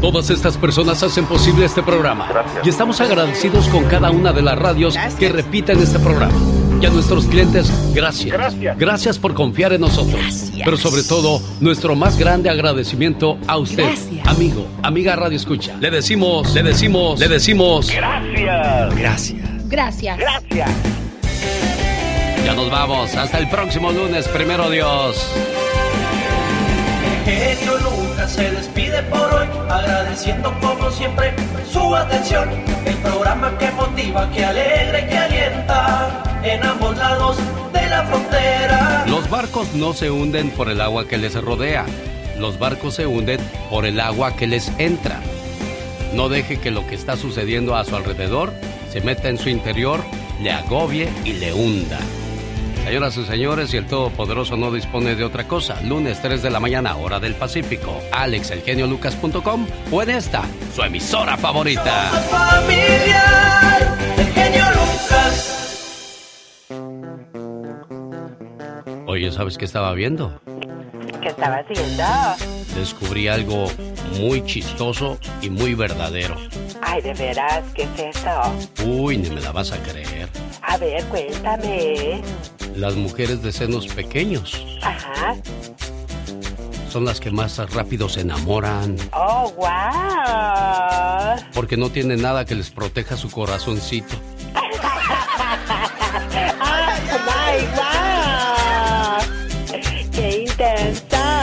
Todas 0.00 0.30
estas 0.30 0.56
personas 0.56 1.02
hacen 1.02 1.26
posible 1.26 1.66
este 1.66 1.82
programa. 1.82 2.26
Y 2.64 2.70
estamos 2.70 3.00
agradecidos 3.02 3.68
con 3.68 3.84
cada 3.84 4.10
una 4.10 4.32
de 4.32 4.40
las 4.40 4.58
radios 4.58 4.96
que 5.18 5.28
repiten 5.28 5.78
este 5.78 5.98
programa. 5.98 6.32
Y 6.80 6.86
a 6.86 6.90
nuestros 6.90 7.26
clientes, 7.26 7.70
gracias. 7.92 8.32
Gracias. 8.32 8.78
Gracias 8.78 9.18
por 9.18 9.34
confiar 9.34 9.74
en 9.74 9.82
nosotros. 9.82 10.50
Pero 10.64 10.78
sobre 10.78 11.02
todo, 11.02 11.42
nuestro 11.60 11.94
más 11.94 12.16
grande 12.18 12.48
agradecimiento 12.48 13.36
a 13.46 13.58
usted, 13.58 13.84
Gracias. 13.84 14.26
amigo, 14.26 14.66
amiga 14.82 15.14
Radio 15.16 15.36
Escucha. 15.36 15.76
Le 15.78 15.90
decimos, 15.90 16.54
le 16.54 16.62
decimos, 16.62 17.20
le 17.20 17.28
decimos. 17.28 17.90
Gracias. 17.90 18.94
Gracias. 18.96 19.68
Gracias. 19.68 20.18
Gracias. 20.18 20.70
Ya 22.46 22.54
nos 22.54 22.70
vamos. 22.70 23.14
Hasta 23.14 23.38
el 23.38 23.50
próximo 23.50 23.92
lunes, 23.92 24.26
primero 24.28 24.70
Dios. 24.70 25.16
Se 28.30 28.50
despide 28.50 29.02
por 29.04 29.34
hoy, 29.34 29.46
agradeciendo 29.68 30.54
como 30.60 30.90
siempre 30.90 31.32
su 31.70 31.94
atención. 31.94 32.48
El 32.86 32.96
programa 32.98 33.58
que 33.58 33.70
motiva, 33.72 34.30
que 34.30 34.44
alegra 34.44 35.00
y 35.00 35.08
que 35.08 35.18
alienta 35.18 36.22
en 36.42 36.64
ambos 36.64 36.96
lados 36.96 37.36
de 37.72 37.88
la 37.88 38.04
frontera. 38.04 39.04
Los 39.08 39.28
barcos 39.28 39.74
no 39.74 39.92
se 39.92 40.10
hunden 40.10 40.50
por 40.50 40.70
el 40.70 40.80
agua 40.80 41.08
que 41.08 41.18
les 41.18 41.34
rodea. 41.34 41.84
Los 42.38 42.58
barcos 42.58 42.94
se 42.94 43.06
hunden 43.06 43.40
por 43.68 43.84
el 43.84 43.98
agua 44.00 44.36
que 44.36 44.46
les 44.46 44.70
entra. 44.78 45.20
No 46.14 46.28
deje 46.28 46.58
que 46.58 46.70
lo 46.70 46.86
que 46.86 46.94
está 46.94 47.16
sucediendo 47.16 47.76
a 47.76 47.84
su 47.84 47.96
alrededor 47.96 48.52
se 48.90 49.00
meta 49.00 49.28
en 49.28 49.38
su 49.38 49.48
interior, 49.48 50.00
le 50.40 50.52
agobie 50.52 51.08
y 51.24 51.34
le 51.34 51.52
hunda. 51.52 51.98
Señoras 52.84 53.16
y 53.16 53.24
señores, 53.24 53.70
si 53.70 53.76
el 53.76 53.86
Todopoderoso 53.86 54.56
no 54.56 54.72
dispone 54.72 55.14
de 55.14 55.24
otra 55.24 55.46
cosa, 55.46 55.80
lunes 55.82 56.20
3 56.22 56.42
de 56.42 56.50
la 56.50 56.58
mañana, 56.60 56.96
hora 56.96 57.20
del 57.20 57.34
Pacífico, 57.34 58.00
alexelgeniolucas.com 58.10 59.66
o 59.92 60.02
en 60.02 60.10
esta, 60.10 60.42
su 60.74 60.82
emisora 60.82 61.36
favorita. 61.36 62.10
Oye, 69.06 69.30
¿sabes 69.32 69.58
qué 69.58 69.64
estaba 69.64 69.92
viendo? 69.92 70.40
¿Qué 71.22 71.28
estaba 71.28 71.56
haciendo? 71.58 72.04
Descubrí 72.74 73.28
algo 73.28 73.66
muy 74.18 74.44
chistoso 74.44 75.18
y 75.42 75.50
muy 75.50 75.74
verdadero. 75.74 76.36
Ay, 76.82 77.02
de 77.02 77.12
veras, 77.14 77.62
¿qué 77.74 77.82
es 77.82 78.16
eso? 78.16 78.86
Uy, 78.86 79.18
ni 79.18 79.28
me 79.30 79.40
la 79.40 79.52
vas 79.52 79.72
a 79.72 79.78
creer. 79.82 80.28
A 80.62 80.76
ver, 80.78 81.04
cuéntame. 81.06 82.22
Las 82.76 82.94
mujeres 82.94 83.42
de 83.42 83.52
senos 83.52 83.86
pequeños 83.88 84.64
Ajá. 84.82 85.34
son 86.90 87.04
las 87.04 87.20
que 87.20 87.30
más 87.30 87.58
rápido 87.72 88.08
se 88.08 88.20
enamoran 88.22 88.96
Oh, 89.12 89.52
wow. 89.56 91.44
porque 91.52 91.76
no 91.76 91.90
tienen 91.90 92.22
nada 92.22 92.44
que 92.44 92.54
les 92.54 92.70
proteja 92.70 93.16
su 93.16 93.30
corazoncito. 93.30 94.14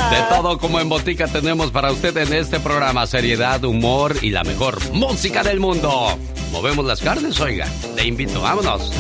De 0.10 0.22
todo 0.30 0.58
como 0.58 0.80
en 0.80 0.88
botica 0.88 1.28
tenemos 1.28 1.72
para 1.72 1.92
usted 1.92 2.16
en 2.18 2.32
este 2.32 2.60
programa 2.60 3.06
seriedad, 3.06 3.64
humor 3.66 4.16
y 4.22 4.30
la 4.30 4.44
mejor 4.44 4.80
música 4.94 5.44
del 5.44 5.60
mundo. 5.60 6.18
Movemos 6.52 6.86
las 6.86 7.02
carnes, 7.02 7.40
oiga. 7.42 7.68
Le 7.96 8.06
invito, 8.06 8.40
vámonos. 8.42 8.92